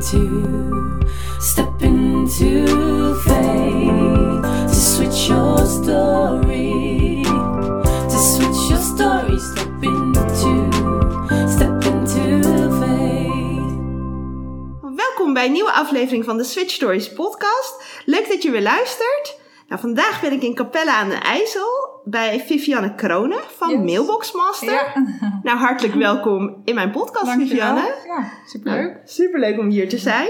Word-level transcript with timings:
into, 0.00 0.98
step 1.40 1.82
into 1.82 3.14
faith 3.14 4.42
to 4.68 4.74
switch 4.74 5.28
your 5.28 5.66
story, 5.66 7.22
to 8.08 8.18
switch 8.18 8.70
your 8.70 8.80
story, 8.80 9.38
step 9.38 9.82
into, 9.82 10.70
step. 11.48 11.70
Welkom 14.96 15.32
bij 15.32 15.46
een 15.46 15.52
nieuwe 15.52 15.72
aflevering 15.72 16.24
van 16.24 16.36
de 16.36 16.44
Switch 16.44 16.70
Stories 16.70 17.12
podcast. 17.12 18.02
Leuk 18.04 18.28
dat 18.28 18.42
je 18.42 18.50
weer 18.50 18.62
luistert. 18.62 19.36
Nou, 19.68 19.80
vandaag 19.80 20.20
ben 20.20 20.32
ik 20.32 20.42
in 20.42 20.54
Capelle 20.54 20.92
aan 20.92 21.08
de 21.08 21.14
IJssel 21.14 21.79
bij 22.04 22.40
Vivianne 22.46 22.94
Kronen 22.94 23.40
van 23.56 23.70
Yes. 23.70 23.78
Mailbox 23.92 24.32
Master. 24.32 24.72
Ja, 24.72 24.92
Nou, 25.42 25.58
hartelijk 25.58 25.94
welkom 26.08 26.60
in 26.64 26.74
mijn 26.74 26.90
podcast, 26.90 27.24
dankjewel. 27.24 27.46
Vivianne. 27.48 27.94
Ja, 28.06 28.30
superleuk. 28.46 28.80
Nou, 28.92 28.96
superleuk 29.04 29.58
om 29.58 29.68
hier 29.68 29.88
te 29.88 29.98
zijn. 29.98 30.28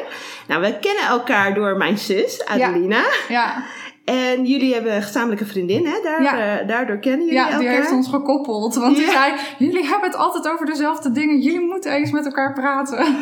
Nou, 0.49 0.61
we 0.61 0.79
kennen 0.79 1.05
elkaar 1.05 1.55
door 1.55 1.77
mijn 1.77 1.99
zus, 1.99 2.45
Adelina. 2.47 3.03
Ja, 3.29 3.65
En 4.05 4.45
jullie 4.47 4.75
hebben 4.75 4.95
een 4.97 5.03
gezamenlijke 5.03 5.47
vriendin, 5.47 5.87
hè? 5.87 6.01
Daar, 6.03 6.23
Ja. 6.23 6.59
eh, 6.61 6.69
daardoor 6.69 6.99
kennen 6.99 7.21
jullie 7.21 7.35
ja 7.35 7.45
elkaar. 7.45 7.59
die 7.61 7.69
heeft 7.69 7.93
ons 7.93 8.09
gekoppeld. 8.09 8.75
Want 8.75 8.97
die 8.97 9.05
Ja. 9.07 9.13
zei, 9.13 9.33
jullie 9.59 9.83
hebben 9.87 10.11
het 10.11 10.19
altijd 10.19 10.49
over 10.49 10.67
dezelfde 10.67 11.11
dingen. 11.13 11.39
Jullie 11.41 11.61
moeten 11.61 11.93
eens 11.93 12.11
met 12.11 12.25
elkaar 12.25 12.53
praten. 12.53 13.07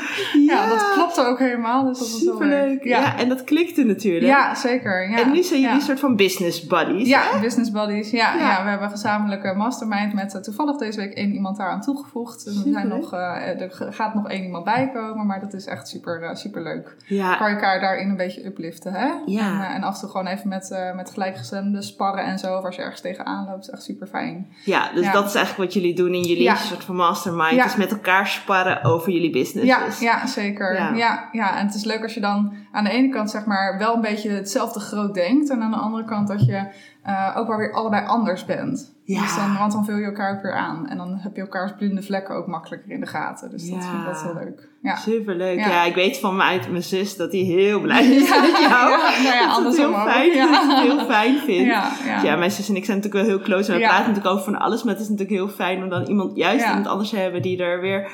Ja, 0.47 0.67
dat 0.69 0.91
klopte 0.93 1.25
ook 1.25 1.39
helemaal. 1.39 1.85
Dus 1.85 1.99
dat 1.99 2.11
was 2.11 2.19
Superleuk. 2.21 2.69
leuk. 2.69 2.85
Ja. 2.85 3.01
Ja. 3.01 3.17
en 3.19 3.29
dat 3.29 3.45
klikte 3.45 3.83
natuurlijk. 3.85 4.25
ja, 4.27 4.55
zeker. 4.55 5.11
Ja. 5.11 5.19
En 5.19 5.31
nu 5.31 5.43
zijn 5.43 5.61
jullie 5.61 5.75
ja. 5.75 5.81
een 5.81 5.87
soort 5.87 6.01
van 6.01 6.17
business 6.17 6.67
buddies. 6.67 7.09
Ja, 7.09 7.23
hè? 7.33 7.41
business 7.41 7.71
buddies. 7.71 8.11
Ja, 8.11 8.35
Ja. 8.35 8.41
ja. 8.41 8.63
we 8.63 8.69
hebben 8.69 8.87
een 8.87 8.93
gezamenlijke 8.93 9.55
mastermind 9.57 10.13
met 10.15 10.35
eh, 10.35 10.41
toevallig 10.41 10.77
deze 10.77 10.99
week 11.01 11.13
één 11.15 11.33
iemand 11.33 11.57
daaraan 11.57 11.81
toegevoegd. 11.81 12.45
Dus 12.45 12.65
er, 12.65 12.73
zijn 12.73 12.89
nog, 12.89 13.13
eh, 13.13 13.61
er 13.61 13.71
gaat 13.91 14.15
nog 14.15 14.29
één 14.29 14.43
iemand 14.45 14.65
bij 14.65 14.91
komen, 14.95 15.27
maar 15.27 15.41
dat 15.41 15.53
is 15.55 15.67
echt 15.67 15.89
super, 15.89 16.31
super 16.37 16.63
leuk. 16.63 16.97
Ja. 17.07 17.37
Kan 17.37 17.49
je 17.49 17.55
elkaar 17.55 17.81
daarin 17.81 18.09
een 18.09 18.17
beetje 18.17 18.45
upliften, 18.45 18.93
hè? 18.93 19.09
Ja. 19.27 19.69
En, 19.69 19.75
en 19.75 19.83
af 19.83 19.95
en 19.95 20.01
toe 20.01 20.11
gewoon 20.11 20.27
even 20.27 20.49
met, 20.49 20.71
eh 20.79 20.95
met 20.95 21.11
gelijkgestemden 21.11 21.83
sparren 21.83 22.25
en 22.25 22.39
zo. 22.39 22.57
Of 22.57 22.65
als 22.65 22.77
je 22.77 22.83
ergens 22.83 23.01
tegenaan 23.01 23.47
loopt, 23.47 23.63
is 23.63 23.71
echt 23.71 23.83
super 23.83 24.07
fijn. 24.07 24.47
Ja, 24.65 24.93
dus 24.95 25.05
Ja. 25.05 25.13
dat 25.13 25.27
is 25.27 25.35
eigenlijk 25.35 25.65
wat 25.65 25.83
jullie 25.83 25.95
doen 25.97 26.15
in 26.15 26.23
jullie 26.23 26.43
Ja. 26.43 26.55
soort 26.55 26.85
van 26.85 26.97
mastermind. 26.97 27.51
Ja. 27.55 27.63
Dus 27.65 27.77
met 27.77 27.91
elkaar 27.91 28.27
sparren 28.27 28.85
over 28.85 29.13
jullie 29.13 29.31
business. 29.31 29.67
Ja, 29.67 29.81
ja, 30.01 30.27
zeker. 30.27 30.75
Ja. 30.75 30.93
Ja. 30.95 31.29
Ja, 31.33 31.59
en 31.59 31.67
het 31.67 31.75
is 31.75 31.85
leuk 31.85 32.03
als 32.03 32.15
je 32.15 32.21
dan 32.21 32.53
aan 32.73 32.85
de 32.85 32.91
ene 32.91 33.09
kant 33.09 33.31
zeg 33.31 33.45
maar 33.45 33.79
wel 33.79 33.95
een 33.95 34.01
beetje 34.01 34.31
hetzelfde 34.31 34.81
groot 34.81 35.15
denkt. 35.15 35.51
En 35.51 35.63
aan 35.63 35.71
de 35.71 35.77
andere 35.77 36.05
kant 36.05 36.29
dat 36.29 36.47
je 36.47 36.67
eh, 37.09 37.37
ook 37.37 37.47
wel 37.49 37.57
weer 37.57 37.73
allebei 37.73 38.07
anders 38.07 38.45
bent. 38.45 38.97
Ja. 39.05 39.21
Dus 39.21 39.37
dan, 39.37 39.57
want 39.59 39.73
dan 39.73 39.85
vul 39.85 39.97
je 39.97 40.05
elkaar 40.05 40.37
ook 40.37 40.43
weer 40.43 40.55
aan. 40.55 40.89
En 40.89 40.97
dan 40.97 41.19
heb 41.21 41.35
je 41.35 41.41
elkaars 41.41 41.73
blinde 41.77 42.03
vlekken 42.03 42.35
ook 42.35 42.47
makkelijker 42.47 42.91
in 42.91 43.01
de 43.01 43.07
gaten. 43.07 43.51
Dus 43.51 43.71
dat 43.71 43.83
Ja. 43.83 43.91
vind 43.91 44.03
ik 44.03 44.23
wel 44.23 44.23
heel 44.23 44.45
leuk. 44.45 44.69
Ja. 44.83 44.97
Superleuk. 44.97 45.59
Ja. 45.59 45.69
Ja. 45.69 45.85
ik 45.85 45.95
weet 45.95 46.19
van 46.19 46.37
mij 46.37 46.47
uit 46.47 46.71
mijn 46.71 46.83
zus 46.83 47.17
dat 47.17 47.33
hij 47.33 47.41
heel 47.41 47.81
blij 47.81 48.05
is 48.07 48.31
met 48.31 48.59
jou. 48.59 48.91
ja, 49.23 49.23
nou 49.23 49.23
ja, 49.23 49.47
dat 49.47 49.57
andersom 49.57 49.95
heel 49.95 50.05
fijn, 50.05 50.51
dat 50.53 50.81
heel 50.81 51.05
fijn 51.05 51.39
vindt. 51.39 51.75
Ja, 52.23 52.37
mijn 52.37 52.51
zus 52.51 52.69
en 52.69 52.77
ik 52.77 52.85
zijn 52.85 52.97
natuurlijk 52.97 53.27
wel 53.27 53.37
heel 53.37 53.45
close. 53.45 53.73
En 53.73 53.79
we 53.79 53.85
praten 53.85 54.07
natuurlijk 54.07 54.35
over 54.35 54.45
van 54.45 54.59
alles. 54.59 54.83
Maar 54.83 54.93
het 54.93 55.03
is 55.03 55.09
natuurlijk 55.09 55.39
heel 55.39 55.49
fijn 55.49 55.83
om 55.83 55.89
dan 55.89 56.03
iemand, 56.03 56.37
juist 56.37 56.67
iemand 56.67 56.87
anders 56.87 57.11
te 57.11 57.17
hebben 57.17 57.43
die 57.43 57.63
er 57.63 57.81
weer 57.81 58.11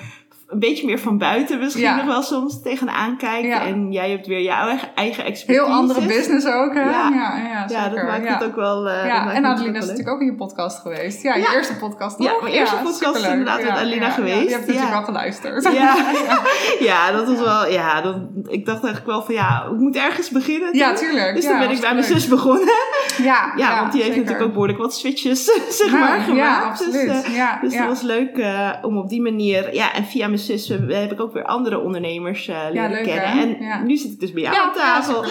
een 0.54 0.60
beetje 0.60 0.86
meer 0.86 0.98
van 0.98 1.18
buiten 1.18 1.58
misschien 1.58 1.82
Ja. 1.82 1.96
nog 1.96 2.04
wel 2.04 2.22
soms 2.22 2.62
tegenaan 2.62 3.16
kijkt. 3.16 3.46
Ja. 3.46 3.60
En 3.66 3.92
jij 3.92 4.10
hebt 4.10 4.26
weer 4.26 4.40
jouw 4.42 4.68
eigen, 4.94 5.24
expertise. 5.24 5.64
Heel 5.66 5.74
andere 5.74 6.06
business 6.06 6.46
ook, 6.46 6.74
hè? 6.74 6.80
Ja. 6.80 6.88
Ja, 7.14 7.36
ja, 7.36 7.64
Ja, 7.68 7.88
dat 7.88 8.02
maakt 8.04 8.24
ja. 8.24 8.32
het 8.34 8.44
ook 8.44 8.56
wel. 8.56 8.82
dat 8.82 8.92
Ja, 8.94 9.30
en 9.32 9.34
het 9.36 9.44
Adeline 9.44 9.78
is 9.78 9.80
natuurlijk 9.86 10.08
ook 10.14 10.20
in 10.20 10.26
je 10.26 10.34
podcast 10.34 10.80
geweest. 10.80 11.22
Ja, 11.22 11.34
je 11.34 11.40
Ja. 11.42 11.52
eerste 11.54 11.76
podcast 11.76 12.18
Ja, 12.22 12.30
toch? 12.30 12.42
mijn 12.42 12.54
eerste 12.54 12.76
podcast 12.84 13.16
is 13.16 13.26
inderdaad 13.26 13.62
met 13.62 13.70
Adelina 13.70 14.10
geweest. 14.10 14.42
je 14.42 14.48
hebt 14.48 14.60
natuurlijk 14.66 14.86
Ja. 14.86 14.92
wel 14.92 15.02
geluisterd. 15.02 15.72
Ja. 15.72 15.96
ja, 16.90 17.12
dat 17.12 17.26
was 17.26 17.38
wel. 17.40 17.68
Ja, 17.70 18.00
dat, 18.00 18.16
ik 18.46 18.66
dacht 18.66 18.82
eigenlijk 18.84 19.06
wel 19.06 19.22
van 19.22 19.34
ja, 19.34 19.64
ik 19.72 19.78
moet 19.78 19.96
ergens 19.96 20.30
beginnen. 20.30 20.76
Ja, 20.76 20.94
tuurlijk. 20.94 21.34
Dus 21.34 21.44
Ja, 21.44 21.50
toen 21.50 21.58
ben 21.58 21.70
ik 21.70 21.80
bij 21.80 21.92
mijn 21.92 22.04
zus 22.04 22.28
begonnen. 22.28 22.68
Ja, 23.22 23.52
Ja, 23.56 23.80
want 23.80 23.92
die 23.92 24.02
heeft 24.02 24.14
zeker. 24.14 24.16
natuurlijk 24.16 24.42
ook 24.42 24.52
behoorlijk 24.52 24.78
wat 24.78 24.94
switches, 24.94 25.44
zeg 25.80 25.86
Nou, 25.90 25.98
maar, 25.98 26.20
gemaakt. 26.20 26.36
Ja, 26.36 26.62
absoluut. 26.62 26.92
Dus, 27.06 27.22
eh, 27.22 27.34
ja, 27.34 27.58
dus 27.62 27.72
ja. 27.72 27.78
dat 27.78 27.88
was 27.88 28.02
leuk 28.02 28.36
eh, 28.36 28.70
om 28.82 28.98
op 28.98 29.08
die 29.08 29.22
manier, 29.22 29.74
ja, 29.74 29.92
en 29.94 30.04
via 30.04 30.26
mijn 30.26 30.38
zus 30.44 30.70
eh, 30.70 30.78
heb 31.00 31.12
ik 31.12 31.20
ook 31.20 31.32
weer 31.32 31.44
andere 31.44 31.78
ondernemers 31.80 32.48
eh, 32.48 32.56
leren 32.72 32.90
leuk, 32.90 33.04
kennen. 33.04 33.28
hè? 33.28 33.40
En 33.42 33.62
Ja. 33.64 33.82
nu 33.82 33.96
zit 33.96 34.12
ik 34.12 34.20
dus 34.20 34.32
bij 34.32 34.42
jou 34.42 34.54
ja, 34.54 34.62
aan 34.64 34.72
tafel. 34.74 35.22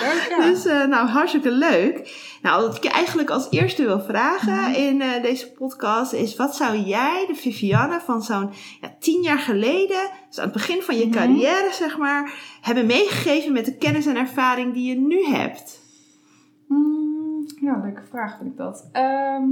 Dus 0.42 0.66
eh, 0.66 0.86
nou, 0.86 1.08
hartstikke 1.08 1.52
leuk. 1.52 2.22
Nou, 2.42 2.62
wat 2.66 2.76
ik 2.78 2.84
je 2.84 2.90
eigenlijk 2.90 3.30
als 3.30 3.48
eerste 3.50 3.86
wil 3.86 4.00
vragen 4.00 4.54
Mhm. 4.54 4.74
in 4.74 5.02
eh, 5.02 5.22
deze 5.22 5.52
podcast 5.52 6.14
is: 6.14 6.36
wat 6.36 6.56
zou 6.56 6.78
jij, 6.78 7.26
de 7.28 7.36
Vivianne 7.36 8.00
van 8.00 8.22
zo'n 8.22 8.50
ja, 8.82 8.96
tien 9.00 9.22
jaar 9.22 9.40
geleden, 9.40 10.10
dus 10.30 10.38
aan 10.40 10.44
het 10.44 10.54
begin 10.54 10.82
van 10.82 10.98
je 10.98 11.06
Mhm. 11.06 11.14
carrière 11.16 11.70
zeg 11.72 11.98
maar, 11.98 12.34
hebben 12.62 12.86
meegegeven 12.86 13.54
met 13.54 13.66
de 13.66 13.78
kennis 13.78 14.06
en 14.06 14.18
ervaring 14.18 14.74
die 14.74 14.90
je 14.90 15.00
nu 15.00 15.26
hebt? 15.26 15.82
Mm, 16.68 17.46
ja, 17.62 17.82
leuke 17.84 18.02
vraag 18.10 18.38
vind 18.38 18.50
ik 18.52 18.58
dat. 18.58 18.90
Ehm, 18.92 19.44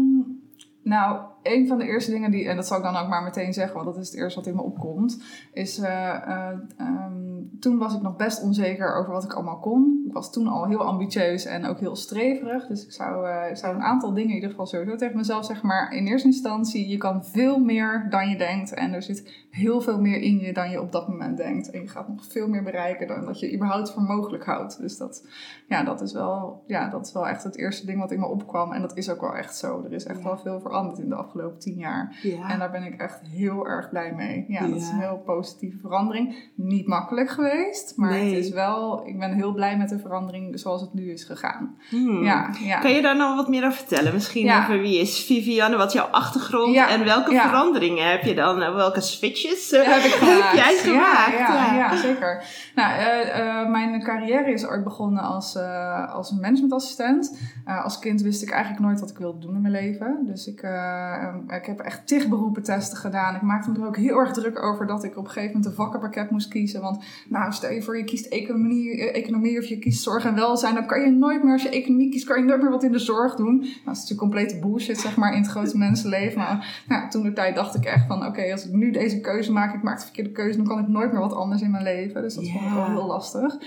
nou, 0.83 1.21
een 1.43 1.67
van 1.67 1.77
de 1.77 1.85
eerste 1.85 2.11
dingen 2.11 2.31
die, 2.31 2.47
en 2.47 2.55
dat 2.55 2.67
zal 2.67 2.77
ik 2.77 2.83
dan 2.83 2.95
ook 2.95 3.07
maar 3.07 3.23
meteen 3.23 3.53
zeggen, 3.53 3.75
want 3.75 3.85
dat 3.85 3.97
is 3.97 4.07
het 4.11 4.19
eerste 4.19 4.39
wat 4.39 4.47
in 4.47 4.55
me 4.55 4.61
opkomt, 4.61 5.23
is 5.53 5.79
eh, 5.79 6.15
eh, 6.15 6.57
ehm, 6.77 7.59
toen 7.59 7.77
was 7.77 7.95
ik 7.95 8.01
nog 8.01 8.15
best 8.15 8.43
onzeker 8.43 8.95
over 8.95 9.11
wat 9.11 9.23
ik 9.23 9.33
allemaal 9.33 9.59
kon. 9.59 10.00
Ik 10.11 10.17
was 10.17 10.31
toen 10.31 10.47
al 10.47 10.67
heel 10.67 10.83
ambitieus 10.83 11.45
en 11.45 11.65
ook 11.65 11.79
heel 11.79 11.95
streverig, 11.95 12.67
dus 12.67 12.85
ik 12.85 12.91
zou, 12.91 13.27
eh, 13.27 13.49
ik 13.49 13.57
zou 13.57 13.75
een 13.75 13.81
aantal 13.81 14.13
dingen 14.13 14.29
in 14.29 14.35
ieder 14.35 14.49
geval 14.49 14.65
sowieso 14.65 14.95
tegen 14.95 15.17
mezelf 15.17 15.45
zeggen, 15.45 15.67
maar 15.67 15.93
in 15.93 16.07
eerste 16.07 16.27
instantie, 16.27 16.87
je 16.87 16.97
kan 16.97 17.25
veel 17.25 17.59
meer 17.59 18.07
dan 18.09 18.29
je 18.29 18.37
denkt 18.37 18.73
en 18.73 18.93
er 18.93 19.01
zit 19.01 19.45
heel 19.51 19.81
veel 19.81 20.01
meer 20.01 20.21
in 20.21 20.39
je 20.39 20.53
dan 20.53 20.69
je 20.69 20.81
op 20.81 20.91
dat 20.91 21.07
moment 21.07 21.37
denkt. 21.37 21.69
En 21.69 21.81
je 21.81 21.87
gaat 21.87 22.07
nog 22.07 22.25
veel 22.25 22.47
meer 22.47 22.63
bereiken 22.63 23.07
dan 23.07 23.25
dat 23.25 23.39
je 23.39 23.53
überhaupt 23.55 23.91
voor 23.91 24.01
mogelijk 24.01 24.45
houdt. 24.45 24.79
Dus 24.79 24.97
dat, 24.97 25.27
ja, 25.67 25.83
dat 25.83 26.01
is 26.01 26.13
wel, 26.13 26.63
ja, 26.67 26.89
dat 26.89 27.05
is 27.05 27.13
wel 27.13 27.27
echt 27.27 27.43
het 27.43 27.57
eerste 27.57 27.85
ding 27.85 27.99
wat 27.99 28.11
in 28.11 28.19
me 28.19 28.25
opkwam. 28.25 28.71
En 28.71 28.81
dat 28.81 28.97
is 28.97 29.09
ook 29.09 29.21
wel 29.21 29.35
echt 29.35 29.57
zo. 29.57 29.83
Er 29.85 29.93
is 29.93 30.05
echt 30.05 30.17
Ja. 30.19 30.23
wel 30.23 30.37
veel 30.37 30.59
veranderd 30.59 30.99
in 30.99 31.09
de 31.09 31.15
afgelopen 31.15 31.59
tien 31.59 31.77
jaar. 31.77 32.19
Ja. 32.21 32.49
En 32.49 32.59
daar 32.59 32.71
ben 32.71 32.83
ik 32.83 33.01
echt 33.01 33.21
heel 33.21 33.67
erg 33.67 33.89
blij 33.89 34.13
mee. 34.13 34.45
Ja, 34.47 34.67
dat 34.67 34.75
is 34.75 34.89
een 34.89 34.99
heel 34.99 35.21
positieve 35.25 35.77
verandering. 35.77 36.51
Niet 36.55 36.87
makkelijk 36.87 37.29
geweest, 37.29 37.97
maar 37.97 38.09
Nee. 38.09 38.35
het 38.35 38.45
is 38.45 38.51
wel, 38.51 39.07
ik 39.07 39.19
ben 39.19 39.33
heel 39.33 39.53
blij 39.53 39.77
met 39.77 39.89
de 39.89 39.99
verandering 40.01 40.59
zoals 40.59 40.81
het 40.81 40.93
nu 40.93 41.11
is 41.11 41.23
gegaan. 41.23 41.75
Hmm. 41.89 42.23
Ja, 42.23 42.49
ja. 42.59 42.79
Kan 42.79 42.91
je 42.91 43.01
daar 43.01 43.15
nou 43.17 43.35
wat 43.35 43.47
meer 43.49 43.65
over 43.65 43.77
vertellen? 43.77 44.13
Misschien 44.13 44.45
Ja. 44.45 44.61
over 44.63 44.79
wie 44.81 44.99
is 44.99 45.23
Vivianne, 45.25 45.77
wat 45.77 45.87
is 45.87 45.93
jouw 45.93 46.05
achtergrond 46.05 46.75
en 46.75 47.03
welke 47.05 47.35
veranderingen 47.35 48.09
heb 48.11 48.23
je 48.23 48.35
dan? 48.35 48.61
eh, 48.61 48.75
Welke 48.75 49.01
switches 49.01 49.71
eh, 49.71 49.83
heb 49.83 50.03
ik 50.03 50.11
gemaakt. 50.21 50.55
jij 50.55 50.77
gemaakt? 50.77 51.37
Ja, 51.77 51.95
zeker. 51.95 52.43
Nou, 52.75 52.91
eh, 52.99 53.69
mijn 53.69 54.03
carrière 54.03 54.51
is 54.53 54.65
ooit 54.65 54.83
begonnen 54.83 55.23
als, 55.23 55.55
eh, 55.55 56.13
als 56.13 56.31
managementassistent. 56.31 57.37
Als 57.83 57.99
kind 57.99 58.21
wist 58.21 58.41
ik 58.41 58.49
eigenlijk 58.49 58.83
nooit 58.83 58.99
wat 58.99 59.09
ik 59.09 59.17
wilde 59.17 59.39
doen 59.39 59.55
in 59.55 59.61
mijn 59.61 59.73
leven. 59.73 60.19
Dus 60.25 60.47
ik, 60.47 60.61
eh, 60.61 61.13
eh, 61.23 61.57
ik 61.57 61.65
heb 61.65 61.79
echt 61.79 62.07
tig 62.07 62.27
beroepentesten 62.27 62.97
gedaan. 62.97 63.35
Ik 63.35 63.41
maakte 63.41 63.69
me 63.71 63.79
er 63.79 63.85
ook 63.87 63.97
heel 63.97 64.17
erg 64.17 64.31
druk 64.31 64.63
over 64.63 64.87
dat 64.87 65.03
ik 65.03 65.17
op 65.17 65.23
een 65.25 65.31
gegeven 65.31 65.47
moment 65.55 65.65
een 65.65 65.83
vakkenpakket 65.83 66.31
moest 66.31 66.47
kiezen. 66.47 66.81
Want 66.81 67.03
nou, 67.29 67.51
stel 67.53 67.71
je 67.71 67.81
voor 67.81 67.97
je 67.97 68.03
kiest 68.03 68.25
economie, 68.25 69.11
economie 69.11 69.57
of 69.59 69.65
je 69.65 69.79
kiest 69.79 69.90
zorg 69.91 70.25
en 70.25 70.35
welzijn. 70.35 70.73
Dan 70.73 70.85
kan 70.85 71.01
je 71.01 71.11
nooit 71.11 71.43
meer, 71.43 71.53
als 71.53 71.63
je 71.63 71.69
economie 71.69 72.09
kiest, 72.09 72.25
kan 72.25 72.39
je 72.39 72.45
nooit 72.45 72.61
meer 72.61 72.71
wat 72.71 72.83
in 72.83 72.91
de 72.91 72.99
zorg 72.99 73.35
doen. 73.35 73.55
Nou, 73.59 73.69
dat 73.85 73.95
is 73.95 74.01
natuurlijk 74.01 74.19
complete 74.19 74.59
bullshit, 74.59 74.99
zeg 74.99 75.15
maar, 75.15 75.33
in 75.33 75.41
het 75.41 75.51
grote 75.51 75.77
mensenleven. 75.77 76.37
Maar 76.37 76.83
nou, 76.87 77.09
toen 77.09 77.23
de 77.23 77.33
tijd 77.33 77.55
dacht 77.55 77.75
ik 77.75 77.85
echt 77.85 78.07
van, 78.07 78.25
oké, 78.25 78.51
als 78.51 78.65
ik 78.65 78.71
nu 78.71 78.91
deze 78.91 79.19
keuze 79.19 79.51
maak, 79.51 79.73
ik 79.73 79.83
maak 79.83 79.97
de 79.97 80.03
verkeerde 80.03 80.31
keuze, 80.31 80.57
dan 80.57 80.67
kan 80.67 80.79
ik 80.79 80.87
nooit 80.87 81.11
meer 81.11 81.21
wat 81.21 81.33
anders 81.33 81.61
in 81.61 81.71
mijn 81.71 81.83
leven. 81.83 82.21
Dus 82.21 82.35
dat 82.35 82.49
vond 82.49 82.65
ik 82.65 82.73
wel 82.73 82.89
heel 82.89 83.05
lastig. 83.05 83.57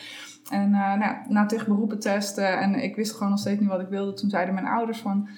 En 0.50 0.74
eh, 0.74 0.94
nou, 0.94 1.14
na 1.28 1.46
tegen 1.46 1.68
beroepen 1.68 2.00
testen 2.00 2.58
en 2.58 2.74
ik 2.74 2.96
wist 2.96 3.12
gewoon 3.12 3.30
nog 3.30 3.38
steeds 3.38 3.60
niet 3.60 3.68
wat 3.68 3.80
ik 3.80 3.88
wilde. 3.88 4.12
Toen 4.12 4.30
zeiden 4.30 4.54
mijn 4.54 4.66
ouders 4.66 4.98
van, 4.98 5.28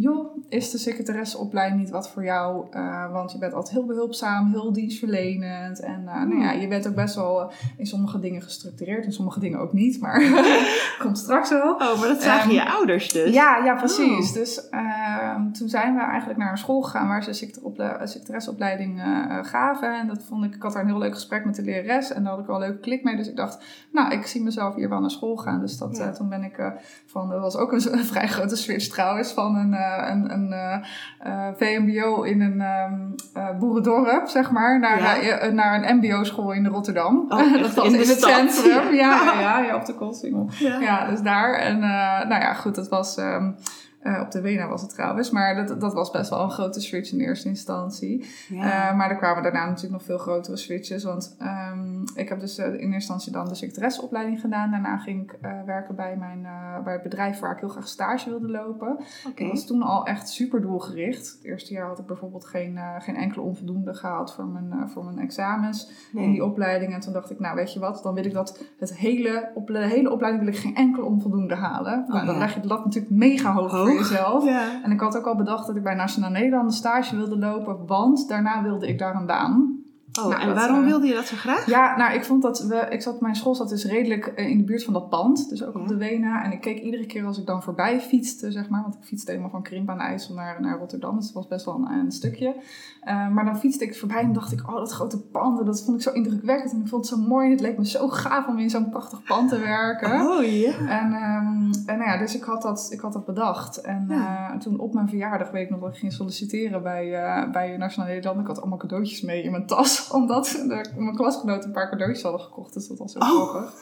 joh, 0.00 0.36
is 0.48 0.70
de 0.70 0.78
secretaresseopleiding 0.78 1.80
niet 1.80 1.90
wat 1.90 2.10
voor 2.10 2.24
jou? 2.24 2.66
Eh, 2.70 3.12
want 3.12 3.32
je 3.32 3.38
bent 3.38 3.52
altijd 3.52 3.74
heel 3.74 3.86
behulpzaam, 3.86 4.50
heel 4.50 4.72
dienstverlenend. 4.72 5.80
En 5.80 6.08
eh, 6.08 6.14
nou 6.22 6.40
ja, 6.40 6.50
je 6.52 6.68
bent 6.68 6.88
ook 6.88 6.94
best 6.94 7.14
wel 7.14 7.40
eh, 7.42 7.56
in 7.76 7.86
sommige 7.86 8.18
dingen 8.18 8.42
gestructureerd, 8.42 9.04
in 9.04 9.12
sommige 9.12 9.40
dingen 9.40 9.58
ook 9.58 9.72
niet. 9.72 10.00
Maar 10.00 10.22
komt 11.02 11.18
straks 11.18 11.50
wel. 11.50 11.72
Oh, 11.72 11.98
maar 11.98 12.08
dat 12.08 12.22
zagen 12.22 12.50
Ehm, 12.50 12.54
je 12.58 12.70
ouders 12.70 13.08
dus? 13.12 13.32
Ja, 13.34 13.64
ja, 13.64 13.74
precies. 13.74 14.28
Oh. 14.28 14.34
Dus 14.34 14.68
ehm, 14.68 15.50
toen 15.52 15.68
zijn 15.68 15.94
we 15.94 16.00
eigenlijk 16.00 16.38
naar 16.38 16.50
een 16.50 16.58
school 16.58 16.80
gegaan 16.82 17.08
waar 17.08 17.22
ze 17.22 17.32
secretaresseople- 17.32 18.06
secretaresseopleiding 18.06 19.02
gaven. 19.42 19.98
En 19.98 20.06
dat 20.06 20.22
vond 20.22 20.44
ik, 20.44 20.54
ik 20.54 20.62
had 20.62 20.72
daar 20.72 20.82
een 20.82 20.88
heel 20.88 20.98
leuk 20.98 21.14
gesprek 21.14 21.44
met 21.44 21.54
de 21.54 21.62
lerares 21.62 22.12
en 22.12 22.22
daar 22.22 22.30
had 22.32 22.40
ik 22.40 22.46
wel 22.46 22.56
een 22.56 22.62
leuke 22.68 22.80
klik 22.80 23.02
mee. 23.04 23.16
Dus 23.16 23.28
ik 23.28 23.36
dacht, 23.36 23.64
nou, 23.92 24.12
ik 24.12 24.26
zie 24.26 24.42
mezelf 24.42 24.74
hier 24.74 24.88
wel 24.88 25.00
naar 25.00 25.10
school 25.10 25.36
gaan. 25.36 25.60
Dus 25.60 25.78
dat, 25.78 25.96
Ja. 25.96 26.12
toen 26.12 26.28
ben 26.28 26.42
ik 26.42 26.72
van, 27.06 27.28
dat 27.28 27.40
was 27.40 27.56
ook 27.56 27.72
een, 27.72 27.92
een 27.98 28.04
vrij 28.04 28.28
grote 28.28 28.56
switch 28.56 28.86
trouwens, 28.88 29.32
van 29.32 29.56
een, 29.56 29.72
een, 30.10 30.32
een 30.32 30.52
eh, 30.52 30.74
eh, 31.18 31.54
VMBO 31.56 32.22
in 32.22 32.40
een 32.40 32.60
ehm, 32.60 32.94
eh, 33.34 33.58
boerendorp, 33.58 34.26
zeg 34.28 34.50
maar, 34.50 34.78
naar, 34.80 34.98
Ja. 35.24 35.38
eh, 35.38 35.52
naar 35.52 35.82
een 35.84 35.96
MBO-school 35.96 36.52
in 36.52 36.66
Rotterdam. 36.66 37.24
Oh, 37.28 37.52
dat 37.62 37.74
was 37.74 37.86
in 37.86 37.92
in, 37.92 37.98
het 38.08 38.20
centrum. 38.20 38.94
Ja, 38.94 39.32
Ja. 39.40 39.58
ja, 39.60 39.76
op 39.76 39.84
de 39.84 39.94
Koolsingel. 39.94 40.48
Ja. 40.58 40.80
Ja, 40.80 41.06
dus 41.06 41.20
daar. 41.20 41.54
En 41.54 41.82
eh, 41.82 42.28
nou 42.28 42.42
ja, 42.42 42.52
goed, 42.54 42.74
dat 42.74 42.88
was... 42.88 43.16
ehm, 43.16 43.50
Eh, 43.98 44.20
op 44.20 44.30
de 44.30 44.40
Wena 44.40 44.68
was 44.68 44.80
het 44.80 44.90
trouwens. 44.90 45.30
Maar 45.30 45.66
dat, 45.66 45.80
dat 45.80 45.94
was 45.94 46.10
best 46.10 46.30
wel 46.30 46.42
een 46.42 46.50
grote 46.50 46.80
switch 46.80 47.12
in 47.12 47.20
eerste 47.20 47.48
instantie. 47.48 48.24
Ja. 48.48 48.90
Eh, 48.90 48.96
maar 48.96 49.10
er 49.10 49.16
kwamen 49.16 49.42
daarna 49.42 49.64
natuurlijk 49.64 49.92
nog 49.92 50.02
veel 50.02 50.18
grotere 50.18 50.56
switches. 50.56 51.04
Want 51.04 51.36
ehm, 51.38 52.02
ik 52.14 52.28
heb 52.28 52.40
dus 52.40 52.58
eh, 52.58 52.66
in 52.66 52.72
eerste 52.72 52.94
instantie 52.94 53.32
dan 53.32 53.48
de 53.48 53.54
secretaresseopleiding 53.54 54.40
gedaan. 54.40 54.70
Daarna 54.70 54.98
ging 54.98 55.22
ik 55.22 55.38
werken 55.66 55.94
bij, 55.94 56.16
mijn, 56.16 56.46
bij 56.84 56.92
het 56.92 57.02
bedrijf 57.02 57.38
waar 57.38 57.52
ik 57.52 57.60
heel 57.60 57.68
graag 57.68 57.88
stage 57.88 58.28
wilde 58.28 58.48
lopen. 58.48 58.98
Oké. 59.28 59.42
Ik 59.42 59.50
was 59.50 59.66
toen 59.66 59.82
al 59.82 60.06
echt 60.06 60.28
super 60.28 60.60
doelgericht. 60.60 61.32
Het 61.32 61.44
eerste 61.44 61.72
jaar 61.72 61.86
had 61.86 61.98
ik 61.98 62.06
bijvoorbeeld 62.06 62.44
geen, 62.44 62.78
geen 62.98 63.16
enkele 63.16 63.42
onvoldoende 63.42 63.94
gehaald 63.94 64.34
voor 64.34 64.46
mijn, 64.46 64.88
voor 64.88 65.04
mijn 65.04 65.18
examens 65.18 65.90
Nee. 66.12 66.24
in 66.24 66.30
die 66.30 66.44
opleiding. 66.44 66.94
En 66.94 67.00
toen 67.00 67.12
dacht 67.12 67.30
ik, 67.30 67.38
nou 67.38 67.56
weet 67.56 67.72
je 67.72 67.80
wat, 67.80 68.02
dan 68.02 68.14
wil 68.14 68.24
ik 68.24 68.32
dat 68.32 68.64
het 68.78 68.96
hele, 68.96 69.50
op, 69.54 69.66
de 69.66 69.78
hele 69.78 70.10
opleiding 70.10 70.44
wil 70.44 70.54
ik 70.54 70.60
geen 70.60 70.74
enkel 70.76 71.04
onvoldoende 71.04 71.54
halen. 71.54 72.04
Nou, 72.08 72.26
dan 72.26 72.34
ja. 72.34 72.40
leg 72.40 72.54
je 72.54 72.60
de 72.60 72.68
lat 72.68 72.84
natuurlijk 72.84 73.14
mega 73.14 73.52
hoog, 73.52 73.72
voor 73.88 73.98
Hoog. 73.98 74.08
jezelf. 74.08 74.44
Ja. 74.44 74.82
En 74.82 74.90
ik 74.90 75.00
had 75.00 75.16
ook 75.16 75.26
al 75.26 75.36
bedacht 75.36 75.66
dat 75.66 75.76
ik 75.76 75.82
bij 75.82 75.94
Nationaal 75.94 76.30
Nederland 76.30 76.64
een 76.64 76.76
stage 76.76 77.16
wilde 77.16 77.38
lopen, 77.38 77.86
want 77.86 78.28
daarna 78.28 78.62
wilde 78.62 78.88
ik 78.88 78.98
daar 78.98 79.14
een 79.14 79.26
baan. 79.26 79.77
Oh, 80.22 80.28
Nou, 80.28 80.40
en 80.40 80.46
dat, 80.48 80.56
waarom 80.56 80.78
eh, 80.80 80.84
wilde 80.86 81.06
je 81.06 81.14
dat 81.14 81.26
zo 81.26 81.36
graag? 81.36 81.66
Ja, 81.66 81.96
nou, 81.96 82.14
ik 82.14 82.24
vond 82.24 82.42
dat 82.42 82.60
we. 82.60 82.86
Ik 82.90 83.02
zat, 83.02 83.20
mijn 83.20 83.34
school 83.36 83.54
zat 83.54 83.68
dus 83.68 83.84
redelijk 83.84 84.26
eh, 84.26 84.48
in 84.48 84.58
de 84.58 84.64
buurt 84.64 84.84
van 84.84 84.92
dat 84.92 85.08
pand. 85.08 85.48
Dus 85.48 85.64
ook 85.64 85.74
Ja. 85.74 85.80
op 85.80 85.88
de 85.88 85.96
Wena. 85.96 86.44
En 86.44 86.52
ik 86.52 86.60
keek 86.60 86.78
iedere 86.78 87.06
keer 87.06 87.24
als 87.24 87.38
ik 87.38 87.46
dan 87.46 87.62
voorbij 87.62 88.00
fietste, 88.00 88.50
zeg 88.52 88.68
maar. 88.68 88.82
Want 88.82 88.94
ik 88.94 89.02
fietste 89.04 89.30
helemaal 89.30 89.50
van 89.50 89.62
Krimp 89.62 89.88
aan 89.90 89.98
de 89.98 90.04
IJssel 90.04 90.34
naar, 90.34 90.60
naar 90.60 90.78
Rotterdam. 90.78 91.16
Dus 91.16 91.24
het 91.24 91.34
was 91.34 91.46
best 91.48 91.64
wel 91.64 91.74
een, 91.74 91.90
een 91.98 92.12
stukje. 92.12 92.54
Eh, 93.00 93.28
maar 93.28 93.44
dan 93.44 93.58
fietste 93.58 93.84
ik 93.84 93.96
voorbij 93.98 94.22
en 94.22 94.32
dacht 94.32 94.52
ik, 94.52 94.68
oh, 94.68 94.74
dat 94.76 94.92
grote 94.92 95.20
pand. 95.20 95.66
Dat 95.66 95.82
vond 95.84 95.96
ik 95.96 96.02
zo 96.02 96.10
indrukwekkend. 96.12 96.72
En 96.72 96.80
ik 96.80 96.88
vond 96.88 97.10
het 97.10 97.18
zo 97.20 97.26
mooi. 97.28 97.44
En 97.46 97.52
het 97.52 97.60
leek 97.60 97.78
me 97.78 97.86
zo 97.86 98.08
gaaf 98.08 98.46
om 98.46 98.58
in 98.58 98.70
zo'n 98.70 98.90
prachtig 98.90 99.22
pand 99.22 99.48
te 99.48 99.58
werken. 99.58 100.20
Oh 100.20 100.44
ja. 100.44 100.72
En, 100.78 101.12
ehm, 101.12 101.72
en 101.86 101.98
nou 101.98 102.02
ja, 102.10 102.18
dus 102.18 102.36
ik 102.36 102.42
had 102.42 102.62
dat, 102.62 102.86
ik 102.90 103.00
had 103.00 103.12
dat 103.12 103.24
bedacht. 103.24 103.80
En 103.80 104.04
Ja. 104.08 104.58
toen 104.58 104.78
op 104.78 104.94
mijn 104.94 105.08
verjaardag 105.08 105.50
weet 105.50 105.64
ik 105.64 105.70
nog 105.70 105.80
dat 105.80 105.88
ik 105.92 105.98
ging 105.98 106.12
solliciteren 106.12 106.82
bij, 106.82 107.10
bij 107.52 107.76
Nationaal 107.76 108.08
Nederland. 108.08 108.40
Ik 108.40 108.46
had 108.46 108.60
allemaal 108.60 108.78
cadeautjes 108.78 109.20
mee 109.22 109.42
in 109.42 109.50
mijn 109.50 109.66
tas. 109.66 110.07
Omdat 110.10 110.44
de, 110.66 110.84
mijn 110.96 111.16
klasgenoten 111.16 111.64
een 111.66 111.72
paar 111.72 111.88
cadeautjes 111.90 112.22
hadden 112.22 112.40
gekocht. 112.40 112.74
Dus 112.74 112.88
dat 112.88 112.98
was 112.98 113.12
zo 113.12 113.18
Oh. 113.18 113.48
grappig. 113.48 113.72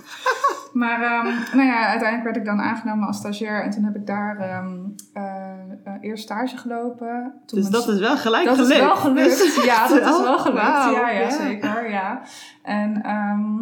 Maar 0.73 1.03
ehm, 1.03 1.57
nou 1.57 1.69
ja, 1.69 1.87
uiteindelijk 1.87 2.23
werd 2.25 2.37
ik 2.37 2.45
dan 2.45 2.61
aangenomen 2.61 3.07
als 3.07 3.17
stagiair. 3.17 3.63
En 3.63 3.71
toen 3.71 3.85
heb 3.85 3.95
ik 3.97 4.07
daar 4.07 4.39
eh, 4.39 5.93
eerst 6.01 6.23
stage 6.25 6.57
gelopen. 6.57 7.33
Toen 7.47 7.59
Dus 7.61 7.69
dat 7.71 7.89
is 7.89 7.99
wel 7.99 8.17
gelijk 8.17 8.45
dat 8.47 8.55
gelukt. 8.55 8.75
is 8.75 8.81
wel 8.81 8.97
gelukt. 8.97 9.65
Ja, 9.65 9.89
dat 9.89 10.15
is 10.15 10.21
wel 10.23 10.39
gelukt. 10.39 10.61
Ja, 10.95 11.31
zeker. 11.31 11.91
Ja. 11.91 12.21
En 12.63 13.03
ehm, 13.03 13.55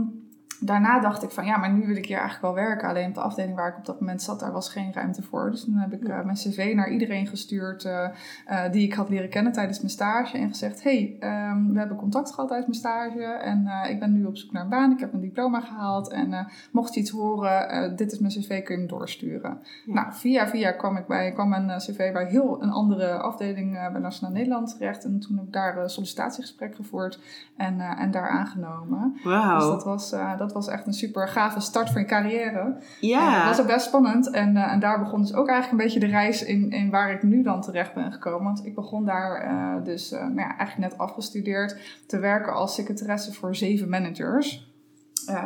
daarna 0.65 1.01
dacht 1.01 1.23
ik 1.23 1.31
van 1.31 1.45
ja, 1.45 1.57
maar 1.57 1.73
nu 1.73 1.87
wil 1.87 1.97
ik 1.97 2.07
hier 2.07 2.19
eigenlijk 2.19 2.55
wel 2.55 2.65
werken. 2.65 2.89
Alleen 2.89 3.09
op 3.09 3.15
de 3.15 3.21
afdeling 3.21 3.57
waar 3.57 3.69
ik 3.69 3.77
op 3.77 3.85
dat 3.85 4.01
moment 4.01 4.23
zat, 4.23 4.41
daar 4.41 4.53
was 4.53 4.69
geen 4.69 4.93
ruimte 4.93 5.23
voor. 5.23 5.51
Dus 5.51 5.65
toen 5.65 5.77
heb 5.77 5.93
ik 5.93 6.09
eh, 6.09 6.25
mijn 6.25 6.37
cv 6.37 6.73
naar 6.75 6.91
iedereen 6.91 7.27
gestuurd 7.27 7.85
eh, 7.85 8.09
eh, 8.47 8.73
die 8.73 8.87
ik 8.87 8.95
had 8.95 9.09
leren 9.09 9.29
kennen 9.29 9.53
tijdens 9.53 9.79
mijn 9.79 9.91
stage. 9.91 10.39
En 10.39 10.49
gezegd, 10.49 10.83
hey, 10.83 11.17
ehm, 11.21 11.73
we 11.73 11.79
hebben 11.79 11.97
contact 11.97 12.31
gehad 12.31 12.49
tijdens 12.49 12.69
mijn 12.69 12.81
stage. 12.81 13.25
En 13.25 13.69
ik 13.89 14.01
ben 14.01 14.13
nu 14.13 14.25
op 14.25 14.37
zoek 14.37 14.53
naar 14.53 14.63
een 14.63 14.69
baan. 14.69 14.93
Ik 14.93 15.01
heb 15.01 15.13
een 15.13 15.21
diploma 15.21 15.61
gehaald. 15.61 16.09
En 16.09 16.47
mocht 16.73 16.95
je 16.95 17.01
iets 17.01 17.11
horen, 17.11 17.97
dit 17.97 18.13
is 18.13 18.19
mijn 18.19 18.33
cv, 18.33 18.63
kun 18.63 18.75
je 18.75 18.81
hem 18.81 18.91
doorsturen. 18.91 19.59
Ja. 19.85 19.95
Nou, 19.95 20.07
via 20.13 20.49
via 20.49 20.73
kwam 20.73 20.97
ik 20.97 21.07
bij, 21.07 21.33
kwam 21.33 21.49
mijn 21.49 21.79
cv 21.79 22.13
bij 22.13 22.27
heel 22.27 22.63
een 22.63 22.71
andere 22.71 23.13
afdeling 23.13 23.73
bij 23.93 24.01
Nationaal 24.01 24.33
Nederland 24.33 24.77
terecht. 24.79 25.05
En 25.05 25.21
toen 25.21 25.37
heb 25.37 25.47
ik 25.47 25.53
daar 25.53 25.79
een 25.79 25.91
sollicitatiegesprek 25.91 26.75
gevoerd 26.75 27.19
en, 27.57 27.81
en 27.81 28.11
daar 28.11 28.29
aangenomen. 28.29 29.13
Dus 29.15 29.25
Wauw. 29.25 29.71
dat 29.71 29.85
was, 29.85 30.11
dat 30.39 30.53
was 30.55 30.69
echt 30.69 30.87
een 30.87 30.93
super 30.93 31.29
gave 31.29 31.61
start 31.61 31.91
van 31.91 32.01
je 32.01 32.07
carrière. 32.07 32.77
Ja. 33.01 33.39
dat 33.39 33.57
was 33.57 33.61
ook 33.61 33.73
best 33.73 33.87
spannend. 33.87 34.31
En, 34.31 34.57
eh, 34.57 34.73
en 34.73 34.81
daar 34.81 34.99
begon 34.99 35.21
dus 35.21 35.35
ook 35.35 35.49
eigenlijk 35.49 35.71
een 35.71 35.87
beetje 35.87 36.07
de 36.07 36.17
reis 36.17 36.45
in, 36.45 36.71
in 36.71 36.91
waar 36.91 37.13
ik 37.13 37.23
nu 37.23 37.43
dan 37.43 37.61
terecht 37.61 37.95
ben 37.95 38.13
gekomen. 38.13 38.45
Want 38.45 38.67
ik 38.67 38.75
begon 38.75 39.05
daar 39.05 39.41
eh, 39.41 39.85
dus 39.85 40.13
eh, 40.13 40.21
nou 40.21 40.41
ja, 40.41 40.57
eigenlijk 40.57 40.91
net 40.91 40.99
afgestudeerd 40.99 42.03
te 42.07 42.19
werken 42.19 42.53
als 42.53 42.75
secretaresse 42.75 43.33
voor 43.33 43.57
zeven 43.57 43.89
managers. 43.89 44.73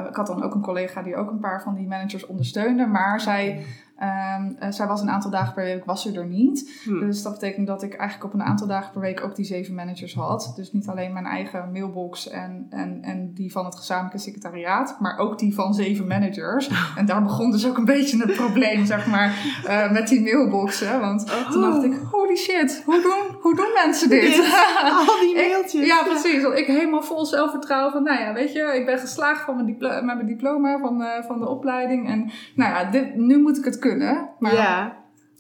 Ik 0.09 0.17
had 0.17 0.27
dan 0.27 0.43
ook 0.43 0.55
een 0.55 0.63
collega 0.63 1.03
die 1.03 1.17
ook 1.17 1.31
een 1.31 1.41
paar 1.41 1.63
van 1.63 1.75
die 1.75 1.87
managers 1.87 2.27
ondersteunde. 2.27 2.87
Maar 2.87 3.21
zij, 3.21 3.65
ehm, 3.99 4.53
eh, 4.59 4.71
zij 4.71 4.87
was 4.87 5.01
een 5.01 5.11
aantal 5.11 5.31
dagen 5.31 5.55
per 5.55 5.65
week 5.65 5.85
was 5.85 6.03
ze 6.03 6.13
er 6.13 6.27
niet. 6.27 6.81
Hm. 6.85 7.01
Dus 7.01 7.23
dat 7.23 7.33
betekent 7.33 7.67
dat 7.67 7.83
ik 7.83 7.95
eigenlijk 7.95 8.35
op 8.35 8.41
een 8.41 8.47
aantal 8.47 8.67
dagen 8.67 8.93
per 8.93 9.01
week 9.01 9.25
ook 9.25 9.37
die 9.37 9.45
zeven 9.45 9.75
managers 9.75 10.15
had. 10.15 10.53
Dus 10.57 10.73
niet 10.73 10.89
alleen 10.89 11.13
mijn 11.13 11.27
eigen 11.27 11.73
mailbox 11.73 12.29
en, 12.29 12.67
en, 12.71 12.99
en 13.03 13.33
die 13.35 13.53
van 13.53 13.65
het 13.65 13.75
gezamenlijke 13.77 14.19
secretariaat, 14.19 14.97
maar 15.01 15.19
ook 15.19 15.39
die 15.39 15.55
van 15.55 15.75
zeven 15.75 16.07
managers. 16.07 16.71
En 16.97 17.07
daar 17.07 17.23
begon 17.23 17.51
dus 17.51 17.67
ook 17.67 17.77
een 17.77 17.85
beetje 17.85 18.19
het 18.19 18.33
probleem, 18.35 18.85
zeg 18.87 19.07
maar, 19.07 19.35
eh, 19.67 19.91
met 19.93 20.09
die 20.09 20.21
mailboxen. 20.23 21.01
Want 21.01 21.27
toen 21.51 21.61
dacht 21.61 21.83
ik, 21.85 21.93
holy 22.11 22.37
shit, 22.37 22.83
hoe 22.85 23.03
doen, 23.03 23.37
hoe 23.41 23.57
doen 23.57 23.69
mensen 23.85 24.09
dit? 24.09 24.37
Al 24.83 25.19
die 25.21 25.35
Ik- 25.45 25.49
mailtjes. 25.51 25.87
ja, 25.87 26.03
precies. 26.03 26.43
Ik 26.45 26.67
helemaal 26.67 27.03
vol 27.03 27.25
zelfvertrouwen 27.27 27.93
van, 27.93 28.03
nou 28.03 28.21
ja, 28.21 28.33
weet 28.33 28.53
je, 28.53 28.73
ik 28.79 28.87
ben 28.87 28.99
geslaagd 28.99 29.45
van 29.45 29.55
mijn 29.55 29.67
diplo- 29.67 29.89
met 30.03 30.05
mijn 30.15 30.27
diploma 30.27 30.79
van, 30.79 31.03
eh, 31.03 31.25
van 31.27 31.39
de 31.41 31.49
opleiding. 31.49 32.09
En 32.09 32.31
nou 32.55 32.73
ja, 32.73 32.91
dit, 32.91 33.15
nu 33.17 33.41
moet 33.41 33.59
ik 33.59 33.65
het 33.65 33.79
kunnen. 33.79 33.87
Maar 34.39 34.55
ja. 34.55 34.97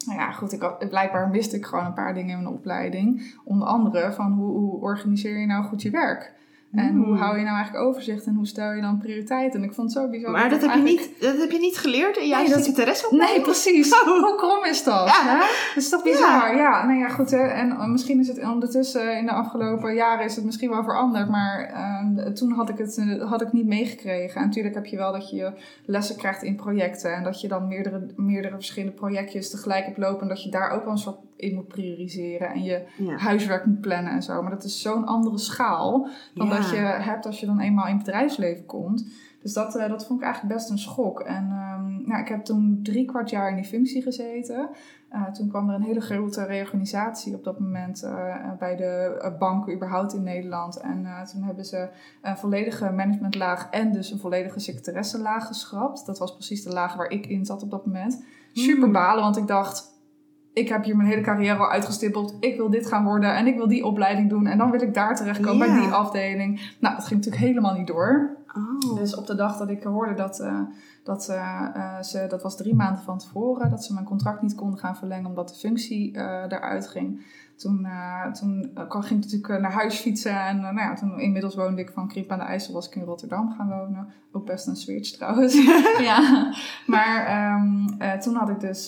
nou 0.06 0.18
ja, 0.18 0.30
goed, 0.30 0.52
ik 0.52 0.60
had, 0.60 0.88
blijkbaar 0.88 1.28
miste 1.28 1.56
ik 1.56 1.64
gewoon 1.64 1.86
een 1.86 1.94
paar 1.94 2.14
dingen 2.14 2.36
in 2.36 2.42
mijn 2.42 2.54
opleiding. 2.54 3.34
Onder 3.44 3.68
andere 3.68 4.12
van 4.12 4.32
hoe, 4.32 4.50
hoe 4.50 4.80
organiseer 4.80 5.38
je 5.38 5.46
nou 5.46 5.64
goed 5.64 5.82
je 5.82 5.90
werk? 5.90 6.32
En 6.72 6.88
Hmm. 6.88 7.04
hoe 7.04 7.16
hou 7.16 7.38
je 7.38 7.44
nou 7.44 7.56
eigenlijk 7.56 7.86
overzicht 7.86 8.24
en 8.26 8.34
hoe 8.34 8.46
stel 8.46 8.72
je 8.72 8.80
dan 8.80 8.98
prioriteiten? 8.98 9.60
En 9.60 9.66
ik 9.68 9.74
vond 9.74 9.94
het 9.94 10.02
zo 10.02 10.08
bizar. 10.10 10.30
Maar 10.30 10.48
dat 10.50 10.60
heb, 10.60 10.74
je 10.74 10.80
niet, 10.82 11.10
dat 11.20 11.36
heb 11.36 11.50
je 11.50 11.58
niet 11.58 11.78
geleerd 11.78 12.16
in 12.16 12.28
jouw 12.28 12.40
Nee, 12.42 12.48
dat- 12.50 12.64
secretaresse 12.64 13.06
Nee, 13.16 13.40
precies. 13.40 13.92
Oh. 13.94 14.04
Hoe 14.06 14.34
krom 14.36 14.64
is 14.64 14.84
dat? 14.84 15.06
Ja. 15.08 15.22
Hè? 15.24 15.38
Dat 15.38 15.76
is 15.82 15.88
toch 15.88 16.02
bizar? 16.02 16.56
Ja. 16.56 16.84
nou 16.86 16.98
ja, 16.98 17.08
goed. 17.08 17.30
Hè? 17.30 17.46
En 17.46 17.70
eh, 17.70 17.86
misschien 17.86 18.18
is 18.20 18.28
het 18.28 18.42
ondertussen 18.44 19.16
in 19.18 19.26
de 19.26 19.32
afgelopen 19.32 19.94
jaren 19.94 20.24
is 20.24 20.36
het 20.36 20.44
misschien 20.44 20.70
wel 20.70 20.82
veranderd. 20.84 21.28
Maar 21.28 21.60
eh, 21.64 22.26
toen 22.32 22.52
had 22.52 22.68
ik 22.68 22.78
het 22.78 22.96
eh, 22.98 23.30
had 23.30 23.42
ik 23.42 23.52
niet 23.52 23.66
meegekregen. 23.66 24.40
En 24.40 24.46
natuurlijk 24.46 24.74
heb 24.74 24.86
je 24.86 24.96
wel 24.96 25.12
dat 25.12 25.30
je 25.30 25.52
lessen 25.84 26.16
krijgt 26.16 26.42
in 26.42 26.56
projecten. 26.56 27.14
En 27.14 27.22
dat 27.22 27.40
je 27.40 27.48
dan 27.48 27.68
meerdere, 27.68 28.06
meerdere 28.16 28.54
verschillende 28.54 28.96
projectjes 28.96 29.50
tegelijk 29.50 29.84
hebt 29.84 29.98
lopen. 29.98 30.22
En 30.22 30.28
dat 30.28 30.42
je 30.42 30.50
daar 30.50 30.70
ook 30.70 30.82
wel 30.84 30.92
een 30.92 30.98
soort 30.98 31.18
in 31.38 31.54
moet 31.54 31.68
prioriseren. 31.68 32.48
En 32.48 32.62
je 32.62 32.82
Ja. 32.96 33.16
huiswerk 33.16 33.64
moet 33.66 33.80
plannen 33.80 34.12
en 34.12 34.22
zo. 34.22 34.42
Maar 34.42 34.50
dat 34.50 34.64
is 34.64 34.82
zo'n 34.82 35.06
andere 35.06 35.38
schaal 35.38 36.08
dan 36.34 36.46
Ja. 36.46 36.56
dat 36.56 36.70
je 36.70 36.76
hebt 36.76 37.26
als 37.26 37.40
je 37.40 37.46
dan 37.46 37.60
eenmaal 37.60 37.86
in 37.86 37.94
het 37.96 38.04
bedrijfsleven 38.04 38.66
komt. 38.66 39.06
Dus 39.42 39.52
dat, 39.52 39.76
eh, 39.76 39.88
dat 39.88 40.06
vond 40.06 40.18
ik 40.20 40.24
eigenlijk 40.26 40.54
best 40.54 40.70
een 40.70 40.78
schok. 40.78 41.20
En 41.20 41.48
ehm, 41.50 42.08
nou, 42.08 42.20
ik 42.22 42.28
heb 42.28 42.44
toen 42.44 42.80
drie 42.82 43.04
kwart 43.04 43.30
jaar 43.30 43.50
in 43.50 43.54
die 43.56 43.64
functie 43.64 44.02
gezeten. 44.02 44.68
Eh, 45.08 45.24
toen 45.30 45.48
kwam 45.48 45.68
er 45.68 45.74
een 45.74 45.82
hele 45.82 46.00
grote 46.00 46.44
reorganisatie 46.44 47.34
op 47.34 47.44
dat 47.44 47.58
moment 47.60 48.02
eh, 48.02 48.34
bij 48.58 48.76
de 48.76 49.32
banken 49.38 49.74
überhaupt 49.74 50.14
in 50.14 50.22
Nederland. 50.22 50.76
En 50.80 51.06
toen 51.32 51.42
hebben 51.42 51.64
ze 51.64 51.88
een 52.22 52.36
volledige 52.36 52.90
managementlaag 52.90 53.68
en 53.70 53.92
dus 53.92 54.10
een 54.10 54.18
volledige 54.18 54.58
secretaressenlaag 54.60 55.46
geschrapt. 55.46 56.06
Dat 56.06 56.18
was 56.18 56.32
precies 56.34 56.62
de 56.62 56.72
laag 56.72 56.94
waar 56.94 57.10
ik 57.10 57.26
in 57.26 57.44
zat 57.44 57.62
op 57.62 57.70
dat 57.70 57.86
moment. 57.86 58.22
Super 58.52 58.82
Hmm. 58.82 58.92
balen, 58.92 59.22
want 59.22 59.36
ik 59.36 59.46
dacht... 59.46 59.87
Ik 60.58 60.68
heb 60.68 60.84
hier 60.84 60.96
mijn 60.96 61.08
hele 61.08 61.20
carrière 61.20 61.58
al 61.58 61.70
uitgestippeld. 61.70 62.36
Ik 62.40 62.56
wil 62.56 62.70
dit 62.70 62.86
gaan 62.86 63.04
worden 63.04 63.36
en 63.36 63.46
ik 63.46 63.56
wil 63.56 63.68
die 63.68 63.84
opleiding 63.84 64.28
doen. 64.28 64.46
En 64.46 64.58
dan 64.58 64.70
wil 64.70 64.82
ik 64.82 64.94
daar 64.94 65.16
terechtkomen 65.16 65.68
bij 65.68 65.80
die 65.80 65.90
afdeling. 65.90 66.74
Nou, 66.78 66.94
dat 66.94 67.04
ging 67.04 67.24
natuurlijk 67.24 67.50
helemaal 67.50 67.74
niet 67.74 67.86
door. 67.86 68.36
Oh. 68.56 68.96
Dus 68.96 69.16
op 69.16 69.26
de 69.26 69.34
dag 69.34 69.56
dat 69.56 69.70
ik 69.70 69.82
hoorde 69.82 70.14
dat, 70.14 70.40
eh, 70.40 70.60
dat 71.02 71.28
eh, 71.28 71.68
eh, 71.74 72.02
ze, 72.02 72.26
dat 72.28 72.42
was 72.42 72.56
drie 72.56 72.74
maanden 72.74 73.02
van 73.02 73.18
tevoren, 73.18 73.70
dat 73.70 73.84
ze 73.84 73.92
mijn 73.92 74.06
contract 74.06 74.42
niet 74.42 74.54
konden 74.54 74.78
gaan 74.78 74.96
verlengen 74.96 75.26
omdat 75.26 75.48
de 75.48 75.54
functie 75.54 76.16
eruit 76.48 76.88
ging. 76.88 77.22
Toen, 77.58 77.84
eh, 77.84 78.32
toen 78.32 78.70
eh, 78.74 78.90
ging 78.90 79.04
ik 79.04 79.24
natuurlijk 79.24 79.48
eh, 79.48 79.60
naar 79.60 79.72
huis 79.72 79.98
fietsen 79.98 80.46
en 80.46 80.60
nou 80.60 80.76
ja, 80.76 80.94
toen 80.94 81.20
inmiddels 81.20 81.54
woonde 81.54 81.80
ik 81.80 81.90
van 81.94 82.08
Kriep 82.08 82.30
aan 82.30 82.38
de 82.38 82.44
IJssel, 82.44 82.74
was 82.74 82.88
ik 82.88 82.94
in 82.94 83.02
Rotterdam 83.02 83.54
gaan 83.56 83.68
wonen. 83.68 84.12
Ook 84.32 84.46
best 84.46 84.66
een 84.66 84.76
switch 84.76 85.10
trouwens. 85.10 85.54
ja, 86.10 86.52
maar 86.86 87.26
ehm, 87.26 88.00
eh, 88.02 88.12
toen 88.12 88.34
had 88.34 88.48
ik 88.48 88.60
dus, 88.60 88.86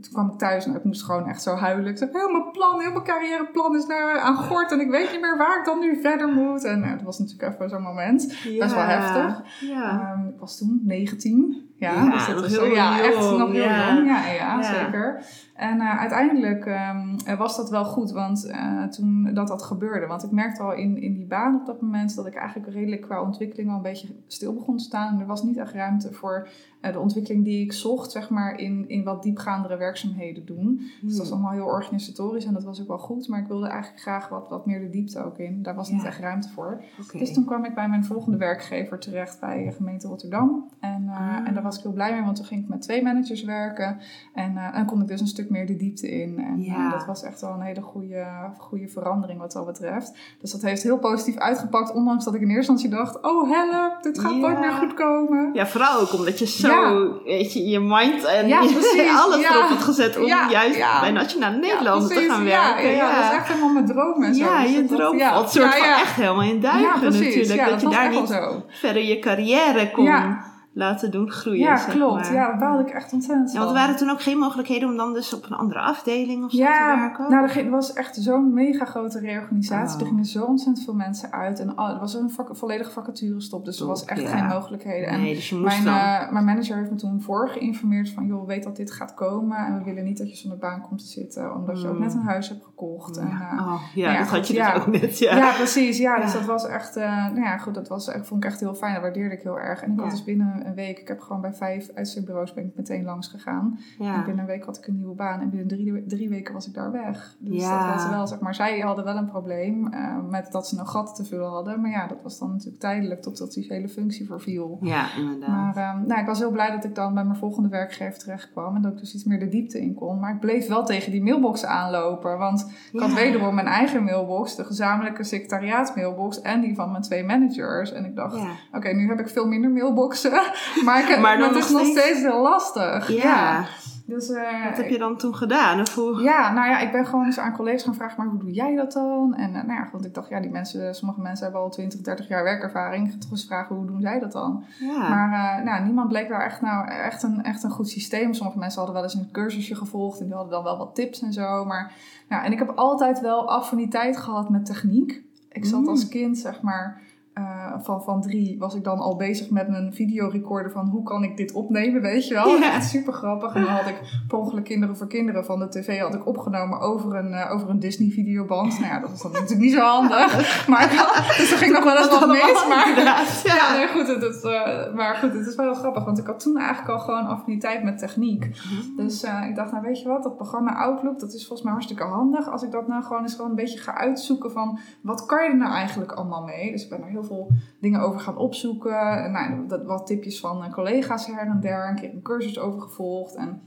toen 0.00 0.12
kwam 0.12 0.30
ik 0.30 0.38
thuis 0.38 0.66
en 0.66 0.74
ik 0.74 0.84
moest 0.84 1.02
gewoon 1.02 1.28
echt 1.28 1.42
zo 1.42 1.54
huilen. 1.54 1.90
Ik 1.90 1.98
zei, 1.98 2.10
heel 2.12 2.30
mijn 2.30 2.50
plan, 2.50 2.80
heel 2.80 2.92
mijn 2.92 3.04
carrièreplan 3.04 3.76
is 3.76 3.86
naar, 3.86 4.18
aan 4.18 4.36
gort 4.36 4.72
en 4.72 4.80
ik 4.80 4.90
weet 4.90 5.10
niet 5.10 5.20
meer 5.20 5.36
waar 5.36 5.58
ik 5.58 5.64
dan 5.64 5.78
nu 5.80 6.00
verder 6.00 6.28
moet. 6.28 6.64
En 6.64 6.80
dat 6.80 7.02
was 7.02 7.18
natuurlijk 7.18 7.54
even 7.54 7.68
zo'n 7.68 7.82
moment. 7.82 8.26
Best 8.58 8.74
wel 8.74 8.84
heftig. 8.84 9.42
Ja. 9.60 10.00
Ehm, 10.00 10.28
ik 10.28 10.40
was 10.40 10.58
toen 10.58 10.80
19. 10.84 11.68
Ja, 11.80 11.92
Ja, 11.92 12.10
dus 12.10 12.26
dat 12.26 12.44
is 12.44 12.56
heel 12.56 12.74
ja, 12.74 13.02
echt 13.02 13.14
nog 13.16 13.52
heel 13.52 13.62
ja. 13.62 13.94
jong. 13.94 14.06
Ja, 14.06 14.26
ja, 14.26 14.58
Ja. 14.58 14.62
zeker. 14.62 15.24
En 15.60 15.80
eh, 15.80 15.98
uiteindelijk 15.98 16.66
ehm, 16.66 17.16
eh, 17.24 17.38
was 17.38 17.56
dat 17.56 17.70
wel 17.70 17.84
goed, 17.84 18.10
want 18.10 18.46
eh, 18.46 18.84
toen 18.84 19.30
dat 19.34 19.48
dat 19.48 19.62
gebeurde. 19.62 20.06
Want 20.06 20.24
ik 20.24 20.30
merkte 20.30 20.62
al 20.62 20.72
in, 20.72 21.02
in 21.02 21.14
die 21.14 21.26
baan 21.26 21.54
op 21.60 21.66
dat 21.66 21.80
moment 21.80 22.14
dat 22.14 22.26
ik 22.26 22.34
eigenlijk 22.34 22.72
redelijk 22.72 23.02
qua 23.02 23.22
ontwikkeling 23.22 23.70
al 23.70 23.76
een 23.76 23.82
beetje 23.82 24.08
stil 24.26 24.54
begon 24.54 24.76
te 24.76 24.84
staan. 24.84 25.14
En 25.14 25.20
er 25.20 25.26
was 25.26 25.42
niet 25.42 25.56
echt 25.56 25.72
ruimte 25.72 26.12
voor 26.12 26.48
eh, 26.80 26.92
de 26.92 26.98
ontwikkeling 26.98 27.44
die 27.44 27.64
ik 27.64 27.72
zocht, 27.72 28.10
zeg 28.10 28.30
maar, 28.30 28.58
in, 28.58 28.88
in 28.88 29.04
wat 29.04 29.22
diepgaandere 29.22 29.76
werkzaamheden 29.76 30.46
doen. 30.46 30.76
Dus 30.76 30.88
Hmm. 31.00 31.08
dat 31.08 31.18
was 31.18 31.32
allemaal 31.32 31.52
heel 31.52 31.64
organisatorisch 31.64 32.44
en 32.44 32.52
dat 32.52 32.64
was 32.64 32.80
ook 32.80 32.88
wel 32.88 32.98
goed. 32.98 33.28
Maar 33.28 33.40
ik 33.40 33.46
wilde 33.46 33.68
eigenlijk 33.68 34.02
graag 34.02 34.28
wat, 34.28 34.48
wat 34.48 34.66
meer 34.66 34.80
de 34.80 34.90
diepte 34.90 35.24
ook 35.24 35.38
in. 35.38 35.62
Daar 35.62 35.74
was 35.74 35.90
niet 35.90 36.04
echt 36.04 36.18
ruimte 36.18 36.48
voor. 36.48 36.82
Dus 37.12 37.32
toen 37.32 37.44
kwam 37.44 37.64
ik 37.64 37.74
bij 37.74 37.88
mijn 37.88 38.04
volgende 38.04 38.38
werkgever 38.38 38.98
terecht 38.98 39.40
bij 39.40 39.64
de 39.64 39.72
gemeente 39.72 40.08
Rotterdam. 40.08 40.68
En, 40.80 41.08
Ah. 41.08 41.46
en 41.46 41.54
daar 41.54 41.62
was 41.62 41.76
ik 41.76 41.82
heel 41.82 41.92
blij 41.92 42.12
mee, 42.12 42.22
want 42.22 42.36
toen 42.36 42.44
ging 42.44 42.62
ik 42.62 42.68
met 42.68 42.82
twee 42.82 43.02
managers 43.02 43.44
werken. 43.44 43.98
En, 44.34 44.56
en 44.56 44.86
kon 44.86 45.00
ik 45.00 45.06
dus 45.08 45.20
een 45.20 45.26
stuk 45.26 45.49
meer 45.50 45.66
de 45.66 45.76
diepte 45.76 46.10
in. 46.10 46.38
En 46.38 46.62
Ja. 46.62 46.74
eh, 46.86 46.90
dat 46.92 47.06
was 47.06 47.22
echt 47.22 47.40
wel 47.40 47.50
een 47.50 47.60
hele 47.60 47.80
goede, 47.82 48.26
goede 48.58 48.88
verandering 48.88 49.40
wat 49.40 49.52
dat 49.52 49.66
betreft. 49.66 50.12
Dus 50.40 50.50
dat 50.52 50.62
heeft 50.62 50.82
heel 50.82 50.98
positief 50.98 51.36
uitgepakt, 51.36 51.92
ondanks 51.92 52.24
dat 52.24 52.34
ik 52.34 52.40
in 52.40 52.50
eerste 52.50 52.72
instantie 52.72 52.98
dacht, 52.98 53.22
oh 53.22 53.50
help, 53.50 54.02
dit 54.02 54.18
gaat 54.18 54.30
Ja. 54.32 54.36
nooit 54.38 54.58
meer 54.58 54.72
goed 54.72 54.94
komen. 54.94 55.50
Ja, 55.52 55.66
vooral 55.66 56.00
ook 56.00 56.12
omdat 56.12 56.38
je 56.38 56.46
zo, 56.46 56.68
Ja. 56.68 57.08
weet 57.24 57.52
je, 57.52 57.68
je 57.68 57.80
mind 57.80 58.24
en 58.24 58.48
Ja, 58.48 58.60
je- 58.60 59.18
alles 59.24 59.40
Ja. 59.40 59.50
erop 59.56 59.68
had 59.68 59.78
gezet 59.82 60.16
om 60.18 60.24
Ja, 60.24 60.50
juist 60.50 60.76
ja. 60.76 61.00
bij 61.00 61.10
Nationale 61.10 61.56
Nederlanden 61.56 62.08
te 62.08 62.14
gaan 62.28 62.44
Ja, 62.44 62.74
werken. 62.74 62.90
Ja, 62.90 62.96
ja, 62.96 63.14
dat 63.22 63.30
is 63.32 63.36
echt 63.38 63.48
helemaal 63.48 63.72
mijn 63.72 63.86
droom 63.86 64.22
en 64.22 64.34
zo. 64.34 64.44
Ja, 64.44 64.62
Dus 64.62 64.72
je 64.72 64.84
dat- 64.84 64.98
droom 64.98 65.18
ja. 65.18 65.32
valt 65.32 65.50
soort 65.50 65.64
Ja, 65.64 65.70
van 65.78 65.88
ja. 65.88 66.00
echt 66.00 66.14
helemaal 66.14 66.42
in 66.42 66.60
duigen 66.60 66.82
Ja, 66.82 66.94
natuurlijk. 67.00 67.52
Ja, 67.54 67.68
dat, 67.70 67.80
je 67.80 67.88
daar 67.88 68.10
niet 68.10 68.28
zo. 68.28 68.62
verder 68.68 69.02
je 69.04 69.18
carrière 69.18 69.90
kon 69.90 70.04
Ja. 70.04 70.48
Laten 70.80 71.10
doen 71.10 71.30
groeien. 71.30 71.58
Ja, 71.60 71.76
zeg 71.76 71.94
klopt. 71.94 72.22
maar. 72.22 72.32
Ja, 72.34 72.46
daar 72.46 72.58
baalde 72.58 72.82
ik 72.82 72.90
echt 72.90 73.12
ontzettend 73.12 73.52
Ja, 73.52 73.58
want 73.58 73.70
er 73.70 73.76
waren 73.76 73.96
toen 73.96 74.10
ook 74.10 74.22
geen 74.22 74.38
mogelijkheden 74.38 74.88
om 74.88 74.96
dan 74.96 75.12
dus 75.12 75.34
op 75.34 75.44
een 75.46 75.56
andere 75.56 75.80
afdeling 75.80 76.44
of 76.44 76.50
zo 76.50 76.56
te 76.56 76.62
Ja, 76.62 76.96
werken? 76.98 77.30
nou, 77.30 77.50
er 77.50 77.70
was 77.70 77.92
echt 77.92 78.16
zo'n 78.16 78.54
mega 78.54 78.84
grote 78.84 79.18
reorganisatie. 79.18 79.94
Oh. 79.94 80.00
Er 80.00 80.06
gingen 80.08 80.24
zo 80.24 80.44
ontzettend 80.44 80.84
veel 80.84 80.94
mensen 80.94 81.32
uit. 81.32 81.60
En 81.60 81.68
er 81.68 81.98
was 82.00 82.14
een 82.14 82.30
volledige 82.52 82.90
vacaturestop. 82.90 83.64
Dus 83.64 83.80
er 83.80 83.86
was 83.86 84.04
echt 84.04 84.20
Ja. 84.20 84.28
geen 84.28 84.46
mogelijkheden. 84.46 85.08
En 85.08 85.20
nee, 85.20 85.34
dus 85.34 85.48
je 85.48 85.56
moest 85.56 85.84
mijn, 85.84 85.96
eh, 85.96 86.32
mijn 86.32 86.44
manager 86.44 86.76
heeft 86.76 86.90
me 86.90 86.96
toen 86.96 87.20
voor 87.22 87.48
geïnformeerd 87.48 88.10
van... 88.10 88.26
joh, 88.26 88.46
weet 88.46 88.64
dat 88.64 88.76
dit 88.76 88.90
gaat 88.92 89.14
komen. 89.14 89.56
En 89.58 89.78
we 89.78 89.84
willen 89.84 90.04
niet 90.04 90.18
dat 90.18 90.30
je 90.30 90.36
zonder 90.36 90.58
baan 90.58 90.80
komt 90.80 90.98
te 91.00 91.06
zitten. 91.06 91.54
Omdat 91.54 91.80
je 91.80 91.86
ook 91.88 91.94
Hmm. 91.94 92.02
net 92.04 92.14
een 92.14 92.20
huis 92.22 92.48
hebt 92.48 92.64
gekocht. 92.64 93.16
En, 93.16 93.28
ja. 93.28 93.50
eh, 93.52 93.66
oh, 93.66 93.82
ja, 93.94 94.12
ja, 94.12 94.18
dat 94.18 94.28
had 94.28 94.46
je 94.48 94.54
dus 94.54 94.74
ook 94.74 94.86
net. 94.86 95.18
Ja, 95.18 95.52
precies. 95.52 95.98
Ja, 95.98 96.20
dus 96.20 96.32
dat 96.32 96.44
was 96.44 96.66
echt... 96.66 96.96
eh, 96.96 97.04
nou 97.24 97.40
ja, 97.40 97.58
goed, 97.58 97.74
dat 97.74 97.88
was, 97.88 98.10
vond 98.22 98.44
ik 98.44 98.50
echt 98.50 98.60
heel 98.60 98.74
fijn. 98.74 98.92
Dat 98.92 99.02
waardeerde 99.02 99.34
ik 99.34 99.42
heel 99.42 99.58
erg. 99.58 99.82
En 99.82 99.92
ik 99.92 100.00
had 100.00 100.10
dus 100.10 100.24
binnen 100.24 100.69
een 100.70 100.76
week... 100.76 100.98
Ik 100.98 101.08
heb 101.08 101.20
gewoon 101.20 101.40
bij 101.40 101.52
vijf 101.54 101.90
uitzendbureaus 101.94 102.54
ben 102.54 102.64
ik 102.64 102.76
meteen 102.76 103.04
langs 103.04 103.28
gegaan. 103.28 103.78
En 103.98 104.04
Ja. 104.04 104.24
binnen 104.24 104.38
een 104.38 104.46
week 104.50 104.64
had 104.64 104.76
ik 104.76 104.86
een 104.86 104.94
nieuwe 104.96 105.14
baan. 105.14 105.40
En 105.40 105.50
binnen 105.50 105.68
drie, 105.68 106.06
drie 106.06 106.28
weken 106.28 106.54
was 106.54 106.66
ik 106.66 106.74
daar 106.74 106.92
weg. 106.92 107.36
Dus 107.38 107.62
Ja. 107.62 107.86
dat 107.86 107.94
was 107.94 108.08
wel, 108.10 108.26
zeg 108.26 108.40
maar, 108.40 108.54
zij 108.54 108.78
hadden 108.80 109.04
wel 109.04 109.16
een 109.16 109.28
probleem 109.30 109.92
eh, 109.92 110.16
met 110.30 110.52
dat 110.52 110.68
ze 110.68 110.78
een 110.78 110.86
gat 110.86 111.14
te 111.14 111.24
vullen 111.24 111.48
hadden. 111.48 111.80
Maar 111.80 111.90
ja, 111.90 112.06
dat 112.06 112.22
was 112.22 112.38
dan 112.38 112.50
natuurlijk 112.50 112.80
tijdelijk 112.80 113.22
totdat 113.22 113.52
die 113.52 113.66
hele 113.68 113.88
functie 113.88 114.26
verviel. 114.26 114.78
ja, 114.80 115.16
inderdaad. 115.16 115.48
Maar 115.48 115.76
ehm, 115.76 116.06
nou, 116.06 116.20
ik 116.20 116.26
was 116.26 116.38
heel 116.38 116.50
blij 116.50 116.70
dat 116.70 116.84
ik 116.84 116.94
dan 116.94 117.14
bij 117.14 117.24
mijn 117.24 117.36
volgende 117.38 117.68
werkgever 117.68 118.18
terecht 118.18 118.50
kwam. 118.50 118.76
En 118.76 118.82
dat 118.82 118.92
ik 118.92 118.98
dus 118.98 119.14
iets 119.14 119.24
meer 119.24 119.38
de 119.38 119.48
diepte 119.48 119.80
in 119.80 119.94
kon. 119.94 120.18
Maar 120.20 120.34
ik 120.34 120.40
bleef 120.40 120.68
wel 120.68 120.84
tegen 120.84 121.12
die 121.12 121.22
mailbox 121.22 121.64
aanlopen. 121.64 122.38
Want 122.38 122.70
ik 122.92 123.00
had 123.00 123.08
Ja. 123.08 123.14
wederom 123.14 123.54
mijn 123.54 123.66
eigen 123.66 124.04
mailbox. 124.04 124.56
De 124.56 124.64
gezamenlijke 124.64 125.24
secretariaatsmailbox. 125.24 126.40
En 126.40 126.60
die 126.60 126.74
van 126.74 126.90
mijn 126.90 127.02
twee 127.02 127.24
managers. 127.24 127.92
En 127.92 128.04
ik 128.04 128.16
dacht, 128.16 128.36
Ja. 128.36 128.50
oké, 128.72 128.88
nu 128.88 129.08
heb 129.08 129.20
ik 129.20 129.28
veel 129.28 129.46
minder 129.46 129.70
mailboxen. 129.70 130.32
Maar, 130.84 131.00
ik 131.02 131.08
heb, 131.08 131.18
Maar 131.20 131.38
dan 131.38 131.48
het 131.48 131.56
nog 131.56 131.64
is 131.64 131.70
nog 131.70 131.86
steeds- 131.98 132.20
heel 132.20 132.40
lastig. 132.42 133.08
Ja. 133.22 133.64
Dus, 134.06 134.30
eh, 134.30 134.64
Wat 134.68 134.76
heb 134.76 134.88
je 134.88 134.98
dan 134.98 135.16
toen 135.16 135.34
gedaan? 135.34 135.80
Of 135.80 135.94
hoe? 135.94 136.22
ja, 136.22 136.52
nou 136.52 136.68
ja, 136.68 136.78
ik 136.78 136.92
ben 136.92 137.06
gewoon 137.06 137.24
eens 137.24 137.38
aan 137.38 137.52
collega's 137.52 137.82
gaan 137.82 137.94
vragen, 137.94 138.14
maar 138.18 138.26
hoe 138.26 138.38
doe 138.38 138.50
jij 138.52 138.74
dat 138.76 138.92
dan? 138.92 139.34
En 139.34 139.54
eh, 139.54 139.62
nou 139.62 139.72
ja, 139.80 139.88
want 139.92 140.04
ik 140.04 140.14
dacht, 140.14 140.28
ja, 140.28 140.40
die 140.40 140.50
mensen, 140.50 140.94
sommige 140.94 141.20
mensen 141.20 141.44
hebben 141.44 141.62
al 141.62 141.70
20, 141.70 142.00
30 142.00 142.28
jaar 142.28 142.42
werkervaring. 142.42 143.06
Ik 143.06 143.12
ga 143.12 143.18
toch 143.18 143.30
eens 143.30 143.44
vragen, 143.46 143.76
hoe 143.76 143.86
doen 143.86 144.00
zij 144.00 144.18
dat 144.18 144.32
dan? 144.32 144.64
Ja. 144.80 145.08
Maar 145.08 145.58
eh, 145.58 145.64
nou, 145.64 145.84
niemand 145.84 146.08
bleek 146.08 146.28
daar 146.28 146.44
echt, 146.44 146.60
nou, 146.60 146.88
echt, 146.88 147.22
een, 147.22 147.42
echt 147.42 147.62
een 147.62 147.70
goed 147.70 147.88
systeem. 147.88 148.34
Sommige 148.34 148.58
mensen 148.58 148.76
hadden 148.78 148.94
wel 148.94 149.04
eens 149.04 149.14
een 149.14 149.28
cursusje 149.32 149.74
gevolgd 149.74 150.18
en 150.20 150.24
die 150.26 150.34
hadden 150.34 150.52
dan 150.52 150.62
wel 150.64 150.78
wat 150.78 150.94
tips 150.94 151.22
en 151.22 151.32
zo. 151.32 151.64
Maar, 151.64 151.92
nou, 152.28 152.44
en 152.44 152.52
ik 152.52 152.58
heb 152.58 152.72
altijd 152.74 153.20
wel 153.20 153.50
affiniteit 153.50 154.16
gehad 154.16 154.48
met 154.48 154.66
techniek. 154.66 155.22
Ik 155.52 155.64
zat 155.64 155.80
Mm. 155.80 155.88
als 155.88 156.08
kind, 156.08 156.38
zeg 156.38 156.60
maar, 156.62 157.00
eh, 157.32 157.74
van, 157.78 158.02
van 158.02 158.20
drie 158.20 158.58
was 158.58 158.74
ik 158.74 158.84
dan 158.84 158.98
al 158.98 159.16
bezig 159.16 159.50
met 159.50 159.68
mijn 159.68 159.92
videorecorder 159.92 160.72
van 160.72 160.88
hoe 160.88 161.02
kan 161.02 161.24
ik 161.24 161.36
dit 161.36 161.52
opnemen, 161.52 162.02
weet 162.02 162.28
je 162.28 162.34
wel. 162.34 162.48
Ja. 162.48 162.74
Echt 162.74 162.88
super 162.88 163.12
grappig. 163.12 163.54
En 163.54 163.62
dan 163.62 163.70
had 163.70 163.86
ik 163.86 164.00
per 164.28 164.38
ongeluk 164.38 164.64
Kinderen 164.64 164.96
voor 164.96 165.06
Kinderen 165.06 165.44
van 165.44 165.58
de 165.58 165.68
tv 165.68 166.00
had 166.00 166.14
ik 166.14 166.26
opgenomen 166.26 166.80
over 166.80 167.14
een, 167.14 167.32
eh, 167.32 167.52
over 167.52 167.68
een 167.68 167.78
Disney 167.78 168.10
videoband. 168.10 168.78
Nou 168.80 168.92
ja, 168.92 169.00
dat 169.00 169.10
was 169.10 169.22
dan 169.22 169.32
natuurlijk 169.32 169.60
niet 169.60 169.72
zo 169.72 169.80
handig. 169.80 170.38
Maar 170.68 170.82
ik 170.82 170.90
dus 171.38 171.52
er 171.52 171.58
ging 171.58 171.72
nog 171.72 171.84
wel 171.84 171.96
eens 171.96 172.08
wat 172.08 172.28
mis. 172.28 172.66
Maar 172.68 172.88
ja, 172.98 173.24
ja. 173.44 173.76
nee, 173.76 173.88
goed, 173.88 174.06
het, 174.06 174.22
is, 174.22 174.42
eh, 174.42 174.94
maar 174.94 175.14
goed, 175.14 175.32
het 175.32 175.46
is 175.46 175.54
wel 175.54 175.66
heel 175.66 175.74
grappig, 175.74 176.04
want 176.04 176.18
ik 176.18 176.26
had 176.26 176.40
toen 176.40 176.58
eigenlijk 176.58 176.88
al 176.88 176.98
gewoon 176.98 177.26
affiniteit 177.26 177.82
met 177.82 177.98
techniek. 177.98 178.50
Dus 178.96 179.22
eh, 179.22 179.46
ik 179.48 179.56
dacht, 179.56 179.72
nou 179.72 179.84
weet 179.84 180.00
je 180.00 180.08
wat, 180.08 180.22
dat 180.22 180.36
programma 180.36 180.74
Outlook, 180.74 181.20
dat 181.20 181.32
is 181.32 181.40
volgens 181.40 181.62
mij 181.62 181.72
hartstikke 181.72 182.04
handig. 182.04 182.50
Als 182.50 182.62
ik 182.62 182.70
dat 182.70 182.88
nou 182.88 183.02
gewoon 183.02 183.22
eens 183.22 183.34
gewoon 183.34 183.50
een 183.50 183.56
beetje 183.56 183.78
ga 183.78 183.94
uitzoeken 183.94 184.52
van, 184.52 184.78
wat 185.02 185.26
kan 185.26 185.44
je 185.44 185.50
er 185.50 185.56
nou 185.56 185.72
eigenlijk 185.72 186.12
allemaal 186.12 186.42
mee? 186.42 186.72
Dus 186.72 186.82
ik 186.82 186.90
ben 186.90 187.02
er 187.02 187.08
heel 187.08 187.19
veel 187.24 187.50
dingen 187.80 188.00
over 188.00 188.20
gaan 188.20 188.36
opzoeken. 188.36 189.24
En, 189.24 189.32
nou, 189.32 189.66
dat, 189.68 189.84
wat 189.84 190.06
tipjes 190.06 190.40
van 190.40 190.64
eh, 190.64 190.72
collega's 190.72 191.26
her 191.26 191.46
en 191.46 191.60
der, 191.60 191.88
een 191.88 191.94
keer 191.94 192.12
een 192.14 192.22
cursus 192.22 192.58
over 192.58 192.80
gevolgd. 192.80 193.34
En 193.34 193.60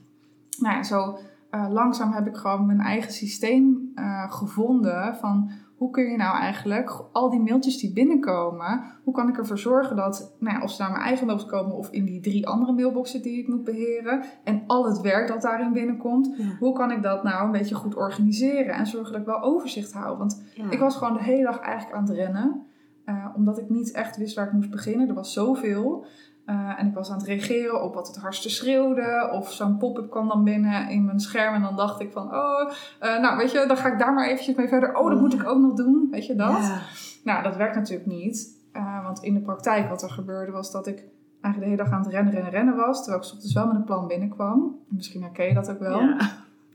nou 0.58 0.76
ja, 0.76 0.84
zo 0.84 1.18
eh, 1.50 1.66
langzaam 1.70 2.12
heb 2.12 2.28
ik 2.28 2.36
gewoon 2.36 2.66
mijn 2.66 2.82
eigen 2.82 3.12
systeem 3.12 3.92
eh, 3.96 4.32
gevonden 4.32 5.16
van 5.16 5.52
hoe 5.78 5.92
kun 5.92 6.12
je 6.12 6.18
nou 6.18 6.38
eigenlijk 6.38 7.04
al 7.12 7.30
die 7.30 7.40
mailtjes 7.40 7.78
die 7.78 7.94
binnenkomen, 7.94 8.84
hoe 9.04 9.14
kan 9.14 9.30
ik 9.30 9.38
ervoor 9.38 9.58
zorgen 9.58 9.96
dat, 9.96 10.36
nou 10.40 10.58
ja, 10.58 10.64
of 10.64 10.72
ze 10.72 10.82
naar 10.82 10.92
mijn 10.92 11.04
eigen 11.04 11.26
mailbox 11.26 11.50
komen 11.50 11.76
of 11.76 11.90
in 11.90 12.06
die 12.06 12.22
drie 12.22 12.48
andere 12.48 12.74
mailboxen 12.74 13.22
die 13.22 13.40
ik 13.40 13.48
moet 13.48 13.64
beheren 13.64 14.24
en 14.44 14.64
al 14.68 14.86
het 14.86 15.02
werk 15.02 15.28
dat 15.28 15.42
daarin 15.42 15.74
binnenkomt, 15.74 16.36
Ja. 16.38 16.44
hoe 16.60 16.74
kan 16.74 16.92
ik 16.92 17.02
dat 17.02 17.24
nou 17.24 17.46
een 17.46 17.52
beetje 17.52 17.76
goed 17.76 17.96
organiseren 17.96 18.74
en 18.74 18.88
zorgen 18.88 19.12
dat 19.12 19.22
ik 19.22 19.28
wel 19.28 19.42
overzicht 19.42 19.94
hou? 19.94 20.18
Want 20.18 20.44
Ja. 20.56 20.70
ik 20.70 20.80
was 20.80 20.96
gewoon 20.96 21.14
de 21.14 21.24
hele 21.24 21.44
dag 21.44 21.60
eigenlijk 21.60 21.98
aan 21.98 22.04
het 22.08 22.16
rennen, 22.16 22.62
eh, 23.06 23.26
omdat 23.36 23.58
ik 23.58 23.70
niet 23.70 23.92
echt 23.92 24.18
wist 24.18 24.36
waar 24.36 24.48
ik 24.48 24.54
moest 24.54 24.70
beginnen. 24.70 25.08
Er 25.08 25.14
was 25.14 25.34
zoveel. 25.34 26.06
Eh, 26.46 26.80
en 26.80 26.88
ik 26.88 26.94
was 26.94 27.10
aan 27.10 27.18
het 27.18 27.28
reageren 27.28 27.84
op 27.84 27.94
wat 27.94 28.08
het 28.08 28.18
hardste 28.18 28.50
schreeuwde. 28.50 29.30
Of 29.32 29.52
zo'n 29.52 29.78
pop-up 29.78 30.10
kwam 30.10 30.28
dan 30.28 30.44
binnen 30.44 30.90
in 30.90 31.06
mijn 31.06 31.20
scherm. 31.20 31.54
En 31.54 31.62
dan 31.62 31.76
dacht 31.76 32.02
ik 32.02 32.12
van, 32.12 32.36
oh, 32.36 32.72
eh, 33.00 33.20
nou 33.20 33.38
weet 33.38 33.52
je, 33.52 33.66
dan 33.68 33.78
ga 33.78 33.92
ik 33.92 34.00
daar 34.00 34.14
maar 34.14 34.28
eventjes 34.28 34.56
mee 34.56 34.68
verder. 34.68 34.98
Oh, 34.98 35.10
dat 35.10 35.20
moet 35.20 35.34
ik 35.34 35.48
ook 35.48 35.60
nog 35.62 35.74
doen. 35.74 36.08
Weet 36.12 36.26
je 36.26 36.36
dat? 36.36 36.58
Ja. 36.58 36.80
Nou, 37.24 37.44
dat 37.44 37.56
werkt 37.56 37.76
natuurlijk 37.76 38.10
niet. 38.10 38.62
Want 39.04 39.24
in 39.24 39.34
de 39.34 39.42
praktijk 39.42 39.90
wat 39.90 40.02
er 40.02 40.10
gebeurde 40.10 40.52
was 40.52 40.72
dat 40.72 40.88
ik 40.88 41.04
eigenlijk 41.42 41.60
de 41.60 41.66
hele 41.66 41.90
dag 41.90 41.92
aan 41.92 42.04
het 42.04 42.12
rennen, 42.12 42.34
rennen, 42.34 42.52
rennen 42.52 42.76
was. 42.76 42.98
Terwijl 43.04 43.24
ik 43.24 43.28
's 43.28 43.32
ochtends 43.32 43.54
wel 43.54 43.68
met 43.68 43.76
een 43.76 43.84
plan 43.84 44.08
binnenkwam. 44.08 44.80
Misschien 44.88 45.22
herken 45.22 45.46
je 45.46 45.54
dat 45.54 45.70
ook 45.70 45.80
wel. 45.80 46.00
Ja. 46.00 46.18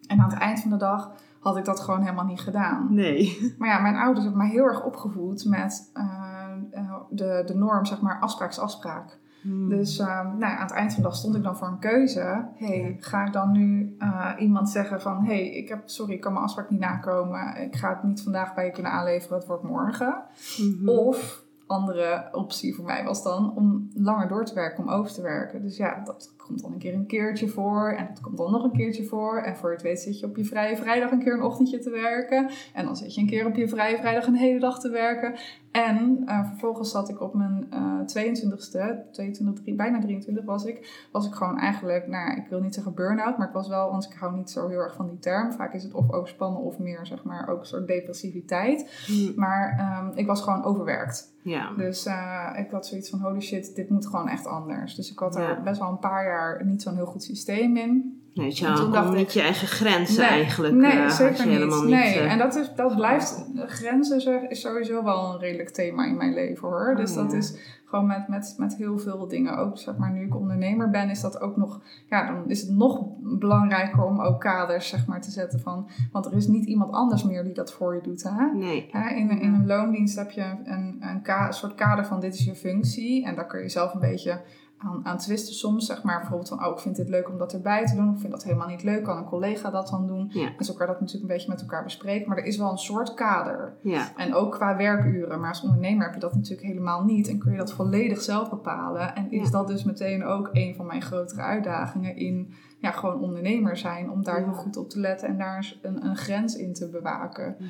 En 0.06 0.20
aan 0.20 0.30
het 0.30 0.38
eind 0.38 0.61
van 0.61 0.70
de 0.70 0.76
dag 0.76 1.12
had 1.49 1.57
ik 1.57 1.64
dat 1.64 1.81
gewoon 1.81 2.00
helemaal 2.00 2.25
niet 2.25 2.40
gedaan. 2.40 2.87
Nee. 2.90 3.55
Maar 3.59 3.69
ja, 3.69 3.78
mijn 3.78 3.97
ouders 3.97 4.25
hebben 4.25 4.43
mij 4.43 4.50
heel 4.50 4.64
erg 4.64 4.85
opgevoed 4.85 5.45
met 5.45 5.90
eh, 5.95 6.52
eh, 6.71 6.95
de, 7.11 7.43
de 7.47 7.55
norm, 7.55 7.85
zeg 7.85 8.00
maar, 8.00 8.21
afspraak 8.21 8.50
is 8.50 8.59
afspraak. 8.59 9.19
Hmm. 9.43 9.69
Dus 9.69 9.99
eh, 9.99 10.07
nou, 10.07 10.57
aan 10.57 10.67
het 10.67 10.73
eind 10.73 10.93
van 10.93 11.02
de 11.02 11.09
dag 11.09 11.17
stond 11.17 11.37
ik 11.37 11.43
dan 11.43 11.57
voor 11.57 11.69
een 11.69 11.78
keuze. 11.78 12.49
hey, 12.55 12.97
ga 13.00 13.26
ik 13.26 13.33
dan 13.33 13.52
nu 13.52 13.97
iemand 14.38 14.69
zeggen 14.69 15.00
van... 15.00 15.25
hey, 15.25 15.49
ik 15.49 15.69
heb, 15.69 15.83
sorry, 15.85 16.12
ik 16.12 16.21
kan 16.21 16.33
mijn 16.33 16.45
afspraak 16.45 16.71
niet 16.71 16.81
nakomen. 16.81 17.57
Ik 17.57 17.76
ga 17.76 17.88
het 17.88 18.02
niet 18.02 18.23
vandaag 18.23 18.55
bij 18.55 18.64
je 18.64 18.71
kunnen 18.71 18.93
aanleveren, 18.93 19.38
het 19.38 19.47
wordt 19.47 19.62
morgen. 19.62 20.23
Mhm. 20.59 20.88
Of, 20.88 21.47
andere 21.69 22.28
optie 22.33 22.75
voor 22.75 22.85
mij 22.85 23.05
was 23.05 23.23
dan 23.23 23.57
om 23.57 23.90
langer 23.95 24.28
door 24.28 24.45
te 24.45 24.55
werken, 24.55 24.85
om 24.85 24.90
over 24.90 25.12
te 25.12 25.23
werken. 25.23 25.62
Dus 25.62 25.76
ja, 25.76 26.02
dat 26.05 26.35
komt 26.49 26.62
dan 26.62 26.73
een 26.73 26.78
keer 26.78 26.95
een 26.95 27.07
keertje 27.07 27.49
voor. 27.49 27.88
En 27.93 28.07
dat 28.09 28.21
komt 28.21 28.37
dan 28.38 28.50
nog 28.50 28.64
een 28.64 28.73
keertje 28.73 29.05
voor. 29.05 29.38
En 29.38 29.57
voor 29.57 29.69
je 29.69 29.75
het 29.75 29.85
weet 29.85 30.00
zit 30.00 30.21
je 30.21 30.26
op 30.26 30.37
je 30.37 30.45
vrije 30.45 30.76
vrijdag 30.76 31.11
een 31.11 31.23
keer 31.23 31.33
een 31.35 31.43
ochtendje 31.43 31.78
te 31.78 31.90
werken. 31.90 32.50
En 32.75 32.85
dan 32.85 32.97
zit 32.97 33.14
je 33.14 33.21
een 33.21 33.26
keer 33.26 33.47
op 33.47 33.55
je 33.55 33.69
vrije 33.69 33.97
vrijdag 33.99 34.26
een 34.26 34.35
hele 34.35 34.61
dag 34.61 34.81
te 34.81 34.90
werken. 34.90 35.35
En 35.73 36.23
eh, 36.26 36.49
vervolgens 36.49 36.90
zat 36.90 37.09
ik 37.09 37.21
op 37.21 37.35
mijn 37.35 37.67
eh 37.71 37.87
22ste, 37.99 39.11
22, 39.12 39.62
drie- 39.64 39.75
bijna 39.75 40.00
23 40.00 40.45
was 40.45 40.64
ik, 40.64 41.07
was 41.12 41.26
ik 41.26 41.33
gewoon 41.35 41.59
eigenlijk, 41.59 42.07
nou 42.07 42.37
ik 42.37 42.47
wil 42.49 42.61
niet 42.61 42.75
zeggen 42.75 42.95
burn-out, 42.95 43.38
maar 43.38 43.47
ik 43.47 43.52
was 43.52 43.69
wel, 43.69 43.90
want 43.90 44.05
ik 44.05 44.12
hou 44.19 44.37
niet 44.37 44.50
zo 44.50 44.69
heel 44.69 44.78
erg 44.78 44.95
van 44.95 45.09
die 45.09 45.19
term. 45.19 45.52
Vaak 45.52 45.75
is 45.75 45.83
het 45.83 45.93
of 45.93 46.12
overspannen 46.12 46.61
of 46.61 46.78
meer, 46.78 47.07
zeg 47.07 47.25
maar, 47.25 47.49
ook 47.49 47.61
een 47.61 47.67
soort 47.67 47.87
depressiviteit. 47.87 49.05
Hmm. 49.07 49.33
Maar 49.37 49.76
ehm, 49.78 50.19
ik 50.19 50.26
was 50.26 50.40
gewoon 50.43 50.64
overwerkt. 50.64 51.37
Ja. 51.43 51.71
Dus 51.76 52.07
eh, 52.07 52.49
ik 52.57 52.71
had 52.71 52.87
zoiets 52.87 53.11
van, 53.11 53.21
holy 53.21 53.40
shit, 53.40 53.75
dit 53.75 53.88
moet 53.90 54.07
gewoon 54.07 54.28
echt 54.28 54.47
anders. 54.47 54.95
Dus 54.95 55.11
ik 55.12 55.19
had 55.19 55.37
er 55.37 55.43
Ja. 55.43 55.61
best 55.61 55.78
wel 55.81 55.88
een 55.90 55.99
paar 55.99 56.25
jaar 56.25 56.38
niet 56.64 56.83
zo'n 56.83 56.95
heel 56.95 57.07
goed 57.07 57.23
systeem 57.23 57.76
in. 57.76 58.12
Nee, 58.35 58.50
je 58.54 58.88
dacht 58.92 59.11
ik- 59.11 59.16
niet 59.16 59.33
je 59.33 59.40
eigen 59.40 59.68
grenzen 59.68 60.21
Nee, 60.21 60.28
eigenlijk. 60.30 60.75
Nee, 60.75 60.90
eh, 60.92 61.09
zeker 61.11 61.37
je 61.37 61.42
niet. 61.49 61.59
helemaal 61.59 61.80
niet. 61.83 61.90
nee, 61.95 62.14
eh, 62.18 62.33
en 62.33 62.38
dat, 62.38 62.54
is, 62.57 62.75
dat 62.75 62.97
blijft, 62.97 63.45
grenzen 63.66 64.21
zeg- 64.21 64.42
is 64.42 64.61
sowieso 64.61 65.04
wel 65.04 65.33
een 65.33 65.38
redelijk 65.40 65.68
thema 65.71 66.07
in 66.07 66.16
mijn 66.16 66.35
leven 66.35 66.68
hoor. 66.68 66.95
Dus 66.97 67.11
Oh, 67.11 67.16
dat 67.16 67.30
ja. 67.33 67.37
is 67.38 67.76
gewoon 67.85 68.07
met, 68.07 68.28
met, 68.28 68.54
met 68.59 68.76
heel 68.76 68.99
veel 68.99 69.28
dingen. 69.28 69.57
Ook 69.57 69.78
zeg 69.78 69.97
maar, 69.97 70.11
nu 70.12 70.25
ik 70.25 70.37
ondernemer 70.37 70.90
ben, 70.90 71.11
is 71.11 71.21
dat 71.21 71.40
ook 71.40 71.57
nog, 71.57 71.80
ja, 72.09 72.26
dan 72.26 72.50
is 72.50 72.61
het 72.61 72.71
nog 72.71 73.04
belangrijker 73.21 74.04
om 74.04 74.21
ook 74.21 74.40
kaders 74.40 74.88
zeg 74.88 75.07
maar 75.07 75.21
te 75.21 75.30
zetten 75.30 75.61
van, 75.61 75.88
want 76.12 76.26
er 76.26 76.33
is 76.37 76.47
niet 76.47 76.64
iemand 76.64 76.92
anders 76.92 77.23
meer 77.25 77.45
die 77.45 77.54
dat 77.54 77.73
voor 77.73 77.95
je 77.95 78.00
doet 78.00 78.23
hè. 78.23 78.47
Nee. 78.54 78.88
Hè, 78.92 79.14
in, 79.14 79.30
een- 79.30 79.40
in 79.40 79.54
een 79.54 79.66
loondienst 79.66 80.16
heb 80.16 80.30
je 80.30 80.45
een, 80.64 80.97
een 81.00 81.23
ka- 81.23 81.52
soort 81.52 81.75
kader 81.75 82.07
van 82.07 82.21
dit 82.21 82.35
is 82.35 82.45
je 82.45 82.54
functie. 82.54 83.25
En 83.26 83.35
daar 83.35 83.47
kun 83.47 83.61
je 83.62 83.68
zelf 83.68 83.95
een 83.95 84.00
beetje 84.00 84.40
aan, 84.78 85.06
aan 85.06 85.18
twisten 85.18 85.54
soms, 85.54 85.87
zeg 85.87 86.02
maar. 86.02 86.18
Bijvoorbeeld 86.18 86.49
van, 86.49 86.64
oh, 86.64 86.73
ik 86.73 86.78
vind 86.78 86.97
dit 86.97 87.08
leuk 87.08 87.28
om 87.28 87.38
dat 87.38 87.52
erbij 87.52 87.87
te 87.87 87.94
doen. 87.94 88.12
Ik 88.12 88.18
vind 88.20 88.32
dat 88.32 88.44
helemaal 88.44 88.68
niet 88.68 88.82
leuk. 88.82 89.04
Kan 89.04 89.16
een 89.16 89.25
collega 89.25 89.70
dat 89.70 89.88
dan 89.88 90.06
doen? 90.06 90.30
Ja. 90.32 90.50
Dus 90.56 90.68
elkaar 90.68 90.87
dat 90.87 91.00
natuurlijk 91.00 91.30
een 91.30 91.37
beetje 91.37 91.50
met 91.50 91.61
elkaar 91.61 91.82
bespreken. 91.85 92.28
Maar 92.28 92.38
er 92.38 92.44
is 92.44 92.56
wel 92.56 92.70
een 92.70 92.78
soort 92.78 93.14
kader. 93.14 93.76
Ja. 93.82 94.16
En 94.16 94.35
ook 94.35 94.52
qua 94.52 94.76
werkuren. 94.76 95.40
Maar 95.40 95.49
als 95.49 95.62
ondernemer 95.62 96.04
heb 96.04 96.14
je 96.14 96.20
dat 96.20 96.35
natuurlijk 96.35 96.66
helemaal 96.66 97.04
niet. 97.04 97.28
En 97.28 97.38
kun 97.38 97.52
je 97.52 97.58
dat 97.58 97.73
volledig 97.73 98.20
zelf 98.20 98.50
bepalen. 98.50 99.14
En 99.14 99.30
is 99.30 99.44
Ja. 99.44 99.50
dat 99.50 99.66
dus 99.68 99.85
meteen 99.85 100.25
ook 100.25 100.49
een 100.52 100.75
van 100.75 100.87
mijn 100.87 101.02
grotere 101.02 101.40
uitdagingen 101.40 102.16
in 102.16 102.52
ja, 102.80 102.90
gewoon 102.90 103.20
ondernemer 103.20 103.76
zijn. 103.76 104.11
Om 104.11 104.23
daar 104.25 104.44
heel 104.44 104.52
goed 104.52 104.76
op 104.76 104.90
te 104.90 105.00
letten 105.00 105.28
en 105.28 105.38
daar 105.38 105.76
een, 105.82 106.04
een 106.04 106.16
grens 106.16 106.56
in 106.56 106.75
te 106.75 106.88
bewaken. 106.88 107.56
Ja. 107.58 107.66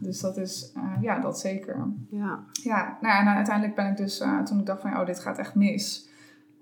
Dus 0.00 0.20
dat 0.20 0.36
is, 0.36 0.72
eh, 0.74 1.02
ja, 1.02 1.20
dat 1.20 1.38
zeker. 1.40 1.86
Ja. 2.10 2.44
Ja, 2.62 2.98
nou 3.00 3.14
ja, 3.14 3.20
en 3.20 3.36
uiteindelijk 3.36 3.76
ben 3.76 3.90
ik 3.90 3.96
dus, 3.96 4.20
eh, 4.20 4.42
toen 4.42 4.58
ik 4.58 4.66
dacht 4.66 4.80
van, 4.80 4.96
oh, 4.98 5.06
dit 5.06 5.20
gaat 5.20 5.38
echt 5.38 5.54
mis. 5.54 6.10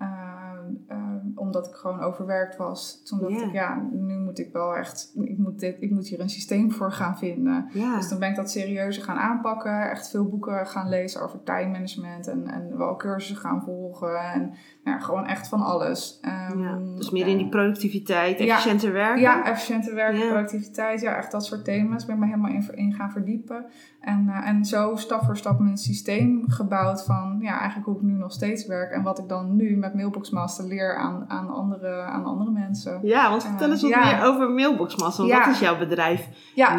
Ehm, 0.00 0.74
ehm, 0.88 1.26
omdat 1.34 1.66
ik 1.66 1.74
gewoon 1.74 2.00
overwerkt 2.00 2.56
was. 2.56 3.02
Toen 3.04 3.18
dacht 3.18 3.42
ik, 3.42 3.52
ja, 3.52 3.88
nu 3.90 4.18
moet 4.18 4.38
ik 4.38 4.52
wel 4.52 4.76
echt, 4.76 5.12
ik 5.14 5.38
moet, 5.38 5.58
dit, 5.58 5.76
ik 5.80 5.90
moet 5.90 6.08
hier 6.08 6.20
een 6.20 6.30
systeem 6.30 6.72
voor 6.72 6.92
gaan 6.92 7.18
vinden. 7.18 7.68
Dus 7.72 8.08
toen 8.08 8.18
ben 8.18 8.28
ik 8.28 8.36
dat 8.36 8.50
serieuzer 8.50 9.02
gaan 9.02 9.16
aanpakken. 9.16 9.90
Echt 9.90 10.10
veel 10.10 10.28
boeken 10.28 10.66
gaan 10.66 10.88
lezen 10.88 11.22
over 11.22 11.42
time 11.42 11.70
management. 11.70 12.26
En, 12.26 12.46
en 12.46 12.78
wel 12.78 12.96
cursussen 12.96 13.36
gaan 13.36 13.62
volgen. 13.62 14.18
En 14.18 14.52
ja, 14.84 14.98
gewoon 14.98 15.26
echt 15.26 15.48
van 15.48 15.60
alles. 15.62 16.18
Ehm, 16.22 16.62
Ja. 16.62 16.78
Dus 16.96 17.10
meer 17.10 17.26
in 17.26 17.36
die 17.36 17.44
eh, 17.44 17.50
productiviteit, 17.50 18.38
ja. 18.38 18.44
efficiënter 18.46 18.92
werken. 18.92 19.20
ja, 19.20 19.44
efficiënte 19.44 19.94
werken, 19.94 20.28
productiviteit, 20.28 21.00
ja, 21.00 21.16
echt 21.16 21.30
dat 21.30 21.44
soort 21.44 21.64
thema's. 21.64 22.04
Ben 22.04 22.14
ik 22.14 22.20
me 22.20 22.26
helemaal 22.26 22.50
in, 22.50 22.68
in 22.74 22.92
gaan 22.94 23.10
verdiepen. 23.10 23.64
En, 24.00 24.28
eh, 24.28 24.48
en 24.48 24.64
zo 24.64 24.96
stap 24.96 25.24
voor 25.24 25.36
stap 25.36 25.58
mijn 25.58 25.76
systeem 25.76 26.44
gebouwd 26.48 27.04
van, 27.04 27.38
ja, 27.40 27.58
eigenlijk 27.58 27.86
hoe 27.86 27.96
ik 27.96 28.02
nu 28.02 28.12
nog 28.12 28.32
steeds 28.32 28.66
werk. 28.66 28.90
En 28.92 29.02
wat 29.02 29.18
ik 29.18 29.28
dan 29.28 29.56
nu 29.56 29.76
met 29.76 29.94
Mailbox 29.94 30.30
Master 30.30 30.64
leer 30.64 30.96
aan, 30.96 31.24
aan, 31.28 31.50
andere, 31.50 32.00
aan 32.02 32.24
andere 32.24 32.50
mensen. 32.50 32.98
Ja, 33.02 33.30
want 33.30 33.44
vertel 33.44 33.70
eens 33.70 33.82
wat 33.82 33.90
meer 33.90 34.24
over. 34.24 34.54
Want 34.96 35.16
Ja. 35.28 35.44
dat 35.44 35.54
is 35.54 35.60
jouw 35.60 35.78
bedrijf 35.78 36.28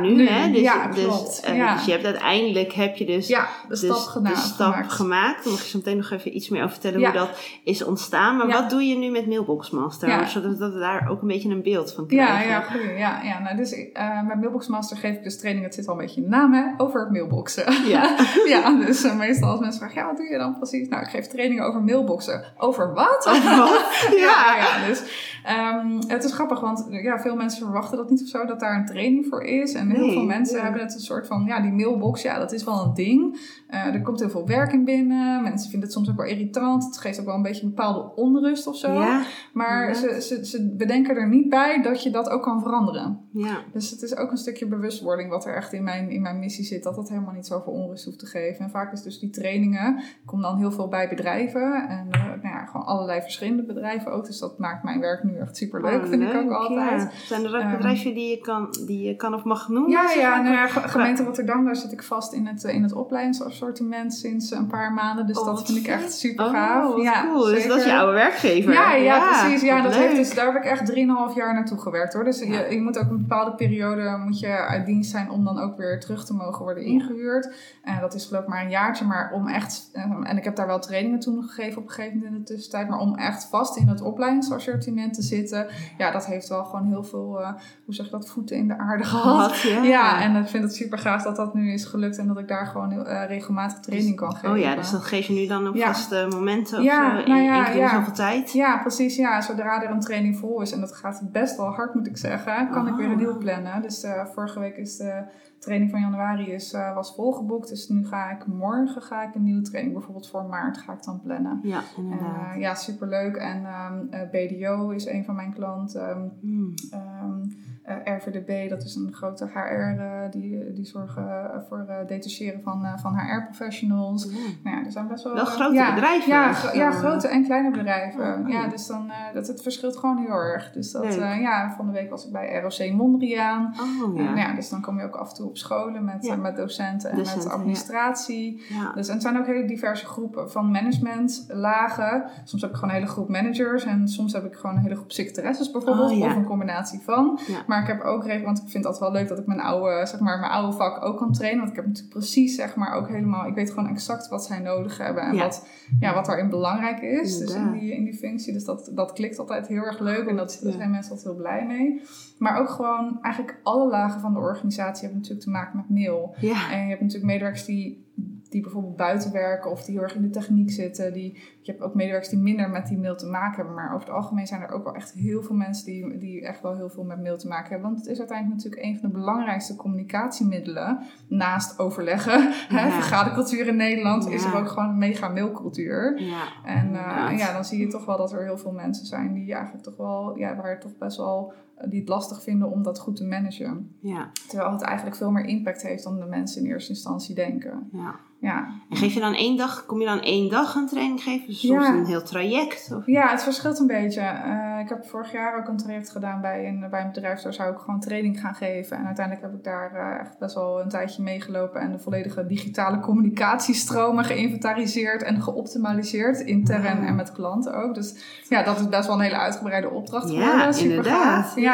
nu, 0.02 0.28
hè? 0.28 0.52
Dus, 0.52 0.62
ja, 0.62 0.88
dus, 0.88 1.04
klopt. 1.04 1.40
eh, 1.46 1.56
ja. 1.56 1.74
dus 1.76 1.86
je 1.86 1.92
hebt 1.92 2.06
uiteindelijk 2.06 2.74
heb 2.74 2.96
je 2.96 3.06
dus, 3.06 3.28
de 3.28 3.46
dus 3.68 3.80
stap 3.80 3.98
gedaan. 3.98 4.34
de 4.34 4.40
stap 4.40 4.72
gemaakt. 4.74 4.92
gemaakt. 4.92 5.44
Dan 5.44 5.54
mag 5.54 5.62
je 5.62 5.70
zo 5.70 5.78
meteen 5.78 5.98
nog 5.98 6.12
even 6.12 6.36
iets 6.36 6.50
meer 6.50 6.60
over 6.64 6.74
vertellen 6.74 7.04
hoe 7.04 7.14
dat 7.14 7.30
is 7.64 7.84
ontstaan. 7.92 8.38
Maar 8.38 8.48
Ja. 8.48 8.62
wat 8.62 8.70
doe 8.70 8.84
je 8.84 8.98
nu 8.98 9.10
met 9.10 9.28
Mailboxmaster? 9.28 10.10
Ja. 10.10 10.26
Zodat 10.26 10.60
dat 10.60 10.74
we 10.74 10.80
daar 10.80 11.10
ook 11.10 11.22
een 11.22 11.28
beetje 11.28 11.50
een 11.50 11.62
beeld 11.62 11.94
van 11.94 12.04
Ja, 12.08 12.26
krijgen. 12.26 12.50
ja, 12.50 12.62
goeie. 12.62 12.98
Ja, 12.98 13.22
ja. 13.24 13.40
Nou, 13.40 13.56
dus 13.58 13.92
eh, 13.92 14.22
met 14.28 14.40
Mailbox 14.40 14.68
Master 14.68 14.98
geef 14.98 15.16
ik 15.16 15.24
dus 15.24 15.38
trainingen, 15.40 15.68
het 15.70 15.78
zit 15.78 15.88
al 15.88 15.94
een 15.94 16.00
beetje 16.00 16.22
in 16.22 16.30
de 16.30 16.36
naam, 16.36 16.54
hè, 16.54 16.64
over 16.78 17.08
mailboxen. 17.12 17.88
Ja. 17.88 18.16
ja, 18.54 18.76
dus 18.86 19.04
eh, 19.04 19.18
meestal 19.18 19.50
als 19.50 19.60
mensen 19.60 19.80
vragen, 19.80 20.02
ja, 20.02 20.08
wat 20.08 20.18
doe 20.18 20.26
je 20.26 20.38
dan 20.38 20.58
precies? 20.58 20.88
Nou, 20.88 21.04
ik 21.04 21.10
geef 21.10 21.28
trainingen 21.28 21.66
over 21.66 21.82
mailboxen. 21.82 22.44
Over 22.58 22.94
wat? 22.94 23.26
Wat? 23.26 23.86
ja, 24.28 24.56
ja, 24.58 24.88
dus 24.88 25.04
ehm, 25.44 26.00
het 26.08 26.24
is 26.24 26.34
grappig, 26.34 26.60
want 26.60 26.88
ja, 26.90 27.20
veel 27.20 27.36
mensen 27.36 27.64
verwachten 27.66 27.98
dat 27.98 28.10
niet 28.10 28.22
of 28.22 28.28
zo, 28.28 28.46
dat 28.46 28.60
daar 28.60 28.76
een 28.76 28.86
training 28.86 29.26
voor 29.30 29.44
is. 29.44 29.74
En 29.74 29.90
heel 29.90 30.12
veel 30.12 30.26
mensen 30.26 30.58
ja. 30.58 30.64
hebben 30.64 30.82
het 30.82 30.94
een 30.94 31.00
soort 31.00 31.28
van, 31.28 31.44
ja, 31.46 31.62
die 31.62 31.72
mailbox, 31.72 32.22
ja, 32.22 32.40
dat 32.40 32.52
is 32.52 32.64
wel 32.64 32.84
een 32.84 32.94
ding. 32.94 33.40
Eh, 33.68 33.86
er 33.86 34.02
komt 34.02 34.20
heel 34.20 34.30
veel 34.30 34.48
werk 34.48 34.74
in 34.74 34.86
binnen. 34.86 35.42
Mensen 35.44 35.70
vinden 35.70 35.88
het 35.90 35.98
soms 35.98 36.10
ook 36.10 36.16
wel 36.18 36.26
irritant. 36.26 36.84
Het 36.86 36.98
geeft 36.98 37.20
ook 37.20 37.26
wel 37.26 37.36
een 37.36 37.42
beetje 37.42 37.66
een 37.66 37.74
bepaalde 37.82 38.16
onrust 38.16 38.68
of 38.68 38.76
zo. 38.78 38.94
Ja, 38.94 39.22
Maar 39.54 39.96
ze, 39.96 40.22
ze, 40.22 40.46
ze 40.46 40.76
bedenken 40.78 41.16
er 41.16 41.28
niet 41.30 41.50
bij 41.50 41.82
dat 41.82 42.04
je 42.04 42.10
dat 42.12 42.30
ook 42.30 42.44
kan 42.44 42.62
veranderen. 42.62 43.20
ja. 43.34 43.58
Dus 43.74 43.90
het 43.90 44.02
is 44.02 44.16
ook 44.16 44.32
een 44.32 44.38
stukje 44.38 44.68
bewustwording 44.68 45.30
wat 45.30 45.46
er 45.46 45.56
echt 45.56 45.74
in 45.74 45.84
mijn, 45.84 46.10
in 46.10 46.22
mijn 46.22 46.40
missie 46.40 46.66
zit. 46.66 46.84
Dat 46.84 46.96
dat 46.96 47.10
helemaal 47.10 47.34
niet 47.34 47.46
zoveel 47.46 47.74
onrust 47.74 48.06
hoeft 48.06 48.20
te 48.20 48.26
geven. 48.26 48.66
En 48.66 48.70
vaak 48.72 48.92
is 48.94 49.02
dus 49.02 49.20
die 49.20 49.30
trainingen, 49.30 49.98
ik 49.98 50.06
kom 50.26 50.42
dan 50.42 50.58
heel 50.58 50.72
veel 50.72 50.88
bij 50.88 51.10
bedrijven. 51.10 51.88
En 51.90 52.08
eh, 52.12 52.24
nou 52.26 52.42
ja, 52.56 52.66
gewoon 52.66 52.86
allerlei 52.86 53.22
verschillende 53.22 53.64
bedrijven 53.64 54.12
ook. 54.12 54.26
Dus 54.26 54.40
dat 54.40 54.58
maakt 54.60 54.84
mijn 54.84 55.00
werk 55.00 55.24
nu 55.24 55.38
echt 55.38 55.58
super 55.58 55.82
leuk, 55.82 56.02
Oh, 56.02 56.08
vind 56.10 56.22
ik 56.24 56.34
ook 56.34 56.52
altijd. 56.52 57.02
ja. 57.02 57.10
Zijn 57.26 57.44
er 57.46 57.56
ook 57.56 57.62
Ehm, 57.62 57.72
bedrijven 57.72 58.14
die 58.14 58.30
je, 58.30 58.38
kan, 58.38 58.68
die 58.86 59.08
je 59.08 59.16
kan 59.16 59.34
of 59.34 59.44
mag 59.44 59.70
noemen? 59.70 59.92
Ja, 59.92 60.12
ja, 60.18 60.42
nou 60.42 60.56
ja, 60.56 60.68
ge- 60.68 60.88
gemeente 60.88 61.24
Rotterdam, 61.24 61.66
daar 61.66 61.76
zit 61.76 61.92
ik 61.92 62.04
vast 62.04 62.34
in 62.34 62.46
het, 62.48 62.64
eh, 62.64 62.74
in 62.76 62.84
het 62.84 62.94
opleidingsassortiment 62.94 64.14
sinds 64.14 64.52
een 64.52 64.68
paar 64.68 64.94
maanden. 64.94 65.26
Dus 65.28 65.40
Oh, 65.40 65.46
dat 65.46 65.66
vind 65.66 65.78
ik 65.78 65.88
echt 65.88 66.14
super 66.14 66.46
Oh, 66.46 66.52
gaaf. 66.52 66.94
wat 66.94 67.02
ja, 67.02 67.26
cool. 67.26 67.44
Dus 67.44 67.64
dat 67.76 67.86
is 67.86 67.92
je 67.92 67.98
oude 67.98 68.12
werkgever. 68.14 68.74
Ja, 68.74 68.94
ja, 68.94 69.28
precies. 69.28 69.62
Ja, 69.62 69.82
dat 69.82 69.92
leuk. 69.92 70.02
heeft 70.02 70.16
dus, 70.16 70.34
daar 70.34 70.46
heb 70.54 70.64
ik 70.64 70.70
echt 70.70 70.92
3,5 71.30 71.36
jaar 71.36 71.54
naartoe 71.54 71.78
gewerkt 71.80 72.14
hoor. 72.14 72.24
Dus 72.24 72.40
Ja. 72.40 72.46
je, 72.46 72.74
je 72.76 72.82
moet 72.82 72.98
ook 73.00 73.10
een 73.10 73.22
bepaalde 73.22 73.56
periode 73.56 74.18
moet 74.26 74.40
je 74.40 74.48
uit 74.48 74.86
dienst 74.86 75.12
zijn 75.12 75.30
om 75.32 75.44
dan 75.46 75.60
ook 75.60 75.78
weer 75.78 76.00
terug 76.00 76.26
te 76.26 76.34
mogen 76.34 76.64
worden 76.64 76.84
ingehuurd. 76.84 77.54
En 77.84 77.98
dat 78.02 78.14
is 78.14 78.26
geloof 78.26 78.44
ik 78.44 78.50
maar 78.50 78.64
een 78.64 78.70
jaartje. 78.70 79.06
Maar 79.06 79.32
om 79.34 79.48
echt, 79.48 79.90
eh, 79.94 80.04
en 80.24 80.38
ik 80.38 80.44
heb 80.44 80.56
daar 80.56 80.68
wel 80.68 80.80
trainingen 80.80 81.20
toen 81.20 81.44
gegeven 81.44 81.78
op 81.82 81.88
een 81.88 81.94
gegeven 81.94 82.18
moment 82.18 82.34
in 82.36 82.40
de 82.44 82.54
tussentijd. 82.54 82.90
Maar 82.90 83.00
om 83.00 83.16
echt 83.16 83.48
vast 83.50 83.78
in 83.78 83.88
het 83.88 84.02
opleidingsassortiment 84.02 85.14
te 85.14 85.22
zitten. 85.22 85.68
Ja, 85.98 86.12
dat 86.12 86.26
heeft 86.26 86.48
wel 86.50 86.64
gewoon 86.64 86.86
heel 86.86 87.04
veel, 87.04 87.40
eh, 87.42 87.50
hoe 87.86 87.94
zeg 87.96 88.06
je 88.06 88.12
dat, 88.12 88.30
voeten 88.30 88.56
in 88.58 88.68
de 88.68 88.78
aarde 88.78 89.04
gehad. 89.04 89.60
Ja. 89.62 89.84
Ja, 89.92 90.22
en 90.22 90.36
ik 90.36 90.48
vind 90.48 90.64
het 90.64 90.76
super 90.76 90.98
gaaf 90.98 91.24
dat 91.24 91.36
dat 91.36 91.54
nu 91.54 91.74
is 91.74 91.86
gelukt 91.86 92.18
en 92.18 92.28
dat 92.28 92.38
ik 92.38 92.48
daar 92.48 92.66
gewoon 92.66 92.92
heel, 92.92 93.06
eh, 93.06 93.28
regelmatig 93.28 93.80
training 93.80 94.16
kan 94.16 94.34
geven. 94.36 94.52
Oh 94.52 94.58
ja, 94.58 94.76
dus 94.76 94.92
dat 94.92 95.04
geef 95.04 95.28
je 95.28 95.34
nu 95.34 95.48
dan 95.48 95.68
op 95.68 95.78
vaste 95.80 96.28
momenten 96.30 96.78
of 96.78 96.84
Ja, 96.84 97.20
zo, 97.22 97.28
nou 97.28 97.42
ja, 97.42 97.61
één 97.66 97.72
keer 97.74 97.82
ja. 97.82 97.90
zoveel 97.90 98.14
tijd? 98.14 98.52
Ja, 98.52 98.78
precies. 98.78 99.16
Ja, 99.16 99.42
zodra 99.42 99.84
er 99.84 99.90
een 99.90 100.00
training 100.00 100.38
vol 100.38 100.62
is, 100.62 100.72
en 100.72 100.80
dat 100.80 100.94
gaat 100.96 101.32
best 101.32 101.58
wel 101.58 101.68
hard 101.74 101.94
moet 101.94 102.08
ik 102.08 102.18
zeggen, 102.18 102.70
kan 102.70 102.88
ik 102.88 102.96
weer 102.96 103.10
een 103.12 103.18
nieuw 103.18 103.38
plannen. 103.38 103.82
Dus 103.82 104.04
eh, 104.04 104.26
vorige 104.26 104.60
week 104.60 104.78
is 104.78 104.98
de 104.98 105.24
training 105.60 105.92
van 105.92 106.02
januari 106.02 106.52
is, 106.52 106.74
eh, 106.74 106.94
was 106.96 107.16
volgeboekt. 107.16 107.70
Dus 107.70 107.90
nu 107.90 108.06
ga 108.06 108.30
ik 108.32 108.46
morgen 108.48 109.02
ga 109.02 109.24
ik 109.24 109.36
een 109.36 109.44
nieuwe 109.44 109.62
training, 109.62 109.94
bijvoorbeeld 109.94 110.30
voor 110.30 110.46
maart, 110.46 110.78
ga 110.78 110.94
ik 110.94 111.04
dan 111.04 111.22
plannen. 111.22 111.60
Ja, 111.64 111.82
En, 111.98 112.04
inderdaad. 112.04 112.54
eh, 112.54 112.60
ja, 112.62 112.76
superleuk. 112.76 113.36
En 113.36 113.66
ehm, 113.66 114.08
eh, 114.10 114.30
BDO 114.30 114.90
is 114.90 115.06
een 115.06 115.24
van 115.26 115.36
mijn 115.36 115.54
klanten. 115.54 116.32
Hmm. 116.42 116.74
Ehm, 116.92 117.40
eh, 117.84 117.96
RVDB, 118.18 118.70
dat 118.70 118.84
is 118.84 118.96
een 118.96 119.14
grote 119.14 119.46
HR, 119.54 120.00
eh, 120.02 120.32
die, 120.32 120.74
die 120.74 120.86
zorgen 120.86 121.24
eh, 121.54 121.60
voor 121.70 121.86
eh 121.88 122.08
detacheren 122.08 122.62
van, 122.62 122.86
van 123.00 123.18
HR-professionals. 123.20 124.26
Nou 124.64 124.76
ja, 124.78 124.86
er 124.86 124.92
zijn 124.92 125.08
best 125.08 125.24
wel... 125.24 125.34
Wel 125.34 125.46
grote 125.46 125.74
ja, 125.74 125.94
bedrijven, 125.94 126.30
Ja, 126.32 126.54
gro- 126.54 126.78
ja, 126.78 126.92
grote 126.92 127.28
en 127.28 127.44
kleine 127.44 127.72
bedrijven. 127.72 128.40
Oh, 128.44 128.50
ja, 128.50 128.68
dus 128.68 128.88
dan, 128.88 129.12
dat, 129.34 129.48
het 129.48 129.62
verschilt 129.62 129.98
gewoon 129.98 130.18
heel 130.18 130.34
erg. 130.36 130.72
Dus 130.72 130.92
dat, 130.92 131.14
ja, 131.14 131.74
van 131.78 131.86
de 131.86 131.92
week 131.92 132.10
was 132.10 132.26
ik 132.26 132.32
bij 132.32 132.60
ROC 132.62 132.92
Mondriaan. 132.94 133.74
Oh 133.82 134.16
Ja. 134.18 134.24
nou 134.24 134.38
ja, 134.38 134.54
dus 134.54 134.70
dan 134.70 134.82
kom 134.82 134.98
je 135.00 135.06
ook 135.06 135.16
af 135.16 135.30
en 135.30 135.36
toe 135.36 135.48
op 135.48 135.58
scholen 135.58 136.04
met, 136.06 136.38
met 136.42 136.56
docenten 136.56 137.10
en 137.10 137.18
Docenten, 137.18 137.44
met 137.44 137.54
administratie. 137.54 138.64
ja. 138.70 138.92
Dus 138.96 139.08
en 139.08 139.14
het 139.14 139.22
zijn 139.22 139.38
ook 139.38 139.46
hele 139.46 139.66
diverse 139.66 140.06
groepen 140.06 140.52
van 140.52 140.72
managementlagen. 140.72 142.24
Soms 142.44 142.62
heb 142.62 142.72
ik 142.72 142.76
gewoon 142.78 142.90
een 142.90 142.96
hele 143.02 143.12
groep 143.12 143.30
managers 143.30 143.84
en 143.86 144.08
soms 144.08 144.34
heb 144.34 144.46
ik 144.46 144.56
gewoon 144.56 144.76
een 144.76 144.82
hele 144.82 144.96
groep 144.96 145.12
secretaresses 145.12 145.72
bijvoorbeeld. 145.72 146.12
Oh. 146.12 146.26
Of 146.26 146.36
een 146.36 146.46
combinatie 146.46 147.00
van. 147.00 147.40
Maar 147.72 147.82
ik 147.82 147.88
heb 147.88 148.02
ook 148.02 148.26
regel, 148.26 148.46
want 148.46 148.58
ik 148.58 148.64
vind 148.70 148.84
het 148.84 148.94
altijd 148.94 149.12
wel 149.12 149.22
leuk 149.22 149.30
dat 149.30 149.40
ik 149.40 149.46
mijn 149.46 149.60
oude, 149.60 150.06
zeg 150.06 150.20
maar, 150.20 150.40
mijn 150.40 150.52
oude 150.52 150.78
vak 150.78 151.04
ook 151.04 151.18
kan 151.18 151.32
trainen. 151.32 151.60
Want 151.60 151.70
ik 151.70 151.76
heb 151.76 151.86
natuurlijk 151.86 152.14
precies, 152.14 152.56
zeg 152.56 152.76
maar, 152.76 152.94
ook 152.94 153.08
helemaal, 153.08 153.48
ik 153.48 153.54
weet 153.56 153.70
gewoon 153.70 153.88
exact 153.90 154.28
wat 154.28 154.46
zij 154.46 154.60
nodig 154.60 154.98
hebben 154.98 155.24
en 155.24 155.36
Ja. 155.36 155.42
wat, 155.44 155.68
ja, 156.00 156.14
wat 156.14 156.26
daarin 156.26 156.50
belangrijk 156.50 157.02
is. 157.02 157.38
Dus 157.38 157.54
in 157.56 157.72
die, 157.72 157.96
in 157.96 158.04
die 158.04 158.14
functie. 158.14 158.54
Dus 158.54 158.64
dat, 158.66 158.92
dat 158.94 159.14
klikt 159.14 159.40
altijd 159.40 159.68
heel 159.68 159.84
erg 159.84 160.00
leuk 160.00 160.28
en 160.28 160.36
dat, 160.36 160.60
daar 160.62 160.72
Ja. 160.72 160.78
zijn 160.78 160.92
mensen 160.92 161.12
altijd 161.12 161.34
heel 161.34 161.42
blij 161.44 161.66
mee. 161.66 162.02
Maar 162.38 162.60
ook 162.60 162.70
gewoon 162.70 163.20
eigenlijk 163.22 163.60
alle 163.64 163.90
lagen 163.90 164.22
van 164.22 164.34
de 164.34 164.40
organisatie 164.40 165.02
hebben 165.02 165.18
natuurlijk 165.18 165.46
te 165.46 165.52
maken 165.52 165.78
met 165.78 165.90
mail. 165.90 166.36
Ja. 166.40 166.72
En 166.72 166.82
je 166.84 166.90
hebt 166.90 167.02
natuurlijk 167.02 167.32
medewerkers 167.32 167.66
die, 167.66 168.11
die 168.52 168.62
bijvoorbeeld 168.62 168.96
buiten 168.96 169.32
werken 169.32 169.72
of 169.72 169.84
die 169.84 169.94
heel 169.94 170.04
erg 170.04 170.16
in 170.16 170.22
de 170.22 170.30
techniek 170.30 170.72
zitten. 170.72 171.14
Die, 171.14 171.34
je 171.62 171.72
hebt 171.72 171.84
ook 171.84 171.94
medewerkers 171.96 172.30
die 172.30 172.40
minder 172.40 172.70
met 172.70 172.88
die 172.88 172.98
mail 172.98 173.16
te 173.16 173.26
maken 173.26 173.56
hebben. 173.56 173.74
Maar 173.76 173.94
over 173.94 174.08
het 174.08 174.16
algemeen 174.16 174.48
zijn 174.48 174.62
er 174.62 174.72
ook 174.72 174.84
wel 174.84 174.96
echt 174.96 175.14
heel 175.14 175.44
veel 175.44 175.56
mensen 175.56 175.86
die, 175.86 176.18
die 176.18 176.46
echt 176.46 176.62
wel 176.62 176.76
heel 176.76 176.90
veel 176.90 177.04
met 177.04 177.22
mail 177.22 177.38
te 177.38 177.48
maken 177.48 177.70
hebben. 177.70 177.88
Want 177.90 178.00
het 178.02 178.10
is 178.10 178.20
uiteindelijk 178.20 178.58
natuurlijk 178.64 178.84
een 178.84 179.00
van 179.00 179.10
de 179.10 179.16
belangrijkste 179.18 179.76
communicatiemiddelen. 179.76 181.00
Naast 181.28 181.80
overleggen. 181.80 182.52
Hè, 182.52 182.86
Ja. 182.86 182.92
vergadercultuur 182.92 183.68
in 183.68 183.76
Nederland 183.76 184.30
is 184.30 184.44
er 184.44 184.56
ook 184.58 184.68
gewoon 184.68 184.90
een 184.90 184.98
mega 184.98 185.30
mailcultuur. 185.30 186.22
Ja. 186.22 186.44
En 186.66 186.76
uh, 186.78 186.86
Inderdaad. 186.86 187.40
ja, 187.40 187.54
dan 187.54 187.66
zie 187.66 187.80
je 187.80 187.88
toch 187.88 188.06
wel 188.06 188.18
dat 188.18 188.32
er 188.34 188.44
heel 188.44 188.58
veel 188.58 188.72
mensen 188.72 189.06
zijn 189.06 189.34
die 189.34 189.54
eigenlijk 189.54 189.84
toch 189.84 189.98
wel, 189.98 190.38
ja, 190.38 190.56
waar 190.56 190.70
het 190.70 190.82
toch 190.82 190.98
best 190.98 191.18
wel, 191.18 191.54
eh, 191.71 191.71
die 191.90 192.00
het 192.00 192.10
lastig 192.10 192.44
vinden 192.44 192.72
om 192.72 192.84
dat 192.84 193.00
goed 193.00 193.16
te 193.16 193.26
managen. 193.26 193.96
Ja. 194.02 194.30
Terwijl 194.48 194.72
het 194.72 194.82
eigenlijk 194.82 195.16
veel 195.18 195.32
meer 195.32 195.46
impact 195.46 195.82
heeft 195.82 196.04
dan 196.04 196.20
de 196.20 196.26
mensen 196.26 196.64
in 196.64 196.70
eerste 196.72 196.90
instantie 196.92 197.36
denken. 197.36 197.90
ja. 197.92 198.16
Ja, 198.42 198.68
En 198.90 198.98
geef 198.98 199.14
je 199.14 199.20
dan 199.20 199.34
één 199.34 199.58
dag, 199.58 199.86
kom 199.86 200.00
je 200.00 200.06
dan 200.06 200.22
één 200.22 200.50
dag 200.50 200.76
een 200.76 200.88
training 200.88 201.22
geven? 201.24 201.48
Dus 201.48 201.60
soms 201.60 201.86
Ja. 201.88 201.94
een 201.94 202.06
heel 202.06 202.24
traject? 202.24 202.92
Of? 202.96 203.06
ja 203.06 203.30
het 203.32 203.44
verschilt 203.44 203.80
een 203.80 203.88
beetje. 203.88 204.22
Eh, 204.22 204.80
ik 204.80 204.90
heb 204.90 205.06
vorig 205.06 205.32
jaar 205.32 205.58
ook 205.60 205.68
een 205.68 205.78
traject 205.78 206.10
gedaan 206.10 206.42
bij 206.42 206.68
een, 206.68 206.86
bij 206.90 207.02
een 207.02 207.12
bedrijf. 207.12 207.42
Daar 207.42 207.54
zou 207.54 207.72
ik 207.72 207.78
gewoon 207.78 208.00
training 208.00 208.40
gaan 208.40 208.56
geven. 208.56 208.98
En 208.98 209.06
uiteindelijk 209.06 209.46
heb 209.46 209.56
ik 209.56 209.64
daar 209.64 209.94
eh, 209.96 210.20
echt 210.20 210.38
best 210.40 210.56
wel 210.56 210.82
een 210.82 210.90
tijdje 210.90 211.24
meegelopen. 211.24 211.82
En 211.82 211.92
de 211.92 212.00
volledige 212.00 212.46
digitale 212.46 213.00
communicatiestromen 213.00 214.26
geïnventariseerd 214.26 215.24
en 215.24 215.42
geoptimaliseerd. 215.42 216.40
Intern 216.40 216.98
Ah. 217.02 217.08
en 217.08 217.16
met 217.16 217.32
klanten 217.32 217.74
ook. 217.74 217.96
Dus 217.96 218.16
ja, 218.50 218.64
dat 218.64 218.80
is 218.80 218.90
best 218.90 219.08
wel 219.08 219.16
een 219.16 219.22
hele 219.22 219.38
uitgebreide 219.38 219.90
opdracht 219.90 220.30
Ja, 220.32 220.50
geworden. 220.50 220.74
Super 220.74 220.96
inderdaad. 220.96 221.24
gaaf. 221.46 221.56
Ja. 221.56 221.71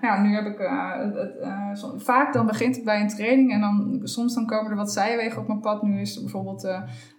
Ja, 0.00 0.20
nu 0.22 0.34
heb 0.34 0.46
ik 0.46 0.58
eh, 0.58 0.92
het, 0.98 1.38
eh, 1.38 1.70
vaak 1.96 2.32
dan 2.32 2.46
begint 2.46 2.76
het 2.76 2.84
bij 2.84 3.00
een 3.00 3.08
training 3.08 3.52
en 3.52 3.60
dan 3.60 4.00
soms 4.02 4.34
dan 4.34 4.46
komen 4.46 4.70
er 4.70 4.76
wat 4.76 4.92
zijwegen 4.92 5.40
op 5.40 5.46
mijn 5.46 5.60
pad. 5.60 5.82
Nu 5.82 6.00
is 6.00 6.16
er 6.16 6.22
bijvoorbeeld 6.22 6.68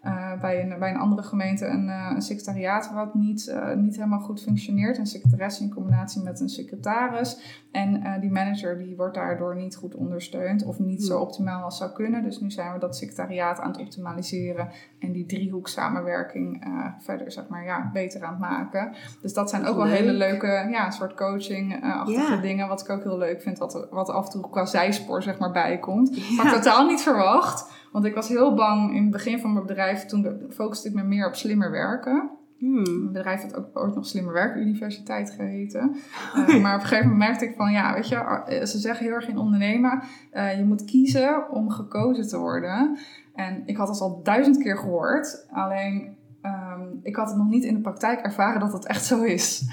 eh, 0.08 0.39
bij, 0.41 0.62
een, 0.62 0.80
bij 0.80 0.89
een 0.89 0.98
andere 1.00 1.24
gemeente 1.24 1.65
een, 1.65 1.89
eh, 1.89 2.12
een 2.15 2.22
secretariaat 2.22 2.91
wat 2.93 3.13
niet, 3.13 3.48
eh, 3.48 3.74
niet 3.76 3.96
helemaal 3.96 4.20
goed 4.20 4.41
functioneert. 4.41 4.98
Een 4.98 5.06
secretaresse 5.06 5.63
in 5.63 5.74
combinatie 5.74 6.22
met 6.24 6.39
een 6.39 6.50
secretaris. 6.50 7.62
En 7.72 8.20
die 8.22 8.32
manager 8.32 8.78
die 8.78 8.96
wordt 8.96 9.15
daardoor 9.15 9.56
niet 9.56 9.76
goed 9.76 9.96
ondersteund 9.96 10.63
of 10.65 10.80
niet 10.80 11.04
zo 11.04 11.13
Hmm. 11.13 11.22
optimaal 11.24 11.63
als 11.63 11.78
zou 11.78 11.91
kunnen. 11.91 12.24
Dus 12.24 12.39
nu 12.39 12.52
zijn 12.52 12.74
we 12.74 12.80
dat 12.80 12.96
secretariaat 12.98 13.60
aan 13.60 13.72
het 13.72 13.80
optimaliseren 13.80 14.70
en 15.00 15.12
die 15.12 15.26
driehoek 15.26 15.67
samenwerking 15.67 16.63
verder 17.00 17.32
zeg 17.32 17.48
maar, 17.48 17.63
ja, 17.63 17.89
beter 17.93 18.24
aan 18.24 18.30
het 18.32 18.39
maken. 18.39 18.93
Dus 19.22 19.34
dat 19.34 19.50
zijn 19.50 19.65
ook 19.65 19.76
wel 19.76 19.86
hele 19.86 20.12
leuke 20.12 20.67
ja, 20.72 20.89
soort 20.89 21.13
coaching-achtige 21.13 22.34
Ja. 22.36 22.41
dingen. 22.41 22.67
Wat 22.67 22.82
ik 22.82 22.89
ook 22.89 23.04
heel 23.04 23.17
leuk 23.17 23.41
vind, 23.41 23.58
wat, 23.58 23.74
er- 23.76 23.88
wat 23.91 24.10
af 24.10 24.26
en 24.26 24.32
toe 24.32 24.50
qua 24.50 24.65
zijspoor 24.65 25.24
zeg 25.24 25.39
maar, 25.39 25.52
bij 25.52 25.78
komt. 25.80 26.36
Maar 26.38 26.46
Ja. 26.46 26.54
totaal 26.54 26.86
niet 26.88 27.02
verwacht. 27.02 27.76
Want 27.91 28.06
ik 28.06 28.15
was 28.15 28.28
heel 28.28 28.54
bang 28.54 28.95
in 28.95 29.02
het 29.02 29.12
begin 29.12 29.39
van 29.39 29.54
mijn 29.54 29.65
bedrijf. 29.65 30.06
Toen 30.06 30.41
focuste 30.50 30.88
ik 30.88 30.93
me 30.93 31.04
meer 31.04 31.28
op 31.28 31.36
slimmer 31.36 31.71
werken. 31.71 32.38
Hmm. 32.58 32.82
Mijn 32.82 33.12
bedrijf 33.12 33.41
had 33.41 33.56
ook 33.56 33.67
ooit 33.73 33.95
nog 33.95 34.06
Slimmer 34.06 34.34
Werken 34.34 34.62
Universiteit 34.62 35.32
geheten. 35.32 35.95
Eh, 36.34 36.47
maar 36.62 36.76
op 36.76 36.82
een 36.82 36.88
gegeven 36.88 37.10
moment 37.10 37.30
merkte 37.30 37.45
ik 37.45 37.56
van, 37.56 37.71
ja, 37.71 37.93
weet 37.93 38.08
je, 38.08 38.15
eh, 38.15 38.65
ze 38.65 38.78
zeggen 38.78 39.06
heel 39.06 39.15
erg 39.15 39.28
in 39.28 39.38
ondernemen, 39.38 40.02
eh, 40.32 40.58
je 40.58 40.63
moet 40.63 40.86
kiezen 40.86 41.52
om 41.52 41.69
gekozen 41.69 42.28
te 42.28 42.38
worden. 42.38 42.97
En 43.34 43.63
ik 43.65 43.78
had 43.78 43.88
het 43.88 44.02
al 44.02 44.23
duizend 44.23 44.58
keer 44.58 44.78
gehoord, 44.78 45.47
alleen 45.52 46.15
ehm, 46.41 46.87
ik 47.03 47.15
had 47.15 47.27
het 47.29 47.38
nog 47.38 47.47
niet 47.49 47.63
in 47.63 47.73
de 47.73 47.79
praktijk 47.81 48.19
ervaren 48.19 48.60
dat 48.60 48.73
het 48.73 48.86
echt 48.86 49.05
zo 49.05 49.23
is. 49.23 49.63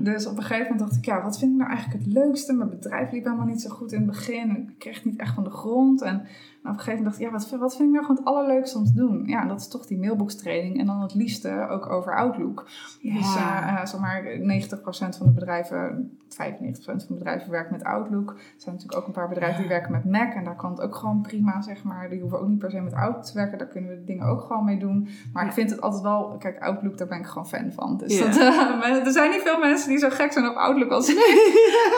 Dus 0.00 0.26
op 0.26 0.36
een 0.36 0.42
gegeven 0.42 0.62
moment 0.72 0.78
dacht 0.80 0.96
ik, 0.96 1.04
ja, 1.04 1.22
wat 1.22 1.38
vind 1.38 1.52
ik 1.52 1.58
nou 1.58 1.70
eigenlijk 1.70 2.04
het 2.04 2.12
leukste? 2.12 2.52
Mijn 2.52 2.70
bedrijf 2.70 3.12
liep 3.12 3.24
helemaal 3.24 3.46
niet 3.46 3.60
zo 3.62 3.70
goed 3.70 3.92
in 3.92 3.98
het 3.98 4.06
begin. 4.06 4.50
Ik 4.68 4.78
kreeg 4.78 4.94
het 4.94 5.04
niet 5.04 5.20
echt 5.20 5.34
van 5.34 5.44
de 5.44 5.50
grond. 5.50 6.02
En 6.02 6.16
op 6.16 6.74
een 6.74 6.80
gegeven 6.80 6.86
moment 6.86 7.04
dacht 7.04 7.16
ik, 7.18 7.22
ja, 7.26 7.30
wat, 7.32 7.48
vind- 7.48 7.60
wat 7.60 7.76
vind 7.76 7.88
ik 7.88 7.94
nou 7.94 8.04
gewoon 8.06 8.20
het 8.24 8.26
allerleukste 8.34 8.78
om 8.78 8.84
te 8.84 8.92
doen? 8.94 9.24
Ja, 9.26 9.44
dat 9.44 9.60
is 9.60 9.68
toch 9.68 9.86
die 9.86 9.98
mailbox-training. 9.98 10.78
En 10.78 10.86
dan 10.86 11.00
het 11.02 11.14
liefste 11.14 11.66
ook 11.70 11.90
over 11.90 12.16
Outlook. 12.16 12.64
Dus 13.02 13.34
Ja. 13.34 13.62
eh, 13.74 13.80
eh, 13.80 13.86
zeg 13.86 14.00
maar 14.00 14.22
90% 14.40 15.16
van 15.16 15.26
de 15.26 15.32
bedrijven, 15.32 16.10
95% 16.28 16.84
van 16.84 16.96
de 17.08 17.14
bedrijven 17.14 17.50
werkt 17.50 17.70
met 17.70 17.84
Outlook. 17.84 18.30
Er 18.30 18.36
zijn 18.56 18.74
natuurlijk 18.74 19.00
ook 19.00 19.06
een 19.06 19.12
paar 19.12 19.28
bedrijven 19.28 19.60
die 19.60 19.68
werken 19.68 19.92
met 19.92 20.04
Mac. 20.04 20.32
En 20.34 20.44
daar 20.44 20.56
kan 20.56 20.70
het 20.70 20.80
ook 20.80 20.94
gewoon 20.94 21.20
prima, 21.22 21.60
zeg 21.62 21.84
maar. 21.84 22.08
Die 22.08 22.20
hoeven 22.20 22.40
ook 22.40 22.48
niet 22.48 22.58
per 22.58 22.70
se 22.70 22.80
met 22.80 22.94
Outlook 22.94 23.24
te 23.24 23.34
werken. 23.34 23.58
Daar 23.58 23.66
kunnen 23.66 23.90
we 23.90 24.04
dingen 24.04 24.26
ook 24.26 24.40
gewoon 24.40 24.64
mee 24.64 24.78
doen. 24.78 25.08
Maar 25.32 25.42
Ja. 25.42 25.48
ik 25.48 25.54
vind 25.54 25.70
het 25.70 25.80
altijd 25.80 26.02
wel... 26.02 26.36
Kijk, 26.38 26.58
Outlook, 26.68 26.98
daar 26.98 27.06
ben 27.06 27.18
ik 27.18 27.26
gewoon 27.26 27.48
fan 27.48 27.72
van. 27.74 27.96
Dus 27.96 28.18
dat, 28.18 28.36
eh, 28.36 29.06
er 29.06 29.12
zijn 29.12 29.30
niet 29.30 29.40
veel 29.40 29.58
mensen 29.58 29.88
die 29.88 29.98
zo 29.98 30.08
gek 30.10 30.32
zijn 30.32 30.48
op 30.48 30.56
Outlook 30.56 30.90
als 30.90 31.08
ik. 31.08 31.16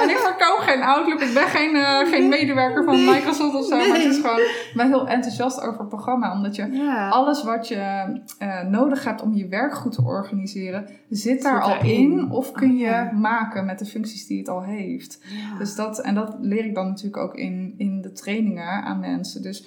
en 0.02 0.10
ik 0.10 0.16
verkoop 0.16 0.58
geen 0.58 0.82
Outlook. 0.82 1.20
Ik 1.20 1.34
ben 1.34 1.46
geen, 1.48 1.76
eh, 1.76 2.08
geen 2.08 2.28
medewerker 2.28 2.84
van 2.84 2.94
Nee. 2.94 3.14
Microsoft 3.14 3.54
of 3.54 3.64
zo. 3.66 3.76
Maar 3.76 3.86
het 3.86 4.04
is 4.04 4.16
gewoon... 4.20 4.38
Ik 4.40 4.72
ben 4.74 4.86
heel 4.86 5.08
enthousiast 5.08 5.60
over 5.60 5.78
het 5.78 5.88
programma. 5.88 6.32
Omdat 6.32 6.56
je 6.56 7.08
alles 7.10 7.44
wat 7.44 7.68
je 7.68 8.20
eh, 8.38 8.62
nodig 8.62 9.04
hebt 9.04 9.22
om 9.22 9.34
je 9.34 9.48
werk 9.48 9.74
goed 9.74 9.92
te 9.92 10.02
organiseren, 10.02 10.88
zit 11.08 11.42
daar 11.42 11.64
Zit 11.64 11.72
al 11.72 11.88
in. 11.88 12.30
Of 12.30 12.52
kun 12.52 12.76
je 12.76 13.08
maken 13.12 13.64
met 13.64 13.78
de 13.78 13.84
functies 13.84 14.26
die 14.26 14.38
het 14.38 14.48
al 14.48 14.62
heeft. 14.62 15.20
Dus 15.58 15.74
dat, 15.74 16.00
en 16.00 16.14
dat 16.14 16.36
leer 16.40 16.64
ik 16.64 16.74
dan 16.74 16.86
natuurlijk 16.86 17.22
ook 17.22 17.34
in, 17.34 17.74
in 17.76 18.00
de 18.02 18.12
trainingen 18.12 18.82
aan 18.82 19.00
mensen. 19.00 19.42
Dus 19.42 19.66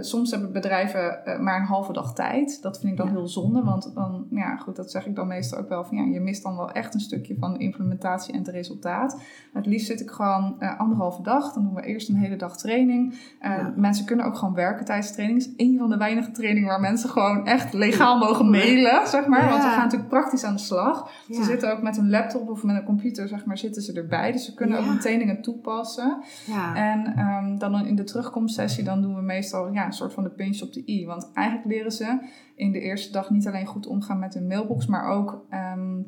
soms 0.00 0.30
hebben 0.30 0.52
bedrijven 0.52 1.20
maar 1.40 1.60
een 1.60 1.66
halve 1.66 1.92
dag 1.92 2.14
tijd. 2.14 2.62
Dat 2.62 2.80
vind 2.80 2.92
ik 2.92 2.98
dan 2.98 3.08
heel 3.08 3.28
zonde. 3.28 3.62
Want 3.62 3.92
dan, 4.10 4.26
ja 4.30 4.56
goed, 4.56 4.76
dat 4.76 4.90
zeg 4.90 5.06
ik 5.06 5.14
dan 5.14 5.26
meestal 5.26 5.58
ook 5.58 5.68
wel 5.68 5.84
van 5.84 5.96
ja, 5.96 6.04
je 6.04 6.20
mist 6.20 6.42
dan 6.42 6.56
wel 6.56 6.70
echt 6.70 6.94
een 6.94 7.00
stukje 7.00 7.36
van 7.38 7.52
de 7.52 7.58
implementatie 7.58 8.32
en 8.32 8.38
het 8.38 8.48
resultaat. 8.48 9.20
Het 9.52 9.66
liefst 9.66 9.86
zit 9.86 10.00
ik 10.00 10.10
gewoon 10.10 10.56
eh, 10.58 10.80
anderhalve 10.80 11.22
dag. 11.22 11.52
Dan 11.52 11.62
doen 11.62 11.74
we 11.74 11.82
eerst 11.82 12.08
een 12.08 12.16
hele 12.16 12.36
dag 12.36 12.56
training. 12.56 13.14
Ja. 13.40 13.72
Mensen 13.76 14.06
kunnen 14.06 14.24
ook 14.26 14.36
gewoon 14.36 14.54
werken 14.54 14.84
tijdens 14.84 15.08
de 15.08 15.14
training. 15.14 15.40
Is 15.40 15.52
een 15.56 15.78
van 15.78 15.90
de 15.90 15.96
weinige 15.96 16.30
trainingen 16.30 16.68
waar 16.68 16.80
mensen 16.80 17.10
gewoon 17.10 17.46
echt 17.46 17.72
legaal 17.72 18.18
mogen 18.18 18.50
mailen, 18.50 19.06
zeg 19.06 19.26
maar. 19.26 19.48
Want 19.48 19.62
we 19.62 19.68
gaan 19.68 19.82
natuurlijk 19.82 20.10
praktisch 20.10 20.44
aan 20.44 20.54
de 20.54 20.60
slag. 20.60 21.10
Ja. 21.26 21.34
Ze 21.34 21.44
zitten 21.44 21.72
ook 21.72 21.82
met 21.82 21.96
een 21.96 22.10
laptop 22.10 22.48
of 22.48 22.62
met 22.62 22.76
een 22.76 22.84
computer, 22.84 23.28
zeg 23.28 23.44
maar, 23.44 23.58
zitten 23.58 23.82
ze 23.82 23.92
erbij. 23.92 24.32
Dus 24.32 24.44
ze 24.44 24.54
kunnen 24.54 24.78
ook 24.78 24.86
meteen 24.86 25.18
dingen 25.18 25.42
toepassen. 25.42 26.22
Ja. 26.46 26.74
En 26.74 27.16
ehm, 27.16 27.58
dan 27.58 27.86
in 27.86 27.96
de 27.96 28.04
terugkomstsessie, 28.04 28.84
dan 28.84 29.02
doen 29.02 29.14
we 29.14 29.22
meestal 29.22 29.72
ja, 29.72 29.86
een 29.86 29.92
soort 29.92 30.12
van 30.12 30.22
de 30.22 30.30
pinch 30.30 30.62
op 30.62 30.72
de 30.72 30.82
i. 30.86 31.06
Want 31.06 31.30
eigenlijk 31.34 31.68
leren 31.68 31.92
ze 31.92 32.18
in 32.56 32.72
de 32.72 32.80
eerste 32.80 33.12
dag 33.12 33.30
niet 33.30 33.46
alleen 33.46 33.66
goed 33.66 33.86
omgaan 33.86 34.18
met 34.18 34.34
hun 34.34 34.46
mailbox, 34.46 34.86
maar 34.86 35.08
ook 35.08 35.44
ehm, 35.50 35.98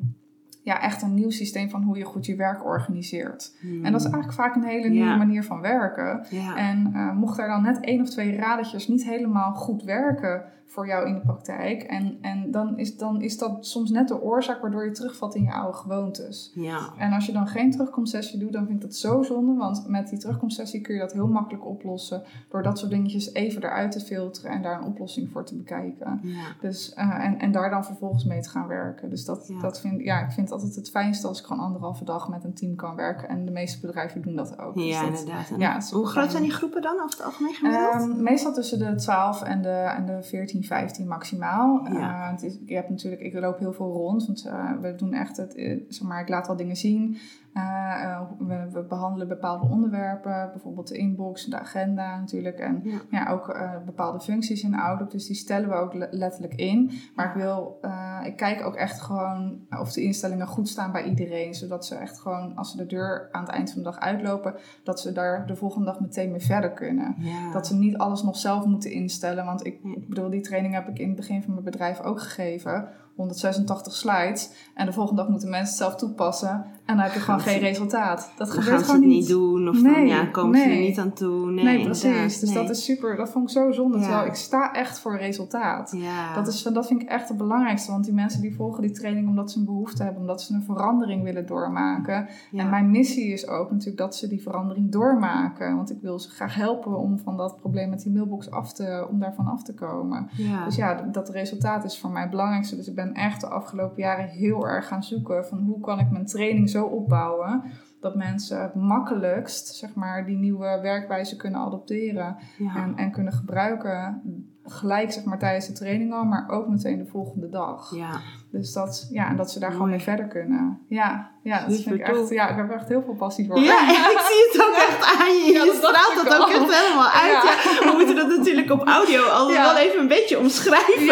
ja, 0.63 0.81
echt 0.81 1.01
een 1.01 1.13
nieuw 1.13 1.29
systeem 1.29 1.69
van 1.69 1.83
hoe 1.83 1.97
je 1.97 2.03
goed 2.03 2.25
je 2.25 2.35
werk 2.35 2.65
organiseert. 2.65 3.57
Hmm. 3.59 3.85
En 3.85 3.91
dat 3.91 4.01
is 4.01 4.07
eigenlijk 4.07 4.33
vaak 4.33 4.55
een 4.55 4.63
hele 4.63 4.89
nieuwe 4.89 5.09
Ja. 5.09 5.15
manier 5.15 5.43
van 5.43 5.61
werken. 5.61 6.25
Ja. 6.29 6.57
En 6.57 6.91
eh, 6.93 7.11
mocht 7.13 7.39
er 7.39 7.47
dan 7.47 7.61
net 7.61 7.79
één 7.79 8.01
of 8.01 8.09
twee 8.09 8.35
radertjes 8.35 8.87
niet 8.87 9.03
helemaal 9.03 9.53
goed 9.53 9.83
werken 9.83 10.43
voor 10.71 10.87
jou 10.87 11.07
in 11.07 11.13
de 11.13 11.19
praktijk, 11.19 11.83
en, 11.83 12.17
en 12.21 12.51
dan, 12.51 12.77
is, 12.77 12.97
dan 12.97 13.21
is 13.21 13.37
dat 13.37 13.65
soms 13.65 13.89
net 13.89 14.07
de 14.07 14.21
oorzaak 14.21 14.61
waardoor 14.61 14.85
je 14.85 14.91
terugvalt 14.91 15.35
in 15.35 15.43
je 15.43 15.51
oude 15.53 15.77
gewoontes. 15.77 16.51
ja. 16.55 16.79
En 16.97 17.11
als 17.13 17.25
je 17.25 17.31
dan 17.31 17.47
geen 17.47 17.71
terugkomstsessie 17.71 18.39
doet, 18.39 18.53
dan 18.53 18.65
vind 18.65 18.75
ik 18.75 18.81
dat 18.81 18.95
zo 18.95 19.23
zonde. 19.23 19.53
Want 19.59 19.87
met 19.87 20.09
die 20.09 20.19
terugkomstsessie 20.19 20.81
kun 20.81 20.93
je 20.93 20.99
dat 20.99 21.13
heel 21.13 21.27
makkelijk 21.27 21.65
oplossen. 21.65 22.23
Door 22.49 22.63
dat 22.63 22.79
soort 22.79 22.91
dingetjes 22.91 23.33
even 23.33 23.63
eruit 23.63 23.91
te 23.91 23.99
filteren 23.99 24.51
en 24.51 24.61
daar 24.61 24.77
een 24.81 24.87
oplossing 24.87 25.29
voor 25.31 25.45
te 25.45 25.55
bekijken. 25.55 26.19
Ja. 26.23 26.43
Dus, 26.61 26.93
eh, 26.93 27.25
en, 27.25 27.39
en 27.39 27.51
daar 27.51 27.69
dan 27.69 27.85
vervolgens 27.85 28.25
mee 28.25 28.41
te 28.41 28.49
gaan 28.49 28.67
werken. 28.67 29.09
Dus 29.09 29.25
dat, 29.25 29.45
Ja. 29.47 29.59
dat 29.59 29.79
vind 29.79 30.01
ja, 30.01 30.19
ik 30.23 30.31
vind 30.31 30.51
altijd 30.51 30.75
het 30.75 30.89
fijnste 30.89 31.27
als 31.27 31.39
ik 31.39 31.45
gewoon 31.45 31.63
anderhalve 31.63 32.03
dag 32.03 32.29
met 32.29 32.43
een 32.43 32.53
team 32.53 32.75
kan 32.75 32.95
werken. 32.95 33.29
En 33.29 33.45
de 33.45 33.51
meeste 33.51 33.79
bedrijven 33.85 34.21
doen 34.21 34.35
dat 34.35 34.59
ook. 34.59 34.73
Dus 34.75 34.83
Ja, 34.85 35.01
dat- 35.09 35.19
inderdaad. 35.19 35.51
Ja, 35.57 35.81
Hoe 35.91 36.05
groot 36.07 36.31
zijn 36.31 36.43
die 36.43 36.51
groepen 36.51 36.81
dan 36.81 36.93
over 36.95 37.09
het 37.17 37.23
algemeen 37.25 37.53
gemiddeld? 37.53 37.93
Ehm, 37.93 38.23
meestal 38.23 38.53
tussen 38.53 38.79
de 38.79 38.95
12 38.95 39.41
en 39.41 39.61
de, 39.61 39.69
en 39.69 40.05
de 40.05 40.23
14, 40.23 40.58
15 40.63 41.07
maximaal. 41.07 41.87
Ja. 41.93 42.25
Eh, 42.25 42.31
het 42.31 42.43
is, 42.43 42.57
je 42.65 42.75
hebt 42.75 42.89
natuurlijk, 42.89 43.21
ik 43.21 43.33
loop 43.33 43.59
heel 43.59 43.73
veel 43.73 43.91
rond, 43.91 44.25
want 44.25 44.45
eh, 44.45 44.71
we 44.81 44.95
doen 44.95 45.13
echt 45.13 45.37
het, 45.37 45.55
eh, 45.55 45.79
zeg 45.87 46.07
maar, 46.07 46.21
ik 46.21 46.29
laat 46.29 46.47
wel 46.47 46.55
dingen 46.55 46.75
zien. 46.75 47.17
Eh, 47.53 48.03
eh, 48.03 48.21
we, 48.39 48.69
we 48.71 48.83
behandelen 48.83 49.27
bepaalde 49.27 49.67
onderwerpen, 49.67 50.49
bijvoorbeeld 50.51 50.87
de 50.87 50.97
inbox, 50.97 51.45
de 51.45 51.59
agenda 51.59 52.17
natuurlijk. 52.19 52.59
En 52.59 52.79
Ja. 52.83 52.99
ja. 53.09 53.29
ook 53.31 53.49
eh, 53.49 53.71
bepaalde 53.85 54.19
functies 54.19 54.63
in 54.63 54.75
Outlook, 54.75 55.11
dus 55.11 55.27
die 55.27 55.35
stellen 55.35 55.69
we 55.69 55.75
ook 55.75 55.93
le- 55.93 56.07
letterlijk 56.11 56.53
in. 56.53 56.91
Maar 57.15 57.27
ik 57.27 57.33
wil, 57.33 57.79
ik 58.23 58.35
kijk 58.35 58.65
ook 58.65 58.75
echt 58.75 59.01
gewoon 59.01 59.59
of 59.79 59.91
de 59.93 60.01
instellingen 60.03 60.47
goed 60.47 60.69
staan 60.69 60.91
bij 60.91 61.03
iedereen. 61.03 61.53
Zodat 61.53 61.85
ze 61.85 61.95
echt 61.95 62.19
gewoon, 62.19 62.55
als 62.55 62.71
ze 62.71 62.77
de 62.77 62.85
deur 62.85 63.27
aan 63.31 63.41
het 63.43 63.51
eind 63.51 63.71
van 63.71 63.77
de 63.77 63.89
dag 63.89 63.99
uitlopen, 63.99 64.55
dat 64.83 64.99
ze 64.99 65.11
daar 65.11 65.45
de 65.47 65.55
volgende 65.55 65.85
dag 65.85 65.99
meteen 65.99 66.31
mee 66.31 66.39
verder 66.41 66.71
kunnen. 66.71 67.15
ja. 67.17 67.51
Dat 67.51 67.67
ze 67.67 67.75
niet 67.75 67.97
alles 67.97 68.23
nog 68.23 68.37
zelf 68.37 68.65
moeten 68.65 68.91
instellen. 68.91 69.45
Want 69.45 69.65
ik 69.65 69.83
Nee. 69.83 70.05
bedoel, 70.07 70.29
die 70.29 70.41
training 70.41 70.73
heb 70.73 70.87
ik 70.87 70.99
in 70.99 71.07
het 71.07 71.15
begin 71.17 71.43
van 71.43 71.51
mijn 71.53 71.65
bedrijf 71.65 71.99
ook 72.01 72.21
gegeven. 72.21 72.87
186 73.15 73.93
slides. 73.93 74.71
En 74.75 74.85
de 74.85 74.91
volgende 74.93 75.21
dag 75.21 75.29
moeten 75.31 75.49
mensen 75.49 75.67
het 75.67 75.77
zelf 75.77 75.95
toepassen. 75.95 76.65
En 76.89 76.95
dan 76.95 77.03
heb 77.03 77.13
je 77.13 77.19
gewoon 77.19 77.39
geen 77.39 77.59
resultaat. 77.59 78.31
Dat 78.37 78.49
gebeurt 78.49 78.67
gaan 78.67 78.79
ze 78.79 78.85
gewoon 78.85 79.01
het 79.01 79.09
niet. 79.09 79.27
doen 79.27 79.69
of 79.69 79.81
dan 79.81 79.91
Nee, 79.91 80.07
ja, 80.07 80.25
komen 80.25 80.59
ze 80.59 80.69
er 80.69 80.79
niet 80.79 80.99
aan 80.99 81.13
toe. 81.13 81.51
Nee, 81.51 81.63
Nee, 81.63 81.83
precies. 81.83 82.39
Dus 82.39 82.53
dat 82.53 82.69
is 82.69 82.83
super. 82.83 83.15
Dat 83.15 83.29
vond 83.29 83.49
ik 83.49 83.57
zo 83.57 83.71
zonde. 83.71 83.97
Ja. 83.97 84.03
Terwijl 84.03 84.25
ik 84.25 84.35
sta 84.35 84.73
echt 84.73 84.99
voor 84.99 85.17
resultaat. 85.17 85.91
Ja. 85.97 86.33
Dat, 86.33 86.47
is, 86.47 86.61
dat 86.63 86.87
vind 86.87 87.01
ik 87.01 87.09
echt 87.09 87.29
het 87.29 87.37
belangrijkste. 87.37 87.91
Want 87.91 88.03
die 88.03 88.13
mensen 88.13 88.41
die 88.41 88.55
volgen 88.55 88.81
die 88.81 88.91
training 88.91 89.27
omdat 89.27 89.51
ze 89.51 89.59
een 89.59 89.65
behoefte 89.65 90.03
hebben. 90.03 90.21
Omdat 90.21 90.41
ze 90.41 90.53
een 90.53 90.63
verandering 90.63 91.23
willen 91.23 91.45
doormaken. 91.45 92.27
ja. 92.51 92.63
En 92.63 92.69
mijn 92.69 92.91
missie 92.91 93.33
is 93.33 93.47
ook 93.47 93.71
natuurlijk 93.71 93.97
dat 93.97 94.15
ze 94.15 94.27
die 94.27 94.41
verandering 94.41 94.91
doormaken. 94.91 95.75
Want 95.75 95.91
ik 95.91 96.01
wil 96.01 96.19
ze 96.19 96.29
graag 96.29 96.55
helpen 96.55 96.97
om 96.97 97.19
van 97.19 97.37
dat 97.37 97.55
probleem 97.55 97.89
met 97.89 98.01
die 98.03 98.11
mailbox 98.11 98.51
af 98.51 98.73
te, 98.73 99.07
om 99.09 99.19
daarvan 99.19 99.47
af 99.47 99.63
te 99.63 99.73
komen. 99.73 100.29
ja. 100.37 100.65
Dus 100.65 100.75
ja, 100.75 100.93
dat 101.11 101.29
resultaat 101.29 101.83
is 101.83 101.99
voor 101.99 102.09
mij 102.09 102.21
het 102.21 102.31
belangrijkste. 102.31 102.75
Dus 102.75 102.87
ik 102.87 102.95
ben 102.95 103.13
echt 103.13 103.41
de 103.41 103.47
afgelopen 103.47 104.01
jaren 104.01 104.27
heel 104.27 104.67
erg 104.67 104.87
gaan 104.87 105.03
zoeken 105.03 105.45
van 105.45 105.59
hoe 105.59 105.79
kan 105.79 105.99
ik 105.99 106.11
mijn 106.11 106.25
training 106.25 106.69
zo 106.69 106.77
opbouwen 106.85 107.63
dat 107.99 108.15
mensen 108.15 108.61
het 108.61 108.75
makkelijkst 108.75 109.67
zeg 109.67 109.95
maar, 109.95 110.25
die 110.25 110.37
nieuwe 110.37 110.79
werkwijze 110.81 111.35
kunnen 111.35 111.59
adopteren 111.59 112.37
ja. 112.57 112.75
en, 112.75 112.95
en 112.95 113.11
kunnen 113.11 113.33
gebruiken. 113.33 114.21
Gelijk 114.65 115.11
zeg 115.11 115.23
maar 115.23 115.39
tijdens 115.39 115.67
de 115.67 115.73
training 115.73 116.13
al, 116.13 116.23
maar 116.23 116.49
ook 116.49 116.67
meteen 116.67 116.97
de 116.97 117.05
volgende 117.11 117.49
dag. 117.49 117.95
ja. 117.95 118.19
Dus 118.51 118.73
dat, 118.73 119.07
ja, 119.11 119.27
en 119.29 119.35
dat 119.37 119.51
ze 119.51 119.59
daar 119.59 119.71
gewoon 119.71 119.89
mee 119.89 119.99
verder 119.99 120.27
kunnen. 120.27 120.79
Ja, 120.87 121.31
ja, 121.43 121.65
dat 121.67 121.81
vind 121.81 121.95
ik 121.95 122.01
echt, 122.01 122.13
tof. 122.13 122.29
ja, 122.29 122.49
ik 122.49 122.55
heb 122.55 122.69
er 122.69 122.75
echt 122.75 122.87
heel 122.87 123.01
veel 123.03 123.13
passie 123.15 123.47
voor. 123.47 123.59
Ja, 123.59 123.81
ik 124.15 124.19
zie 124.29 124.49
het 124.51 124.67
ook 124.67 124.75
echt 124.75 125.19
aan 125.19 125.33
je. 125.35 125.51
Ja, 125.53 125.63
je 125.63 125.73
straalt 125.77 126.15
dat 126.23 126.33
ook 126.39 126.47
al. 126.47 126.53
echt 126.53 126.81
helemaal 126.81 127.09
uit. 127.09 127.43
Ja. 127.43 127.91
We 127.91 127.93
moeten 127.97 128.15
dat 128.15 128.27
natuurlijk 128.37 128.71
op 128.71 128.87
audio 128.87 129.21
Ja. 129.51 129.63
wel 129.63 129.77
even 129.77 129.99
een 129.99 130.07
beetje 130.07 130.39
omschrijven. 130.39 131.07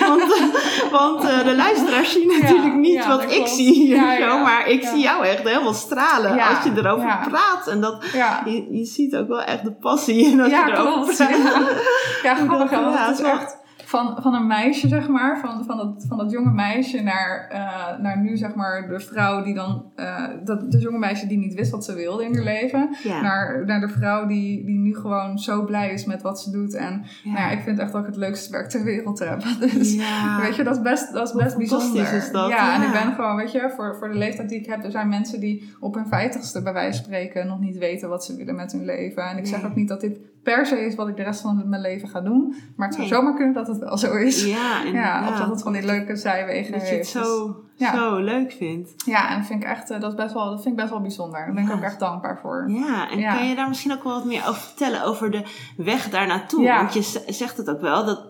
Want 0.00 0.08
want, 0.08 0.34
eh, 0.34 0.90
want 0.90 1.24
eh, 1.24 1.44
de 1.44 1.56
luisteraars 1.56 2.12
zien 2.12 2.26
natuurlijk 2.40 2.74
niet 2.74 3.06
wat 3.06 3.22
ik 3.22 3.28
klopt. 3.28 3.50
zie 3.50 3.72
hier. 3.74 4.16
Zo, 4.20 4.38
maar 4.38 4.68
ik 4.68 4.84
zie 4.84 5.00
jou 5.02 5.26
echt 5.26 5.42
helemaal 5.42 5.74
stralen 5.74 6.30
als 6.30 6.64
je 6.64 6.72
erover 6.76 7.06
ja. 7.06 7.26
praat. 7.28 7.66
En 7.66 7.80
dat, 7.80 8.04
ja. 8.12 8.42
je, 8.44 8.66
je 8.70 8.84
ziet 8.84 9.16
ook 9.16 9.28
wel 9.28 9.42
echt 9.42 9.64
de 9.64 9.72
passie 9.72 10.24
in 10.26 10.40
als 10.40 10.50
je 10.50 10.64
erover 10.66 11.14
praat. 11.14 11.32
Ja, 12.22 12.36
ja 12.36 12.63
grappig. 12.66 12.78
Ja, 12.78 12.84
want 12.84 12.96
gaat, 12.96 13.08
het 13.08 13.18
is 13.18 13.26
ja. 13.26 13.40
echt... 13.40 13.62
van, 13.84 14.16
van 14.22 14.34
een 14.34 14.46
meisje, 14.46 14.88
zeg 14.88 15.08
maar, 15.08 15.38
van, 15.38 15.64
van, 15.64 15.76
dat, 15.76 16.04
van 16.08 16.18
dat 16.18 16.30
jonge 16.30 16.50
meisje 16.50 17.02
naar, 17.02 17.48
eh, 17.50 17.98
naar 17.98 18.20
nu, 18.20 18.36
zeg 18.36 18.54
maar, 18.54 18.88
de 18.88 19.00
vrouw 19.00 19.42
die 19.42 19.54
dan, 19.54 19.84
eh, 19.96 20.24
dat, 20.44 20.70
de 20.70 20.78
jonge 20.78 20.98
meisje 20.98 21.26
die 21.26 21.38
niet 21.38 21.54
wist 21.54 21.70
wat 21.70 21.84
ze 21.84 21.94
wilde 21.94 22.24
in 22.24 22.34
haar 22.34 22.44
leven, 22.44 22.96
Ja. 23.02 23.20
naar, 23.20 23.64
naar 23.66 23.80
de 23.80 23.88
vrouw 23.88 24.26
die, 24.26 24.64
die 24.64 24.78
nu 24.78 24.94
gewoon 24.94 25.38
zo 25.38 25.64
blij 25.64 25.92
is 25.92 26.04
met 26.04 26.22
wat 26.22 26.40
ze 26.40 26.50
doet. 26.50 26.74
En 26.74 27.04
Ja. 27.22 27.32
Nou 27.32 27.44
ja, 27.44 27.50
ik 27.50 27.60
vind 27.60 27.78
echt 27.78 27.92
dat 27.92 28.00
ik 28.00 28.06
het 28.06 28.16
leukste 28.16 28.50
werk 28.52 28.68
ter 28.68 28.84
wereld 28.84 29.18
heb. 29.18 29.42
Dus 29.74 29.96
weet 30.40 30.56
je, 30.56 30.62
dat 30.64 30.76
is 30.76 30.82
best, 30.82 31.12
dat 31.12 31.28
is 31.28 31.42
best 31.42 31.56
bijzonder. 31.56 32.14
is 32.14 32.30
dat, 32.30 32.48
Ja, 32.48 32.74
en 32.74 32.82
ik 32.82 32.92
ben 32.92 33.14
gewoon, 33.14 33.36
weet 33.36 33.52
je, 33.52 33.72
voor, 33.76 33.96
voor 33.98 34.08
de 34.08 34.18
leeftijd 34.18 34.48
die 34.48 34.58
ik 34.58 34.66
heb, 34.66 34.84
er 34.84 34.90
zijn 34.90 35.08
mensen 35.08 35.40
die 35.40 35.74
op 35.80 35.94
hun 35.94 36.06
vijftigste 36.06 36.62
bij 36.62 36.72
wijze 36.72 37.02
spreken 37.02 37.46
nog 37.46 37.60
niet 37.60 37.78
weten 37.78 38.08
wat 38.08 38.24
ze 38.24 38.36
willen 38.36 38.54
met 38.54 38.72
hun 38.72 38.84
leven. 38.84 39.22
En 39.22 39.38
ik 39.38 39.46
zeg 39.46 39.64
ook 39.64 39.74
niet 39.74 39.88
dat 39.88 40.00
dit 40.00 40.18
per 40.44 40.66
se 40.66 40.80
is 40.86 40.94
wat 40.94 41.08
ik 41.08 41.16
de 41.16 41.22
rest 41.22 41.40
van 41.40 41.68
mijn 41.68 41.82
leven 41.82 42.08
ga 42.08 42.20
doen. 42.20 42.54
Maar 42.76 42.86
het 42.88 42.96
zou 42.96 43.08
Nee. 43.08 43.16
zomaar 43.18 43.34
kunnen 43.34 43.54
dat 43.54 43.66
het 43.66 43.78
wel 43.78 43.96
zo 43.98 44.14
is. 44.16 44.44
Ja, 44.44 44.82
Ja, 44.92 45.28
of 45.28 45.38
dat 45.38 45.48
het 45.48 45.62
van 45.62 45.72
die 45.72 45.84
leuke 45.84 46.16
zijwegen 46.16 46.72
Dat 46.72 46.80
je 46.80 46.86
het 46.86 46.96
heeft. 46.96 47.12
Dus- 47.12 47.22
zo, 47.22 47.56
ja. 47.76 47.94
zo 47.94 48.16
leuk 48.18 48.52
vindt. 48.52 48.92
ja, 49.06 49.30
en 49.30 49.36
dat 49.38 49.46
vind 49.46 49.62
ik 49.62 49.68
echt, 49.68 49.90
eh, 49.90 50.00
dat 50.00 50.10
is 50.10 50.16
best 50.16 50.34
wel, 50.34 50.44
dat 50.50 50.62
vind 50.62 50.74
ik 50.74 50.76
best 50.80 50.90
wel 50.90 51.00
bijzonder. 51.00 51.44
Daar 51.44 51.54
ben 51.54 51.64
ik 51.64 51.72
ook 51.72 51.82
echt 51.82 51.98
dankbaar 51.98 52.38
voor. 52.42 52.64
Ja, 52.70 53.10
en 53.10 53.34
kan 53.36 53.48
je 53.48 53.54
daar 53.54 53.68
misschien 53.68 53.92
ook 53.92 54.04
wel 54.04 54.12
wat 54.12 54.24
meer 54.24 54.42
over 54.48 54.60
vertellen 54.62 55.02
over 55.04 55.30
de 55.30 55.42
weg 55.76 56.08
daar 56.10 56.26
naartoe? 56.26 56.68
Want 56.68 56.94
je 56.94 57.22
zegt 57.32 57.56
het 57.56 57.70
ook 57.70 57.80
wel, 57.80 58.04
dat 58.04 58.22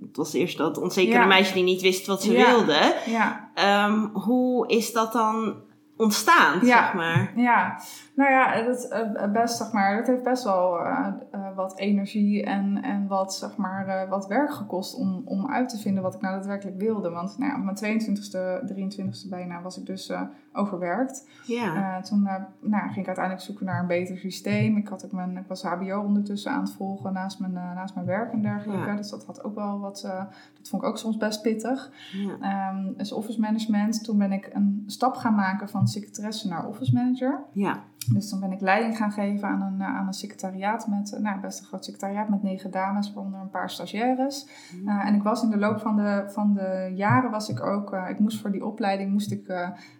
het 0.00 0.16
was 0.16 0.32
eerst 0.32 0.58
dat 0.58 0.78
onzekere 0.78 1.26
meisje 1.26 1.52
die 1.54 1.62
niet 1.64 1.82
wist 1.82 2.06
wat 2.06 2.22
ze 2.22 2.32
wilde. 2.32 2.94
Ja, 3.06 3.42
Ehm, 3.54 3.98
hoe 4.12 4.68
is 4.68 4.92
dat 4.92 5.12
dan 5.12 5.54
ontstaan, 5.96 6.60
zeg 6.64 6.92
maar? 6.94 7.32
Ja, 7.36 7.80
nou 8.14 8.30
ja, 8.30 8.62
dat, 8.62 8.88
eh, 8.88 9.32
best, 9.32 9.56
zeg 9.56 9.72
maar, 9.72 9.96
dat 9.96 10.06
heeft 10.06 10.22
best 10.22 10.44
wel 10.44 10.78
eh, 10.78 11.06
eh, 11.30 11.56
wat 11.56 11.78
energie 11.78 12.44
en, 12.44 12.82
en 12.82 13.06
wat, 13.06 13.34
zeg 13.34 13.56
maar, 13.56 13.86
eh, 13.86 14.08
wat 14.08 14.26
werk 14.26 14.52
gekost 14.52 14.94
om, 14.94 15.22
om 15.24 15.50
uit 15.50 15.68
te 15.68 15.78
vinden 15.78 16.02
wat 16.02 16.14
ik 16.14 16.20
nou 16.20 16.34
daadwerkelijk 16.34 16.78
wilde. 16.78 17.10
Want 17.10 17.38
nou 17.38 17.50
ja, 17.50 17.58
op 17.58 17.64
mijn 17.64 18.00
22e, 18.00 18.64
23e 18.64 19.28
bijna 19.28 19.62
was 19.62 19.78
ik 19.78 19.86
dus 19.86 20.08
eh, 20.08 20.22
overwerkt. 20.52 21.28
Ja. 21.46 21.96
Eh, 21.96 22.02
toen 22.02 22.26
eh, 22.26 22.42
nou, 22.60 22.82
ging 22.82 22.96
ik 22.96 23.06
uiteindelijk 23.06 23.44
zoeken 23.44 23.66
naar 23.66 23.80
een 23.80 23.86
beter 23.86 24.18
systeem. 24.18 24.76
Ik, 24.76 24.88
had 24.88 25.04
ook 25.04 25.12
mijn, 25.12 25.36
ik 25.36 25.46
was 25.46 25.62
HBO 25.62 26.00
ondertussen 26.00 26.52
aan 26.52 26.60
het 26.60 26.72
volgen 26.72 27.12
naast 27.12 27.40
mijn, 27.40 27.56
eh, 27.56 27.74
naast 27.74 27.94
mijn 27.94 28.06
werk 28.06 28.32
en 28.32 28.42
dergelijke. 28.42 28.86
Ja. 28.86 28.96
Dus 28.96 29.10
dat 29.10 29.26
had 29.26 29.44
ook 29.44 29.54
wel 29.54 29.80
wat, 29.80 30.02
eh, 30.04 30.24
dat 30.58 30.68
vond 30.68 30.82
ik 30.82 30.88
ook 30.88 30.98
soms 30.98 31.16
best 31.16 31.42
pittig. 31.42 31.90
ja. 32.12 32.36
Ehm, 32.40 32.92
dus 32.96 33.12
office 33.12 33.40
management. 33.40 34.04
Toen 34.04 34.18
ben 34.18 34.32
ik 34.32 34.50
een 34.52 34.82
stap 34.86 35.14
gaan 35.14 35.34
maken 35.34 35.68
van 35.68 35.88
secretaresse 35.88 36.48
naar 36.48 36.66
office 36.66 36.92
manager. 36.94 37.44
ja. 37.52 37.82
Dus 38.12 38.28
toen 38.28 38.40
ben 38.40 38.52
ik 38.52 38.60
leiding 38.60 38.96
gaan 38.96 39.12
geven 39.12 39.48
aan 39.48 39.62
een, 39.62 39.80
eh, 39.80 39.96
aan 39.96 40.06
een 40.06 40.12
secretariaat 40.12 40.86
met, 40.86 41.12
eh, 41.12 41.20
nou 41.20 41.40
best 41.40 41.60
een 41.60 41.66
groot 41.66 41.84
secretariaat 41.84 42.28
met 42.28 42.42
negen 42.42 42.70
dames, 42.70 43.12
waaronder 43.12 43.40
een 43.40 43.50
paar 43.50 43.70
stagiaires. 43.70 44.46
Eh, 44.86 45.06
en 45.06 45.14
ik 45.14 45.22
was 45.22 45.42
in 45.42 45.50
de 45.50 45.56
loop 45.56 45.80
van 45.80 45.96
de, 45.96 46.24
van 46.26 46.54
de 46.54 46.92
jaren 46.94 47.30
was 47.30 47.48
ik 47.48 47.62
ook, 47.62 47.92
ik 48.08 48.18
moest 48.18 48.40
voor 48.40 48.50
die 48.50 48.64
opleiding 48.64 49.12
moest 49.12 49.30
ik 49.30 49.52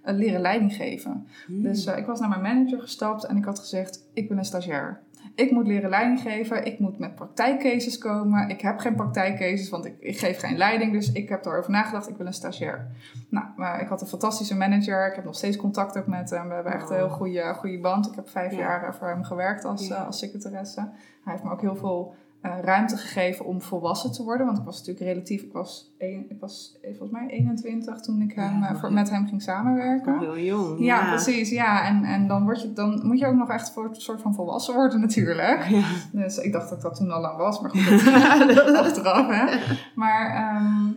leren 0.02 0.40
leiding 0.40 0.74
geven. 0.74 1.26
Hmm. 1.46 1.62
Dus 1.62 1.86
ik 1.86 2.06
was 2.06 2.20
naar 2.20 2.28
mijn 2.28 2.42
manager 2.42 2.80
gestapt 2.80 3.24
en 3.24 3.36
ik 3.36 3.44
had 3.44 3.58
gezegd, 3.58 4.08
ik 4.12 4.28
ben 4.28 4.38
een 4.38 4.44
stagiair. 4.44 5.03
Ik 5.34 5.50
moet 5.50 5.66
leren 5.66 5.90
leiding 5.90 6.20
geven, 6.20 6.64
ik 6.64 6.78
moet 6.78 6.98
met 6.98 7.14
praktijkcases 7.14 7.98
komen. 7.98 8.48
Ik 8.48 8.60
heb 8.60 8.78
geen 8.78 8.94
praktijkcases, 8.94 9.68
want 9.68 9.84
ik, 9.84 9.94
ik 9.98 10.18
geef 10.18 10.38
geen 10.38 10.56
leiding. 10.56 10.92
Dus 10.92 11.12
ik 11.12 11.28
heb 11.28 11.44
erover 11.44 11.70
nagedacht, 11.70 12.08
ik 12.08 12.16
wil 12.16 12.26
een 12.26 12.32
stagiair. 12.32 12.86
Nou, 13.28 13.46
maar 13.56 13.80
ik 13.80 13.88
had 13.88 14.00
een 14.00 14.06
fantastische 14.06 14.56
manager. 14.56 15.06
Ik 15.08 15.14
heb 15.14 15.24
nog 15.24 15.34
steeds 15.36 15.56
contact 15.56 15.98
ook 15.98 16.06
met 16.06 16.30
hem. 16.30 16.48
We 16.48 16.54
hebben 16.54 16.72
echt 16.72 16.90
een 16.90 16.96
heel 16.96 17.08
goede, 17.08 17.54
goede 17.54 17.80
band. 17.80 18.06
Ik 18.06 18.14
heb 18.14 18.28
vijf 18.28 18.52
Ja. 18.52 18.58
jaar 18.58 18.84
eh, 18.86 18.92
voor 18.92 19.08
hem 19.08 19.22
gewerkt 19.24 19.64
als, 19.64 19.86
Ja. 19.88 19.96
eh, 19.96 20.06
als 20.06 20.18
secretaresse. 20.18 20.80
Hij 21.24 21.32
heeft 21.32 21.42
me 21.44 21.50
ook 21.50 21.60
heel 21.60 21.76
veel 21.76 22.14
eh, 22.44 22.58
ruimte 22.60 22.96
gegeven 22.96 23.44
om 23.44 23.62
volwassen 23.62 24.12
te 24.12 24.22
worden. 24.22 24.46
Want 24.46 24.58
ik 24.58 24.64
was 24.64 24.78
natuurlijk 24.78 25.06
relatief, 25.06 25.42
ik 25.42 25.52
was, 25.52 25.94
een, 25.98 26.26
ik 26.28 26.40
was 26.40 26.78
eh, 26.82 26.88
volgens 26.88 27.10
mij 27.10 27.26
21 27.28 28.00
toen 28.00 28.20
ik 28.20 28.32
hem, 28.32 28.60
Ja, 28.60 28.70
eh, 28.70 28.80
voor, 28.80 28.92
met 28.92 29.10
hem 29.10 29.26
ging 29.26 29.42
samenwerken. 29.42 30.18
Heel 30.18 30.38
jong. 30.38 30.84
Ja, 30.84 31.08
precies. 31.08 31.50
Ja, 31.50 31.86
en, 31.86 32.04
en 32.04 32.26
dan, 32.26 32.44
word 32.44 32.62
je, 32.62 32.72
dan 32.72 33.06
moet 33.06 33.18
je 33.18 33.26
ook 33.26 33.34
nog 33.34 33.48
echt 33.48 33.72
voor 33.72 33.84
een 33.84 33.94
soort 33.94 34.20
van 34.20 34.34
volwassen 34.34 34.74
worden 34.74 35.00
natuurlijk. 35.00 35.64
Ja. 35.68 35.84
Dus 36.12 36.38
ik 36.38 36.52
dacht 36.52 36.68
dat 36.68 36.78
ik 36.78 36.84
dat 36.84 36.94
toen 36.94 37.10
al 37.10 37.20
lang 37.20 37.36
was, 37.36 37.60
maar 37.60 37.70
goed, 37.70 38.54
dat 38.54 38.74
achteraf 38.74 39.26
hè. 39.28 39.76
Maar 39.94 40.34
ehm, 40.34 40.90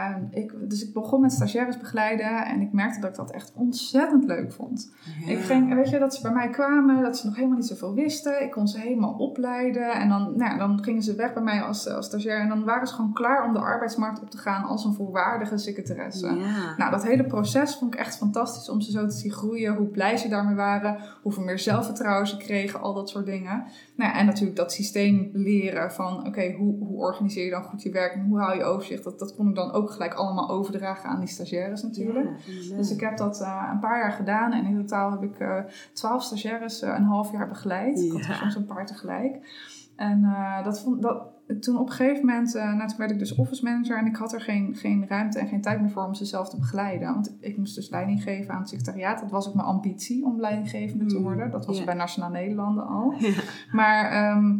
eh, 0.00 0.42
ik, 0.42 0.54
dus 0.68 0.86
ik 0.86 0.92
begon 0.92 1.20
met 1.20 1.32
stagiaires 1.32 1.78
begeleiden 1.78 2.46
en 2.46 2.60
ik 2.60 2.72
merkte 2.72 3.00
dat 3.00 3.10
ik 3.10 3.16
dat 3.16 3.30
echt 3.30 3.52
ontzettend 3.54 4.24
leuk 4.24 4.52
vond. 4.52 4.92
Ik 5.26 5.38
ging, 5.38 5.74
weet 5.74 5.90
je, 5.90 5.98
dat 5.98 6.14
ze 6.14 6.22
bij 6.22 6.32
mij 6.32 6.50
kwamen, 6.50 7.02
dat 7.02 7.18
ze 7.18 7.26
nog 7.26 7.34
helemaal 7.36 7.56
niet 7.56 7.66
zoveel 7.66 7.94
wisten. 7.94 8.42
Ik 8.42 8.50
kon 8.50 8.68
ze 8.68 8.78
helemaal 8.78 9.12
opleiden 9.12 9.92
en 9.92 10.08
dan, 10.08 10.32
nou, 10.36 10.58
dan 10.58 10.82
gingen 10.82 11.02
ze 11.02 11.14
weg 11.14 11.32
bij 11.32 11.42
mij 11.42 11.62
als, 11.62 11.88
als 11.88 12.06
stagiair 12.06 12.40
en 12.40 12.48
dan 12.48 12.64
waren 12.64 12.86
ze 12.86 12.94
gewoon 12.94 13.12
klaar 13.12 13.44
om 13.44 13.52
de 13.52 13.58
arbeidsmarkt 13.58 14.20
op 14.20 14.30
te 14.30 14.38
gaan 14.38 14.64
als 14.64 14.84
een 14.84 14.94
volwaardige 14.94 15.58
secretaresse. 15.58 16.26
Ja. 16.26 16.74
Nou, 16.76 16.90
dat 16.90 17.04
hele 17.04 17.24
proces 17.24 17.76
vond 17.76 17.94
ik 17.94 18.00
echt 18.00 18.16
fantastisch 18.16 18.68
om 18.68 18.80
ze 18.80 18.90
zo 18.90 19.06
te 19.06 19.16
zien 19.16 19.32
groeien. 19.32 19.74
Hoe 19.74 19.86
blij 19.86 20.16
ze 20.16 20.28
daarmee 20.28 20.54
waren. 20.54 20.98
Hoeveel 21.22 21.42
meer 21.42 21.58
zelfvertrouwen 21.58 22.26
ze 22.26 22.36
kregen. 22.36 22.80
Al 22.80 22.94
dat 22.94 23.08
soort 23.08 23.26
dingen. 23.26 23.64
Nou 23.96 24.16
en 24.16 24.26
natuurlijk 24.26 24.56
dat 24.56 24.72
systeem 24.72 25.30
leren 25.32 25.92
van... 25.92 26.26
Oké, 26.26 26.52
hoe, 26.52 26.78
hoe 26.78 26.96
organiseer 26.96 27.44
je 27.44 27.50
dan 27.50 27.62
goed 27.62 27.82
je 27.82 27.90
werk? 27.90 28.14
En 28.14 28.24
hoe 28.24 28.38
hou 28.38 28.56
je 28.56 28.64
overzicht? 28.64 29.04
Dat, 29.04 29.18
dat 29.18 29.34
kon 29.34 29.48
ik 29.48 29.54
dan 29.54 29.72
ook 29.72 29.85
gelijk 29.90 30.14
allemaal 30.14 30.50
overdragen 30.50 31.08
aan 31.08 31.20
die 31.20 31.28
stagiaires 31.28 31.82
natuurlijk. 31.82 32.28
Ja. 32.44 32.76
Dus 32.76 32.90
ik 32.90 33.00
heb 33.00 33.16
dat 33.16 33.40
eh, 33.40 33.68
een 33.72 33.78
paar 33.78 33.98
jaar 33.98 34.12
gedaan. 34.12 34.52
En 34.52 34.64
in 34.64 34.76
totaal 34.76 35.10
heb 35.10 35.22
ik 35.22 35.38
eh, 35.38 35.58
twaalf 35.92 36.22
stagiaires 36.22 36.82
eh, 36.82 36.94
een 36.96 37.04
half 37.04 37.32
jaar 37.32 37.48
begeleid. 37.48 37.98
Ik 37.98 38.12
had 38.12 38.20
er 38.20 38.34
soms 38.34 38.54
een 38.54 38.64
paar 38.64 38.86
tegelijk. 38.86 39.64
En 39.96 40.34
dat 40.64 40.80
vond, 40.80 41.02
dat, 41.02 41.22
toen 41.60 41.78
op 41.78 41.88
een 41.88 41.92
gegeven 41.92 42.26
moment, 42.26 42.54
nou, 42.54 42.88
toen 42.88 42.98
werd 42.98 43.10
ik 43.10 43.18
dus 43.18 43.34
office 43.34 43.64
manager 43.64 43.98
en 43.98 44.06
ik 44.06 44.16
had 44.16 44.32
er 44.32 44.40
geen, 44.40 44.74
geen 44.74 45.06
ruimte 45.08 45.38
en 45.38 45.46
geen 45.46 45.60
tijd 45.60 45.80
meer 45.80 45.90
voor 45.90 46.04
om 46.04 46.14
ze 46.14 46.24
zelf 46.24 46.48
te 46.48 46.58
begeleiden. 46.58 47.12
Want 47.14 47.36
ik 47.40 47.56
moest 47.56 47.74
dus 47.74 47.90
leiding 47.90 48.22
geven 48.22 48.54
aan 48.54 48.60
het 48.60 48.68
secretariaat. 48.68 49.20
Dat 49.20 49.30
was 49.30 49.48
ook 49.48 49.54
mijn 49.54 49.66
ambitie 49.66 50.24
om 50.24 50.40
leidinggevende 50.40 51.06
te 51.06 51.16
Mm, 51.16 51.22
worden. 51.22 51.50
Dat 51.50 51.66
was 51.66 51.84
bij 51.84 51.94
Nationaal 51.94 52.30
Nederlanden 52.30 52.86
al. 52.86 53.14
Ja. 53.18 53.32
Maar 53.72 54.10
ehm, 54.10 54.54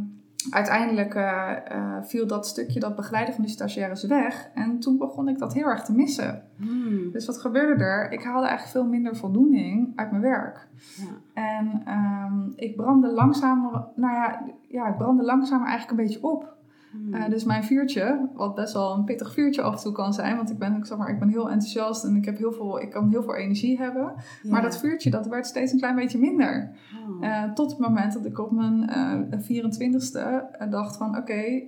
uiteindelijk 0.50 1.14
eh, 1.14 1.52
eh, 1.68 2.02
viel 2.02 2.26
dat 2.26 2.46
stukje, 2.46 2.80
dat 2.80 2.96
begeleiden 2.96 3.34
van 3.34 3.44
die 3.44 3.52
stagiaires 3.52 4.04
weg. 4.04 4.50
En 4.54 4.78
toen 4.78 4.98
begon 4.98 5.28
ik 5.28 5.38
dat 5.38 5.54
heel 5.54 5.66
erg 5.66 5.84
te 5.84 5.92
missen. 5.92 6.42
Hmm. 6.56 7.10
Dus 7.12 7.26
wat 7.26 7.38
gebeurde 7.38 7.84
er? 7.84 8.12
Ik 8.12 8.22
haalde 8.22 8.46
eigenlijk 8.46 8.70
veel 8.70 8.86
minder 8.86 9.16
voldoening 9.16 9.92
uit 9.96 10.10
mijn 10.10 10.22
werk. 10.22 10.68
Ja. 10.96 11.42
En 11.42 11.82
ehm, 11.84 12.50
ik 12.54 12.76
brandde 12.76 13.12
langzamer, 13.12 13.84
nou 13.94 14.14
ja, 14.14 14.42
ja, 14.68 14.88
ik 14.88 14.96
brandde 14.96 15.24
langzamer 15.24 15.66
eigenlijk 15.66 15.98
een 15.98 16.06
beetje 16.06 16.22
op. 16.28 16.55
Hmm. 17.02 17.14
Eh, 17.14 17.28
dus 17.28 17.44
mijn 17.44 17.64
vuurtje, 17.64 18.28
wat 18.34 18.54
best 18.54 18.72
wel 18.72 18.94
een 18.94 19.04
pittig 19.04 19.32
vuurtje 19.32 19.62
af 19.62 19.74
en 19.74 19.80
toe 19.82 19.92
kan 19.92 20.12
zijn, 20.12 20.36
want 20.36 20.50
ik 20.50 20.58
ben, 20.58 20.76
ik 20.76 20.86
zeg 20.86 20.98
maar, 20.98 21.08
ik 21.08 21.18
ben 21.18 21.28
heel 21.28 21.50
enthousiast 21.50 22.04
en 22.04 22.16
ik, 22.16 22.24
heb 22.24 22.38
heel 22.38 22.52
veel, 22.52 22.80
ik 22.80 22.90
kan 22.90 23.08
heel 23.08 23.22
veel 23.22 23.34
energie 23.34 23.78
hebben. 23.78 24.14
Ja. 24.42 24.50
Maar 24.50 24.62
dat 24.62 24.78
vuurtje, 24.78 25.10
dat 25.10 25.26
werd 25.26 25.46
steeds 25.46 25.72
een 25.72 25.78
klein 25.78 25.94
beetje 25.94 26.18
minder. 26.18 26.70
Oh. 27.08 27.26
Eh, 27.26 27.52
tot 27.52 27.70
het 27.70 27.80
moment 27.80 28.12
dat 28.12 28.24
ik 28.24 28.38
op 28.38 28.50
mijn 28.50 28.88
eh 28.88 29.38
24ste 29.40 30.50
eh, 30.52 30.70
dacht 30.70 30.96
van 30.96 31.16
oké, 31.16 31.62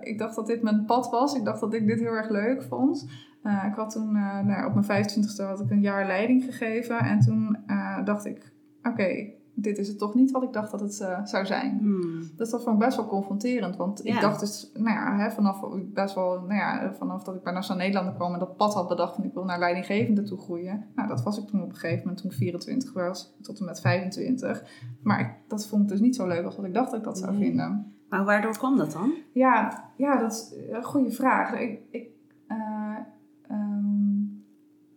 ik 0.00 0.18
dacht 0.18 0.34
dat 0.34 0.46
dit 0.46 0.62
mijn 0.62 0.84
pad 0.84 1.10
was. 1.10 1.34
Ik 1.34 1.44
dacht 1.44 1.60
dat 1.60 1.74
ik 1.74 1.86
dit 1.86 2.00
heel 2.00 2.12
erg 2.12 2.30
leuk 2.30 2.62
vond. 2.62 3.06
Ik 3.42 3.74
had 3.74 3.90
toen 3.90 4.12
nou, 4.46 4.66
op 4.66 4.74
mijn 4.74 5.04
25ste 5.04 5.44
had 5.46 5.60
ik 5.60 5.70
een 5.70 5.80
jaar 5.80 6.06
leiding 6.06 6.44
gegeven. 6.44 6.98
En 6.98 7.20
toen 7.20 7.56
dacht 8.04 8.24
ik, 8.24 8.52
oké, 8.82 9.30
dit 9.54 9.78
is 9.78 9.88
het 9.88 9.98
toch 9.98 10.14
niet 10.14 10.30
wat 10.30 10.42
ik 10.42 10.52
dacht 10.52 10.70
dat 10.70 10.80
het 10.80 11.00
eh, 11.00 11.24
zou 11.24 11.46
zijn. 11.46 11.78
Hmm. 11.78 12.20
Dus 12.36 12.50
dat 12.50 12.62
vond 12.62 12.74
ik 12.80 12.84
best 12.84 12.96
wel 12.96 13.06
confronterend. 13.06 13.76
Want 13.76 14.00
Ja. 14.02 14.14
ik 14.14 14.20
dacht 14.20 14.40
dus, 14.40 14.70
nou 14.74 14.88
ja, 14.96 15.16
hè, 15.16 15.30
vanaf 15.30 15.64
best 15.92 16.14
wel, 16.14 16.30
nou 16.40 16.54
ja, 16.54 16.94
vanaf 16.98 17.22
dat 17.24 17.34
ik 17.34 17.42
bij 17.42 17.52
Nationaal 17.52 17.78
Nederlanden 17.80 18.14
kwam 18.14 18.32
en 18.32 18.38
dat 18.38 18.56
pad 18.56 18.74
had 18.74 18.88
bedacht 18.88 19.14
van 19.14 19.24
ik 19.24 19.32
wil 19.34 19.44
naar 19.44 19.58
leidinggevende 19.58 20.22
toe 20.22 20.38
groeien. 20.38 20.84
Nou, 20.94 21.08
dat 21.08 21.22
was 21.22 21.38
ik 21.38 21.46
toen 21.48 21.62
op 21.62 21.68
een 21.68 21.74
gegeven 21.76 21.98
moment 21.98 22.18
toen 22.22 22.30
ik 22.30 22.36
24 22.36 22.92
was, 22.92 23.34
tot 23.42 23.58
en 23.58 23.64
met 23.64 23.80
25. 23.80 24.64
Maar 25.02 25.20
ik, 25.20 25.30
dat 25.48 25.66
vond 25.66 25.82
ik 25.82 25.88
dus 25.88 26.00
niet 26.00 26.16
zo 26.16 26.26
leuk 26.26 26.44
als 26.44 26.56
wat 26.56 26.64
ik 26.64 26.74
dacht 26.74 26.90
dat 26.90 26.98
ik 26.98 27.04
dat 27.04 27.18
zou 27.18 27.32
Nee. 27.32 27.40
vinden. 27.48 27.92
Maar 28.08 28.24
waardoor 28.24 28.58
kwam 28.58 28.76
dat 28.76 28.92
dan? 28.92 29.12
Ja, 29.32 29.84
ja, 29.96 30.20
dat 30.20 30.32
is 30.32 30.54
een 30.70 30.84
goede 30.84 31.10
vraag. 31.10 31.60
Ik, 31.60 31.80
ik, 31.90 32.08
eh, 32.46 32.96
ehm, 33.48 34.22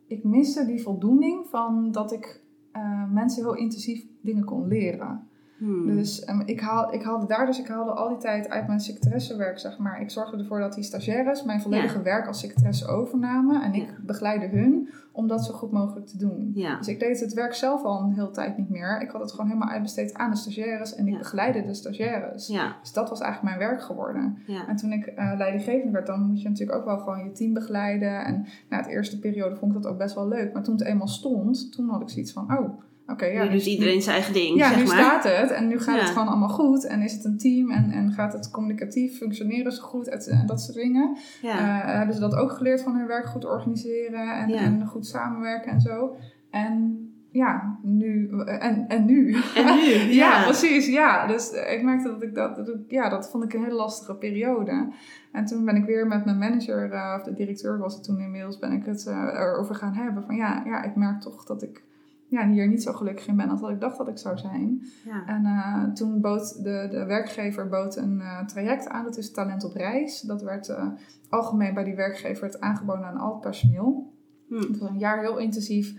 ik 0.07 0.23
miste 0.23 0.65
die 0.65 0.81
voldoening 0.81 1.45
van 1.49 1.91
dat 1.91 2.11
ik 2.11 2.43
eh, 2.75 3.11
mensen 3.11 3.43
heel 3.43 3.55
intensief 3.55 4.05
dingen 4.21 4.43
kon 4.43 4.67
leren. 4.67 5.27
Hmm. 5.57 5.85
Dus 5.95 6.23
ehm, 6.23 6.41
ik, 6.45 6.59
haal, 6.59 6.93
ik 6.93 7.03
haalde 7.03 7.25
daar, 7.25 7.45
dus 7.45 7.59
ik 7.59 7.67
haalde 7.67 7.91
al 7.91 8.09
die 8.09 8.17
tijd 8.17 8.49
uit 8.49 8.67
mijn 8.67 8.79
secretaressewerk, 8.79 9.59
zeg 9.59 9.77
maar. 9.77 10.01
Ik 10.01 10.09
zorgde 10.09 10.37
ervoor 10.37 10.59
dat 10.59 10.73
die 10.73 10.83
stagiaires 10.83 11.43
mijn 11.43 11.61
volledige 11.61 12.01
werk 12.01 12.27
als 12.27 12.39
secretaresse 12.39 12.87
overnamen. 12.87 13.61
En 13.61 13.73
ik 13.73 13.87
Ja. 13.87 13.93
begeleide 14.05 14.47
hun 14.47 14.89
om 15.11 15.27
dat 15.27 15.45
zo 15.45 15.53
goed 15.53 15.71
mogelijk 15.71 16.07
te 16.07 16.17
doen. 16.17 16.51
Ja. 16.53 16.77
Dus 16.77 16.87
ik 16.87 16.99
deed 16.99 17.19
het 17.19 17.33
werk 17.33 17.53
zelf 17.53 17.83
al 17.83 18.01
een 18.01 18.13
hele 18.13 18.31
tijd 18.31 18.57
niet 18.57 18.69
meer. 18.69 19.01
Ik 19.01 19.09
had 19.09 19.21
het 19.21 19.31
gewoon 19.31 19.47
helemaal 19.47 19.69
uitbesteed 19.69 20.13
aan 20.13 20.29
de 20.29 20.35
stagiaires 20.37 20.95
en 20.95 21.05
ik 21.07 21.11
Ja. 21.13 21.17
begeleide 21.19 21.65
de 21.65 21.73
stagiaires. 21.73 22.47
Dus 22.81 22.91
dat 22.93 23.09
was 23.09 23.19
eigenlijk 23.21 23.55
mijn 23.57 23.69
werk 23.69 23.81
geworden. 23.83 24.37
En 24.67 24.75
toen 24.75 24.91
ik 24.91 25.05
eh 25.05 25.31
leidinggevende 25.37 25.91
werd, 25.91 26.07
dan 26.07 26.21
moet 26.21 26.41
je 26.41 26.49
natuurlijk 26.49 26.77
ook 26.77 26.85
wel 26.85 26.97
gewoon 26.97 27.23
je 27.23 27.31
team 27.31 27.53
begeleiden. 27.53 28.25
En 28.25 28.45
na 28.69 28.77
het 28.77 28.87
eerste 28.87 29.19
periode 29.19 29.55
vond 29.55 29.75
ik 29.75 29.81
dat 29.81 29.91
ook 29.91 29.97
best 29.97 30.15
wel 30.15 30.27
leuk. 30.27 30.53
Maar 30.53 30.63
toen 30.63 30.75
het 30.75 30.83
eenmaal 30.87 31.07
stond, 31.07 31.71
toen 31.71 31.89
had 31.89 32.01
ik 32.01 32.09
zoiets 32.09 32.31
van, 32.33 32.57
oh, 32.57 32.79
oké, 33.07 33.25
ja. 33.25 33.43
nu 33.43 33.49
doet 33.49 33.65
iedereen 33.65 34.01
zijn 34.01 34.15
eigen 34.15 34.33
ding, 34.33 34.57
Ja, 34.57 34.67
zeg 34.67 34.77
nu 34.77 34.83
maar. 34.83 34.97
staat 34.97 35.23
het 35.23 35.51
en 35.51 35.67
nu 35.67 35.79
gaat 35.79 35.95
Ja. 35.95 36.01
het 36.01 36.09
gewoon 36.11 36.27
allemaal 36.27 36.49
goed. 36.49 36.85
En 36.87 37.01
is 37.01 37.13
het 37.13 37.25
een 37.25 37.37
team 37.37 37.71
en, 37.71 37.91
en 37.91 38.11
gaat 38.11 38.33
het 38.33 38.51
communicatief 38.51 39.17
functioneren 39.17 39.71
zo 39.71 39.83
goed 39.83 40.07
en 40.27 40.45
dat 40.45 40.61
soort 40.61 40.77
dingen. 40.77 41.17
ja. 41.41 41.81
Eh, 41.83 41.97
hebben 41.97 42.15
ze 42.15 42.21
dat 42.21 42.35
ook 42.35 42.51
geleerd 42.51 42.81
van 42.81 42.95
hun 42.95 43.07
werk 43.07 43.25
goed 43.25 43.45
organiseren 43.45 44.35
en, 44.37 44.49
en 44.49 44.85
goed 44.87 45.05
samenwerken 45.07 45.71
en 45.71 45.81
zo. 45.81 46.15
En 46.51 46.99
ja, 47.31 47.79
nu. 47.81 48.29
En, 48.45 48.85
en 48.87 49.05
nu. 49.05 49.35
en 49.55 49.65
nu, 49.75 49.91
ja, 50.13 50.37
ja. 50.37 50.43
precies. 50.43 50.87
Ja, 50.87 51.27
dus 51.27 51.51
eh, 51.51 51.73
ik 51.73 51.83
merkte 51.83 52.09
dat 52.09 52.21
ik 52.23 52.35
dat, 52.35 52.55
dat 52.55 52.67
ik- 52.67 52.75
ja, 52.91 53.09
dat 53.09 53.29
vond 53.29 53.43
ik 53.43 53.53
een 53.53 53.63
hele 53.63 53.75
lastige 53.75 54.15
periode. 54.15 54.87
En 55.31 55.45
toen 55.45 55.65
ben 55.65 55.75
ik 55.75 55.85
weer 55.85 56.07
met 56.07 56.25
mijn 56.25 56.37
manager, 56.37 56.91
eh, 56.91 57.13
of 57.17 57.23
de 57.23 57.33
directeur 57.33 57.77
was 57.77 57.93
het 57.93 58.03
toen 58.03 58.19
inmiddels, 58.19 58.59
ben 58.59 58.71
ik 58.71 58.85
het 58.85 59.05
eh, 59.07 59.23
erover 59.33 59.75
gaan 59.75 59.93
hebben. 59.93 60.23
Van 60.23 60.35
ja, 60.35 60.61
ja, 60.65 60.83
ik 60.83 60.95
merk 60.95 61.21
toch 61.21 61.45
dat 61.45 61.63
ik 61.63 61.83
ja, 62.27 62.49
hier 62.49 62.67
niet 62.67 62.83
zo 62.83 62.93
gelukkig 62.93 63.27
in 63.27 63.35
ben 63.35 63.49
als 63.49 63.61
dat 63.61 63.69
ik 63.69 63.79
dacht 63.79 63.97
dat 63.97 64.07
ik 64.07 64.17
zou 64.17 64.37
zijn. 64.37 64.83
Ja. 65.05 65.25
En 65.25 65.45
eh, 65.45 65.93
toen 65.93 66.21
bood 66.21 66.63
de, 66.63 66.87
de 66.91 67.05
werkgever 67.05 67.69
bood 67.69 67.95
een 67.95 68.21
eh, 68.21 68.45
traject 68.45 68.87
aan, 68.87 69.03
dat 69.03 69.17
is 69.17 69.31
Talent 69.31 69.63
op 69.63 69.73
Reis. 69.73 70.21
Dat 70.21 70.41
werd 70.41 70.69
eh, 70.69 70.87
algemeen 71.29 71.73
bij 71.73 71.83
die 71.83 71.95
werkgever 71.95 72.41
werd 72.41 72.59
aangeboden 72.59 73.05
aan 73.05 73.17
al 73.17 73.31
het 73.31 73.41
personeel. 73.41 74.13
Hm. 74.47 74.55
Het 74.55 74.77
was 74.77 74.89
een 74.89 74.99
jaar 74.99 75.19
heel 75.19 75.37
intensief 75.37 75.93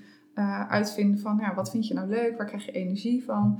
uitvinden 0.68 1.20
van 1.20 1.38
ja, 1.40 1.54
wat 1.54 1.70
vind 1.70 1.86
je 1.86 1.94
nou 1.94 2.08
leuk, 2.08 2.36
waar 2.36 2.46
krijg 2.46 2.64
je 2.64 2.72
energie 2.72 3.24
van. 3.24 3.58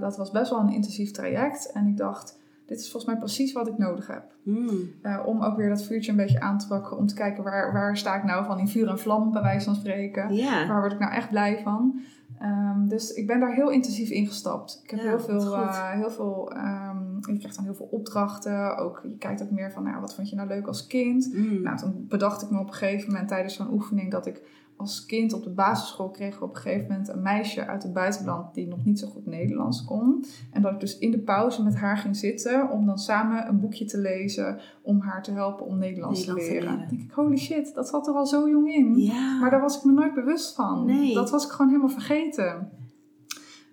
Dat 0.00 0.16
was 0.16 0.30
best 0.30 0.50
wel 0.50 0.60
een 0.60 0.72
intensief 0.72 1.10
traject. 1.10 1.72
En 1.72 1.86
ik 1.86 1.96
dacht, 1.96 2.38
dit 2.66 2.78
is 2.80 2.90
volgens 2.90 3.12
mij 3.12 3.20
precies 3.20 3.52
wat 3.52 3.68
ik 3.68 3.78
nodig 3.78 4.06
heb. 4.06 4.34
Hm. 4.42 4.68
Eh, 5.02 5.22
om 5.26 5.42
ook 5.42 5.56
weer 5.56 5.68
dat 5.68 5.82
vuurtje 5.82 6.10
een 6.10 6.16
beetje 6.16 6.40
aan 6.40 6.58
te 6.58 6.66
pakken. 6.66 6.96
Om 6.96 7.06
te 7.06 7.14
kijken 7.14 7.44
waar, 7.44 7.72
waar 7.72 7.96
sta 7.96 8.16
ik 8.16 8.24
nou 8.24 8.44
van 8.44 8.58
in 8.58 8.68
vuur 8.68 8.88
en 8.88 8.98
vlam, 8.98 9.32
bij 9.32 9.42
wijze 9.42 9.64
van 9.64 9.74
spreken. 9.74 10.28
Waar 10.66 10.80
word 10.80 10.92
ik 10.92 10.98
nou 10.98 11.12
echt 11.12 11.30
blij 11.30 11.60
van? 11.62 12.00
Ehm, 12.38 12.88
dus 12.88 13.12
ik 13.12 13.26
ben 13.26 13.40
daar 13.40 13.54
heel 13.54 13.70
intensief 13.70 14.10
in 14.10 14.26
gestapt. 14.26 14.80
Ik 14.82 14.90
heb 14.90 15.00
Ja, 15.00 15.06
heel 15.06 15.20
veel, 15.20 15.54
eh, 15.54 15.90
heel 15.90 16.10
veel 16.10 16.52
ehm, 16.52 16.96
je 17.32 17.38
krijgt 17.38 17.56
dan 17.56 17.64
heel 17.64 17.74
veel 17.74 17.88
opdrachten. 17.90 18.76
Ook, 18.76 19.02
je 19.08 19.16
kijkt 19.18 19.42
ook 19.42 19.50
meer 19.50 19.72
van, 19.72 19.82
nou, 19.82 20.00
wat 20.00 20.14
vond 20.14 20.30
je 20.30 20.36
nou 20.36 20.48
leuk 20.48 20.66
als 20.66 20.86
kind? 20.86 21.28
Hm. 21.32 21.62
Nou, 21.62 21.76
toen 21.76 22.06
bedacht 22.08 22.42
ik 22.42 22.50
me 22.50 22.58
op 22.58 22.66
een 22.66 22.74
gegeven 22.74 23.10
moment 23.10 23.28
tijdens 23.28 23.54
zo'n 23.54 23.72
oefening 23.72 24.10
dat 24.10 24.26
ik 24.26 24.42
als 24.76 25.06
kind 25.06 25.32
op 25.32 25.44
de 25.44 25.50
basisschool 25.50 26.10
kreeg 26.10 26.40
op 26.42 26.54
een 26.54 26.60
gegeven 26.60 26.88
moment 26.88 27.08
een 27.08 27.22
meisje 27.22 27.66
uit 27.66 27.82
het 27.82 27.92
buitenland 27.92 28.54
die 28.54 28.66
nog 28.66 28.84
niet 28.84 28.98
zo 28.98 29.08
goed 29.08 29.26
Nederlands 29.26 29.84
kon. 29.84 30.24
En 30.50 30.62
dat 30.62 30.72
ik 30.72 30.80
dus 30.80 30.98
in 30.98 31.10
de 31.10 31.18
pauze 31.18 31.62
met 31.62 31.76
haar 31.76 31.96
ging 31.96 32.16
zitten 32.16 32.70
om 32.70 32.86
dan 32.86 32.98
samen 32.98 33.48
een 33.48 33.60
boekje 33.60 33.84
te 33.84 33.98
lezen 33.98 34.58
om 34.82 35.00
haar 35.00 35.22
te 35.22 35.32
helpen 35.32 35.66
om 35.66 35.78
Nederlands, 35.78 36.18
Nederlands 36.18 36.46
te 36.48 36.52
leren. 36.52 36.68
leren. 36.70 36.88
Dan 36.88 36.96
denk 36.96 37.10
ik, 37.10 37.14
holy 37.14 37.36
shit, 37.36 37.74
dat 37.74 37.88
zat 37.88 38.06
er 38.06 38.14
al 38.14 38.26
zo 38.26 38.48
jong 38.48 38.74
in. 38.74 38.96
ja. 38.96 39.38
Maar 39.40 39.50
daar 39.50 39.60
was 39.60 39.76
ik 39.76 39.84
me 39.84 39.92
nooit 39.92 40.14
bewust 40.14 40.54
van. 40.54 40.84
Nee. 40.84 41.14
Dat 41.14 41.30
was 41.30 41.44
ik 41.44 41.50
gewoon 41.50 41.68
helemaal 41.68 41.90
vergeten. 41.90 42.70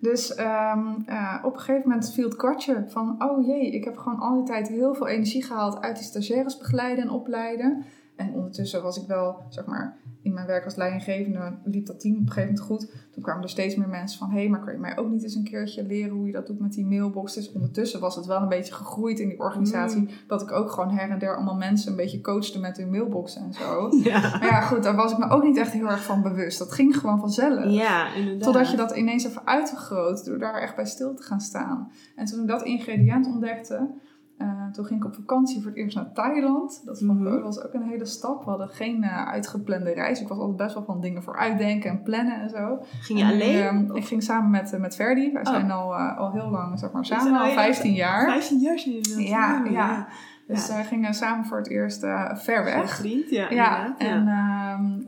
Dus 0.00 0.34
ehm, 0.34 0.88
eh, 1.06 1.38
op 1.42 1.52
een 1.54 1.60
gegeven 1.60 1.88
moment 1.88 2.12
viel 2.12 2.24
het 2.24 2.36
kwartje 2.36 2.84
van, 2.88 3.22
oh 3.22 3.46
jee, 3.46 3.70
ik 3.70 3.84
heb 3.84 3.96
gewoon 3.96 4.18
al 4.18 4.34
die 4.34 4.44
tijd 4.44 4.68
heel 4.68 4.94
veel 4.94 5.08
energie 5.08 5.44
gehaald 5.44 5.80
uit 5.80 5.96
die 5.96 6.04
stagiaires 6.04 6.58
begeleiden 6.58 7.04
en 7.04 7.10
opleiden. 7.10 7.84
En 8.16 8.32
ondertussen 8.34 8.82
was 8.82 9.00
ik 9.02 9.06
wel, 9.06 9.36
zeg 9.48 9.66
maar, 9.66 9.96
in 10.24 10.34
mijn 10.34 10.46
werk 10.46 10.64
als 10.64 10.74
leidinggevende 10.74 11.52
liep 11.64 11.86
dat 11.86 12.00
team 12.00 12.14
op 12.14 12.20
een 12.20 12.26
gegeven 12.32 12.54
moment 12.54 12.66
goed. 12.70 12.90
Toen 13.12 13.22
kwamen 13.22 13.42
er 13.42 13.48
steeds 13.48 13.76
meer 13.76 13.88
mensen 13.88 14.18
van, 14.18 14.30
hé, 14.30 14.38
hey, 14.38 14.48
maar 14.48 14.60
kan 14.64 14.72
je 14.72 14.78
mij 14.78 14.96
ook 14.98 15.10
niet 15.10 15.22
eens 15.22 15.34
een 15.34 15.44
keertje 15.44 15.84
leren 15.86 16.16
hoe 16.16 16.26
je 16.26 16.32
dat 16.32 16.46
doet 16.46 16.60
met 16.60 16.72
die 16.72 16.86
mailbox? 16.86 17.34
Dus 17.34 17.52
ondertussen 17.52 18.00
was 18.00 18.16
het 18.16 18.26
wel 18.26 18.42
een 18.42 18.48
beetje 18.48 18.74
gegroeid 18.74 19.18
in 19.18 19.28
die 19.28 19.38
organisatie, 19.38 20.00
Mm. 20.00 20.08
dat 20.26 20.42
ik 20.42 20.52
ook 20.52 20.70
gewoon 20.70 20.90
her 20.90 21.10
en 21.10 21.18
der 21.18 21.36
allemaal 21.36 21.56
mensen 21.56 21.90
een 21.90 21.96
beetje 21.96 22.20
coachte 22.20 22.60
met 22.60 22.76
hun 22.76 22.90
mailbox 22.90 23.36
en 23.36 23.52
zo. 23.52 23.88
Ja. 24.04 24.20
Maar 24.20 24.44
ja, 24.44 24.60
goed, 24.60 24.82
daar 24.82 24.96
was 24.96 25.12
ik 25.12 25.18
me 25.18 25.28
ook 25.28 25.42
niet 25.42 25.56
echt 25.56 25.72
heel 25.72 25.88
erg 25.90 26.04
van 26.04 26.22
bewust. 26.22 26.58
Dat 26.58 26.72
ging 26.72 26.96
gewoon 26.96 27.18
vanzelf. 27.20 27.64
ja, 27.70 28.14
inderdaad. 28.14 28.42
Totdat 28.42 28.70
je 28.70 28.76
dat 28.76 28.96
ineens 28.96 29.24
even 29.26 29.46
uitvergroot 29.46 30.24
door 30.24 30.38
daar 30.38 30.60
echt 30.62 30.76
bij 30.76 30.86
stil 30.86 31.14
te 31.14 31.22
gaan 31.22 31.40
staan. 31.40 31.90
En 32.16 32.24
toen 32.24 32.40
ik 32.40 32.48
dat 32.48 32.62
ingrediënt 32.62 33.26
ontdekte, 33.26 33.90
eh, 34.38 34.66
toen 34.72 34.84
ging 34.84 35.00
ik 35.00 35.06
op 35.06 35.14
vakantie 35.14 35.60
voor 35.62 35.70
het 35.70 35.78
eerst 35.80 35.96
naar 35.96 36.12
Thailand. 36.12 36.82
Dat 36.84 37.00
Mhm. 37.00 37.40
was 37.42 37.62
ook 37.62 37.74
een 37.74 37.82
hele 37.88 38.04
stap. 38.06 38.44
We 38.44 38.50
hadden 38.50 38.68
geen 38.68 39.02
eh, 39.02 39.26
uitgeplande 39.28 39.92
reis. 39.92 40.20
Ik 40.20 40.28
was 40.28 40.38
altijd 40.38 40.56
best 40.56 40.74
wel 40.74 40.84
van 40.84 41.00
dingen 41.00 41.22
voor 41.22 41.36
uitdenken 41.38 41.90
en 41.90 42.02
plannen 42.02 42.40
en 42.40 42.48
zo. 42.48 42.78
Ging 43.00 43.18
je 43.18 43.24
En, 43.24 43.30
alleen? 43.32 43.62
ehm, 43.62 43.96
ik 43.96 44.04
ging 44.04 44.22
samen 44.22 44.50
met, 44.50 44.72
eh, 44.72 44.80
met 44.80 44.96
Verdi. 44.96 45.32
Wij 45.32 45.42
Oh. 45.46 45.52
zijn 45.52 45.70
al, 45.70 45.94
al 45.96 46.32
heel 46.32 46.50
lang 46.50 46.78
zeg 46.78 46.92
maar, 46.92 47.04
samen, 47.04 47.32
al 47.32 47.38
al 47.38 47.44
heel- 47.44 47.54
15 47.54 47.92
jaar. 47.92 48.24
15 48.30 48.58
jaar 48.58 48.78
zijn 48.78 48.94
jullie 48.94 49.28
Ja, 49.28 49.52
samen, 49.54 49.72
ja. 49.72 50.06
Dus 50.46 50.66
Ja. 50.66 50.76
we 50.76 50.82
gingen 50.82 51.14
samen 51.14 51.44
voor 51.44 51.56
het 51.58 51.68
eerst 51.68 52.00
ver 52.34 52.64
weg. 52.64 52.90
vriend, 52.96 53.30
ja. 53.30 53.50
Ja, 53.50 53.94
inderdaad, 53.98 55.00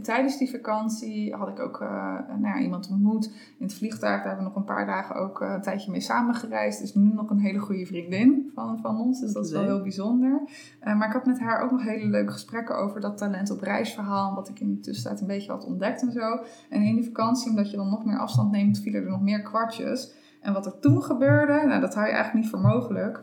en 0.00 0.06
tijdens 0.06 0.38
die 0.38 0.50
vakantie 0.50 1.34
had 1.34 1.48
ik 1.48 1.60
ook 1.60 1.80
eh, 1.80 2.18
nou 2.28 2.42
ja, 2.42 2.58
iemand 2.58 2.90
ontmoet 2.90 3.26
in 3.58 3.64
het 3.64 3.74
vliegtuig. 3.74 4.16
Daar 4.16 4.26
hebben 4.26 4.44
we 4.44 4.50
nog 4.50 4.56
een 4.56 4.74
paar 4.74 4.86
dagen 4.86 5.16
ook 5.16 5.40
eh, 5.40 5.52
een 5.52 5.62
tijdje 5.62 5.90
mee 5.90 6.00
samengereisd. 6.00 6.80
Dus 6.80 6.94
nu 6.94 7.12
nog 7.12 7.30
een 7.30 7.38
hele 7.38 7.58
goede 7.58 7.86
vriendin 7.86 8.50
van, 8.54 8.78
van 8.78 9.00
ons. 9.00 9.20
Dus 9.20 9.32
dat 9.32 9.44
is 9.44 9.52
wel 9.52 9.62
heel 9.62 9.82
bijzonder. 9.82 10.42
Eh, 10.80 10.98
maar 10.98 11.06
ik 11.06 11.12
had 11.12 11.26
met 11.26 11.40
haar 11.40 11.62
ook 11.62 11.70
nog 11.70 11.82
hele 11.82 12.06
leuke 12.06 12.32
gesprekken 12.32 12.76
over 12.76 13.00
dat 13.00 13.18
talent 13.18 13.50
op 13.50 13.60
reis 13.60 13.94
verhaal. 13.94 14.34
Wat 14.34 14.48
ik 14.48 14.60
in 14.60 14.74
de 14.74 14.80
tussentijd 14.80 15.20
een 15.20 15.26
beetje 15.26 15.50
had 15.50 15.64
ontdekt 15.64 16.02
en 16.02 16.12
zo. 16.12 16.44
En 16.68 16.82
in 16.82 16.94
die 16.94 17.04
vakantie, 17.04 17.50
omdat 17.50 17.70
je 17.70 17.76
dan 17.76 17.90
nog 17.90 18.04
meer 18.04 18.18
afstand 18.18 18.50
neemt, 18.50 18.78
vielen 18.78 19.02
er 19.02 19.10
nog 19.10 19.22
meer 19.22 19.42
kwartjes. 19.42 20.14
En 20.40 20.52
wat 20.52 20.66
er 20.66 20.78
toen 20.78 21.02
gebeurde, 21.02 21.66
nou, 21.66 21.80
dat 21.80 21.94
hou 21.94 22.06
je 22.06 22.12
eigenlijk 22.12 22.44
niet 22.44 22.52
voor 22.52 22.60
mogelijk. 22.60 23.22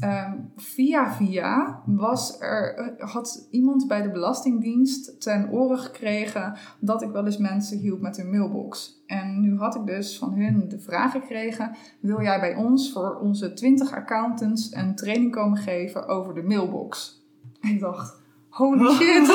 Ehm, 0.00 0.38
via 0.56 1.12
via 1.12 1.82
was 1.86 2.40
er, 2.40 2.74
eh, 2.74 3.08
had 3.12 3.48
iemand 3.50 3.86
bij 3.88 4.02
de 4.02 4.10
Belastingdienst 4.10 5.20
ten 5.20 5.50
oren 5.50 5.78
gekregen 5.78 6.56
dat 6.80 7.02
ik 7.02 7.10
wel 7.10 7.24
eens 7.24 7.38
mensen 7.38 7.78
hielp 7.78 8.00
met 8.00 8.16
hun 8.16 8.30
mailbox. 8.30 9.02
En 9.06 9.40
nu 9.40 9.56
had 9.56 9.74
ik 9.74 9.86
dus 9.86 10.18
van 10.18 10.34
hun 10.34 10.68
de 10.68 10.78
vraag 10.78 11.12
gekregen: 11.12 11.76
wil 12.00 12.22
jij 12.22 12.40
bij 12.40 12.54
ons 12.54 12.92
voor 12.92 13.18
onze 13.18 13.52
20 13.52 13.92
accountants 13.92 14.74
een 14.74 14.94
training 14.94 15.32
komen 15.32 15.58
geven 15.58 16.06
over 16.06 16.34
de 16.34 16.42
mailbox? 16.42 17.22
Ik 17.60 17.80
dacht: 17.80 18.21
holy 18.52 18.92
shit, 18.96 19.26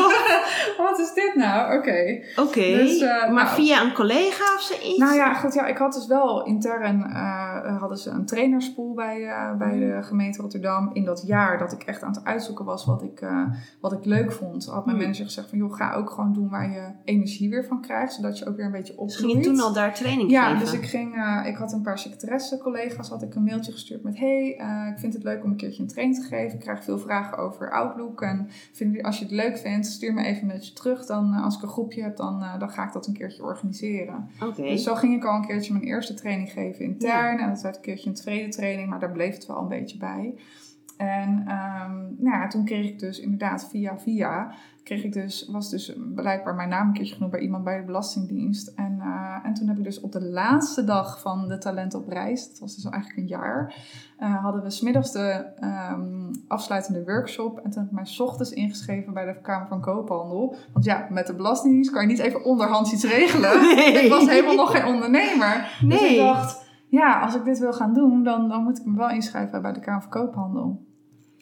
wat 0.77 0.99
is 0.99 1.13
dit 1.13 1.31
nou? 1.35 1.77
Oké. 1.77 2.19
Oké, 2.35 2.61
Dus, 2.77 2.99
eh, 3.01 3.09
maar 3.31 3.43
nou- 3.43 3.55
via 3.55 3.81
een 3.83 3.93
collega 3.93 4.53
of 4.55 4.61
zoiets? 4.61 4.97
Nou 4.97 5.15
ja, 5.15 5.33
goed, 5.33 5.53
ja, 5.53 5.65
ik 5.65 5.77
had 5.77 5.93
dus 5.93 6.07
wel 6.07 6.45
intern 6.45 7.03
eh, 7.03 7.79
hadden 7.79 7.97
ze 7.97 8.09
een 8.09 8.25
trainerspool 8.25 8.93
bij, 8.93 9.25
eh, 9.27 9.55
bij 9.57 9.77
de 9.79 9.97
gemeente 10.01 10.41
Rotterdam. 10.41 10.89
In 10.93 11.05
dat 11.05 11.23
jaar 11.25 11.57
dat 11.57 11.71
ik 11.71 11.83
echt 11.83 12.03
aan 12.03 12.11
het 12.13 12.23
uitzoeken 12.25 12.65
was 12.65 12.85
wat 12.85 13.03
ik, 13.03 13.25
wat 13.81 13.91
ik 13.93 14.05
leuk 14.05 14.31
vond, 14.31 14.65
had 14.65 14.85
mijn 14.85 14.97
Hmm. 14.97 15.05
manager 15.05 15.25
gezegd 15.25 15.49
van 15.49 15.57
joh, 15.57 15.73
ga 15.73 15.93
ook 15.93 16.09
gewoon 16.09 16.33
doen 16.33 16.49
waar 16.49 16.69
je 16.71 16.91
energie 17.03 17.49
weer 17.49 17.65
van 17.65 17.81
krijgt, 17.81 18.13
zodat 18.13 18.39
je 18.39 18.47
ook 18.47 18.55
weer 18.55 18.65
een 18.65 18.71
beetje 18.71 18.93
Dus 18.93 19.01
opgroeit. 19.01 19.31
ging 19.31 19.45
je 19.45 19.51
toen 19.51 19.59
al 19.59 19.73
daar 19.73 19.93
training 19.93 20.29
Ja, 20.31 20.43
geven? 20.43 20.59
dus 20.59 20.73
ik 20.73 20.85
ging, 20.85 21.15
ik 21.45 21.55
had 21.55 21.73
een 21.73 21.81
paar 21.81 21.99
secretaresse 21.99 22.57
collega's, 22.57 23.09
had 23.09 23.21
ik 23.21 23.35
een 23.35 23.43
mailtje 23.43 23.71
gestuurd 23.71 24.03
met 24.03 24.17
hey, 24.17 24.47
ik 24.93 24.99
vind 24.99 25.13
het 25.13 25.23
leuk 25.23 25.43
om 25.43 25.49
een 25.51 25.57
keertje 25.57 25.81
een 25.81 25.87
training 25.87 26.19
te 26.21 26.27
geven. 26.27 26.53
Ik 26.53 26.59
krijg 26.59 26.83
veel 26.83 26.99
vragen 26.99 27.37
over 27.37 27.71
Outlook 27.71 28.21
en 28.21 28.47
vind, 28.73 28.93
je- 28.93 29.03
als 29.07 29.17
je 29.17 29.23
het 29.23 29.33
leuk 29.33 29.57
vindt, 29.57 29.85
stuur 29.85 30.13
me 30.13 30.23
even 30.23 30.41
een 30.41 30.55
beetje 30.55 30.73
terug. 30.73 31.05
Dan, 31.05 31.33
eh, 31.33 31.43
als 31.43 31.55
ik 31.55 31.61
een 31.61 31.69
groepje 31.69 32.01
heb, 32.01 32.17
dan, 32.17 32.43
eh, 32.43 32.59
dan 32.59 32.69
ga 32.69 32.85
ik 32.85 32.93
dat 32.93 33.07
een 33.07 33.13
keertje 33.13 33.43
organiseren. 33.43 34.29
Dus 34.55 34.83
zo 34.83 34.95
ging 34.95 35.15
ik 35.15 35.25
al 35.25 35.35
een 35.35 35.45
keertje 35.47 35.73
mijn 35.73 35.85
eerste 35.85 36.13
training 36.13 36.51
geven 36.51 36.85
intern. 36.85 37.39
En 37.39 37.49
dat 37.49 37.61
werd 37.61 37.75
een 37.75 37.81
keertje 37.81 38.09
een 38.09 38.15
tweede 38.15 38.49
training, 38.49 38.89
maar 38.89 38.99
daar 38.99 39.11
bleef 39.11 39.33
het 39.33 39.45
wel 39.45 39.57
een 39.57 39.67
beetje 39.67 39.97
bij. 39.97 40.33
En 40.97 41.43
ehm, 41.47 41.95
nou 42.17 42.37
ja, 42.37 42.47
toen 42.47 42.65
kreeg 42.65 42.85
ik 42.85 42.99
dus 42.99 43.19
inderdaad 43.19 43.67
via 43.69 43.99
via, 43.99 44.53
kreeg 44.87 45.03
ik 45.03 45.13
dus, 45.13 45.47
was 45.51 45.69
dus 45.69 45.93
blijkbaar 46.15 46.55
mijn 46.55 46.69
naam 46.69 46.87
een 46.87 46.93
keertje 46.93 47.13
genoemd 47.13 47.31
bij 47.31 47.41
iemand 47.41 47.63
bij 47.63 47.77
de 47.77 47.85
Belastingdienst. 47.85 48.67
En, 48.67 48.97
eh, 49.01 49.39
en 49.43 49.53
toen 49.53 49.67
heb 49.67 49.77
ik 49.77 49.83
dus 49.83 49.99
op 49.99 50.11
de 50.11 50.21
laatste 50.21 50.83
dag 50.83 51.21
van 51.21 51.47
de 51.47 51.57
Talent 51.57 51.93
op 51.93 52.07
Reis, 52.07 52.49
dat 52.49 52.59
was 52.59 52.75
dus 52.75 52.85
eigenlijk 52.85 53.21
een 53.21 53.27
jaar, 53.27 53.75
eh, 54.17 54.43
hadden 54.43 54.63
we 54.63 54.69
smiddags 54.69 55.11
de 55.11 55.45
ehm, 55.59 56.33
afsluitende 56.47 57.03
workshop. 57.03 57.57
En 57.57 57.69
toen 57.69 57.81
heb 57.81 57.91
ik 57.91 57.97
mij 57.97 58.25
ochtends 58.25 58.51
ingeschreven 58.51 59.13
bij 59.13 59.25
de 59.25 59.41
Kamer 59.41 59.67
van 59.67 59.81
Koophandel. 59.81 60.55
Want 60.73 60.85
ja, 60.85 61.07
met 61.09 61.27
de 61.27 61.35
Belastingdienst 61.35 61.91
kan 61.91 62.01
je 62.01 62.07
niet 62.07 62.19
even 62.19 62.43
onderhands 62.43 62.93
iets 62.93 63.05
regelen. 63.05 63.51
Nee. 63.77 64.03
Ik 64.03 64.09
was 64.09 64.29
helemaal 64.29 64.55
nog 64.55 64.71
geen 64.71 64.85
ondernemer. 64.85 65.77
Dus 65.81 66.01
ik 66.01 66.17
dacht, 66.17 66.65
ja, 66.87 67.19
als 67.19 67.35
ik 67.35 67.43
dit 67.43 67.59
wil 67.59 67.73
gaan 67.73 67.93
doen, 67.93 68.23
dan, 68.23 68.49
dan 68.49 68.63
moet 68.63 68.79
ik 68.79 68.85
me 68.85 68.97
wel 68.97 69.09
inschrijven 69.09 69.61
bij 69.61 69.73
de 69.73 69.79
Kamer 69.79 70.01
van 70.01 70.11
Koophandel. 70.11 70.86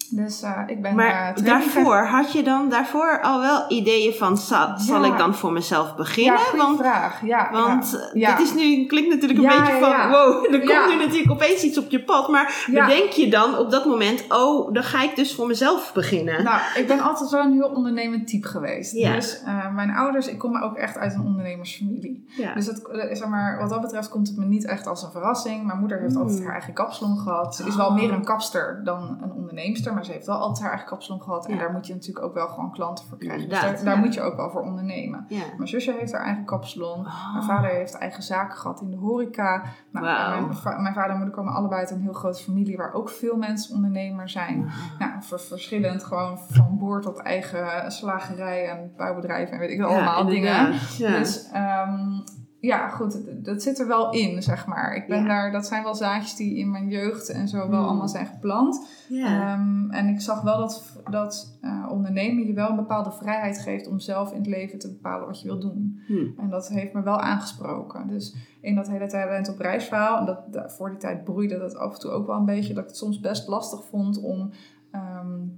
Dus 0.10 0.41
eh, 0.41 0.60
ik 0.67 0.81
ben 0.81 0.91
eh, 0.91 0.97
Maar 0.97 1.36
training 1.36 1.71
daarvoor, 1.73 2.05
had 2.17 2.31
je 2.31 2.43
dan 2.43 2.69
daarvoor 2.69 3.21
al 3.21 3.41
wel 3.41 3.65
ideeën 3.67 4.13
van, 4.13 4.38
zal, 4.38 4.77
zal 4.77 5.05
ik 5.05 5.17
dan 5.17 5.36
voor 5.36 5.51
mezelf 5.51 5.95
beginnen? 5.95 6.39
Ja, 6.51 6.58
want 6.58 6.79
vraag. 6.79 7.25
Ja, 7.25 7.49
want 7.51 8.10
ja. 8.13 8.29
eh, 8.31 8.38
dit 8.38 8.47
is 8.47 8.53
nu, 8.53 8.86
klinkt 8.86 9.10
natuurlijk 9.10 9.39
een 9.39 9.60
beetje 9.60 9.79
van, 9.79 10.10
wow, 10.10 10.53
er 10.53 10.60
komt 10.60 10.88
nu 10.88 10.95
natuurlijk 11.05 11.31
opeens 11.31 11.63
iets 11.63 11.77
op 11.77 11.89
je 11.89 12.03
pad. 12.03 12.27
Maar 12.29 12.65
bedenk 12.67 13.10
je 13.10 13.29
dan 13.29 13.58
op 13.58 13.71
dat 13.71 13.86
moment, 13.86 14.25
oh, 14.29 14.73
dan 14.73 14.84
ga 14.84 15.03
ik 15.03 15.15
dus 15.15 15.36
voor 15.36 15.47
mezelf 15.47 15.91
beginnen. 15.93 16.43
Nou, 16.43 16.60
ik 16.75 16.88
ben 16.88 16.99
altijd 16.99 17.29
wel 17.29 17.41
een 17.43 17.53
heel 17.53 17.69
ondernemend 17.69 18.27
type 18.27 18.47
geweest. 18.47 18.91
Ja. 18.93 19.13
Dus 19.13 19.41
eh, 19.43 19.73
mijn 19.73 19.89
ouders, 19.91 20.27
ik 20.27 20.38
kom 20.39 20.58
ook 20.62 20.75
echt 20.75 20.97
uit 20.97 21.13
een 21.13 21.21
ondernemersfamilie. 21.25 22.25
ja. 22.38 22.53
Dus 22.53 22.67
eh, 22.69 23.15
zeg 23.15 23.27
maar, 23.27 23.58
wat 23.60 23.69
dat 23.69 23.81
betreft 23.81 24.10
komt 24.10 24.27
het 24.27 24.38
me 24.38 24.45
niet 24.45 24.65
echt 24.65 24.88
als 24.88 25.03
een 25.03 25.12
verrassing. 25.12 25.65
Mijn 25.65 25.79
moeder 25.79 25.99
heeft 25.99 26.13
Mm. 26.15 26.21
altijd 26.21 26.43
haar 26.43 26.51
eigen 26.53 26.73
kapsalon 26.73 27.17
gehad. 27.17 27.55
Ze 27.55 27.65
is 27.67 27.75
wel 27.75 27.91
meer 27.93 28.12
een 28.12 28.23
kapster 28.23 28.81
dan 28.84 29.17
een 29.21 29.31
onderneemster. 29.31 29.85
Maar 29.93 30.06
ze 30.06 30.12
heeft 30.12 30.26
wel 30.26 30.36
altijd 30.38 30.60
haar 30.62 30.69
eigen 30.69 30.88
kapsalon 30.88 31.21
gehad. 31.21 31.45
En 31.48 31.54
Ja. 31.54 31.60
daar 31.60 31.71
moet 31.71 31.88
je 31.88 31.93
natuurlijk 31.93 32.26
ook 32.26 32.34
wel 32.34 32.48
gewoon 32.48 32.71
klanten 32.71 33.06
voor 33.06 33.17
krijgen. 33.17 33.50
Dus 33.50 33.60
daar, 33.60 33.84
daar 33.84 33.95
ja. 33.95 34.00
moet 34.00 34.13
je 34.13 34.21
ook 34.21 34.36
wel 34.36 34.50
voor 34.50 34.62
ondernemen. 34.62 35.26
Ja. 35.28 35.43
Mijn 35.58 35.69
zusje 35.69 35.95
heeft 36.00 36.12
haar 36.12 36.26
eigen 36.26 36.45
kapsalon. 36.45 37.00
Oh. 37.06 37.32
Mijn 37.34 37.43
vader 37.45 37.69
heeft 37.69 37.93
eigen 37.98 38.24
zaken 38.24 38.58
gehad 38.58 38.82
in 38.82 38.89
de 38.91 38.98
horeca. 38.98 39.63
Nou, 39.91 40.06
mijn, 40.41 40.54
va- 40.56 40.78
mijn 40.82 40.93
vader 40.93 41.10
en 41.12 41.17
moeder 41.17 41.36
komen 41.36 41.54
allebei 41.54 41.80
uit 41.80 41.91
een 41.91 42.02
heel 42.02 42.13
grote 42.13 42.43
familie 42.43 42.78
waar 42.78 42.93
ook 42.93 43.10
veel 43.10 43.36
mensen 43.38 43.76
ondernemer 43.76 44.30
zijn. 44.30 44.70
Nou, 44.99 45.12
ver- 45.20 45.39
verschillend, 45.39 46.03
gewoon 46.03 46.39
van 46.39 46.78
boer 46.78 47.01
tot 47.01 47.22
eigen 47.22 47.91
slagerij 47.91 48.70
en 48.70 48.93
bouwbedrijf 48.97 49.49
en 49.49 49.59
weet 49.59 49.70
ik 49.72 49.82
allemaal 49.82 50.26
dingen. 50.26 50.72
Dus 50.97 51.49
ehm, 51.51 52.20
ja, 52.66 52.88
goed, 52.89 53.18
dat- 53.45 53.61
zit 53.61 53.80
er 53.80 53.88
wel 53.88 54.11
in, 54.13 54.41
zeg 54.43 54.68
maar. 54.68 54.95
Ik 54.95 55.07
ben 55.07 55.22
Ja. 55.22 55.28
daar, 55.28 55.51
dat 55.51 55.66
zijn 55.68 55.84
wel 55.84 55.95
zaadjes 55.95 56.36
die 56.36 56.57
in 56.57 56.72
mijn 56.72 56.88
jeugd 56.88 57.30
en 57.30 57.47
zo 57.47 57.57
wel 57.57 57.68
Hmm. 57.80 57.88
allemaal 57.88 58.07
zijn 58.07 58.26
geplant. 58.26 58.88
ja. 59.09 59.53
Ehm, 59.53 59.89
en 59.91 60.07
ik 60.07 60.22
zag 60.22 60.41
wel 60.41 60.57
dat, 60.57 61.01
dat 61.09 61.57
eh, 61.61 61.86
ondernemen 61.89 62.45
je 62.47 62.53
wel 62.53 62.70
een 62.70 62.76
bepaalde 62.76 63.11
vrijheid 63.11 63.59
geeft 63.59 63.88
om 63.88 63.99
zelf 63.99 64.32
in 64.32 64.38
het 64.38 64.47
leven 64.47 64.80
te 64.80 64.88
bepalen 64.91 65.28
wat 65.28 65.41
je 65.41 65.47
wil 65.47 65.59
doen. 65.59 65.99
Hm. 66.07 66.28
En 66.38 66.49
dat 66.49 66.68
heeft 66.68 66.93
me 66.93 67.01
wel 67.01 67.20
aangesproken. 67.20 68.07
Dus 68.07 68.36
in 68.61 68.76
dat 68.76 68.88
hele 68.89 69.07
talent 69.07 69.49
op 69.49 69.59
reisverhaal, 69.59 70.18
en 70.28 70.38
dat, 70.51 70.74
voor 70.74 70.89
die 70.89 70.97
tijd 70.97 71.24
broeide 71.24 71.57
dat 71.57 71.76
af 71.76 71.93
en 71.93 71.99
toe 71.99 72.11
ook 72.11 72.28
wel 72.28 72.36
een 72.36 72.45
beetje, 72.45 72.74
dat 72.74 72.84
ik 72.84 72.89
het 72.89 72.97
soms 72.97 73.20
best 73.20 73.47
lastig 73.47 73.86
vond 73.86 74.22
om 74.22 74.49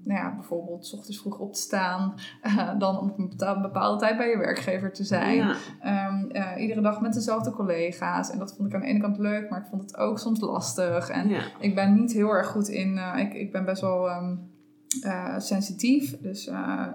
nou 0.03 0.19
ja, 0.19 0.33
bijvoorbeeld 0.35 0.85
's 0.85 0.93
ochtends 0.93 1.19
vroeg 1.21 1.37
op 1.39 1.53
te 1.53 1.59
staan, 1.61 2.13
eh, 2.41 2.69
dan 2.79 2.97
op 2.99 3.17
een 3.17 3.61
bepaalde 3.61 3.99
tijd 3.99 4.17
bij 4.17 4.29
je 4.29 4.37
werkgever 4.37 4.93
te 4.93 5.03
zijn. 5.03 5.35
Ja. 5.35 5.55
Ehm, 5.81 6.29
eh, 6.29 6.61
iedere 6.61 6.81
dag 6.81 7.01
met 7.01 7.13
dezelfde 7.13 7.51
collega's. 7.51 8.29
En 8.29 8.39
dat 8.39 8.55
vond 8.55 8.67
ik 8.69 8.75
aan 8.75 8.81
de 8.81 8.87
ene 8.87 8.99
kant 8.99 9.17
leuk, 9.17 9.49
maar 9.49 9.59
ik 9.59 9.67
vond 9.69 9.81
het 9.81 9.97
ook 9.97 10.19
soms 10.19 10.39
lastig. 10.39 11.09
En 11.09 11.29
Ja. 11.29 11.41
ik 11.59 11.75
ben 11.75 11.93
niet 11.93 12.13
heel 12.13 12.29
erg 12.29 12.47
goed 12.47 12.67
in. 12.67 12.97
eh, 12.97 13.19
ik, 13.19 13.33
ik 13.33 13.51
ben 13.51 13.65
best 13.65 13.81
wel 13.81 14.09
ehm, 14.09 14.35
eh, 15.01 15.33
sensitief. 15.37 16.17
Dus 16.21 16.47
eh, 16.47 16.85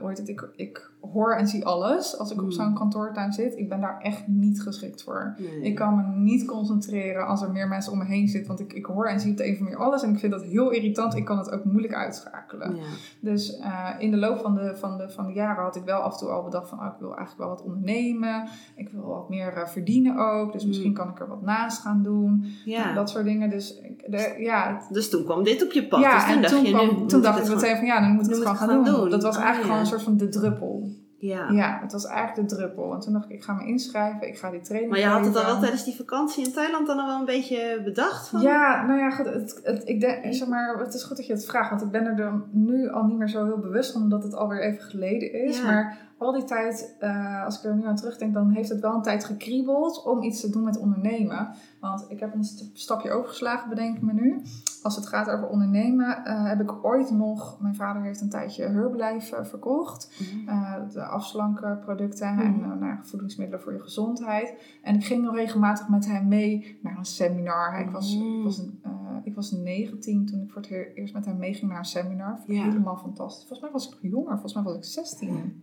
hoe 0.00 0.08
heet 0.08 0.18
het? 0.18 0.28
Ik, 0.28 0.48
ik 0.56 0.90
hoor 1.00 1.32
en 1.34 1.46
zie 1.48 1.64
alles 1.66 2.18
als 2.18 2.30
ik 2.30 2.36
Mm. 2.38 2.44
op 2.44 2.52
zo'n 2.52 2.74
kantoortuin 2.74 3.32
zit. 3.32 3.56
Ik 3.58 3.68
ben 3.68 3.80
daar 3.80 4.00
echt 4.00 4.26
niet 4.26 4.62
geschikt 4.62 5.02
voor. 5.02 5.34
Nee. 5.38 5.60
Ik 5.60 5.74
kan 5.74 5.96
me 5.96 6.02
niet 6.02 6.44
concentreren 6.46 7.26
als 7.26 7.42
er 7.42 7.50
meer 7.50 7.68
mensen 7.68 7.92
om 7.92 7.98
me 7.98 8.04
heen 8.04 8.28
zitten. 8.28 8.48
Want 8.48 8.60
ik, 8.60 8.72
ik 8.72 8.84
hoor 8.86 9.06
en 9.06 9.20
zie 9.20 9.30
op 9.30 9.36
de 9.36 9.46
een 9.46 9.52
of 9.52 9.58
andere 9.58 9.76
manier 9.76 9.88
alles. 9.90 10.02
En 10.02 10.12
ik 10.12 10.18
vind 10.18 10.32
dat 10.32 10.42
heel 10.42 10.70
irritant. 10.70 11.14
Ik 11.16 11.24
kan 11.24 11.38
het 11.38 11.50
ook 11.50 11.64
moeilijk 11.64 11.94
uitschakelen. 11.94 12.76
Ja. 12.76 12.82
Dus 13.20 13.58
eh, 13.58 13.88
in 13.98 14.10
de 14.10 14.16
loop 14.16 14.38
van 14.38 14.54
de, 14.54 14.76
van, 14.76 14.96
de, 14.98 15.10
van 15.10 15.26
de 15.26 15.32
jaren 15.32 15.62
had 15.64 15.76
ik 15.76 15.84
wel 15.84 16.00
af 16.00 16.12
en 16.12 16.18
toe 16.18 16.28
al 16.28 16.42
bedacht 16.44 16.68
van... 16.68 16.78
Oh, 16.78 16.86
ik 16.86 16.98
wil 16.98 17.16
eigenlijk 17.16 17.38
wel 17.38 17.48
wat 17.48 17.62
ondernemen. 17.62 18.48
Ik 18.76 18.88
wil 18.88 19.06
wat 19.06 19.28
meer 19.28 19.52
eh, 19.52 19.66
verdienen 19.66 20.16
ook. 20.18 20.52
Dus 20.52 20.66
misschien 20.66 20.88
Mm. 20.88 20.94
kan 20.94 21.08
ik 21.08 21.20
er 21.20 21.28
wat 21.28 21.42
naast 21.42 21.80
gaan 21.80 22.02
doen. 22.02 22.44
Ja. 22.64 22.94
Dat 22.94 23.10
soort 23.10 23.24
dingen. 23.24 23.50
Dus 23.50 23.80
de, 24.06 24.34
ja, 24.38 24.74
het- 24.76 24.94
Dus 24.94 25.10
toen 25.10 25.24
kwam 25.24 25.42
dit 25.44 25.64
op 25.64 25.72
je 25.72 25.86
pad. 25.88 26.00
ja, 26.00 26.14
dus 26.14 26.24
toen 26.26 26.34
en 26.34 26.40
dacht 26.42 26.54
toen, 26.54 26.64
je, 26.64 26.70
toen 27.06 27.22
dacht 27.22 27.48
ik 27.48 27.54
meteen 27.54 27.76
van 27.76 27.86
ja, 27.86 28.00
dan 28.00 28.10
moet 28.10 28.24
ik 28.24 28.30
het 28.30 28.38
gewoon 28.40 28.56
gaan 28.56 28.84
doen. 28.84 28.84
doen. 28.84 29.10
Dat 29.10 29.22
was 29.22 29.36
Ah, 29.36 29.42
eigenlijk 29.42 29.56
ja. 29.56 29.62
gewoon 29.62 29.78
een 29.80 29.86
soort 29.86 30.02
van 30.02 30.16
de 30.16 30.28
druppel. 30.28 30.90
Ja. 31.20 31.50
Ja, 31.50 31.78
het 31.82 31.92
was 31.92 32.04
eigenlijk 32.06 32.48
de 32.48 32.54
druppel. 32.56 32.92
En 32.94 33.00
toen 33.00 33.12
dacht 33.12 33.24
ik, 33.24 33.30
ik 33.30 33.42
ga 33.42 33.52
me 33.52 33.66
inschrijven, 33.66 34.28
ik 34.28 34.38
ga 34.38 34.50
die 34.50 34.60
training 34.60 34.92
Maar 34.92 35.00
je 35.00 35.06
had 35.06 35.24
het 35.24 35.36
al 35.36 35.44
wel 35.44 35.58
tijdens 35.58 35.84
die 35.84 35.96
vakantie 35.96 36.44
in 36.46 36.52
Thailand 36.52 36.86
dan 36.86 36.98
al 36.98 37.06
wel 37.06 37.18
een 37.18 37.24
beetje 37.24 37.80
bedacht? 37.84 38.28
Van? 38.28 38.40
Ja, 38.40 38.86
nou 38.86 38.98
ja, 38.98 39.10
goed. 39.10 39.26
Het, 39.26 39.60
het, 39.62 39.82
ik 39.88 40.00
denk, 40.00 40.34
zeg 40.34 40.48
maar, 40.48 40.78
het 40.78 40.94
is 40.94 41.02
goed 41.02 41.16
dat 41.16 41.26
je 41.26 41.32
het 41.32 41.46
vraagt, 41.46 41.70
want 41.70 41.82
ik 41.82 41.90
ben 41.90 42.06
er 42.06 42.16
dan 42.16 42.44
nu 42.50 42.90
al 42.90 43.04
niet 43.04 43.18
meer 43.18 43.28
zo 43.28 43.44
heel 43.44 43.58
bewust 43.58 43.92
van, 43.92 44.02
omdat 44.02 44.22
het 44.22 44.34
alweer 44.34 44.60
even 44.60 44.82
geleden 44.82 45.32
is. 45.32 45.58
Ja. 45.58 45.64
Maar 45.64 46.07
al 46.18 46.32
die 46.32 46.44
tijd, 46.44 46.96
eh, 46.98 47.44
als 47.44 47.58
ik 47.58 47.64
er 47.64 47.76
nu 47.76 47.86
aan 47.86 47.96
terugdenk, 47.96 48.34
dan 48.34 48.50
heeft 48.50 48.68
het 48.68 48.80
wel 48.80 48.94
een 48.94 49.02
tijd 49.02 49.24
gekriebeld 49.24 50.02
om 50.04 50.22
iets 50.22 50.40
te 50.40 50.50
doen 50.50 50.64
met 50.64 50.78
ondernemen. 50.78 51.48
Want 51.80 52.04
ik 52.08 52.20
heb 52.20 52.34
een 52.34 52.44
st- 52.44 52.70
stapje 52.72 53.10
overgeslagen, 53.10 53.68
bedenk 53.68 53.96
ik 53.96 54.02
me 54.02 54.12
nu. 54.12 54.42
Als 54.82 54.96
het 54.96 55.06
gaat 55.06 55.30
over 55.30 55.48
ondernemen, 55.48 56.24
eh, 56.24 56.44
heb 56.44 56.60
ik 56.60 56.84
ooit 56.84 57.10
nog, 57.10 57.60
mijn 57.60 57.74
vader 57.74 58.02
heeft 58.02 58.20
een 58.20 58.28
tijdje 58.28 58.62
Herbalife 58.64 59.36
eh, 59.36 59.44
verkocht. 59.44 60.10
Mhm. 60.46 60.88
De 60.92 61.04
afslankproducten 61.04 62.26
en 62.26 62.50
Mhm. 62.52 62.78
nou 62.78 62.96
voedingsmiddelen 63.02 63.62
voor 63.62 63.72
je 63.72 63.80
gezondheid. 63.80 64.54
En 64.82 64.94
ik 64.94 65.04
ging 65.04 65.22
nog 65.24 65.34
regelmatig 65.34 65.88
met 65.88 66.06
hem 66.06 66.28
mee 66.28 66.78
naar 66.82 66.96
een 66.98 67.04
seminar. 67.04 67.80
Ik 67.80 67.90
was, 67.90 68.16
Mhm. 68.16 68.38
ik 68.38 68.44
was, 68.44 68.58
een, 68.58 68.80
ik 69.24 69.34
was 69.34 69.50
19 69.52 70.26
toen 70.26 70.40
ik 70.40 70.50
voor 70.50 70.60
het 70.62 70.70
he- 70.70 70.92
eerst 70.94 71.14
met 71.14 71.24
hem 71.24 71.36
meeging 71.38 71.70
naar 71.70 71.78
een 71.78 71.84
seminar. 71.84 72.38
Ja. 72.46 72.62
Helemaal 72.62 72.96
fantastisch. 72.96 73.40
Volgens 73.46 73.60
mij 73.60 73.70
was 73.70 73.88
ik 73.88 74.10
jonger. 74.10 74.30
Volgens 74.32 74.54
mij 74.54 74.62
was 74.62 74.76
ik 74.76 74.84
16. 74.84 75.62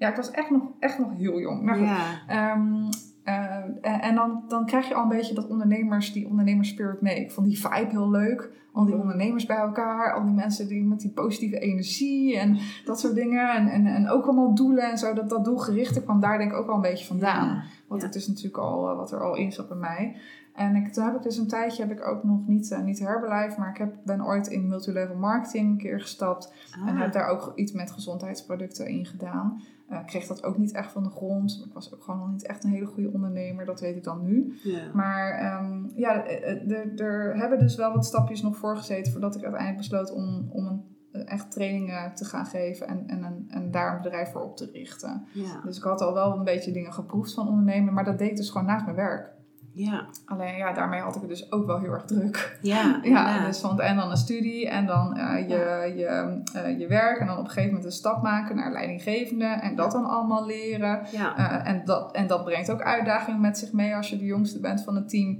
Ja, 0.00 0.08
ik 0.08 0.16
was 0.16 0.30
echt 0.30 0.50
nog, 0.50 0.62
echt 0.78 0.98
nog 0.98 1.10
heel 1.16 1.40
jong. 1.40 1.70
Goed. 1.70 1.86
ja. 1.86 1.96
Ehm, 2.26 2.90
eh, 3.22 4.06
en 4.06 4.14
dan, 4.14 4.42
dan 4.48 4.66
krijg 4.66 4.88
je 4.88 4.94
al 4.94 5.02
een 5.02 5.08
beetje 5.08 5.34
dat 5.34 5.48
ondernemers, 5.48 6.12
die 6.12 6.26
ondernemerspirit 6.28 7.00
mee. 7.00 7.20
Ik 7.20 7.30
vond 7.30 7.46
die 7.46 7.60
vibe 7.60 7.90
heel 7.90 8.10
leuk. 8.10 8.50
Al 8.72 8.84
die 8.84 8.96
ondernemers 8.96 9.46
bij 9.46 9.56
elkaar, 9.56 10.12
al 10.14 10.24
die 10.24 10.34
mensen 10.34 10.68
die 10.68 10.84
met 10.84 11.00
die 11.00 11.10
positieve 11.10 11.58
energie 11.58 12.38
en 12.38 12.58
dat 12.84 13.00
soort 13.00 13.14
dingen. 13.14 13.54
En, 13.54 13.68
en, 13.68 13.86
en 13.86 14.08
ook 14.08 14.24
allemaal 14.24 14.54
doelen 14.54 14.90
en 14.90 14.98
zo. 14.98 15.14
Dat, 15.14 15.28
dat 15.30 15.44
doelgerichte 15.44 16.02
kwam 16.02 16.20
daar 16.20 16.38
denk 16.38 16.50
ik 16.50 16.56
ook 16.56 16.66
wel 16.66 16.74
een 16.74 16.80
beetje 16.80 17.06
vandaan. 17.06 17.48
Ja. 17.48 17.62
Wat 17.88 18.00
Ja. 18.00 18.06
het 18.06 18.14
is 18.14 18.26
natuurlijk 18.28 18.56
al, 18.58 18.90
eh, 18.90 18.96
wat 18.96 19.12
er 19.12 19.22
al 19.24 19.36
in 19.36 19.52
zat 19.52 19.68
bij 19.68 19.76
mij. 19.76 20.16
En 20.54 20.76
ik, 20.76 20.92
toen 20.92 21.04
heb 21.04 21.14
ik 21.16 21.22
dus 21.22 21.36
een 21.36 21.48
tijdje, 21.48 21.82
heb 21.86 21.98
ik 21.98 22.06
ook 22.06 22.24
nog 22.24 22.46
niet, 22.46 22.70
eh, 22.70 22.80
niet 22.82 22.98
Herbalife, 22.98 23.60
maar 23.60 23.70
ik 23.70 23.76
heb, 23.78 23.94
ben 24.04 24.24
ooit 24.24 24.46
in 24.46 24.68
multilevel 24.68 25.16
marketing 25.16 25.68
een 25.70 25.78
keer 25.78 26.00
gestapt. 26.00 26.52
En 26.86 26.94
Ah. 26.94 27.00
heb 27.00 27.12
daar 27.12 27.28
ook 27.28 27.52
iets 27.54 27.72
met 27.72 27.90
gezondheidsproducten 27.90 28.86
in 28.86 29.06
gedaan. 29.06 29.60
Ik 29.90 30.06
kreeg 30.06 30.26
dat 30.26 30.44
ook 30.44 30.58
niet 30.58 30.72
echt 30.72 30.92
van 30.92 31.02
de 31.02 31.10
grond. 31.10 31.62
Ik 31.66 31.72
was 31.72 31.94
ook 31.94 32.02
gewoon 32.02 32.20
nog 32.20 32.30
niet 32.30 32.46
echt 32.46 32.64
een 32.64 32.70
hele 32.70 32.86
goede 32.86 33.12
ondernemer, 33.12 33.64
dat 33.64 33.80
weet 33.80 33.96
ik 33.96 34.04
dan 34.04 34.22
nu. 34.22 34.54
Ja. 34.62 34.90
Maar 34.94 35.30
ehm, 35.32 35.82
ja, 35.94 36.24
eh, 36.26 36.50
eh, 36.70 37.00
er- 37.00 37.36
hebben 37.36 37.58
dus 37.58 37.76
wel 37.76 37.92
wat 37.94 38.04
stapjes 38.06 38.42
nog 38.42 38.56
voor 38.56 38.76
gezeten 38.76 39.12
voordat 39.12 39.34
ik 39.34 39.42
uiteindelijk 39.42 39.80
besloot 39.88 40.12
om, 40.12 40.46
om 40.50 40.66
een, 40.66 40.82
eh, 41.12 41.32
echt 41.32 41.50
trainingen 41.52 42.14
te 42.14 42.24
gaan 42.24 42.46
geven 42.46 42.86
en, 42.88 43.04
en, 43.06 43.24
en, 43.24 43.44
en 43.48 43.70
daar 43.70 43.96
een 43.96 44.02
bedrijf 44.02 44.30
voor 44.30 44.42
op 44.42 44.56
te 44.56 44.70
richten. 44.72 45.24
Ja. 45.32 45.60
Dus 45.64 45.76
ik 45.76 45.82
had 45.82 46.00
al 46.00 46.14
wel 46.14 46.36
een 46.36 46.44
beetje 46.44 46.72
dingen 46.72 46.92
geproefd 46.92 47.34
van 47.34 47.48
ondernemen, 47.48 47.94
maar 47.94 48.04
dat 48.04 48.18
deed 48.18 48.30
ik 48.30 48.36
dus 48.36 48.50
gewoon 48.50 48.66
naast 48.66 48.84
mijn 48.84 48.96
werk. 48.96 49.38
Ja. 49.72 50.06
Alleen 50.26 50.56
ja, 50.56 50.72
daarmee 50.72 51.00
had 51.00 51.14
ik 51.14 51.20
het 51.20 51.30
dus 51.30 51.52
ook 51.52 51.66
wel 51.66 51.78
heel 51.78 51.92
erg 51.92 52.04
druk. 52.04 52.58
Ja. 52.62 53.00
Ja, 53.10 53.46
dus 53.46 53.60
want, 53.60 53.80
en 53.80 53.96
dan 53.96 54.10
een 54.10 54.16
studie 54.16 54.68
en 54.68 54.86
dan 54.86 55.16
eh, 55.16 55.48
je, 55.48 55.92
je, 55.96 56.42
eh, 56.54 56.78
je 56.78 56.86
werk 56.86 57.18
en 57.18 57.26
dan 57.26 57.36
op 57.36 57.44
een 57.44 57.50
gegeven 57.50 57.68
moment 57.68 57.84
een 57.84 57.92
stap 57.92 58.22
maken 58.22 58.56
naar 58.56 58.72
leidinggevende 58.72 59.44
en 59.44 59.74
dat 59.74 59.92
dan 59.92 60.04
allemaal 60.04 60.46
leren. 60.46 61.00
Ja. 61.12 61.36
Eh, 61.36 61.70
en, 61.70 61.82
dat, 61.84 62.12
en 62.12 62.26
dat 62.26 62.44
brengt 62.44 62.70
ook 62.70 62.82
uitdagingen 62.82 63.40
met 63.40 63.58
zich 63.58 63.72
mee 63.72 63.96
als 63.96 64.10
je 64.10 64.18
de 64.18 64.24
jongste 64.24 64.60
bent 64.60 64.82
van 64.82 64.94
het 64.94 65.08
team. 65.08 65.38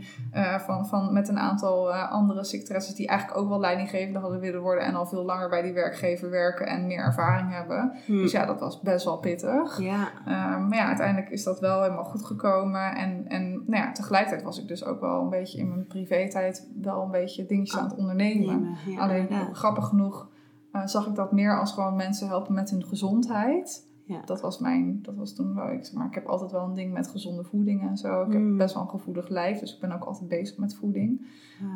van, 0.58 0.86
van, 0.86 1.12
met 1.12 1.28
een 1.28 1.38
aantal 1.38 1.92
andere 1.94 2.44
secretaresses 2.44 2.94
die 2.94 3.06
eigenlijk 3.06 3.40
ook 3.40 3.48
wel 3.48 3.60
leidinggevende 3.60 4.18
hadden 4.18 4.40
willen 4.40 4.60
worden. 4.60 4.84
En 4.84 4.94
al 4.94 5.06
veel 5.06 5.24
langer 5.24 5.48
bij 5.48 5.62
die 5.62 5.72
werkgever 5.72 6.30
werken 6.30 6.66
en 6.66 6.86
meer 6.86 7.04
ervaring 7.04 7.52
hebben. 7.52 7.92
Hm. 8.06 8.12
Dus 8.12 8.32
ja, 8.32 8.46
dat 8.46 8.60
was 8.60 8.80
best 8.80 9.04
wel 9.04 9.18
pittig. 9.18 9.80
Ja. 9.80 10.08
Maar 10.58 10.78
ja, 10.78 10.86
uiteindelijk 10.86 11.30
is 11.30 11.44
dat 11.44 11.60
wel 11.60 11.82
helemaal 11.82 12.04
goed 12.04 12.24
gekomen. 12.24 12.94
En, 12.94 13.24
en 13.28 13.59
nou 13.66 13.82
ja, 13.84 13.92
tegelijkertijd 13.92 14.42
was 14.42 14.60
ik 14.60 14.68
dus 14.68 14.84
ook 14.84 15.00
wel 15.00 15.22
een 15.22 15.28
beetje 15.30 15.58
in 15.58 15.68
mijn 15.68 15.86
privé-tijd 15.86 16.68
wel 16.80 17.02
een 17.02 17.10
beetje 17.10 17.46
dingetjes 17.46 17.78
aan 17.80 17.88
het 17.88 17.96
ondernemen. 17.98 18.46
Nemen. 18.62 18.76
Ja, 18.86 19.00
Alleen 19.00 19.54
grappig 19.54 19.86
genoeg 19.86 20.28
eh, 20.72 20.86
zag 20.86 21.06
ik 21.06 21.14
dat 21.14 21.32
meer 21.32 21.58
als 21.60 21.72
gewoon 21.72 21.96
mensen 21.96 22.28
helpen 22.28 22.54
met 22.54 22.70
hun 22.70 22.84
gezondheid. 22.84 23.88
Ja. 24.04 24.20
Dat 24.24 24.40
was 24.40 24.58
mijn, 24.58 24.98
dat 25.02 25.14
was 25.14 25.34
toen 25.34 25.54
wel 25.54 25.70
ik. 25.70 25.90
Maar 25.94 26.06
ik 26.06 26.14
heb 26.14 26.26
altijd 26.26 26.50
wel 26.50 26.64
een 26.64 26.74
ding 26.74 26.92
met 26.92 27.08
gezonde 27.08 27.44
voeding 27.44 27.88
en 27.88 27.96
zo. 27.96 28.22
Ik 28.22 28.28
Mm. 28.28 28.48
heb 28.48 28.58
best 28.58 28.74
wel 28.74 28.82
een 28.82 28.88
gevoelig 28.88 29.28
lijf, 29.28 29.58
dus 29.58 29.74
ik 29.74 29.80
ben 29.80 29.92
ook 29.92 30.04
altijd 30.04 30.28
bezig 30.28 30.56
met 30.58 30.74
voeding. 30.74 31.26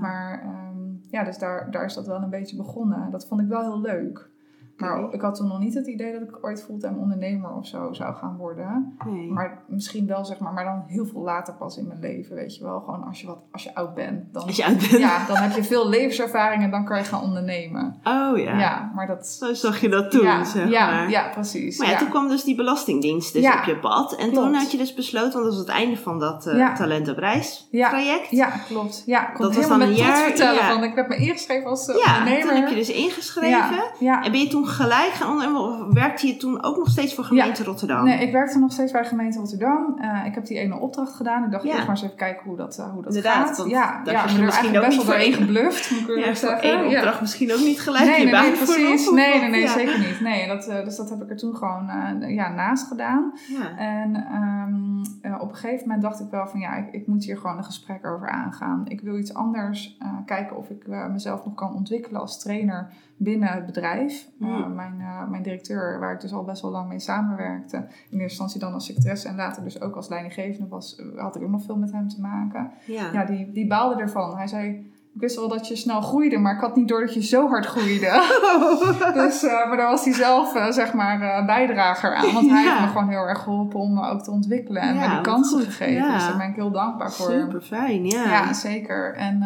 Maar 0.01 0.41
ehm, 0.43 0.79
ja, 1.11 1.25
dus 1.25 1.39
daar, 1.39 1.71
daar 1.71 1.85
is 1.85 1.95
dat 1.95 2.07
wel 2.07 2.23
een 2.23 2.31
beetje 2.31 2.57
begonnen. 2.57 3.11
Dat 3.11 3.27
vond 3.27 3.41
ik 3.41 3.49
wel 3.49 3.61
heel 3.61 3.81
leuk. 3.81 4.31
Maar 4.77 5.03
Oké. 5.05 5.15
ik 5.15 5.21
had 5.21 5.35
toen 5.35 5.49
nog 5.49 5.59
niet 5.59 5.75
het 5.75 5.87
idee 5.87 6.13
dat 6.13 6.23
ik 6.29 6.39
ooit 6.45 6.63
fulltime 6.65 6.99
ondernemer 6.99 7.55
of 7.55 7.67
zo 7.67 7.93
zou 7.93 8.15
gaan 8.15 8.37
worden. 8.37 8.97
Nee. 9.07 9.31
Maar 9.33 9.63
misschien 9.67 10.07
wel, 10.07 10.25
zeg 10.25 10.39
maar, 10.39 10.53
maar 10.53 10.65
dan 10.65 10.85
heel 10.87 11.07
veel 11.07 11.21
later 11.23 11.55
pas 11.55 11.77
in 11.77 11.87
mijn 11.87 12.01
leven, 12.01 12.35
weet 12.35 12.57
je 12.57 12.65
wel. 12.65 12.81
Gewoon 12.81 13.05
als 13.05 13.21
je, 13.21 13.27
wat, 13.27 13.39
als 13.53 13.63
je 13.63 13.75
oud 13.75 13.95
bent. 13.95 14.33
Dan, 14.33 14.43
Als 14.47 14.57
je 14.57 14.65
uit 14.65 14.79
bent. 14.79 14.91
ja, 14.91 15.27
dan 15.27 15.37
heb 15.37 15.53
je 15.57 15.65
veel 15.65 15.89
levenservaring 15.89 16.63
en 16.63 16.71
dan 16.71 16.85
kan 16.85 16.99
je 16.99 17.05
gaan 17.05 17.23
ondernemen. 17.23 17.97
Oh 18.05 18.39
ja. 18.39 18.59
Ja, 18.59 18.91
maar 18.95 19.07
dat... 19.07 19.27
Zo 19.27 19.55
zag 19.55 19.81
je 19.81 19.89
dat 19.89 20.11
toen, 20.11 20.23
ja, 20.23 20.45
zeg 20.45 20.69
ja, 20.71 20.87
maar. 20.91 21.11
ja, 21.11 21.29
precies. 21.29 21.79
Maar 21.79 21.87
ja, 21.87 21.93
ja. 21.93 21.99
toen 21.99 22.09
kwam 22.09 22.29
dus 22.29 22.45
die 22.45 22.57
belastingdienst 22.57 23.33
dus 23.33 23.47
op 23.47 23.65
je 23.65 23.79
pad. 23.79 24.13
En 24.17 24.31
klopt. 24.31 24.47
toen 24.47 24.55
had 24.55 24.71
je 24.73 24.79
dus 24.79 24.95
besloten, 24.95 25.33
want 25.33 25.45
dat 25.45 25.53
was 25.55 25.59
het 25.67 25.69
einde 25.69 25.97
van 25.97 26.19
dat 26.19 26.45
Ja. 26.55 26.75
talent 26.75 27.09
op 27.09 27.17
reis 27.19 27.69
Ja. 27.71 27.89
traject. 27.89 28.31
Ja, 28.31 28.49
klopt. 28.67 29.03
Ja, 29.07 29.29
ik 29.29 29.35
kon 29.35 29.45
Dat 29.45 29.55
was 29.57 29.69
dan 29.69 29.79
met 29.79 29.89
een 29.89 29.95
jaar- 29.95 30.17
vertellen 30.17 30.83
ik 30.83 30.95
heb 30.95 31.09
me 31.09 31.17
ingeschreven 31.17 31.71
als 31.71 31.89
eh, 31.89 31.97
Ja, 32.05 32.19
ondernemer. 32.19 32.47
toen 32.49 32.57
heb 32.61 32.69
je 32.69 32.75
dus 32.75 32.91
ingeschreven. 32.91 33.83
En 34.01 34.31
ben 34.33 34.41
je 34.41 34.47
toen 34.49 34.64
gelijk 34.69 35.13
gaan? 35.13 35.57
Of 35.57 35.93
werkte 35.93 36.27
je 36.27 36.37
toen 36.37 36.63
ook 36.63 36.77
nog 36.77 36.89
steeds 36.89 37.15
voor 37.15 37.25
gemeente 37.25 37.65
Rotterdam? 37.65 38.05
Nee, 38.05 38.27
ik 38.27 38.33
werkte 38.33 38.59
nog 38.59 38.73
steeds 38.73 38.93
bij 38.93 39.05
gemeente 39.05 39.39
Rotterdam. 39.39 39.99
Eh, 40.01 40.27
ik 40.27 40.35
heb 40.35 40.47
die 40.47 40.59
ene 40.59 40.79
opdracht 40.79 41.15
gedaan. 41.15 41.45
Ik 41.45 41.51
dacht 41.51 41.65
Ja. 41.65 41.71
eerst 41.71 41.87
maar 41.87 41.97
eens 41.97 42.05
even 42.05 42.17
kijken 42.17 42.47
hoe 42.47 42.57
dat, 42.57 42.79
eh, 42.79 42.91
hoe 42.93 43.03
dat 43.03 43.15
Inderdaad, 43.15 43.47
gaat. 43.47 43.57
want 43.57 43.71
ja, 43.71 44.01
daar 44.05 44.15
ja, 44.15 44.25
je 44.29 44.39
er 44.39 44.45
misschien 44.45 44.77
ook 44.77 44.85
best 44.85 44.97
niet 44.97 45.07
wel 45.07 45.17
doorheen 45.17 45.33
gebluft, 45.33 45.91
moet 45.91 46.09
ik 46.09 46.25
Ja, 46.25 46.35
zeggen. 46.35 46.87
opdracht 46.87 47.21
misschien 47.21 47.53
ook 47.53 47.59
niet 47.61 47.81
gelijk 47.81 48.05
nee, 48.05 48.27
je 48.27 48.33
nee, 48.33 48.41
nee, 48.41 48.53
precies. 48.53 49.11
Nee, 49.11 49.51
nee, 49.51 49.69
zeker 49.69 49.99
niet. 49.99 50.21
Nee, 50.21 50.47
dat, 50.47 50.67
eh, 50.67 50.85
dus 50.85 50.97
dat 50.97 51.11
heb 51.11 51.23
ik 51.23 51.31
er 51.31 51.37
toen 51.37 51.57
gewoon 51.57 51.89
eh, 51.89 52.35
ja, 52.35 52.49
naast 52.49 52.87
gedaan. 52.87 53.33
En 53.77 54.15
ehm, 54.15 55.05
eh, 55.33 55.41
op 55.41 55.49
een 55.51 55.57
gegeven 55.57 55.83
moment 55.87 56.03
dacht 56.03 56.21
ik 56.21 56.31
wel 56.31 56.47
van 56.47 56.61
ja, 56.61 56.75
ik, 56.77 56.93
ik 56.93 57.07
moet 57.07 57.25
hier 57.25 57.37
gewoon 57.37 57.57
een 57.57 57.65
gesprek 57.65 58.07
over 58.07 58.29
aangaan. 58.31 58.83
Ik 58.89 59.01
wil 59.01 59.19
iets 59.19 59.35
anders 59.35 59.97
eh, 60.01 60.09
kijken 60.27 60.57
of 60.57 60.69
ik 60.71 60.85
eh, 60.85 61.07
mezelf 61.07 61.45
nog 61.45 61.55
kan 61.55 61.75
ontwikkelen 61.75 62.21
als 62.21 62.39
trainer 62.41 62.89
binnen 63.17 63.49
het 63.49 63.67
bedrijf. 63.67 64.29
Mijn, 64.75 64.95
eh, 65.01 65.29
mijn 65.29 65.43
directeur, 65.43 65.99
waar 66.01 66.13
ik 66.13 66.21
dus 66.21 66.33
al 66.33 66.45
best 66.45 66.63
wel 66.63 66.71
lang 66.71 66.89
mee 66.89 66.99
samenwerkte, 67.01 67.77
in 67.77 67.85
eerste 67.87 68.21
instantie 68.21 68.61
dan 68.61 68.73
als 68.73 68.85
secretaresse 68.87 69.29
en 69.29 69.37
later 69.37 69.63
dus 69.65 69.81
ook 69.81 69.95
als 69.97 70.09
leidinggevende, 70.09 70.69
was, 70.69 71.03
had 71.17 71.37
ik 71.37 71.43
ook 71.43 71.51
nog 71.51 71.63
veel 71.63 71.77
met 71.77 71.93
hem 71.93 72.09
te 72.09 72.21
maken. 72.21 72.71
Ja. 72.87 73.13
Ja, 73.13 73.25
die, 73.25 73.53
die 73.53 73.67
baalde 73.67 74.01
ervan. 74.03 74.37
Hij 74.37 74.47
zei, 74.47 74.93
ik 75.15 75.21
wist 75.21 75.37
wel 75.37 75.49
dat 75.49 75.69
je 75.69 75.77
snel 75.77 76.01
groeide, 76.01 76.39
maar 76.39 76.55
ik 76.55 76.61
had 76.61 76.77
niet 76.77 76.89
door 76.89 77.01
dat 77.01 77.15
je 77.15 77.23
zo 77.23 77.49
hard 77.49 77.67
groeide. 77.67 78.11
Dus, 79.23 79.43
eh, 79.43 79.67
maar 79.69 79.77
daar 79.77 79.91
was 79.91 80.05
hij 80.05 80.15
zelf, 80.15 80.55
eh, 80.55 80.71
zeg 80.71 80.93
maar, 80.93 81.45
bijdrager 81.45 82.15
aan. 82.15 82.33
Want 82.33 82.51
hij 82.51 82.63
Ja. 82.63 82.69
heeft 82.71 82.81
me 82.81 82.87
gewoon 82.87 83.09
heel 83.09 83.29
erg 83.29 83.43
geholpen 83.43 83.81
om 83.81 83.95
me 83.95 84.09
ook 84.09 84.23
te 84.23 84.31
ontwikkelen 84.31 84.83
en 84.83 84.95
Ja, 84.95 85.09
me 85.09 85.13
die 85.15 85.21
kansen 85.21 85.61
gegeven. 85.61 85.95
Ja. 85.95 86.15
Dus 86.15 86.27
daar 86.27 86.37
ben 86.37 86.49
ik 86.49 86.55
heel 86.55 86.71
dankbaar 86.71 87.13
voor. 87.13 87.31
Super 87.31 87.61
fijn, 87.61 88.07
ja. 88.07 88.25
Ja, 88.25 88.53
zeker. 88.53 89.15
En 89.15 89.43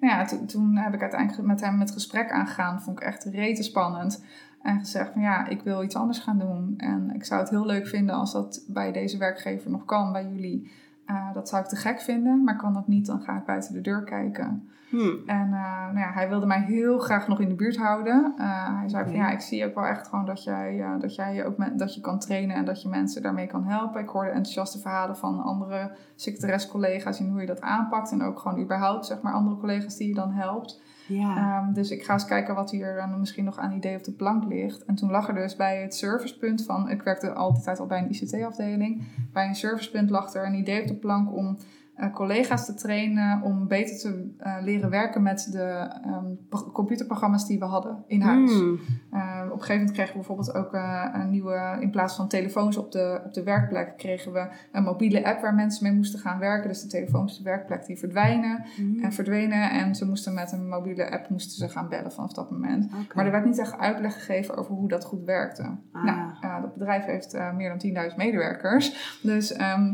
nou 0.00 0.14
ja, 0.14 0.24
to- 0.24 0.44
toen 0.44 0.76
heb 0.76 0.94
ik 0.94 1.00
uiteindelijk 1.00 1.46
met 1.46 1.60
hem 1.60 1.80
het 1.80 1.90
gesprek 1.90 2.30
aangegaan. 2.30 2.82
Vond 2.82 3.00
ik 3.00 3.04
echt 3.04 3.24
rete 3.24 3.62
spannend. 3.62 4.24
En 4.62 4.78
gezegd 4.78 5.12
van 5.12 5.22
ja, 5.22 5.46
ik 5.46 5.62
wil 5.62 5.82
iets 5.82 5.96
anders 5.96 6.18
gaan 6.18 6.38
doen. 6.38 6.74
En 6.76 7.10
ik 7.14 7.24
zou 7.24 7.40
het 7.40 7.50
heel 7.50 7.66
leuk 7.66 7.86
vinden 7.86 8.14
als 8.14 8.32
dat 8.32 8.64
bij 8.68 8.92
deze 8.92 9.18
werkgever 9.18 9.70
nog 9.70 9.84
kan, 9.84 10.12
bij 10.12 10.24
jullie. 10.28 10.70
Eh, 11.06 11.32
dat 11.34 11.48
zou 11.48 11.62
ik 11.62 11.68
te 11.68 11.76
gek 11.76 12.00
vinden, 12.00 12.44
maar 12.44 12.56
kan 12.56 12.74
dat 12.74 12.88
niet, 12.88 13.06
dan 13.06 13.20
ga 13.20 13.36
ik 13.36 13.44
buiten 13.44 13.72
de 13.72 13.80
deur 13.80 14.04
kijken. 14.04 14.68
Hm. 14.88 15.10
En 15.26 15.46
eh, 15.52 15.84
nou 15.84 15.98
ja, 15.98 16.10
hij 16.12 16.28
wilde 16.28 16.46
mij 16.46 16.60
heel 16.60 16.98
graag 16.98 17.28
nog 17.28 17.40
in 17.40 17.48
de 17.48 17.54
buurt 17.54 17.76
houden. 17.76 18.34
Eh, 18.38 18.78
hij 18.78 18.88
zei 18.88 19.04
van 19.04 19.14
ja, 19.14 19.30
ik 19.30 19.40
zie 19.40 19.66
ook 19.66 19.74
wel 19.74 19.86
echt 19.86 20.08
gewoon 20.08 20.26
dat 20.26 20.44
jij, 20.44 20.84
dat 20.98 21.14
jij 21.14 21.46
ook 21.46 21.78
dat 21.78 21.94
je 21.94 22.00
kan 22.00 22.18
trainen 22.18 22.56
en 22.56 22.64
dat 22.64 22.82
je 22.82 22.88
mensen 22.88 23.22
daarmee 23.22 23.46
kan 23.46 23.64
helpen. 23.64 24.00
Ik 24.00 24.08
hoorde 24.08 24.30
enthousiaste 24.30 24.78
verhalen 24.78 25.16
van 25.16 25.42
andere 25.42 25.90
secretarescollega's 26.14 27.20
in 27.20 27.28
hoe 27.28 27.40
je 27.40 27.46
dat 27.46 27.60
aanpakt. 27.60 28.12
En 28.12 28.22
ook 28.22 28.38
gewoon 28.38 28.60
überhaupt 28.60 29.06
zeg 29.06 29.20
maar 29.20 29.32
andere 29.32 29.56
collega's 29.56 29.96
die 29.96 30.08
je 30.08 30.14
dan 30.14 30.32
helpt. 30.32 30.80
Ja. 31.08 31.36
Ehm, 31.36 31.72
dus 31.72 31.90
ik 31.90 32.04
ga 32.04 32.12
eens 32.12 32.24
kijken 32.24 32.54
wat 32.54 32.70
hier 32.70 32.94
dan 32.96 33.20
misschien 33.20 33.44
nog 33.44 33.58
aan 33.58 33.72
idee 33.72 33.96
op 33.96 34.04
de 34.04 34.12
plank 34.12 34.44
ligt. 34.44 34.84
En 34.84 34.94
toen 34.94 35.10
lag 35.10 35.28
er 35.28 35.34
dus 35.34 35.56
bij 35.56 35.82
het 35.82 35.94
servicepunt 35.94 36.64
van... 36.64 36.90
Ik 36.90 37.02
werkte 37.02 37.32
altijd 37.32 37.80
al 37.80 37.86
bij 37.86 37.98
een 37.98 38.10
ICT-afdeling. 38.10 39.02
Bij 39.32 39.48
een 39.48 39.54
servicepunt 39.54 40.10
lag 40.10 40.34
er 40.34 40.46
een 40.46 40.54
idee 40.54 40.80
op 40.80 40.86
de 40.86 40.94
plank 40.94 41.32
om 41.32 41.58
eh, 41.96 42.12
collega's 42.12 42.66
te 42.66 42.74
trainen... 42.74 43.42
om 43.42 43.68
beter 43.68 43.98
te 43.98 44.34
eh, 44.38 44.56
leren 44.60 44.90
werken 44.90 45.22
met 45.22 45.48
de 45.52 45.88
ehm, 46.04 46.24
pro- 46.48 46.70
computerprogramma's 46.72 47.46
die 47.46 47.58
we 47.58 47.64
hadden 47.64 48.04
in 48.06 48.20
huis. 48.20 48.50
Hm. 48.52 48.74
Eh, 49.10 49.42
op 49.44 49.52
een 49.52 49.58
gegeven 49.60 49.76
moment 49.76 49.90
kregen 49.92 50.12
we 50.12 50.18
bijvoorbeeld 50.18 50.54
ook 50.54 50.72
een 51.14 51.30
nieuwe, 51.30 51.76
in 51.80 51.90
plaats 51.90 52.16
van 52.16 52.28
telefoons 52.28 52.76
op 52.76 52.92
de, 52.92 53.20
op 53.24 53.34
de 53.34 53.42
werkplek, 53.42 53.96
kregen 53.96 54.32
we 54.32 54.48
een 54.72 54.82
mobiele 54.82 55.24
app 55.24 55.40
waar 55.40 55.54
mensen 55.54 55.86
mee 55.86 55.96
moesten 55.96 56.18
gaan 56.18 56.38
werken. 56.38 56.68
Dus 56.68 56.82
de 56.82 56.88
telefoons 56.88 57.32
op 57.38 57.44
de 57.44 57.50
werkplek 57.50 57.86
die 57.86 57.98
verdwijnen 57.98 58.64
Hm. 58.76 59.04
en 59.04 59.12
verdwenen. 59.12 59.70
En 59.70 59.94
ze 59.94 60.06
moesten 60.06 60.34
met 60.34 60.52
een 60.52 60.68
mobiele 60.68 61.10
app 61.10 61.28
moesten 61.28 61.52
ze 61.56 61.68
gaan 61.68 61.88
bellen 61.88 62.12
vanaf 62.12 62.32
dat 62.32 62.50
moment. 62.50 62.90
Maar 63.14 63.24
er 63.24 63.30
werd 63.30 63.44
niet 63.44 63.58
echt 63.58 63.78
uitleg 63.78 64.14
gegeven 64.14 64.56
over 64.56 64.74
hoe 64.74 64.88
dat 64.88 65.04
goed 65.04 65.24
werkte. 65.24 65.62
Ah. 65.92 66.04
Nou, 66.40 66.60
dat 66.62 66.72
bedrijf 66.74 67.04
heeft 67.04 67.38
meer 67.54 67.68
dan 67.94 68.08
10.000 68.10 68.16
medewerkers. 68.16 69.18
Dus 69.22 69.52
ehm, 69.52 69.92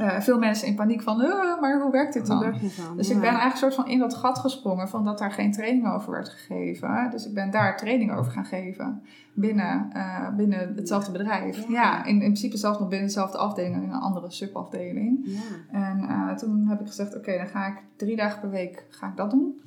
eh, 0.00 0.20
veel 0.20 0.38
mensen 0.38 0.66
in 0.68 0.74
paniek 0.74 1.02
van, 1.02 1.22
"Eh, 1.22 1.60
maar 1.60 1.80
hoe 1.80 1.90
werkt 1.90 2.12
dit 2.12 2.26
dan? 2.26 2.54
Dus 2.96 3.08
Ja. 3.08 3.14
ik 3.14 3.20
ben 3.20 3.28
eigenlijk 3.30 3.56
soort 3.56 3.74
van 3.74 3.86
in 3.86 3.98
dat 3.98 4.14
gat 4.14 4.38
gesprongen 4.38 4.88
van 4.88 5.04
dat 5.04 5.18
daar 5.18 5.32
geen 5.32 5.52
training 5.52 5.88
over 5.92 6.10
werd 6.12 6.28
gegeven. 6.28 7.08
Dus 7.10 7.26
ik 7.26 7.34
ben 7.34 7.50
daar 7.50 7.76
training 7.76 8.12
over 8.12 8.32
gaan 8.32 8.44
geven 8.44 9.02
binnen, 9.32 9.90
eh, 9.92 10.28
binnen 10.36 10.72
hetzelfde 10.76 11.12
bedrijf. 11.12 11.56
Ja. 11.68 11.72
Ja, 11.72 12.04
in, 12.04 12.12
in 12.14 12.18
principe 12.18 12.56
zelfs 12.56 12.78
nog 12.78 12.88
binnen 12.88 13.06
dezelfde 13.06 13.38
afdeling, 13.38 13.74
in 13.82 13.82
een 13.90 14.00
andere 14.00 14.30
subafdeling. 14.30 15.20
Ja. 15.24 15.38
En 16.28 16.36
toen 16.36 16.66
heb 16.68 16.80
ik 16.80 16.86
gezegd, 16.86 17.16
oké, 17.16 17.36
dan 17.36 17.46
ga 17.46 17.66
ik 17.66 17.76
drie 17.96 18.16
dagen 18.16 18.40
per 18.40 18.50
week 18.50 18.86
ga 18.90 19.06
ik 19.06 19.16
dat 19.16 19.30
doen. 19.30 19.60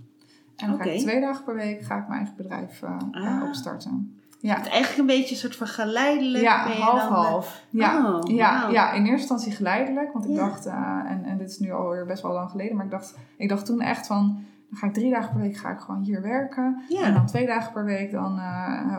En 0.55 0.67
dan 0.69 0.77
ga 0.77 0.83
ik 0.83 0.99
twee 0.99 1.21
dagen 1.21 1.43
per 1.43 1.55
week 1.55 1.81
ga 1.81 1.97
ik 1.97 2.07
mijn 2.07 2.19
eigen 2.19 2.35
bedrijf 2.37 2.83
Ah. 3.11 3.43
opstarten. 3.47 4.17
Ja, 4.43 4.55
Het 4.55 4.67
eigenlijk 4.67 4.97
een 4.99 5.05
beetje 5.17 5.33
een 5.35 5.41
soort 5.41 5.55
van 5.55 5.67
geleidelijk. 5.67 6.43
ja 6.43 6.63
dan, 6.63 6.71
eh, 6.73 6.79
half-half. 6.79 7.63
Ja. 7.69 8.13
Oh, 8.15 8.19
ja, 8.35 8.67
ja, 8.71 8.91
in 8.91 8.99
eerste 9.01 9.11
instantie 9.19 9.51
geleidelijk. 9.51 10.13
Want 10.13 10.25
ik 10.25 10.31
Ja. 10.31 10.37
dacht, 10.37 10.65
eh, 10.65 10.99
en, 11.05 11.23
en 11.23 11.37
dit 11.37 11.49
is 11.49 11.59
nu 11.59 11.71
alweer 11.71 12.05
best 12.05 12.21
wel 12.23 12.31
lang 12.31 12.49
geleden, 12.49 12.75
maar 12.75 12.85
ik 12.85 12.91
dacht, 12.91 13.17
ik 13.37 13.49
dacht 13.49 13.65
toen 13.65 13.81
echt 13.81 14.07
van, 14.07 14.43
dan 14.69 14.77
ga 14.79 14.87
ik 14.87 14.93
drie 14.93 15.11
dagen 15.11 15.31
per 15.31 15.41
week 15.41 15.57
ga 15.57 15.69
ik 15.69 15.79
gewoon 15.79 16.01
hier 16.01 16.21
werken. 16.21 16.81
Ja. 16.89 17.01
En 17.03 17.13
dan 17.13 17.25
twee 17.25 17.45
dagen 17.45 17.73
per 17.73 17.85
week, 17.85 18.11
dan 18.11 18.39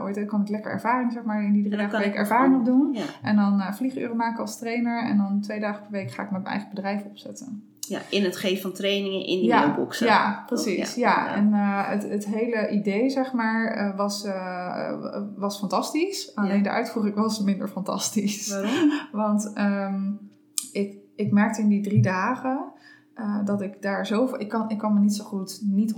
heet 0.07 0.17
het, 0.17 0.29
kan 0.29 0.41
ik 0.41 0.49
lekker 0.49 0.71
ervaring, 0.73 1.13
zeg 1.13 1.23
maar, 1.23 1.43
in 1.43 1.53
die 1.53 1.63
drie 1.63 1.77
dagen 1.77 1.91
per 1.91 2.01
week 2.01 2.15
ervaring 2.15 2.55
opdoen. 2.57 2.93
Ja. 2.93 3.05
En 3.23 3.37
dan 3.37 3.63
vlieguren 3.75 4.17
maken 4.17 4.41
als 4.41 4.59
trainer. 4.59 5.05
En 5.05 5.17
dan 5.17 5.41
twee 5.41 5.61
dagen 5.61 5.83
per 5.83 5.91
week 5.93 6.11
ga 6.13 6.23
ik 6.23 6.31
mijn 6.31 6.45
eigen 6.47 6.69
bedrijf 6.69 7.05
opzetten. 7.05 7.65
Ja, 7.89 8.01
in 8.11 8.25
het 8.25 8.37
geven 8.37 8.63
van 8.63 8.73
trainingen 8.73 9.27
in 9.27 9.39
die 9.39 9.47
Ja, 9.47 9.59
mailboxen. 9.61 10.07
Ja, 10.07 10.43
precies. 10.47 10.95
Ja, 10.95 11.35
en 11.35 11.53
eh, 11.53 11.89
het, 11.89 12.03
het 12.09 12.27
hele 12.27 12.71
idee, 12.71 13.11
zeg 13.11 13.33
maar, 13.33 13.67
eh, 13.67 13.97
was, 13.97 14.25
eh, 14.25 14.93
was 15.37 15.59
fantastisch. 15.59 16.35
Alleen 16.35 16.63
de 16.63 16.71
uitvoering 16.71 17.15
was 17.15 17.41
minder 17.41 17.69
fantastisch. 17.69 18.49
Waarom? 18.49 18.93
Want 19.13 19.53
ehm, 19.55 20.13
ik, 20.73 20.97
ik 21.17 21.33
merkte 21.33 21.61
in 21.61 21.69
die 21.69 21.83
drie 21.83 22.03
dagen 22.03 22.73
eh, 23.15 23.45
dat 23.45 23.63
ik 23.63 23.83
daar 23.83 24.07
zoveel... 24.07 24.41
Ik 24.41 24.49
kan, 24.49 24.71
ik 24.71 24.79
kan 24.79 24.95
me 24.95 25.01
niet 25.01 25.15
zo 25.15 25.25
goed 25.25 25.61
niet 25.63 25.95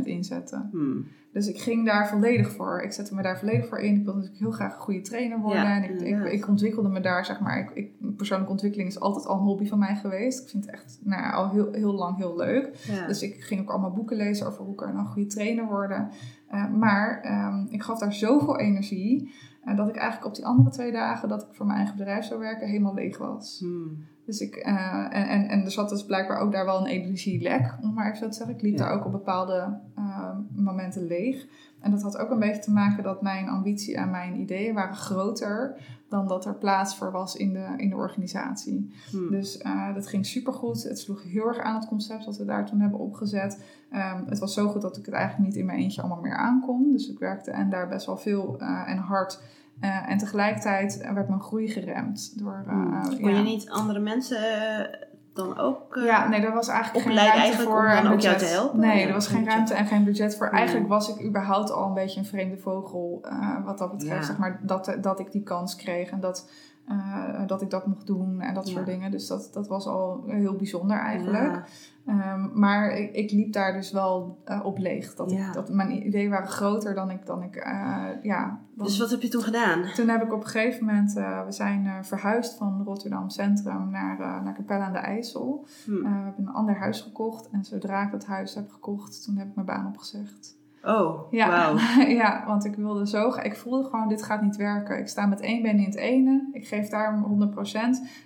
100% 0.00 0.02
inzetten. 0.04 0.68
Hmm. 0.72 1.06
Dus 1.32 1.48
ik 1.48 1.58
ging 1.58 1.86
daar 1.86 2.08
volledig 2.08 2.50
voor. 2.50 2.80
Ik 2.80 2.92
zette 2.92 3.14
me 3.14 3.22
daar 3.22 3.38
volledig 3.38 3.68
voor 3.68 3.78
in. 3.78 3.94
Ik 3.94 4.04
wilde 4.04 4.18
natuurlijk 4.18 4.38
heel 4.38 4.50
graag 4.50 4.74
een 4.74 4.80
goede 4.80 5.00
trainer 5.00 5.38
worden. 5.38 5.62
Ja, 5.62 5.82
en 5.82 5.94
ik, 5.94 6.00
ik, 6.00 6.32
ik 6.32 6.48
ontwikkelde 6.48 6.88
me 6.88 7.00
daar, 7.00 7.24
zeg 7.24 7.40
maar. 7.40 7.58
Ik, 7.58 7.70
ik, 7.70 8.16
persoonlijke 8.16 8.52
ontwikkeling 8.52 8.88
is 8.88 9.00
altijd 9.00 9.26
al 9.26 9.36
een 9.36 9.44
hobby 9.44 9.66
van 9.66 9.78
mij 9.78 9.96
geweest. 9.96 10.42
Ik 10.42 10.48
vind 10.48 10.66
het 10.66 10.74
echt 10.74 10.98
nou, 11.02 11.22
ja, 11.22 11.30
al 11.30 11.50
heel, 11.50 11.72
heel 11.72 11.92
lang 11.92 12.16
heel 12.16 12.36
leuk. 12.36 12.76
Ja. 12.86 13.06
Dus 13.06 13.22
ik 13.22 13.42
ging 13.42 13.60
ook 13.60 13.70
allemaal 13.70 13.92
boeken 13.92 14.16
lezen 14.16 14.46
over 14.46 14.64
hoe 14.64 14.74
kan 14.74 14.86
je 14.86 14.92
nou 14.92 15.06
een 15.06 15.12
goede 15.12 15.28
trainer 15.28 15.66
worden. 15.66 16.10
Eh, 16.48 16.70
maar 16.70 17.20
ehm, 17.20 17.66
ik 17.68 17.82
gaf 17.82 17.98
daar 17.98 18.12
zoveel 18.12 18.58
energie. 18.58 19.34
eh, 19.64 19.76
dat 19.76 19.88
ik 19.88 19.96
eigenlijk 19.96 20.26
op 20.26 20.34
die 20.34 20.46
andere 20.46 20.70
twee 20.70 20.92
dagen 20.92 21.28
dat 21.28 21.42
ik 21.42 21.48
voor 21.50 21.66
mijn 21.66 21.78
eigen 21.78 21.96
bedrijf 21.96 22.24
zou 22.24 22.40
werken, 22.40 22.68
helemaal 22.68 22.94
leeg 22.94 23.18
was. 23.18 23.58
Hmm. 23.60 24.04
Dus 24.26 24.40
ik, 24.40 24.54
eh, 24.56 25.06
en, 25.10 25.28
en, 25.28 25.48
en 25.48 25.64
er 25.64 25.70
zat 25.70 25.88
dus 25.88 26.04
blijkbaar 26.04 26.38
ook 26.38 26.52
daar 26.52 26.64
wel 26.64 26.80
een 26.80 26.86
energielek, 26.86 27.76
om 27.82 27.94
maar 27.94 28.06
even 28.06 28.18
zo 28.18 28.28
te 28.28 28.34
zeggen. 28.34 28.54
Ik 28.54 28.62
liep 28.62 28.78
Ja. 28.78 28.84
daar 28.84 28.94
ook 28.94 29.04
op 29.04 29.12
bepaalde 29.12 29.78
eh, 29.96 30.30
momenten 30.54 31.06
leeg. 31.06 31.46
En 31.80 31.90
dat 31.90 32.02
had 32.02 32.16
ook 32.18 32.30
een 32.30 32.38
beetje 32.38 32.62
te 32.62 32.70
maken 32.70 33.02
dat 33.02 33.22
mijn 33.22 33.48
ambitie 33.48 33.96
en 33.96 34.10
mijn 34.10 34.40
ideeën 34.40 34.74
waren 34.74 34.94
groter 34.96 35.76
dan 36.08 36.28
dat 36.28 36.44
er 36.44 36.54
plaats 36.54 36.96
voor 36.96 37.12
was 37.12 37.36
in 37.36 37.52
de, 37.52 37.74
in 37.76 37.88
de 37.88 37.96
organisatie. 37.96 38.90
Hmm. 39.10 39.30
Dus 39.30 39.58
eh, 39.58 39.94
dat 39.94 40.06
ging 40.06 40.26
supergoed. 40.26 40.82
Het 40.82 40.98
sloeg 40.98 41.22
heel 41.22 41.46
erg 41.46 41.58
aan 41.58 41.74
het 41.74 41.86
concept 41.88 42.24
dat 42.24 42.36
we 42.36 42.44
daar 42.44 42.66
toen 42.66 42.80
hebben 42.80 42.98
opgezet. 43.00 43.62
Ehm, 43.90 44.24
het 44.26 44.38
was 44.38 44.54
zo 44.54 44.68
goed 44.68 44.82
dat 44.82 44.96
ik 44.96 45.06
het 45.06 45.14
eigenlijk 45.14 45.48
niet 45.48 45.56
in 45.58 45.66
mijn 45.66 45.78
eentje 45.78 46.00
allemaal 46.00 46.20
meer 46.20 46.36
aankon. 46.36 46.92
Dus 46.92 47.08
ik 47.10 47.18
werkte 47.18 47.50
en 47.50 47.70
daar 47.70 47.88
best 47.88 48.06
wel 48.06 48.16
veel 48.16 48.58
eh, 48.58 48.82
en 48.86 48.98
hard. 48.98 49.40
Eh, 49.80 50.10
en 50.10 50.18
tegelijkertijd 50.18 51.10
werd 51.14 51.28
mijn 51.28 51.40
groei 51.40 51.68
geremd. 51.68 52.38
Door, 52.38 52.64
Hmm. 52.66 53.02
Kon 53.02 53.30
ja. 53.30 53.36
je 53.36 53.42
niet 53.42 53.70
andere 53.70 53.98
mensen 53.98 54.38
eh, 54.38 55.00
dan 55.34 55.58
ook... 55.58 56.00
Ja, 56.04 56.28
nee, 56.28 56.40
er 56.40 56.52
was 56.52 56.68
eigenlijk 56.68 57.06
geen 57.06 57.16
ruimte 57.16 57.38
eigenlijk 57.38 57.70
voor 57.70 57.80
om 57.80 57.86
dan 57.86 57.96
en 57.96 58.12
ook 58.12 58.20
jou 58.20 58.36
te 58.36 58.44
helpen? 58.44 58.80
Nee, 58.80 59.06
er 59.06 59.12
was 59.12 59.26
geen 59.26 59.36
budget. 59.36 59.54
ruimte 59.54 59.74
en 59.74 59.86
geen 59.86 60.04
budget 60.04 60.36
voor. 60.36 60.46
Ja. 60.46 60.52
Eigenlijk 60.52 60.88
was 60.88 61.16
ik 61.16 61.26
überhaupt 61.26 61.70
al 61.70 61.86
een 61.86 61.94
beetje 61.94 62.20
een 62.20 62.26
vreemde 62.26 62.56
vogel 62.56 63.26
wat 63.64 63.78
dat 63.78 63.90
betreft. 63.90 64.20
Ja. 64.20 64.26
Zeg 64.26 64.38
maar, 64.38 64.60
dat, 64.62 64.96
dat 65.00 65.20
ik 65.20 65.32
die 65.32 65.42
kans 65.42 65.76
kreeg 65.76 66.10
en 66.10 66.20
dat, 66.20 66.48
eh, 66.88 67.46
dat 67.46 67.62
ik 67.62 67.70
dat 67.70 67.86
mocht 67.86 68.06
doen 68.06 68.40
en 68.40 68.54
dat 68.54 68.66
Ja. 68.68 68.72
soort 68.74 68.86
dingen. 68.86 69.10
Dus 69.10 69.26
dat, 69.26 69.50
dat 69.52 69.68
was 69.68 69.86
al 69.86 70.24
heel 70.26 70.56
bijzonder 70.56 70.96
eigenlijk. 70.96 71.44
Ja. 71.54 71.64
Ehm, 72.06 72.58
maar 72.60 72.90
ik, 72.98 73.12
ik 73.14 73.30
liep 73.30 73.52
daar 73.52 73.72
dus 73.72 73.90
wel 73.92 74.38
eh, 74.44 74.60
op 74.64 74.78
leeg. 74.78 75.14
Dat, 75.14 75.30
Ja. 75.30 75.46
ik, 75.46 75.52
dat 75.52 75.68
mijn 75.72 76.06
ideeën 76.06 76.30
waren 76.30 76.48
groter 76.48 76.94
dan 76.94 77.10
ik, 77.10 77.26
dan 77.26 77.42
ik 77.42 77.56
eh, 77.56 78.02
ja. 78.22 78.60
dan- 78.74 78.86
Dus 78.86 78.98
wat 78.98 79.10
heb 79.10 79.20
je 79.22 79.28
toen 79.28 79.42
gedaan? 79.42 79.82
toen 79.94 80.08
heb 80.08 80.22
ik 80.22 80.32
op 80.32 80.40
een 80.42 80.48
gegeven 80.48 80.84
moment, 80.86 81.12
we 81.12 81.44
zijn 81.48 82.04
verhuisd 82.04 82.56
van 82.56 82.82
Rotterdam 82.84 83.28
Centrum 83.30 83.90
naar, 83.90 84.18
naar 84.18 84.54
Capelle 84.54 84.84
aan 84.84 84.92
de 84.92 84.98
IJssel. 84.98 85.64
Eh, 85.86 85.92
we 85.92 86.08
hebben 86.08 86.46
een 86.46 86.52
ander 86.54 86.76
huis 86.78 87.00
gekocht 87.00 87.50
en 87.50 87.64
zodra 87.64 88.02
ik 88.04 88.10
dat 88.10 88.26
huis 88.26 88.54
heb 88.54 88.70
gekocht, 88.70 89.24
toen 89.24 89.36
heb 89.36 89.48
ik 89.48 89.54
mijn 89.54 89.66
baan 89.66 89.86
opgezegd. 89.86 90.56
Oh, 90.86 91.32
Ja, 91.32 91.48
wauw. 91.48 91.76
ja 92.20 92.44
want 92.46 92.64
ik 92.64 92.74
wilde 92.76 93.06
zo, 93.08 93.34
ik 93.42 93.56
voelde 93.56 93.84
gewoon, 93.84 94.08
dit 94.08 94.22
gaat 94.22 94.42
niet 94.42 94.56
werken. 94.56 94.98
Ik 94.98 95.08
sta 95.08 95.26
met 95.26 95.40
één 95.40 95.62
been 95.62 95.78
in 95.78 95.84
het 95.84 95.96
ene, 95.96 96.48
ik 96.52 96.66
geef 96.68 96.88
daar 96.88 97.22
100%. 97.62 97.76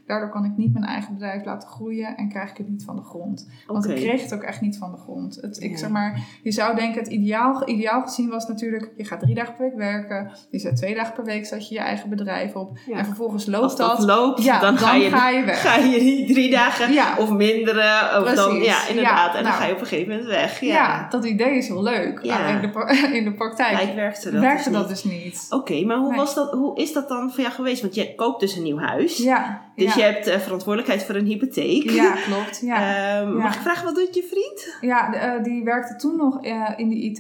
Daardoor 0.07 0.29
kan 0.31 0.45
ik 0.45 0.57
niet 0.57 0.73
mijn 0.73 0.85
eigen 0.85 1.13
bedrijf 1.15 1.45
laten 1.45 1.69
groeien 1.69 2.17
en 2.17 2.29
krijg 2.29 2.51
ik 2.51 2.57
het 2.57 2.69
niet 2.69 2.85
van 2.85 2.97
de 2.97 3.03
grond. 3.03 3.49
Want 3.67 3.89
ik 3.89 3.97
kreeg 3.97 4.23
het 4.23 4.35
ook 4.35 4.43
echt 4.43 4.61
niet 4.61 4.79
van 4.79 4.91
de 4.91 4.97
grond. 4.97 5.39
Het, 5.41 5.63
ik 5.63 5.71
Ja. 5.71 5.77
zeg 5.77 5.91
maar, 5.91 6.21
je 6.43 6.53
zou 6.53 6.77
denken, 6.77 6.99
het 7.03 7.09
ideaal, 7.13 7.69
ideaal 7.69 8.03
gezien 8.03 8.29
was 8.29 8.47
natuurlijk, 8.49 8.93
je 8.97 9.05
gaat 9.05 9.21
drie 9.21 9.35
dagen 9.35 9.55
per 9.55 9.65
week 9.69 9.77
werken. 9.77 10.31
Je 10.51 10.59
zet 10.59 10.77
twee 10.77 10.95
dagen 10.95 11.15
per 11.15 11.25
week, 11.25 11.47
zet 11.47 11.69
je 11.69 11.75
je 11.75 11.81
eigen 11.81 12.09
bedrijf 12.11 12.55
op. 12.55 12.79
Ja. 12.87 12.99
En 12.99 13.05
vervolgens 13.05 13.47
loopt 13.47 13.63
Als 13.63 13.77
dat 13.77 13.99
loopt, 14.05 14.43
ja, 14.43 14.61
dan, 14.61 14.79
ga, 14.79 14.95
je, 14.95 15.11
weg. 15.45 15.61
ga 15.61 15.77
je 15.77 15.99
die 15.99 16.33
drie 16.33 16.51
dagen 16.51 16.93
Ja. 16.93 17.17
of 17.19 17.33
mindere. 17.33 18.21
Of 18.23 18.35
dan, 18.35 18.49
Precies. 18.49 18.67
ja, 18.67 18.89
inderdaad. 18.89 19.29
En 19.29 19.43
dan 19.43 19.43
nou. 19.53 19.55
ga 19.55 19.65
je 19.67 19.73
op 19.73 19.81
een 19.81 19.87
gegeven 19.87 20.09
moment 20.11 20.29
weg. 20.29 20.61
Ja. 20.61 20.67
Ja. 20.75 21.07
dat 21.11 21.25
idee 21.25 21.57
is 21.57 21.69
heel 21.69 21.83
leuk. 21.83 22.21
Ja. 22.23 22.48
Maar 22.53 22.55
in 22.55 22.61
de, 22.61 22.69
pra- 22.69 23.13
in 23.19 23.25
de 23.25 23.33
praktijk 23.33 23.77
Kijk, 23.77 23.95
werkte 23.95 24.31
dat 24.31 24.41
werkte 24.41 24.71
dus 24.71 24.79
dat 24.79 24.89
niet. 24.89 25.03
dus 25.03 25.13
niet. 25.13 25.47
Oké, 25.51 25.85
maar 25.85 25.97
hoe, 25.99 26.09
Nee. 26.09 26.17
was 26.19 26.35
dat, 26.35 26.51
hoe 26.53 26.77
is 26.77 26.93
dat 26.93 27.09
dan 27.09 27.31
voor 27.31 27.41
jou 27.41 27.53
geweest? 27.55 27.81
Want 27.83 27.95
je 27.95 28.15
koopt 28.15 28.41
dus 28.41 28.57
een 28.57 28.63
nieuw 28.63 28.79
huis. 28.79 29.17
Ja, 29.17 29.63
Dus 29.79 29.95
ja. 29.95 30.07
je 30.07 30.13
hebt 30.13 30.27
eh, 30.27 30.39
verantwoordelijkheid 30.39 31.05
voor 31.05 31.15
een 31.15 31.25
hypotheek. 31.27 31.91
Ja, 31.91 32.13
klopt. 32.13 32.61
Ja. 32.63 32.77
Ehm, 33.21 33.37
Ja. 33.37 33.43
Mag 33.43 33.55
ik 33.55 33.61
vragen, 33.61 33.85
wat 33.85 33.95
doet 33.95 34.15
je 34.15 34.27
vriend? 34.31 34.77
Ja, 34.91 35.11
de- 35.11 35.17
eh, 35.17 35.43
die 35.43 35.65
werkte 35.65 35.97
toen 35.97 36.17
nog 36.17 36.43
eh, 36.45 36.69
in 36.77 36.89
de 36.89 36.95
IT, 36.97 37.19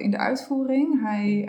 in 0.00 0.10
de 0.10 0.18
uitvoering. 0.18 1.00
Hij, 1.02 1.48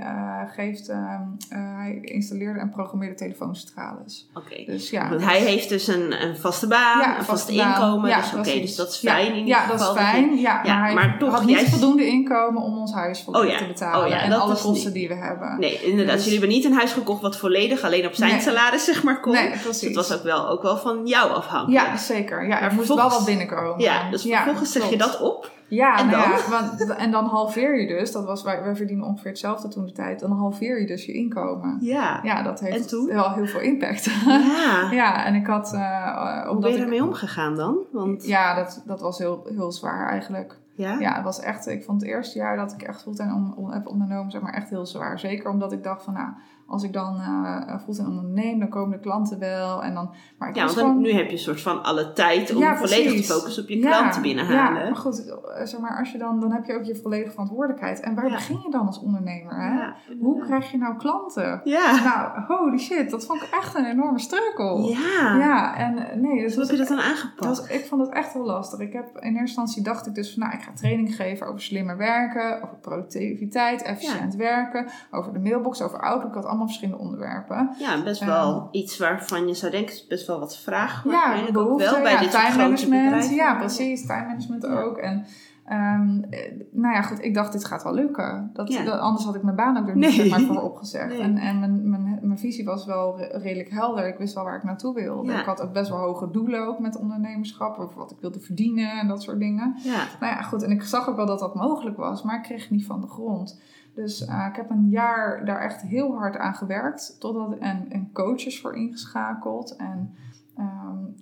geeft, 0.55 0.89
ehm, 0.89 1.21
eh, 1.49 1.57
hij 1.77 1.99
installeerde 2.01 2.59
en 2.59 2.69
programmeerde 2.69 3.15
telefooncentrales. 3.15 4.29
Oké. 4.33 4.63
Dus 4.65 4.89
ja. 4.89 5.09
Want 5.09 5.23
hij 5.23 5.39
heeft 5.39 5.69
dus 5.69 5.87
een, 5.87 6.21
een 6.23 6.37
vaste 6.37 6.67
baan, 6.67 6.99
Ja, 6.99 7.17
een 7.17 7.23
vast 7.25 7.49
inkomen. 7.49 8.09
Ja, 8.09 8.21
dus 8.21 8.33
oké, 8.33 8.59
dus 8.59 8.75
dat 8.75 8.89
is 8.91 9.01
Ja, 9.01 9.11
fijn 9.11 9.27
in 9.27 9.33
ieder 9.33 9.47
Ja, 9.47 9.59
geval. 9.59 9.77
dat 9.77 10.03
is 10.03 10.09
fijn. 10.09 10.37
Ja, 10.37 10.61
Ja, 10.63 10.93
maar 10.93 11.15
toch, 11.19 11.31
had 11.31 11.45
niet 11.45 11.59
voldoende 11.69 12.05
inkomen 12.07 12.61
om 12.61 12.77
ons 12.77 12.93
huis 12.93 13.25
Oh 13.25 13.45
ja, 13.45 13.57
te 13.57 13.65
betalen. 13.67 14.03
oh 14.05 14.09
ja, 14.11 14.21
en 14.21 14.31
alle 14.31 14.55
kosten 14.55 14.93
die 14.93 15.07
we 15.07 15.13
hebben. 15.15 15.59
Nee, 15.59 15.81
inderdaad. 15.83 16.15
Dus- 16.15 16.23
Jullie 16.23 16.39
hebben 16.39 16.57
niet 16.57 16.65
een 16.65 16.73
huis 16.73 16.91
gekocht 16.91 17.21
wat 17.21 17.37
volledig 17.37 17.83
alleen 17.83 18.05
op 18.05 18.13
zijn 18.13 18.31
Nee. 18.31 18.41
salaris 18.41 18.83
zeg 18.83 19.03
maar 19.03 19.19
kon. 19.19 19.33
Nee, 19.33 19.51
Dus 19.51 19.61
precies. 19.61 19.93
Was 20.07 20.17
ook 20.17 20.23
wel, 20.23 20.47
ook 20.49 20.61
wel 20.61 20.77
van 20.77 21.05
jou 21.07 21.31
afhankelijk. 21.31 21.85
Ja, 21.87 21.97
zeker. 21.97 22.47
Ja, 22.47 22.61
er 22.61 22.73
moest 22.73 22.87
wel 22.87 23.09
wat 23.09 23.25
binnenkomen. 23.25 23.79
Ja, 23.79 24.09
dus 24.09 24.21
vervolgens 24.21 24.71
zeg 24.71 24.89
je 24.89 24.97
dat 24.97 25.19
op. 25.21 25.55
Ja, 25.69 25.97
En 25.99 26.07
nou 26.07 26.29
dan? 26.29 26.31
Ja, 26.37 26.49
want, 26.49 26.95
en 26.95 27.11
dan 27.11 27.25
halveer 27.25 27.79
je 27.81 27.87
dus. 27.87 28.11
Dat 28.11 28.25
was, 28.25 28.43
wij, 28.43 28.63
wij 28.63 28.75
verdienen 28.75 29.05
ongeveer 29.05 29.31
hetzelfde 29.31 29.67
toen 29.67 29.85
de 29.85 29.91
tijd. 29.91 30.19
Dan 30.19 30.31
halveer 30.31 30.79
je 30.81 30.87
dus 30.87 31.05
je 31.05 31.13
inkomen. 31.13 31.77
Ja. 31.81 32.19
Ja, 32.23 32.41
dat 32.43 32.59
heeft 32.59 32.91
wel 32.91 33.31
heel 33.33 33.45
veel 33.45 33.59
impact. 33.59 34.03
Ja. 34.25 34.91
ja, 35.01 35.25
en 35.25 35.35
ik 35.35 35.47
had... 35.47 35.73
eh, 35.73 36.47
Hoe 36.47 36.59
ben 36.59 36.71
je 36.71 36.77
daarmee 36.77 37.03
omgegaan 37.03 37.55
dan? 37.55 37.77
Want 37.91 38.25
Ja, 38.27 38.55
dat, 38.55 38.83
dat 38.85 39.01
was 39.01 39.17
heel, 39.17 39.47
heel 39.55 39.71
zwaar 39.71 40.09
eigenlijk. 40.09 40.57
ja. 40.75 40.99
Ja, 40.99 41.13
het 41.15 41.23
was 41.23 41.39
echt... 41.39 41.67
Ik 41.67 41.83
vond 41.83 42.01
het 42.01 42.09
eerste 42.09 42.37
jaar 42.37 42.57
dat 42.57 42.71
ik 42.73 42.81
echt 42.81 43.01
fulltime 43.01 43.33
om, 43.33 43.53
om, 43.57 43.71
heb 43.71 43.87
ondernomen, 43.87 44.31
zeg 44.31 44.41
maar, 44.41 44.53
echt 44.53 44.69
heel 44.69 44.85
zwaar. 44.85 45.19
Zeker 45.19 45.49
omdat 45.49 45.71
ik 45.71 45.83
dacht 45.83 46.03
van, 46.03 46.13
nou, 46.13 46.29
als 46.67 46.83
ik 46.83 46.93
dan 46.93 47.19
eh 47.19 47.79
fulltime 47.83 48.07
onderneem, 48.07 48.59
dan 48.59 48.69
komen 48.69 48.91
de 48.91 49.03
klanten 49.03 49.39
wel. 49.39 49.83
En 49.83 49.93
dan... 49.93 50.13
Maar 50.37 50.49
ik 50.49 50.55
Ja, 50.55 50.65
want 50.65 50.77
gewoon... 50.77 51.01
nu 51.01 51.11
heb 51.11 51.25
je 51.25 51.31
een 51.31 51.37
soort 51.37 51.61
van 51.61 51.83
alle 51.83 52.13
tijd 52.13 52.55
om 52.55 52.61
Ja, 52.61 52.77
volledig 52.77 53.25
te 53.25 53.33
focussen 53.33 53.63
op 53.63 53.69
je 53.69 53.79
Ja, 53.79 53.97
klanten 53.97 54.21
binnenhalen. 54.21 54.81
Ja, 54.81 54.89
maar 54.89 54.95
goed, 54.95 55.25
eh, 55.27 55.65
zeg 55.65 55.79
maar, 55.79 55.97
als 55.99 56.11
je 56.11 56.17
dan, 56.17 56.39
dan 56.39 56.51
heb 56.51 56.65
je 56.65 56.73
ook 56.73 56.83
je 56.83 56.95
volledige 56.95 57.31
verantwoordelijkheid. 57.31 57.99
En 57.99 58.15
waar 58.15 58.29
begin 58.29 58.59
je 58.63 58.69
dan 58.69 58.85
als 58.85 58.99
ondernemer? 58.99 59.55
Hè? 59.55 60.15
Hoe 60.19 60.45
krijg 60.45 60.71
je 60.71 60.77
nou 60.77 60.97
klanten? 60.97 61.61
Ja. 61.63 62.03
Nou, 62.03 62.41
holy 62.47 62.77
shit, 62.77 63.09
dat 63.09 63.25
vond 63.25 63.41
ik 63.41 63.49
echt 63.51 63.75
een 63.75 63.85
enorme 63.85 64.19
struggle. 64.19 64.81
Ja. 64.89 65.35
Ja, 65.37 65.75
en 65.77 66.21
nee, 66.21 66.41
dus 66.41 66.55
Hoe 66.55 66.63
heb 66.63 66.71
je 66.71 66.77
dat 66.77 66.87
dan 66.87 66.99
aangepakt? 66.99 67.43
dat 67.57 67.69
ik 67.69 67.85
vond 67.85 68.01
het 68.01 68.13
echt 68.15 68.33
heel 68.33 68.45
lastig. 68.45 68.79
Ik 68.79 68.93
heb, 68.93 69.05
in 69.05 69.21
eerste 69.21 69.39
instantie 69.39 69.83
dacht 69.83 70.07
ik 70.07 70.15
dus 70.15 70.33
van, 70.33 70.43
nou, 70.43 70.55
ik 70.55 70.61
ga 70.61 70.71
training 70.73 71.15
geven 71.15 71.47
over 71.47 71.61
slimmer 71.61 71.97
werken, 71.97 72.63
over 72.63 72.77
productiviteit, 72.81 73.81
efficiënt 73.81 74.35
werken, 74.35 74.89
over 75.11 75.33
de 75.33 75.39
mailbox, 75.39 75.81
over 75.81 76.01
Outlook. 76.01 76.29
Ik 76.29 76.35
had 76.35 76.45
allemaal 76.57 76.67
verschillende 76.67 77.01
onderwerpen. 77.03 77.69
Ja, 77.79 78.03
best 78.03 78.23
wel 78.23 78.67
iets 78.71 78.97
waarvan 78.97 79.47
je 79.47 79.53
zou 79.53 79.71
denken, 79.71 79.93
is 79.93 80.07
best 80.07 80.27
wel 80.27 80.39
wat 80.39 80.57
vraag. 80.57 81.03
Ja, 81.03 81.09
waarschijnlijk 81.11 81.57
ook 81.57 81.63
behoefte, 81.63 81.91
wel 81.91 82.01
bij 82.01 82.11
ja, 82.11 82.19
dit 82.19 82.31
time 82.31 82.57
management. 82.57 83.29
Ja, 83.29 83.55
precies. 83.55 84.05
Time 84.05 84.25
management 84.25 84.63
Ja. 84.63 84.81
ook. 84.81 84.97
En 84.97 85.25
ehm, 85.65 86.23
eh, 86.29 86.51
nou 86.71 86.93
ja, 86.95 87.01
goed, 87.01 87.23
ik 87.23 87.33
dacht 87.33 87.51
dit 87.51 87.65
gaat 87.65 87.83
wel 87.83 87.93
lukken. 87.93 88.49
Dat, 88.53 88.73
Ja. 88.73 88.83
dat- 88.83 88.99
anders 88.99 89.25
had 89.25 89.35
ik 89.35 89.43
mijn 89.43 89.55
baan 89.55 89.77
ook 89.77 89.87
er 89.87 89.97
Nee. 89.97 90.09
niet 90.09 90.19
zeg 90.21 90.29
maar, 90.29 90.39
voor 90.55 90.61
opgezegd. 90.61 91.07
Nee. 91.07 91.21
En, 91.21 91.37
en 91.37 91.59
mijn, 91.59 91.89
mijn, 91.89 92.19
mijn 92.21 92.39
visie 92.39 92.65
was 92.65 92.85
wel 92.85 93.17
re- 93.17 93.37
redelijk 93.37 93.69
helder. 93.69 94.07
Ik 94.07 94.17
wist 94.17 94.33
wel 94.33 94.43
waar 94.43 94.55
ik 94.57 94.63
naartoe 94.63 94.93
wilde. 94.93 95.33
Ik 95.33 95.45
had 95.45 95.61
ook 95.61 95.73
best 95.73 95.89
wel 95.89 95.99
hoge 95.99 96.31
doelen 96.31 96.67
ook 96.67 96.79
met 96.79 96.97
ondernemerschap. 96.97 97.77
Over 97.77 97.97
wat 97.97 98.11
ik 98.11 98.17
wilde 98.21 98.39
verdienen 98.39 98.99
en 98.99 99.07
dat 99.07 99.23
soort 99.23 99.39
dingen. 99.39 99.75
Ja. 99.83 100.03
Nou 100.19 100.33
ja, 100.35 100.41
goed. 100.41 100.63
En 100.63 100.71
ik 100.71 100.83
zag 100.83 101.09
ook 101.09 101.15
wel 101.15 101.25
dat 101.25 101.39
dat 101.39 101.55
mogelijk 101.55 101.97
was. 101.97 102.23
Maar 102.23 102.35
ik 102.35 102.43
kreeg 102.43 102.61
het 102.61 102.71
niet 102.71 102.85
van 102.85 103.01
de 103.01 103.07
grond. 103.07 103.59
Dus 103.97 104.25
eh, 104.25 104.45
ik 104.49 104.55
heb 104.55 104.69
een 104.69 104.89
jaar 104.89 105.45
daar 105.45 105.61
echt 105.61 105.81
heel 105.81 106.15
hard 106.15 106.37
aan 106.37 106.55
gewerkt. 106.55 107.15
Totdat, 107.19 107.57
en, 107.57 107.85
en 107.89 108.11
coaches 108.13 108.61
voor 108.61 108.75
ingeschakeld. 108.75 109.75
En 109.75 110.15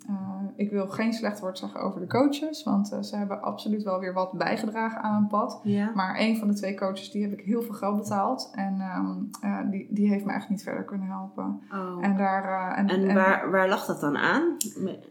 ehm, 0.08 0.14
eh, 0.16 0.52
ik 0.56 0.72
wil 0.72 0.88
geen 0.88 1.14
slecht 1.14 1.39
woord 1.39 1.58
zeggen 1.58 1.82
over 1.82 2.00
de 2.00 2.08
coaches. 2.08 2.64
Want 2.64 2.91
eh, 2.91 3.00
ze 3.02 3.16
hebben 3.16 3.41
absoluut 3.41 3.84
wel 3.84 4.00
weer 4.00 4.14
wat 4.14 4.32
bijgedragen 4.32 5.02
aan 5.02 5.14
mijn 5.14 5.28
pad. 5.28 5.60
Ja. 5.64 5.91
Maar 5.93 6.16
een 6.20 6.38
van 6.38 6.48
de 6.48 6.54
twee 6.54 6.76
coaches, 6.76 7.12
die 7.12 7.22
heb 7.22 7.32
ik 7.39 7.46
heel 7.46 7.62
veel 7.62 7.74
geld 7.74 7.96
betaald. 7.98 8.52
En 8.56 8.80
ehm, 8.80 9.14
eh, 9.41 9.70
die, 9.72 9.88
die 9.89 10.08
heeft 10.10 10.26
me 10.26 10.34
echt 10.34 10.50
niet 10.50 10.64
verder 10.64 10.84
kunnen 10.84 11.08
helpen. 11.08 11.62
Oh. 11.74 12.06
En, 12.06 12.18
daar, 12.18 12.76
en, 12.76 12.88
En 12.88 13.08
en- 13.10 13.16
waar, 13.16 13.52
waar 13.52 13.68
lag 13.70 13.86
dat 13.86 14.00
dan 14.00 14.18
aan? 14.18 14.43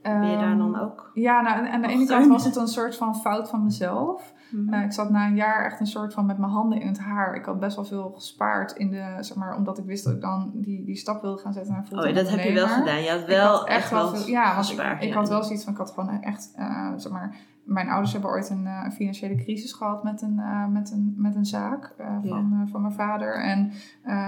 Ben 0.03 0.30
je 0.30 0.37
daar 0.37 0.51
Ehm, 0.51 0.59
dan 0.59 0.80
ook? 0.80 1.11
Ja, 1.14 1.41
nou, 1.41 1.59
en 1.59 1.72
aan 1.72 1.82
de 1.82 1.89
ene 1.89 2.01
Achter? 2.03 2.16
kant 2.16 2.28
was 2.30 2.45
het 2.45 2.57
een 2.57 2.68
soort 2.68 2.97
van 2.97 3.16
fout 3.16 3.49
van 3.49 3.64
mezelf. 3.64 4.32
Mhm. 4.51 4.74
Ik 4.74 4.93
zat 4.93 5.11
na 5.11 5.26
een 5.26 5.35
jaar 5.35 5.64
echt 5.64 5.80
een 5.80 5.87
soort 5.87 6.12
van 6.14 6.26
met 6.26 6.39
mijn 6.39 6.51
handen 6.53 6.80
in 6.80 6.87
het 6.87 6.99
haar. 6.99 7.35
Ik 7.35 7.45
had 7.45 7.61
best 7.61 7.76
wel 7.76 7.85
veel 7.85 8.11
gespaard 8.14 8.72
in 8.72 8.91
de, 8.91 9.16
zeg 9.20 9.37
maar, 9.37 9.57
omdat 9.57 9.78
ik 9.78 9.85
wist 9.85 10.05
dat 10.05 10.12
ik 10.12 10.20
dan 10.20 10.51
die, 10.55 10.85
die 10.85 10.97
stap 10.97 11.22
wilde 11.22 11.41
gaan 11.41 11.53
zetten 11.53 11.72
naar 11.72 11.82
oh, 11.82 11.89
fulltime 11.89 12.09
ja, 12.14 12.22
dat 12.22 12.30
heb 12.30 12.41
je 12.41 12.53
wel 12.53 12.66
gedaan. 12.68 13.03
Je 13.03 13.11
had 13.11 13.24
wel 13.24 13.53
had 13.57 13.66
echt 13.68 13.91
wel 13.91 14.09
veel- 14.14 14.26
ja, 14.28 14.55
want 14.55 14.66
ik, 15.01 15.12
had 15.12 15.29
wel 15.29 15.43
zoiets 15.43 15.64
van, 15.64 15.72
ik 15.72 15.79
had 15.79 15.91
gewoon 15.91 16.22
echt, 16.22 16.53
eh, 16.57 16.93
zeg 16.97 17.12
maar, 17.12 17.37
mijn 17.64 17.89
ouders 17.89 18.12
hebben 18.12 18.31
ooit 18.31 18.51
een, 18.51 18.66
eh, 18.66 18.91
financiële 18.91 19.35
crisis 19.35 19.72
gehad 19.72 20.05
met 20.05 20.22
een, 20.22 20.39
eh, 20.39 20.66
met 20.66 20.91
een, 20.91 21.14
met 21.16 21.35
een 21.35 21.47
zaak 21.47 21.95
van, 22.22 22.68
van 22.70 22.81
mijn 22.81 22.93
vader. 22.93 23.43
En 23.43 23.72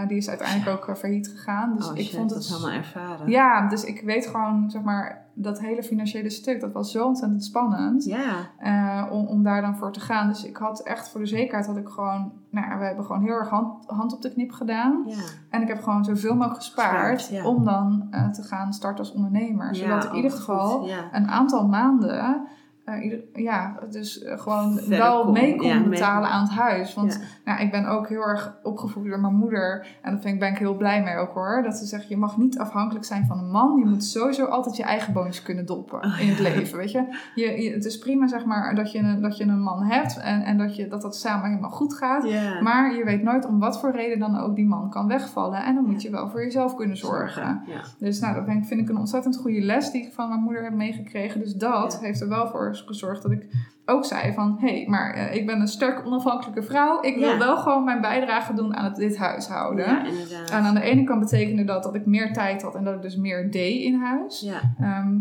die 0.08 0.16
is 0.16 0.28
uiteindelijk 0.28 0.88
ook 0.88 0.96
failliet 0.98 1.28
gegaan. 1.28 1.76
Dus 1.76 1.90
oh, 1.90 1.96
ik 1.96 2.04
shit, 2.04 2.16
vond 2.16 2.28
dat 2.28 2.38
het 2.38 2.48
helemaal 2.48 2.76
ervaren. 2.76 3.30
ja, 3.30 3.68
dus 3.68 3.84
ik 3.84 4.00
weet 4.00 4.26
gewoon, 4.26 4.70
zeg 4.70 4.82
maar, 4.82 5.25
dat 5.38 5.60
hele 5.60 5.82
financiële 5.82 6.30
stuk, 6.30 6.60
dat 6.60 6.72
was 6.72 6.90
zo 6.92 7.04
ontzettend 7.06 7.44
spannend 7.44 8.04
Ja. 8.04 8.34
eh, 8.58 9.12
om, 9.12 9.26
om 9.26 9.42
daar 9.42 9.60
dan 9.62 9.76
voor 9.76 9.92
te 9.92 10.00
gaan. 10.00 10.28
Dus 10.28 10.44
ik 10.44 10.56
had 10.56 10.80
echt 10.82 11.08
voor 11.08 11.20
de 11.20 11.26
zekerheid 11.26 11.66
had 11.66 11.76
ik 11.76 11.88
gewoon, 11.88 12.32
nou 12.50 12.66
ja, 12.68 12.78
we 12.78 12.84
hebben 12.84 13.04
gewoon 13.04 13.22
heel 13.22 13.32
erg 13.34 13.48
hand, 13.48 13.84
hand 13.86 14.12
op 14.14 14.22
de 14.22 14.32
knip 14.32 14.52
gedaan. 14.52 15.04
Ja. 15.06 15.14
En 15.50 15.62
ik 15.62 15.68
heb 15.68 15.82
gewoon 15.82 16.04
zoveel 16.04 16.34
mogelijk 16.34 16.56
gespaard 16.56 17.20
Gespaard, 17.20 17.42
ja. 17.42 17.48
om 17.50 17.64
dan 17.64 18.06
eh, 18.10 18.28
te 18.30 18.42
gaan 18.42 18.72
starten 18.72 18.98
als 19.04 19.12
ondernemer. 19.12 19.74
Zodat 19.74 20.04
in 20.04 20.14
ieder 20.14 20.30
geval 20.30 20.88
een 21.12 21.28
aantal 21.28 21.68
maanden, 21.68 22.46
eh, 22.86 23.20
ja, 23.34 23.74
dus 23.90 24.22
eh, 24.22 24.38
gewoon 24.38 24.72
Verder 24.78 24.98
wel 24.98 25.22
kon, 25.24 25.32
mee 25.32 25.56
kon 25.56 25.66
ja, 25.68 25.82
betalen 25.88 26.28
aan 26.28 26.42
het 26.42 26.52
huis. 26.52 26.94
Want 26.94 27.12
Ja. 27.12 27.52
nou, 27.52 27.64
ik 27.64 27.70
ben 27.70 27.86
ook 27.86 28.08
heel 28.08 28.20
erg 28.20 28.56
opgevoed 28.62 29.04
door 29.06 29.20
mijn 29.20 29.34
moeder. 29.34 29.86
En 30.02 30.10
daar 30.12 30.20
vind 30.20 30.34
ik, 30.34 30.40
ben 30.40 30.50
ik 30.50 30.58
heel 30.58 30.76
blij 30.76 31.02
mee 31.02 31.16
ook 31.16 31.32
hoor. 31.32 31.62
Dat 31.62 31.76
ze 31.76 31.84
zegt, 31.86 32.08
je 32.08 32.16
mag 32.16 32.36
niet 32.36 32.58
afhankelijk 32.58 33.04
zijn 33.04 33.26
van 33.26 33.38
een 33.38 33.50
man. 33.50 33.78
Je 33.78 33.84
moet 33.84 34.04
sowieso 34.04 34.44
altijd 34.44 34.76
je 34.76 34.82
eigen 34.82 35.12
boontjes 35.12 35.42
kunnen 35.42 35.66
doppen 35.66 36.04
Oh, 36.04 36.20
in 36.20 36.28
het 36.28 36.36
ja. 36.38 36.42
leven. 36.42 36.78
Weet 36.78 36.90
je? 36.90 37.04
Je, 37.34 37.62
je- 37.62 37.72
het 37.72 37.84
is 37.84 37.98
prima 37.98 38.26
zeg 38.26 38.44
maar 38.44 38.74
dat 38.74 38.92
je 38.92 38.98
een, 38.98 39.20
dat 39.20 39.36
je 39.36 39.44
een 39.44 39.62
man 39.62 39.82
hebt. 39.82 40.18
En, 40.18 40.42
en 40.42 40.58
dat, 40.58 40.76
je, 40.76 40.88
dat 40.88 41.02
dat 41.02 41.16
samen 41.16 41.48
helemaal 41.48 41.70
goed 41.70 41.94
gaat. 41.94 42.24
Maar 42.60 42.94
je 42.94 43.04
weet 43.04 43.22
nooit 43.22 43.46
om 43.46 43.58
wat 43.58 43.80
voor 43.80 43.90
reden 43.92 44.18
dan 44.18 44.38
ook 44.38 44.54
die 44.56 44.66
man 44.66 44.90
kan 44.90 45.06
wegvallen. 45.06 45.64
En 45.64 45.74
dan 45.74 45.84
moet 45.84 46.02
je 46.02 46.10
wel 46.10 46.28
voor 46.28 46.40
jezelf 46.42 46.74
kunnen 46.74 46.96
zorgen. 46.96 47.62
Dus 47.98 48.20
nou, 48.20 48.34
dat 48.34 48.46
ben 48.46 48.56
ik- 48.56 48.64
vind 48.64 48.80
ik 48.80 48.88
een 48.88 48.96
ontzettend 48.98 49.36
goede 49.36 49.60
les 49.60 49.90
die 49.90 50.06
ik 50.06 50.12
van 50.12 50.28
mijn 50.28 50.40
moeder 50.40 50.62
heb 50.62 50.72
meegekregen. 50.74 51.40
Dus 51.40 51.54
dat 51.54 52.00
heeft 52.00 52.20
er 52.20 52.28
wel 52.28 52.46
voor 52.48 52.75
gezorgd 52.86 53.22
dat 53.22 53.30
ik 53.32 53.46
ook 53.84 54.04
zei 54.04 54.32
van... 54.32 54.56
hé, 54.60 54.68
hey, 54.76 54.86
maar 54.88 55.14
eh, 55.14 55.34
ik 55.34 55.46
ben 55.46 55.60
een 55.60 55.68
sterk 55.68 56.06
onafhankelijke 56.06 56.62
vrouw. 56.62 57.02
Ik 57.02 57.16
wil 57.16 57.28
Ja. 57.28 57.38
wel 57.38 57.56
gewoon 57.56 57.84
mijn 57.84 58.00
bijdrage 58.00 58.54
doen 58.54 58.76
aan 58.76 58.84
het, 58.84 58.96
dit 58.96 59.16
huishouden. 59.16 59.86
Ja, 59.86 60.04
inderdaad. 60.06 60.50
En 60.50 60.62
aan 60.62 60.74
de 60.74 60.80
ene 60.82 61.04
kant 61.04 61.20
betekende 61.20 61.64
dat 61.64 61.82
dat 61.82 61.94
ik 61.94 62.06
meer 62.06 62.32
tijd 62.32 62.62
had 62.62 62.74
en 62.74 62.84
dat 62.84 62.94
ik 62.94 63.02
dus 63.02 63.16
meer 63.16 63.50
deed 63.50 63.82
in 63.82 63.94
huis. 64.00 64.40
Ja. 64.40 64.60
Ehm, 64.80 65.16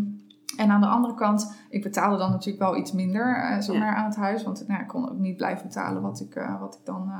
en 0.56 0.70
aan 0.70 0.80
de 0.80 0.86
andere 0.86 1.14
kant, 1.14 1.54
ik 1.68 1.82
betaalde 1.82 2.16
dan 2.16 2.30
natuurlijk 2.30 2.58
wel 2.64 2.76
iets 2.76 2.92
minder 2.92 3.36
eh, 3.36 3.60
zeg 3.60 3.74
Ja. 3.74 3.80
maar, 3.80 3.94
aan 3.94 4.04
het 4.04 4.16
huis. 4.16 4.42
Want 4.44 4.64
nou, 4.68 4.80
ik 4.80 4.86
kon 4.88 5.10
ook 5.10 5.18
niet 5.18 5.36
blijven 5.36 5.66
betalen 5.66 6.02
wat 6.02 6.20
ik, 6.20 6.34
eh, 6.34 6.60
wat 6.60 6.74
ik 6.74 6.80
dan 6.84 7.12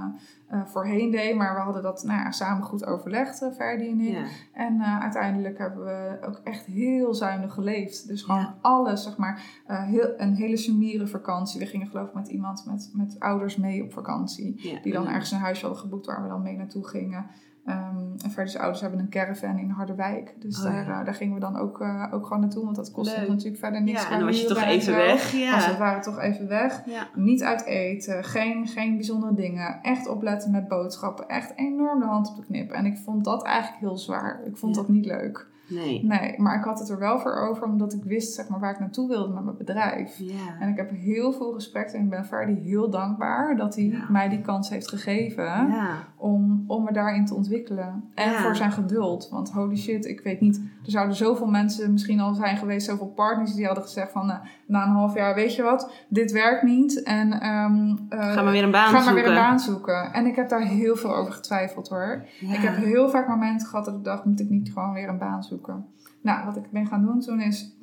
eh, 0.49 0.61
voorheen 0.67 1.11
deed. 1.11 1.37
Maar 1.37 1.55
we 1.55 1.61
hadden 1.61 1.83
dat 1.83 2.05
nou, 2.05 2.33
samen 2.33 2.63
goed 2.63 2.87
overlegd, 2.87 3.49
Ferdi 3.55 3.91
en 3.91 4.01
ik. 4.01 4.13
Ja. 4.15 4.25
En 4.53 4.83
uiteindelijk 4.83 5.59
hebben 5.59 5.85
we 5.85 6.19
ook 6.27 6.41
echt 6.45 6.65
heel 6.65 7.15
zuinig 7.15 7.53
geleefd. 7.55 8.09
Dus 8.09 8.23
gewoon 8.23 8.41
Ja. 8.41 8.55
alles, 8.61 9.03
zeg 9.03 9.17
maar. 9.17 9.43
heel, 9.67 10.09
een 10.17 10.35
hele 10.35 10.57
sumiere 10.57 11.07
vakantie. 11.07 11.61
We 11.61 11.67
gingen 11.67 11.87
geloof 11.87 12.09
ik 12.09 12.15
met 12.15 12.29
iemand 12.29 12.65
met, 12.67 12.91
met 12.95 13.17
ouders 13.21 13.57
mee 13.57 13.83
op 13.83 13.93
vakantie. 13.93 14.81
Die 14.83 14.93
dan 14.93 15.07
ergens 15.09 15.31
een 15.31 15.39
huisje 15.39 15.65
hadden 15.67 15.83
geboekt 15.83 16.07
waar 16.07 16.23
we 16.23 16.29
dan 16.29 16.43
mee 16.43 16.57
naartoe 16.57 16.87
gingen. 16.89 17.27
Ehm 17.67 17.95
en 18.25 18.31
Ferdi's 18.31 18.57
ouders 18.57 18.81
hebben 18.81 19.01
een 19.01 19.09
caravan 19.09 19.59
in 19.59 19.71
Harderwijk. 19.71 20.35
Dus 20.39 20.59
Oh, 20.59 20.65
daar, 20.65 20.87
ja. 20.87 20.99
eh, 20.99 21.05
daar 21.05 21.15
gingen 21.15 21.35
we 21.35 21.41
dan 21.41 21.57
ook, 21.57 21.81
eh, 21.81 22.07
ook 22.11 22.27
gewoon 22.27 22.41
naartoe. 22.41 22.65
Want 22.65 22.77
dat 22.77 22.91
kostte 22.93 23.21
Leuk. 23.21 23.29
natuurlijk 23.29 23.59
verder 23.59 23.83
niks. 23.83 24.03
Ja, 24.03 24.11
en 24.11 24.17
dan 24.19 24.27
was 24.27 24.41
je 24.41 24.47
toch 24.47 24.63
even 24.63 24.83
zo. 24.83 24.93
weg. 24.93 25.23
Dus 25.23 25.33
we 25.33 25.39
Ja. 25.39 25.77
waren 25.79 26.03
toch 26.03 26.19
even 26.21 26.49
weg. 26.49 26.83
Ja. 26.87 27.09
Niet 27.15 27.43
uit 27.43 27.65
eten, 27.65 28.25
geen, 28.25 28.67
geen 28.67 28.95
bijzondere 28.95 29.35
dingen. 29.35 29.79
Echt 29.83 30.09
opletten 30.09 30.51
met 30.51 30.69
boodschappen. 30.69 31.29
Echt 31.29 31.53
enorm 31.57 32.01
de 32.01 32.07
hand 32.07 32.29
op 32.29 32.37
de 32.37 32.43
knip. 32.45 32.71
En 32.71 32.87
ik 32.87 32.97
vond 32.97 33.25
dat 33.25 33.45
eigenlijk 33.45 33.81
heel 33.81 33.97
zwaar. 33.99 34.41
Ik 34.45 34.57
vond 34.57 34.75
Ja. 34.75 34.81
dat 34.81 34.91
niet 34.91 35.05
leuk. 35.07 35.47
Nee. 35.69 36.05
Nee, 36.05 36.35
maar 36.41 36.59
ik 36.59 36.65
had 36.65 36.79
het 36.79 36.89
er 36.89 36.99
wel 36.99 37.19
voor 37.21 37.35
over 37.37 37.65
omdat 37.67 37.93
ik 37.93 38.05
wist 38.05 38.35
zeg 38.35 38.49
maar, 38.49 38.61
waar 38.61 38.73
ik 38.73 38.79
naartoe 38.81 39.09
wilde 39.09 39.35
met 39.35 39.45
mijn 39.45 39.57
bedrijf. 39.57 40.19
Ja. 40.19 40.57
En 40.61 40.69
ik 40.69 40.77
heb 40.77 40.91
heel 40.91 41.33
veel 41.33 41.55
respect 41.55 41.95
en 41.95 42.01
ik 42.03 42.11
ben 42.11 42.25
Ferdi 42.25 42.55
heel 42.61 42.91
dankbaar 42.91 43.57
dat 43.57 43.75
hij 43.75 43.85
Ja. 43.85 44.07
mij 44.11 44.29
die 44.29 44.41
kans 44.41 44.69
heeft 44.69 44.89
gegeven 44.89 45.45
Ja. 45.45 45.97
om, 46.17 46.65
om 46.67 46.85
me 46.85 46.93
daarin 46.93 47.25
te 47.27 47.35
ontwikkelen. 47.35 48.05
En 48.15 48.35
voor 48.35 48.57
zijn 48.57 48.73
geduld. 48.73 49.29
Want 49.31 49.53
holy 49.53 49.77
shit, 49.77 50.05
ik 50.05 50.21
weet 50.21 50.41
niet. 50.41 50.61
Er 50.87 50.93
zouden 50.93 51.17
zoveel 51.17 51.47
mensen 51.47 51.93
misschien 51.93 52.21
al 52.21 52.35
zijn 52.35 52.57
geweest, 52.57 52.87
zoveel 52.87 53.07
partners 53.07 53.55
die 53.55 53.67
hadden 53.67 53.85
gezegd 53.85 54.13
van 54.13 54.31
eh, 54.31 54.37
na 54.67 54.85
een 54.85 54.91
half 54.93 55.15
jaar, 55.15 55.35
weet 55.35 55.55
je 55.55 55.63
wat, 55.63 55.93
dit 56.09 56.33
werkt 56.33 56.63
niet. 56.63 57.03
En 57.03 57.41
ehm, 57.41 57.97
eh, 58.09 58.33
Ga 58.33 58.43
maar 58.43 58.53
weer 58.53 58.63
een 58.65 58.71
baan 58.71 58.87
ga 58.87 58.93
maar 58.93 59.03
zoeken. 59.03 59.23
weer 59.23 59.33
een 59.33 59.39
baan 59.39 59.61
zoeken. 59.61 60.13
En 60.13 60.27
ik 60.27 60.37
heb 60.37 60.49
daar 60.49 60.61
heel 60.63 60.97
veel 60.97 61.17
over 61.17 61.33
getwijfeld 61.33 61.89
hoor. 61.89 62.25
Ja. 62.41 62.55
Ik 62.55 62.61
heb 62.61 62.77
heel 62.77 63.11
vaak 63.11 63.29
momenten 63.29 63.67
gehad 63.67 63.85
dat 63.85 63.95
ik 63.95 64.05
dacht, 64.05 64.25
moet 64.25 64.41
ik 64.41 64.49
niet 64.51 64.73
gewoon 64.73 64.93
weer 64.93 65.09
een 65.09 65.19
baan 65.19 65.43
zoeken? 65.43 65.87
Nou, 66.21 66.45
wat 66.45 66.57
ik 66.57 66.71
ben 66.71 66.87
gaan 66.87 67.03
doen 67.03 67.21
toen 67.21 67.41
is 67.41 67.76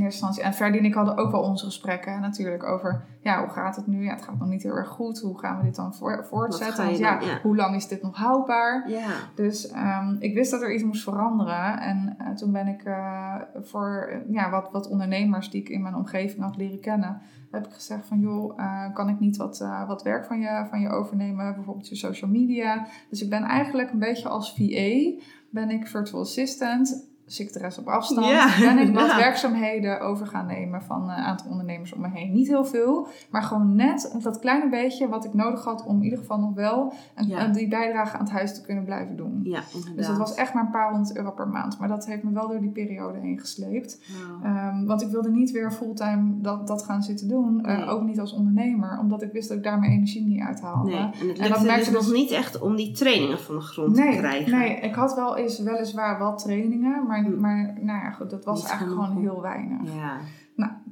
eerste 0.00 0.24
instantie. 0.26 0.42
En 0.42 0.54
Ferdi 0.54 0.78
en 0.78 0.84
ik 0.84 0.94
hadden 0.94 1.16
ook 1.16 1.30
wel 1.30 1.42
onze 1.42 1.64
gesprekken 1.64 2.20
natuurlijk 2.20 2.64
over, 2.64 3.04
ja, 3.20 3.40
hoe 3.40 3.48
gaat 3.48 3.76
het 3.76 3.86
nu? 3.86 4.04
Ja, 4.04 4.12
het 4.12 4.22
gaat 4.22 4.38
nog 4.38 4.48
niet 4.48 4.62
heel 4.62 4.76
erg 4.76 4.88
goed. 4.88 5.20
Hoe 5.20 5.38
gaan 5.38 5.58
we 5.58 5.64
dit 5.64 5.76
dan 5.76 5.94
voor, 5.94 6.26
voortzetten? 6.28 6.98
ja, 6.98 7.18
hoe 7.42 7.56
lang 7.56 7.74
is 7.74 7.88
dit 7.88 8.02
nog 8.02 8.16
houdbaar? 8.16 8.90
Ja. 8.90 9.10
Dus 9.34 9.68
ehm, 9.68 10.16
ik 10.18 10.34
wist 10.34 10.50
dat 10.50 10.62
er 10.62 10.74
iets 10.74 10.82
moest 10.82 11.02
veranderen. 11.02 11.80
En 11.80 12.14
eh, 12.18 12.30
toen 12.30 12.52
ben 12.52 12.66
ik 12.66 12.82
eh, 12.84 13.34
voor 13.62 14.22
ja, 14.28 14.50
wat, 14.50 14.68
wat 14.72 14.88
ondernemers 14.88 15.50
die 15.50 15.60
ik 15.60 15.68
in 15.68 15.82
mijn 15.82 15.94
omgeving 15.94 16.42
had 16.42 16.56
leren 16.56 16.80
kennen, 16.80 17.20
heb 17.50 17.66
ik 17.66 17.72
gezegd 17.72 18.06
van 18.06 18.20
joh, 18.20 18.60
eh, 18.60 18.94
kan 18.94 19.08
ik 19.08 19.20
niet 19.20 19.36
wat, 19.36 19.66
wat 19.86 20.02
werk 20.02 20.24
van 20.24 20.40
je, 20.40 20.66
van 20.70 20.80
je 20.80 20.88
overnemen? 20.88 21.54
Bijvoorbeeld 21.54 21.88
je 21.88 21.96
social 21.96 22.30
media. 22.30 22.86
Dus 23.10 23.22
ik 23.22 23.30
ben 23.30 23.42
eigenlijk 23.42 23.90
een 23.90 23.98
beetje 23.98 24.28
als 24.28 24.54
VA, 24.54 25.22
ben 25.50 25.70
ik 25.70 25.86
virtual 25.86 26.22
assistant, 26.22 27.11
secretaris 27.26 27.78
op 27.78 27.86
afstand. 27.86 28.26
Ja, 28.26 28.48
ben 28.60 28.78
ik 28.78 28.94
wat 28.94 29.06
ja. 29.10 29.16
werkzaamheden 29.16 30.00
over 30.00 30.26
gaan 30.26 30.46
nemen 30.46 30.82
van 30.82 31.02
een 31.02 31.10
aantal 31.10 31.50
ondernemers 31.50 31.92
om 31.92 32.00
me 32.00 32.08
heen. 32.08 32.32
Niet 32.32 32.48
heel 32.48 32.64
veel, 32.64 33.06
maar 33.30 33.42
gewoon 33.42 33.74
net 33.76 34.16
dat 34.22 34.38
kleine 34.38 34.68
beetje 34.68 35.08
wat 35.08 35.24
ik 35.24 35.34
nodig 35.34 35.64
had 35.64 35.84
om 35.84 35.96
in 35.96 36.02
ieder 36.02 36.18
geval 36.18 36.38
nog 36.38 36.54
wel 36.54 36.92
een, 37.14 37.26
Ja. 37.26 37.46
die 37.46 37.68
bijdrage 37.68 38.16
aan 38.16 38.24
het 38.24 38.32
huis 38.32 38.54
te 38.54 38.62
kunnen 38.62 38.84
blijven 38.84 39.16
doen. 39.16 39.40
Ja, 39.42 39.60
inderdaad. 39.74 39.96
Dus 39.96 40.06
dat 40.06 40.16
was 40.18 40.34
echt 40.34 40.54
maar 40.54 40.64
een 40.64 40.70
paar 40.70 40.90
honderd 40.90 41.16
euro 41.16 41.30
per 41.30 41.48
maand. 41.48 41.78
Maar 41.78 41.88
dat 41.88 42.06
heeft 42.06 42.22
me 42.22 42.32
wel 42.32 42.48
door 42.48 42.60
die 42.60 42.70
periode 42.70 43.18
heen 43.18 43.38
gesleept. 43.38 44.00
Ehm, 44.42 44.84
want 44.84 45.02
ik 45.02 45.08
wilde 45.08 45.30
niet 45.30 45.50
weer 45.50 45.70
fulltime 45.72 46.32
dat, 46.40 46.66
dat 46.66 46.82
gaan 46.84 47.02
zitten 47.02 47.28
doen. 47.28 47.64
eh, 47.64 47.90
ook 47.92 48.02
niet 48.02 48.20
als 48.20 48.32
ondernemer. 48.32 48.98
Omdat 49.00 49.22
ik 49.22 49.32
wist 49.32 49.48
dat 49.48 49.56
ik 49.56 49.62
daar 49.64 49.78
mijn 49.78 49.92
energie 49.92 50.24
niet 50.26 50.40
uithaalde. 50.40 50.90
Nee, 50.90 50.98
en 50.98 51.28
het 51.28 51.38
en 51.38 51.48
dat 51.50 51.62
merkte 51.62 51.84
dus 51.84 51.92
nog 52.00 52.04
dus- 52.04 52.12
niet 52.20 52.30
echt 52.30 52.60
om 52.60 52.76
die 52.76 52.92
trainingen 52.92 53.38
van 53.40 53.54
de 53.54 53.60
grond 53.60 53.94
te 53.94 54.02
krijgen. 54.18 54.58
nee, 54.58 54.76
ik 54.80 54.94
had 54.94 55.14
wel 55.14 55.36
eens 55.36 55.58
weliswaar 55.58 56.18
wat 56.18 56.38
trainingen. 56.38 57.06
Maar, 57.12 57.24
Hm. 57.24 57.40
maar 57.40 57.72
nou 57.80 57.98
ja, 58.04 58.10
goed, 58.10 58.30
dat 58.30 58.44
was 58.44 58.60
Niet 58.60 58.68
eigenlijk 58.70 59.00
genoeg. 59.00 59.08
gewoon 59.14 59.22
heel 59.32 59.42
weinig. 59.42 59.94
Ja. 59.94 60.18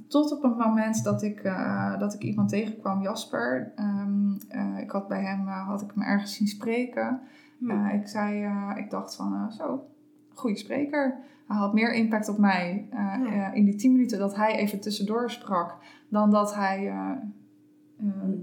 Tot 0.09 0.33
op 0.33 0.43
het 0.43 0.57
moment 0.57 1.05
dat 1.05 1.23
ik, 1.23 1.41
eh, 1.41 1.99
dat 1.99 2.15
ik 2.15 2.23
iemand 2.23 2.49
tegenkwam, 2.49 3.03
Jasper. 3.03 3.73
Ehm, 3.77 4.33
eh, 4.49 4.79
ik 4.79 4.91
had 4.91 5.09
bij 5.09 5.23
hem 5.23 5.49
eh, 5.49 5.69
had 5.69 5.83
ik 5.83 5.91
hem 5.95 6.03
ergens 6.03 6.35
zien 6.35 6.47
spreken. 6.49 7.21
Hm. 7.59 7.87
Ik 7.87 8.09
zei, 8.09 8.49
ik 8.77 8.91
dacht 8.91 9.17
van, 9.17 9.53
zo, 9.53 9.87
goede 10.35 10.57
spreker. 10.57 11.17
Hij 11.49 11.57
had 11.57 11.73
meer 11.75 11.93
impact 11.95 12.29
op 12.29 12.39
mij 12.39 12.89
Ja. 12.93 13.53
in 13.53 13.65
die 13.65 13.75
tien 13.77 13.93
minuten 13.93 14.19
dat 14.19 14.37
hij 14.37 14.55
even 14.57 14.81
tussendoor 14.81 15.31
sprak, 15.31 15.77
dan 16.09 16.31
dat 16.31 16.55
hij, 16.55 16.89
eh, 16.89 17.11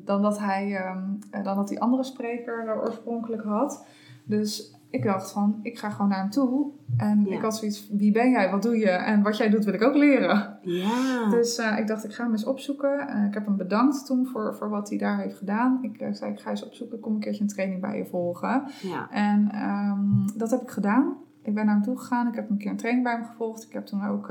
dan 0.05 0.21
dat 0.21 0.39
hij, 0.39 0.75
ehm, 0.75 1.03
eh, 1.31 1.43
dan 1.43 1.55
dat 1.55 1.67
die 1.67 1.81
andere 1.81 2.03
spreker 2.03 2.67
er 2.67 2.81
oorspronkelijk 2.81 3.43
had. 3.43 3.85
Dus 4.25 4.76
ik 4.89 5.03
dacht 5.03 5.31
van, 5.31 5.59
ik 5.61 5.79
ga 5.79 5.89
gewoon 5.89 6.09
naar 6.09 6.19
hem 6.19 6.29
toe. 6.29 6.71
En 6.97 7.25
Ja. 7.25 7.35
ik 7.35 7.41
had 7.41 7.57
zoiets, 7.57 7.89
wie 7.91 8.11
ben 8.11 8.29
jij, 8.29 8.51
wat 8.51 8.63
doe 8.63 8.77
je? 8.77 8.89
En 8.89 9.21
wat 9.23 9.37
jij 9.37 9.49
doet 9.49 9.65
wil 9.65 9.73
ik 9.73 9.81
ook 9.83 9.95
leren. 9.95 10.57
ja. 10.61 11.29
Dus 11.29 11.57
eh, 11.57 11.77
ik 11.77 11.87
dacht, 11.87 12.03
ik 12.03 12.13
ga 12.13 12.23
hem 12.23 12.31
eens 12.31 12.45
opzoeken. 12.45 13.07
Eh, 13.07 13.23
ik 13.25 13.33
heb 13.33 13.45
hem 13.45 13.57
bedankt 13.57 14.05
toen 14.05 14.25
voor, 14.27 14.55
voor 14.55 14.69
wat 14.69 14.89
hij 14.89 14.97
daar 14.97 15.17
heeft 15.19 15.37
gedaan. 15.37 15.79
Ik 15.81 15.97
eh, 16.01 16.13
zei, 16.13 16.31
ik 16.31 16.39
ga 16.39 16.49
eens 16.49 16.65
opzoeken, 16.65 16.99
kom 16.99 17.13
een 17.13 17.19
keertje 17.19 17.41
een 17.41 17.47
training 17.49 17.81
bij 17.81 17.97
je 17.97 18.05
volgen. 18.05 18.63
ja. 18.81 19.09
En 19.11 19.51
ehm, 19.51 20.37
dat 20.37 20.51
heb 20.51 20.61
ik 20.61 20.69
gedaan. 20.69 21.13
Ik 21.43 21.53
ben 21.53 21.65
naar 21.65 21.73
hem 21.73 21.83
toe 21.83 21.97
gegaan. 21.97 22.27
Ik 22.27 22.35
heb 22.35 22.49
een 22.49 22.57
keer 22.57 22.71
een 22.71 22.77
training 22.77 23.05
bij 23.05 23.15
hem 23.15 23.25
gevolgd. 23.25 23.63
Ik 23.63 23.71
heb 23.73 23.85
toen 23.85 24.05
ook 24.07 24.29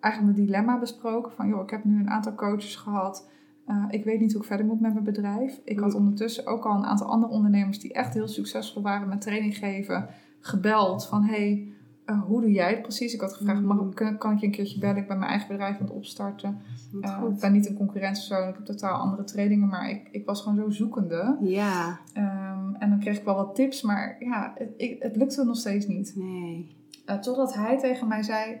eigenlijk 0.00 0.36
mijn 0.36 0.46
dilemma 0.46 0.78
besproken. 0.78 1.32
Van, 1.32 1.48
joh, 1.48 1.62
ik 1.62 1.70
heb 1.70 1.84
nu 1.84 2.00
een 2.00 2.10
aantal 2.10 2.34
coaches 2.34 2.76
gehad. 2.76 3.28
Eh, 3.70 3.84
ik 3.90 4.04
weet 4.04 4.20
niet 4.20 4.32
hoe 4.32 4.40
ik 4.40 4.46
verder 4.46 4.66
moet 4.66 4.80
met 4.80 4.92
mijn 4.92 5.04
bedrijf. 5.04 5.60
Ik 5.64 5.78
had 5.78 5.90
Mm. 5.92 5.96
ondertussen 5.96 6.46
ook 6.46 6.64
al 6.64 6.76
een 6.76 6.84
aantal 6.84 7.06
andere 7.06 7.32
ondernemers 7.32 7.78
die 7.80 7.92
echt 7.92 8.14
heel 8.14 8.28
succesvol 8.28 8.82
waren 8.82 9.08
met 9.08 9.20
training 9.20 9.56
geven, 9.56 10.08
gebeld 10.40 11.06
van 11.06 11.24
hey, 11.24 11.72
eh, 12.04 12.22
hoe 12.22 12.40
doe 12.40 12.50
jij 12.52 12.70
het 12.70 12.82
precies? 12.82 13.14
Ik 13.14 13.20
had 13.20 13.32
gevraagd, 13.34 13.62
mag, 13.62 13.94
kan, 13.94 14.18
kan 14.18 14.32
ik 14.32 14.38
je 14.38 14.46
een 14.46 14.52
keertje 14.52 14.78
bellen? 14.78 14.96
Ik 14.96 15.08
ben 15.08 15.18
mijn 15.18 15.30
eigen 15.30 15.48
bedrijf 15.48 15.74
aan 15.78 15.86
het 15.86 15.94
opstarten. 15.94 16.58
Wat 16.92 17.02
Eh, 17.04 17.22
ik 17.34 17.40
ben 17.40 17.52
niet 17.52 17.68
een 17.68 17.76
concurrent 17.76 18.16
of 18.16 18.22
zo. 18.22 18.34
en 18.34 18.48
Ik 18.48 18.54
heb 18.54 18.64
totaal 18.64 18.98
andere 19.00 19.24
trainingen, 19.24 19.68
maar 19.68 19.90
ik, 19.90 20.08
ik 20.10 20.26
was 20.26 20.42
gewoon 20.42 20.58
zo 20.58 20.70
zoekende. 20.70 21.36
Ja, 21.40 21.98
Ehm, 22.12 22.74
en 22.78 22.90
dan 22.90 22.98
kreeg 22.98 23.18
ik 23.18 23.24
wel 23.24 23.34
wat 23.34 23.54
tips, 23.54 23.82
maar 23.82 24.16
ja, 24.20 24.52
het, 24.58 24.68
ik, 24.76 25.02
het 25.02 25.16
lukte 25.16 25.44
nog 25.44 25.56
steeds 25.56 25.86
niet. 25.86 26.12
nee. 26.16 26.76
Totdat 27.20 27.54
hij 27.54 27.78
tegen 27.78 28.08
mij 28.08 28.22
zei: 28.22 28.60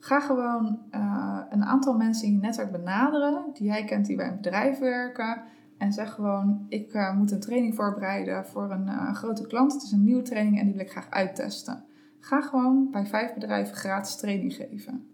Ga 0.00 0.20
gewoon 0.20 0.78
eh, 0.90 1.40
een 1.50 1.64
aantal 1.64 1.96
mensen 1.96 2.26
in 2.26 2.32
je 2.32 2.38
netwerk 2.38 2.72
benaderen, 2.72 3.44
die 3.52 3.66
jij 3.66 3.84
kent 3.84 4.06
die 4.06 4.16
bij 4.16 4.28
een 4.28 4.36
bedrijf 4.36 4.78
werken. 4.78 5.42
En 5.78 5.92
zeg 5.92 6.12
gewoon: 6.12 6.66
Ik 6.68 6.92
eh, 6.92 7.16
moet 7.16 7.30
een 7.30 7.40
training 7.40 7.74
voorbereiden 7.74 8.46
voor 8.46 8.70
een 8.70 8.88
eh, 8.88 9.14
grote 9.14 9.46
klant. 9.46 9.72
Het 9.72 9.82
is 9.82 9.92
een 9.92 10.04
nieuwe 10.04 10.22
training 10.22 10.58
en 10.58 10.64
die 10.64 10.74
wil 10.74 10.84
ik 10.84 10.90
graag 10.90 11.10
uittesten. 11.10 11.84
Ga 12.20 12.40
gewoon 12.40 12.90
bij 12.90 13.06
vijf 13.06 13.34
bedrijven 13.34 13.76
gratis 13.76 14.16
training 14.16 14.54
geven. 14.54 15.06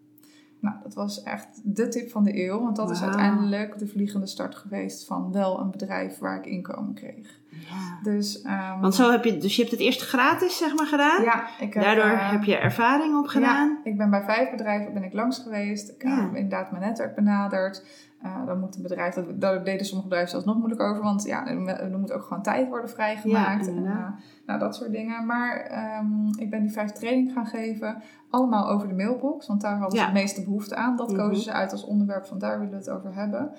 Nou, 0.60 0.76
dat 0.82 0.94
was 0.94 1.22
echt 1.22 1.60
de 1.64 1.88
tip 1.88 2.10
van 2.10 2.24
de 2.24 2.44
eeuw, 2.44 2.60
want 2.60 2.76
dat 2.76 2.90
is 2.90 3.02
uiteindelijk 3.02 3.78
de 3.78 3.86
vliegende 3.86 4.26
start 4.26 4.54
geweest 4.54 5.06
van 5.06 5.32
wel 5.32 5.60
een 5.60 5.70
bedrijf 5.70 6.18
waar 6.18 6.36
ik 6.36 6.46
inkomen 6.46 6.94
kreeg. 6.94 7.40
Ja. 7.68 7.98
Dus, 8.10 8.42
ehm, 8.42 8.80
Want 8.80 8.94
zo 8.94 9.10
heb 9.10 9.24
je, 9.24 9.36
dus 9.38 9.54
je 9.56 9.60
hebt 9.62 9.74
het 9.74 9.84
eerst 9.84 10.02
gratis, 10.02 10.56
zeg 10.56 10.74
maar, 10.76 10.86
gedaan. 10.86 11.22
ja, 11.22 11.46
ik 11.60 11.74
heb, 11.74 11.82
Daardoor 11.82 12.04
eh, 12.04 12.30
heb 12.30 12.44
je 12.44 12.56
ervaring 12.56 13.16
opgedaan. 13.18 13.68
Ja, 13.68 13.90
ik 13.90 13.96
ben 13.96 14.10
bij 14.10 14.22
vijf 14.22 14.50
bedrijven 14.50 14.92
ben 14.92 15.04
ik 15.04 15.12
langs 15.12 15.38
geweest. 15.38 15.88
Ik 15.90 16.02
Ja. 16.02 16.20
heb 16.20 16.34
inderdaad 16.34 16.70
mijn 16.70 16.82
netwerk 16.82 17.14
benaderd. 17.14 17.84
Eh, 18.22 18.46
dan 18.46 18.60
moet 18.60 18.76
een 18.76 18.82
bedrijf, 18.82 19.14
dat, 19.14 19.40
daar 19.40 19.64
deden 19.64 19.86
sommige 19.86 20.08
bedrijven 20.08 20.30
zelfs 20.30 20.46
nog 20.46 20.56
moeilijk 20.56 20.80
over, 20.82 21.02
want 21.02 21.24
ja, 21.24 21.46
er, 21.46 21.98
moet 21.98 22.12
ook 22.12 22.22
gewoon 22.22 22.42
tijd 22.42 22.68
worden 22.68 22.90
vrijgemaakt. 22.90 23.66
Ja, 23.66 23.72
en, 23.72 23.86
eh, 23.86 24.06
nou, 24.46 24.58
dat 24.60 24.76
soort 24.76 24.92
dingen. 24.92 25.26
Maar 25.26 25.56
ehm, 25.56 26.26
ik 26.38 26.50
ben 26.50 26.62
die 26.62 26.72
vijf 26.72 26.90
trainingen 26.92 27.32
gaan 27.32 27.46
geven, 27.46 28.02
allemaal 28.30 28.68
over 28.68 28.88
de 28.88 28.94
mailbox, 28.94 29.46
want 29.46 29.60
daar 29.60 29.78
hadden 29.78 29.98
Ja. 29.98 30.06
ze 30.06 30.12
de 30.12 30.18
meeste 30.18 30.42
behoefte 30.42 30.76
aan. 30.76 30.96
Dat 30.96 31.08
Mhm. 31.12 31.18
kozen 31.20 31.42
ze 31.42 31.52
uit 31.52 31.72
als 31.72 31.84
onderwerp 31.84 32.26
van 32.26 32.38
daar 32.38 32.58
willen 32.58 32.72
we 32.72 32.78
het 32.78 32.90
over 32.90 33.14
hebben. 33.14 33.50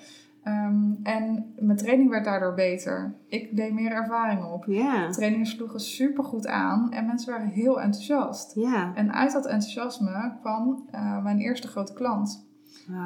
Ehm, 0.46 0.92
en 1.02 1.52
mijn 1.58 1.76
training 1.76 2.10
werd 2.10 2.24
daardoor 2.24 2.54
beter. 2.54 3.14
Ik 3.28 3.56
deed 3.56 3.72
meer 3.72 3.90
ervaring 3.90 4.44
op. 4.44 4.64
De 5.06 5.12
trainingen 5.12 5.46
sloegen 5.46 5.80
super 5.80 6.24
goed 6.24 6.46
aan 6.46 6.92
en 6.92 7.06
mensen 7.06 7.32
waren 7.32 7.48
heel 7.48 7.80
enthousiast. 7.80 8.52
En 8.94 9.12
uit 9.12 9.32
dat 9.32 9.46
enthousiasme 9.46 10.32
kwam 10.40 10.88
eh, 10.90 11.22
mijn 11.22 11.38
eerste 11.38 11.68
grote 11.68 11.92
klant. 11.92 12.46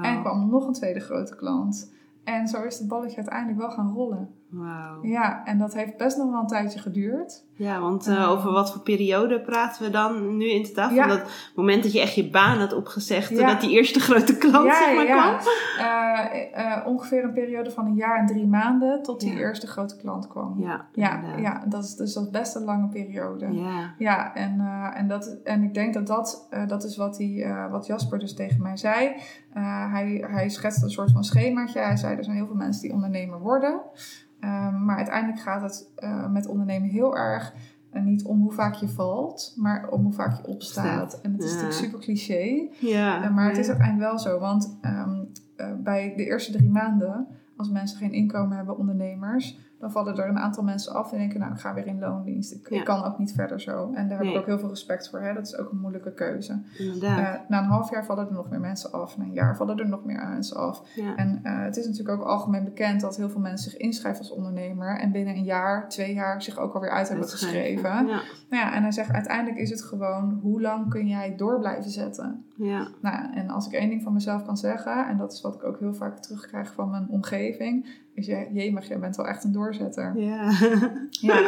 En 0.03 0.21
kwam 0.21 0.51
nog 0.51 0.67
een 0.67 0.73
tweede 0.73 1.01
grote 1.01 1.37
klant. 1.37 1.93
En 2.25 2.49
zo 2.49 2.63
is 2.63 2.79
het 2.79 2.89
balletje 2.89 3.17
uiteindelijk 3.17 3.59
wel 3.59 3.71
gaan 3.71 3.93
rollen. 3.93 4.29
Wauw. 4.51 4.99
Ja, 5.03 5.45
en 5.45 5.59
dat 5.59 5.75
heeft 5.75 5.97
best 5.97 6.17
nog 6.17 6.31
wel 6.31 6.41
een 6.41 6.47
tijdje 6.47 6.79
geduurd. 6.79 7.45
Ja, 7.55 7.81
want 7.81 8.07
eh, 8.07 8.15
Ehm. 8.15 8.29
over 8.29 8.53
wat 8.53 8.73
voor 8.73 8.81
periode 8.83 9.41
praten 9.41 9.83
we 9.85 9.91
dan 9.91 10.37
nu 10.37 10.51
in 10.51 10.65
totaal? 10.65 10.91
Ja. 10.91 11.09
Van 11.09 11.19
dat 11.19 11.31
moment 11.55 11.83
dat 11.83 11.93
je 11.93 12.01
echt 12.01 12.15
je 12.15 12.31
baan 12.31 12.59
had 12.59 12.73
opgezegd, 12.73 13.31
Ja. 13.31 13.47
dat 13.47 13.61
die 13.61 13.71
eerste 13.71 14.01
grote 14.01 14.37
klant 14.37 14.75
zeg 14.75 14.95
maar 14.95 15.05
kwam? 15.05 15.35
Eh, 15.79 16.75
eh, 16.77 16.87
ongeveer 16.87 17.25
een 17.25 17.33
periode 17.33 17.71
van 17.71 17.87
een 17.87 17.95
jaar 17.95 18.19
en 18.19 18.27
drie 18.27 18.47
maanden 18.47 19.03
tot 19.03 19.21
die 19.21 19.37
eerste 19.39 19.67
grote 19.67 19.97
klant 19.97 20.29
kwam. 20.29 20.55
Ja, 20.59 20.87
ja, 20.93 21.21
ja 21.37 21.63
dat, 21.67 21.85
is, 21.85 21.95
dus 21.95 22.13
dat 22.15 22.25
is 22.25 22.31
best 22.31 22.55
een 22.55 22.65
lange 22.65 22.89
periode. 22.89 23.53
Ja. 23.53 23.95
Ja, 23.99 24.35
en, 24.35 24.61
eh, 24.61 25.01
en, 25.01 25.09
dat, 25.09 25.37
en 25.45 25.63
ik 25.63 25.75
denk 25.75 25.95
dat 25.95 26.07
dat, 26.07 26.47
eh, 26.51 26.67
dat 26.69 26.85
is 26.85 26.97
wat, 26.97 27.17
die, 27.17 27.45
eh, 27.45 27.71
wat 27.71 27.87
Jasper 27.87 28.19
dus 28.19 28.35
tegen 28.35 28.63
mij 28.63 28.77
zei. 28.77 29.17
Eh, 29.53 29.93
hij, 29.93 30.25
hij 30.29 30.49
schetste 30.49 30.85
een 30.85 30.91
soort 30.91 31.11
van 31.11 31.25
schemaatje. 31.25 31.81
Hij 31.81 31.97
zei, 31.97 32.17
er 32.17 32.25
zijn 32.25 32.37
heel 32.37 32.47
veel 32.47 32.55
mensen 32.55 32.83
die 32.83 32.93
ondernemer 32.93 33.41
worden. 33.41 33.81
Ehm, 34.41 34.85
maar 34.85 34.97
uiteindelijk 34.97 35.41
gaat 35.41 35.63
het 35.63 35.93
eh, 35.97 36.31
met 36.31 36.47
ondernemen 36.47 36.89
heel 36.89 37.17
erg 37.17 37.55
eh, 37.91 38.03
niet 38.03 38.25
om 38.25 38.41
hoe 38.41 38.53
vaak 38.53 38.75
je 38.75 38.89
valt, 38.89 39.55
maar 39.57 39.89
om 39.89 40.03
hoe 40.03 40.13
vaak 40.13 40.37
je 40.37 40.47
opstaat. 40.47 41.21
En 41.21 41.33
het 41.33 41.43
is 41.43 41.49
ja. 41.49 41.55
natuurlijk 41.55 41.81
super 41.81 42.01
cliché. 42.01 42.69
Ja. 42.79 43.29
Maar 43.29 43.49
het 43.49 43.59
is 43.59 43.69
uiteindelijk 43.69 44.11
wel 44.11 44.19
zo, 44.19 44.39
want 44.39 44.79
ehm, 44.81 45.25
eh, 45.57 45.73
bij 45.79 46.13
de 46.17 46.25
eerste 46.25 46.53
drie 46.53 46.71
maanden, 46.71 47.27
als 47.57 47.71
mensen 47.71 47.99
geen 47.99 48.13
inkomen 48.13 48.57
hebben, 48.57 48.79
ondernemers, 48.79 49.59
dan 49.81 49.91
vallen 49.91 50.17
er 50.17 50.29
een 50.29 50.39
aantal 50.39 50.65
mensen 50.65 50.93
af 50.95 51.13
en 51.13 51.19
denken, 51.19 51.41
nou, 51.41 51.53
ik 51.53 51.59
ga 51.59 51.75
weer 51.75 51.87
in 51.87 51.99
loondienst. 51.99 52.53
Ik, 52.53 52.69
Ja. 52.71 52.79
ik 52.79 52.85
kan 52.85 53.05
ook 53.05 53.19
niet 53.19 53.33
verder 53.33 53.61
zo. 53.61 53.93
En 53.95 54.09
daar 54.09 54.19
heb 54.19 54.27
ik 54.27 54.37
ook 54.37 54.47
heel 54.47 54.59
veel 54.59 54.69
respect 54.69 55.11
voor. 55.11 55.21
Hè? 55.21 55.35
Dat 55.35 55.47
is 55.47 55.57
ook 55.57 55.71
een 55.71 55.81
moeilijke 55.81 56.13
keuze. 56.15 56.61
Eh, 57.19 57.35
na 57.49 57.59
een 57.59 57.65
half 57.65 57.91
jaar 57.91 58.05
vallen 58.05 58.27
er 58.27 58.33
nog 58.33 58.51
meer 58.51 58.61
mensen 58.61 58.93
af. 58.93 59.17
Na 59.17 59.25
een 59.25 59.33
jaar 59.33 59.57
vallen 59.57 59.79
er 59.79 59.89
nog 59.89 60.05
meer 60.05 60.29
mensen 60.29 60.57
af. 60.57 60.83
ja. 60.95 61.17
En 61.17 61.41
eh, 61.43 61.63
het 61.63 61.77
is 61.77 61.87
natuurlijk 61.87 62.21
ook 62.21 62.27
algemeen 62.27 62.65
bekend 62.65 63.01
dat 63.01 63.17
heel 63.17 63.29
veel 63.31 63.41
mensen 63.41 63.71
zich 63.71 63.81
inschrijven 63.81 64.21
als 64.21 64.31
ondernemer. 64.33 64.99
En 64.99 65.13
binnen 65.13 65.35
een 65.35 65.45
jaar, 65.45 65.89
twee 65.89 66.15
jaar 66.15 66.43
zich 66.43 66.59
ook 66.59 66.75
alweer 66.75 66.91
uit 66.91 67.09
hebben 67.09 67.29
geschreven. 67.29 67.91
Ja. 67.91 68.21
Nou 68.51 68.65
ja, 68.65 68.75
en 68.75 68.83
hij 68.83 68.93
zegt 68.93 69.13
uiteindelijk 69.13 69.59
is 69.59 69.71
het 69.71 69.83
gewoon 69.83 70.39
hoe 70.43 70.61
lang 70.61 70.89
kun 70.91 71.07
jij 71.09 71.37
door 71.37 71.59
blijven 71.59 71.91
zetten. 71.91 72.45
Ja. 72.57 72.89
Nou, 73.01 73.33
en 73.35 73.51
als 73.51 73.67
ik 73.67 73.73
één 73.73 73.89
ding 73.89 74.03
van 74.03 74.13
mezelf 74.13 74.45
kan 74.45 74.57
zeggen, 74.57 75.07
en 75.09 75.17
dat 75.17 75.33
is 75.33 75.41
wat 75.41 75.55
ik 75.55 75.65
ook 75.65 75.79
heel 75.79 75.95
vaak 75.95 76.19
terugkrijg 76.19 76.73
van 76.73 76.91
mijn 76.91 77.09
omgeving, 77.09 77.87
is 78.15 78.27
je, 78.27 78.47
jemig, 78.53 78.89
jij 78.89 78.99
bent 78.99 79.17
wel 79.17 79.27
echt 79.27 79.45
een 79.45 79.53
doorzetter. 79.53 80.19
Ja. 80.19 80.51
Ja, 81.11 81.41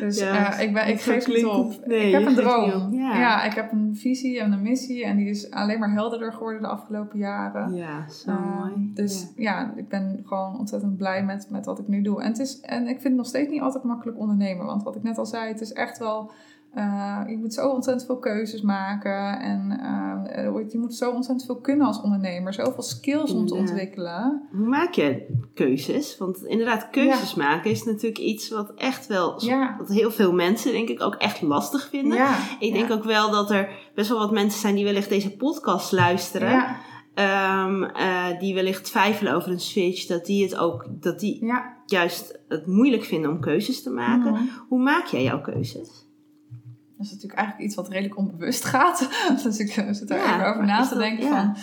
dus 0.00 0.18
Ja, 0.18 0.52
eh, 0.58 0.62
ik, 0.66 0.72
ben, 0.72 0.88
ik 0.88 1.00
geef 1.00 1.44
op. 1.44 1.86
Nee, 1.86 2.06
ik 2.06 2.12
heb 2.12 2.22
je 2.22 2.28
een 2.28 2.34
droom. 2.34 2.92
Ja. 2.92 3.18
Ja. 3.18 3.44
ik 3.44 3.52
heb 3.52 3.72
een 3.72 3.96
visie 3.96 4.40
en 4.40 4.52
een 4.52 4.62
missie 4.62 5.04
en 5.04 5.16
die 5.16 5.28
is 5.28 5.50
alleen 5.50 5.78
maar 5.78 5.92
helderder 5.92 6.32
geworden 6.32 6.62
de 6.62 6.68
afgelopen 6.68 7.18
jaren. 7.18 7.74
Ja, 7.74 8.08
zo 8.08 8.30
Ehm, 8.30 8.42
mooi. 8.42 8.90
dus 8.94 9.32
ja. 9.36 9.72
ik 9.76 9.88
ben 9.88 10.22
gewoon 10.24 10.58
ontzettend 10.58 10.96
blij 10.96 11.24
met, 11.24 11.46
met 11.50 11.66
wat 11.66 11.78
ik 11.78 11.88
nu 11.88 12.02
doe. 12.02 12.22
En, 12.22 12.28
het 12.28 12.38
is, 12.38 12.60
en 12.60 12.82
ik 12.82 12.86
vind 13.00 13.02
het 13.02 13.14
nog 13.16 13.26
steeds 13.26 13.50
niet 13.50 13.60
altijd 13.60 13.84
makkelijk 13.84 14.18
ondernemen. 14.18 14.66
Want 14.66 14.82
wat 14.82 14.96
ik 14.96 15.02
net 15.02 15.18
al 15.18 15.26
zei, 15.26 15.48
het 15.48 15.60
is 15.60 15.72
echt 15.72 15.98
wel 15.98 16.30
eh, 16.78 17.20
je 17.30 17.38
moet 17.38 17.54
zo 17.54 17.68
ontzettend 17.68 18.06
veel 18.06 18.18
keuzes 18.18 18.62
maken. 18.62 19.40
En 19.40 19.80
eh, 19.80 20.70
je 20.70 20.78
moet 20.78 20.94
zo 20.94 21.10
ontzettend 21.10 21.46
veel 21.46 21.60
kunnen 21.60 21.86
als 21.86 22.00
ondernemer. 22.00 22.54
Zoveel 22.54 22.82
skills 22.82 23.32
om 23.32 23.46
te 23.46 23.54
ontwikkelen. 23.54 24.42
Hoe 24.50 24.68
maak 24.68 24.92
je 24.92 25.26
keuzes? 25.54 26.18
Want 26.18 26.44
inderdaad, 26.44 26.90
keuzes 26.90 27.34
maken 27.34 27.70
is 27.70 27.84
natuurlijk 27.84 28.18
iets 28.18 28.50
wat 28.50 28.72
echt 28.74 29.06
wel... 29.06 29.44
Ja. 29.44 29.74
Wat 29.78 29.88
heel 29.88 30.10
veel 30.10 30.32
mensen 30.32 30.72
denk 30.72 30.88
ik 30.88 31.02
ook 31.02 31.14
echt 31.14 31.42
lastig 31.42 31.88
vinden. 31.88 32.26
Ik 32.58 32.72
denk 32.72 32.90
ook 32.90 33.04
wel 33.04 33.30
dat 33.30 33.50
er 33.50 33.68
best 33.94 34.08
wel 34.08 34.18
wat 34.18 34.32
mensen 34.32 34.60
zijn 34.60 34.74
die 34.74 34.84
wellicht 34.84 35.08
deze 35.08 35.36
podcast 35.36 35.92
luisteren. 35.92 36.76
Ehm, 37.14 37.82
eh, 37.82 38.38
die 38.38 38.54
wellicht 38.54 38.84
twijfelen 38.84 39.34
over 39.34 39.50
een 39.50 39.60
switch. 39.60 40.06
Dat 40.06 40.24
die 40.26 40.42
het 40.42 40.56
ook, 40.56 40.86
dat 40.90 41.20
die 41.20 41.44
Ja. 41.44 41.76
juist 41.86 42.40
het 42.48 42.66
moeilijk 42.66 43.04
vinden 43.04 43.30
om 43.30 43.40
keuzes 43.40 43.82
te 43.82 43.90
maken. 43.90 44.32
Mhm. 44.32 44.42
Hoe 44.68 44.82
maak 44.82 45.06
jij 45.06 45.22
jouw 45.22 45.40
keuzes? 45.40 46.07
Dat 46.98 47.06
is 47.06 47.12
natuurlijk 47.12 47.38
eigenlijk 47.40 47.68
iets 47.68 47.76
wat 47.76 47.88
redelijk 47.88 48.16
onbewust 48.16 48.64
gaat. 48.74 49.08
dus 49.42 49.58
ik 49.58 49.70
zit 49.90 50.08
daar 50.08 50.18
Ja, 50.18 50.34
even 50.34 50.46
over 50.50 50.64
na 50.66 50.82
te 50.82 50.88
dat- 50.88 50.98
denken 50.98 51.24
ja. 51.24 51.30
van... 51.30 51.56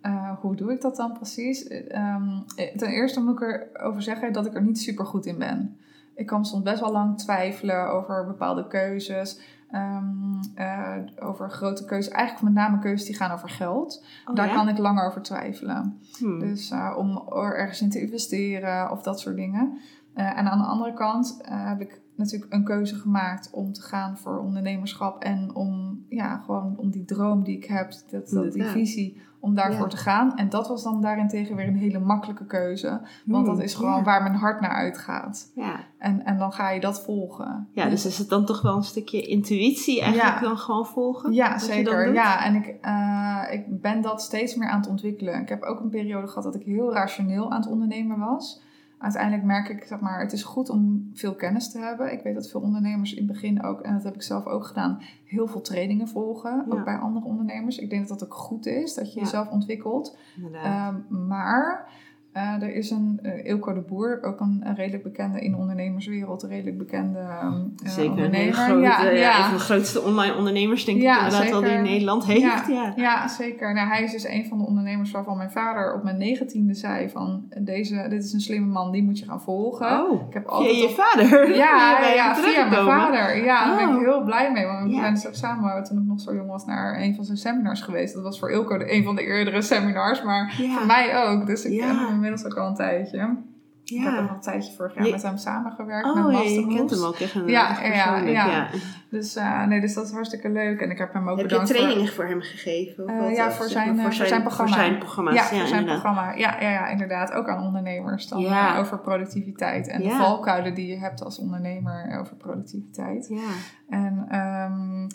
eh, 0.00 0.32
hoe 0.40 0.56
doe 0.56 0.72
ik 0.72 0.80
dat 0.80 0.96
dan 0.96 1.12
precies? 1.12 1.66
Eh, 1.68 1.94
ehm, 1.96 2.28
eh, 2.56 2.76
ten 2.76 2.88
eerste 2.88 3.20
moet 3.20 3.42
ik 3.42 3.68
erover 3.72 4.02
zeggen 4.02 4.32
dat 4.32 4.46
ik 4.46 4.54
er 4.54 4.62
niet 4.62 4.80
super 4.80 5.06
goed 5.06 5.26
in 5.26 5.38
ben. 5.38 5.76
Ik 6.14 6.26
kan 6.26 6.44
soms 6.46 6.62
best 6.62 6.80
wel 6.80 6.92
lang 6.92 7.18
twijfelen 7.18 7.90
over 7.92 8.26
bepaalde 8.26 8.66
keuzes. 8.66 9.40
ehm, 9.70 10.40
eh, 10.54 10.96
over 11.20 11.50
grote 11.50 11.84
keuzes. 11.84 12.12
Eigenlijk 12.12 12.44
met 12.54 12.64
name 12.64 12.78
keuzes 12.78 13.06
die 13.06 13.16
gaan 13.16 13.30
over 13.30 13.48
geld. 13.50 14.04
Oh, 14.26 14.34
Daar 14.34 14.46
ja? 14.48 14.54
kan 14.54 14.68
ik 14.68 14.78
langer 14.78 15.06
over 15.06 15.22
twijfelen. 15.22 15.98
Hmm. 16.18 16.38
Dus 16.38 16.70
eh, 16.70 16.94
om 16.96 17.22
er 17.32 17.56
ergens 17.56 17.80
in 17.80 17.90
te 17.90 18.00
investeren 18.00 18.90
of 18.90 19.02
dat 19.02 19.20
soort 19.20 19.36
dingen. 19.36 19.78
En 20.14 20.50
aan 20.50 20.58
de 20.58 20.64
andere 20.64 20.94
kant 20.94 21.38
heb 21.44 21.80
ik 21.80 22.00
natuurlijk 22.20 22.52
een 22.52 22.64
keuze 22.64 22.94
gemaakt 22.94 23.50
om 23.52 23.72
te 23.72 23.82
gaan 23.82 24.18
voor 24.18 24.38
ondernemerschap 24.38 25.22
en 25.22 25.54
om, 25.54 26.04
ja, 26.08 26.38
gewoon 26.38 26.74
om 26.76 26.90
die 26.90 27.04
droom 27.04 27.42
die 27.44 27.56
ik 27.56 27.64
heb, 27.64 27.92
dat, 28.10 28.28
dat, 28.28 28.52
die 28.52 28.64
visie, 28.64 29.20
om 29.40 29.54
daarvoor 29.54 29.82
Ja. 29.82 29.88
te 29.90 29.96
gaan. 29.96 30.36
En 30.36 30.48
dat 30.48 30.68
was 30.68 30.82
dan 30.82 31.00
daarentegen 31.02 31.56
weer 31.56 31.66
een 31.66 31.76
hele 31.76 31.98
makkelijke 31.98 32.46
keuze. 32.46 33.00
Want 33.24 33.46
dat 33.46 33.60
is 33.60 33.74
gewoon 33.74 33.96
ja. 33.96 34.02
waar 34.02 34.22
mijn 34.22 34.34
hart 34.34 34.60
naar 34.60 34.70
uitgaat. 34.70 35.50
Ja. 35.54 35.80
En, 35.98 36.24
en 36.24 36.38
dan 36.38 36.52
ga 36.52 36.70
je 36.70 36.80
dat 36.80 37.02
volgen. 37.02 37.68
ja, 37.72 37.88
dus 37.88 38.06
is 38.06 38.18
het 38.18 38.28
dan 38.28 38.44
toch 38.44 38.62
wel 38.62 38.76
een 38.76 38.82
stukje 38.82 39.20
intuïtie 39.26 40.00
eigenlijk 40.00 40.40
dan 40.40 40.56
gewoon 40.58 40.86
volgen? 40.86 41.32
Ja, 41.32 41.58
zeker. 41.58 42.12
Ja, 42.12 42.44
en 42.44 42.54
ik, 42.54 42.66
eh, 42.80 43.42
ik 43.50 43.80
ben 43.80 44.00
dat 44.02 44.22
steeds 44.22 44.54
meer 44.54 44.68
aan 44.68 44.80
het 44.80 44.88
ontwikkelen. 44.88 45.40
Ik 45.40 45.48
heb 45.48 45.62
ook 45.62 45.80
een 45.80 45.88
periode 45.88 46.26
gehad 46.26 46.44
dat 46.44 46.54
ik 46.54 46.62
heel 46.62 46.92
rationeel 46.92 47.50
aan 47.50 47.60
het 47.60 47.70
ondernemen 47.70 48.18
was. 48.18 48.62
Uiteindelijk 49.00 49.44
merk 49.44 49.68
ik, 49.68 49.84
zeg 49.84 50.00
maar, 50.00 50.20
het 50.20 50.32
is 50.32 50.42
goed 50.42 50.68
om 50.68 51.10
veel 51.14 51.34
kennis 51.34 51.70
te 51.72 51.78
hebben. 51.78 52.12
Ik 52.12 52.22
weet 52.22 52.34
dat 52.34 52.50
veel 52.50 52.60
ondernemers 52.60 53.12
in 53.14 53.22
het 53.22 53.32
begin 53.32 53.62
ook, 53.62 53.80
en 53.80 53.92
dat 53.94 54.04
heb 54.04 54.14
ik 54.14 54.22
zelf 54.22 54.46
ook 54.46 54.64
gedaan, 54.64 54.98
heel 55.24 55.46
veel 55.46 55.60
trainingen 55.60 56.08
volgen. 56.08 56.64
Ja. 56.68 56.76
Ook 56.76 56.84
bij 56.84 56.96
andere 56.96 57.26
ondernemers. 57.26 57.78
Ik 57.78 57.90
denk 57.90 58.08
dat 58.08 58.18
dat 58.18 58.28
ook 58.28 58.34
goed 58.34 58.66
is, 58.66 58.94
dat 58.94 59.12
je 59.12 59.18
Ja. 59.18 59.24
jezelf 59.24 59.50
ontwikkelt. 59.50 60.16
Ehm, 60.52 60.94
maar 61.28 61.88
eh, 62.32 62.62
er 62.62 62.74
is 62.74 62.90
een 62.90 63.18
uh, 63.22 63.44
Ilko 63.46 63.72
de 63.74 63.80
Boer, 63.80 64.18
ook 64.22 64.40
een, 64.40 64.60
een 64.64 64.74
redelijk 64.74 65.02
bekende 65.02 65.40
in 65.40 65.50
de 65.50 65.56
ondernemerswereld, 65.56 66.42
een 66.42 66.48
redelijk 66.48 66.78
bekende 66.78 67.18
ehm, 67.18 67.54
eh, 67.84 67.90
Zeker 67.90 68.10
ondernemer. 68.10 68.80
ja, 68.80 69.10
ja. 69.10 69.38
een 69.38 69.44
van 69.44 69.54
de 69.54 69.60
grootste 69.60 70.00
online 70.02 70.34
ondernemers 70.36 70.84
denk 70.84 71.00
Ja, 71.00 71.16
ik 71.18 71.22
inderdaad 71.24 71.50
wel 71.50 71.60
die 71.60 71.68
zeker. 71.68 71.82
Nederland 71.84 72.24
heeft. 72.24 72.66
Ja. 72.68 72.92
Ja, 72.96 73.28
zeker. 73.28 73.74
Nou, 73.74 73.88
hij 73.88 74.02
is 74.02 74.12
dus 74.12 74.28
een 74.28 74.46
van 74.48 74.58
de 74.58 74.64
ondernemers 74.66 75.10
waarvan 75.10 75.36
mijn 75.36 75.50
vader 75.50 75.94
op 75.94 76.02
mijn 76.02 76.18
negentiende 76.18 76.74
zei 76.74 77.08
van 77.10 77.44
deze, 77.58 78.06
dit 78.08 78.24
is 78.24 78.32
een 78.32 78.40
slimme 78.40 78.66
man, 78.72 78.92
die 78.92 79.02
moet 79.02 79.18
je 79.18 79.24
gaan 79.24 79.40
volgen. 79.42 80.10
Oh, 80.10 80.26
Ik 80.28 80.34
heb 80.34 80.46
altijd 80.46 80.76
je 80.76 80.84
op- 80.84 80.90
vader? 80.90 81.54
Ja, 81.56 81.98
je 82.08 82.14
ja, 82.14 82.34
via 82.34 82.68
mijn 82.68 82.84
vader. 82.84 83.44
Ja, 83.44 83.64
daar 83.66 83.76
ben 83.86 83.88
ik 83.96 84.00
Oh. 84.00 84.12
heel 84.12 84.22
blij 84.24 84.52
mee. 84.52 84.66
Want 84.66 84.90
we 84.90 84.94
zijn 84.96 85.14
dus 85.14 85.26
ook 85.26 85.34
samen, 85.34 85.84
toen 85.84 85.98
ik 85.98 86.04
nog 86.04 86.20
zo 86.20 86.34
jong 86.34 86.48
was, 86.50 86.64
naar 86.64 87.00
een 87.00 87.14
van 87.14 87.24
zijn 87.24 87.38
seminars 87.38 87.80
geweest. 87.80 88.14
Dat 88.14 88.22
was 88.22 88.38
voor 88.38 88.50
Ilko 88.50 88.78
de, 88.78 88.92
een 88.92 89.04
van 89.04 89.14
de 89.16 89.22
eerdere 89.26 89.62
seminars, 89.62 90.22
maar 90.22 90.54
voor 90.76 90.86
mij 90.86 91.24
ook. 91.24 91.46
Dus 91.46 91.64
ik 91.64 91.72
Ja. 91.72 91.86
ken 91.86 91.96
hem 91.98 92.19
inmiddels 92.24 92.44
ook 92.44 92.58
al 92.58 92.66
een 92.68 92.74
tijdje. 92.74 93.36
Ik 93.84 93.96
heb 94.02 94.12
Ja. 94.14 94.20
nog 94.20 94.30
een 94.30 94.40
tijdje 94.40 94.72
vorig 94.72 94.94
jaar 94.94 95.04
Je- 95.06 95.10
met 95.12 95.22
hem 95.22 95.36
samengewerkt. 95.36 96.14
met 96.14 96.24
Oh, 96.24 96.32
ja, 96.32 96.40
je 96.40 96.66
kent 96.76 96.90
hem 96.90 97.02
ook 97.04 97.14
echt 97.18 97.34
een 97.34 97.46
Ja, 97.48 97.76
ja, 97.82 98.16
ja. 98.18 98.46
ja. 98.46 98.68
Dus, 99.10 99.36
eh, 99.36 99.64
nee, 99.66 99.80
dus 99.80 99.94
dat 99.94 100.04
is 100.06 100.12
hartstikke 100.12 100.48
leuk. 100.50 100.80
En 100.80 100.90
ik 100.90 100.98
heb 100.98 101.12
hem 101.12 101.22
ook 101.28 101.28
Heb 101.28 101.38
je 101.38 101.42
bedankt 101.42 101.70
voor- 101.70 101.80
trainingen 101.80 102.12
voor 102.12 102.24
hem 102.24 102.40
gegeven? 102.40 103.04
Of 103.04 103.10
Eh, 103.10 103.34
ja, 103.36 103.50
voor 103.50 103.66
zijn, 103.68 103.98
eh, 103.98 104.02
voor 104.04 104.12
zijn 104.12 104.42
programma. 104.42 104.72
Voor 104.72 104.80
zijn 104.82 104.98
programma's, 104.98 105.34
Ja, 105.34 105.40
ja, 105.42 105.46
voor 105.48 105.56
zijn 105.66 105.80
inderdaad. 105.80 106.02
programma. 106.02 106.34
Ja, 106.34 106.56
ja, 106.60 106.70
ja, 106.70 106.88
inderdaad. 106.88 107.32
Ook 107.32 107.48
aan 107.48 107.64
ondernemers 107.66 108.28
dan 108.28 108.40
Ja. 108.40 108.74
eh, 108.74 108.80
over 108.80 108.98
productiviteit. 108.98 109.88
En 109.88 110.00
de 110.02 110.08
Ja. 110.08 110.18
valkuilen 110.18 110.74
die 110.74 110.86
je 110.86 110.98
hebt 110.98 111.22
als 111.24 111.38
ondernemer 111.38 112.18
over 112.20 112.36
productiviteit. 112.36 113.26
Ja. 113.28 113.48
En 113.88 114.24
ehm, 114.28 115.08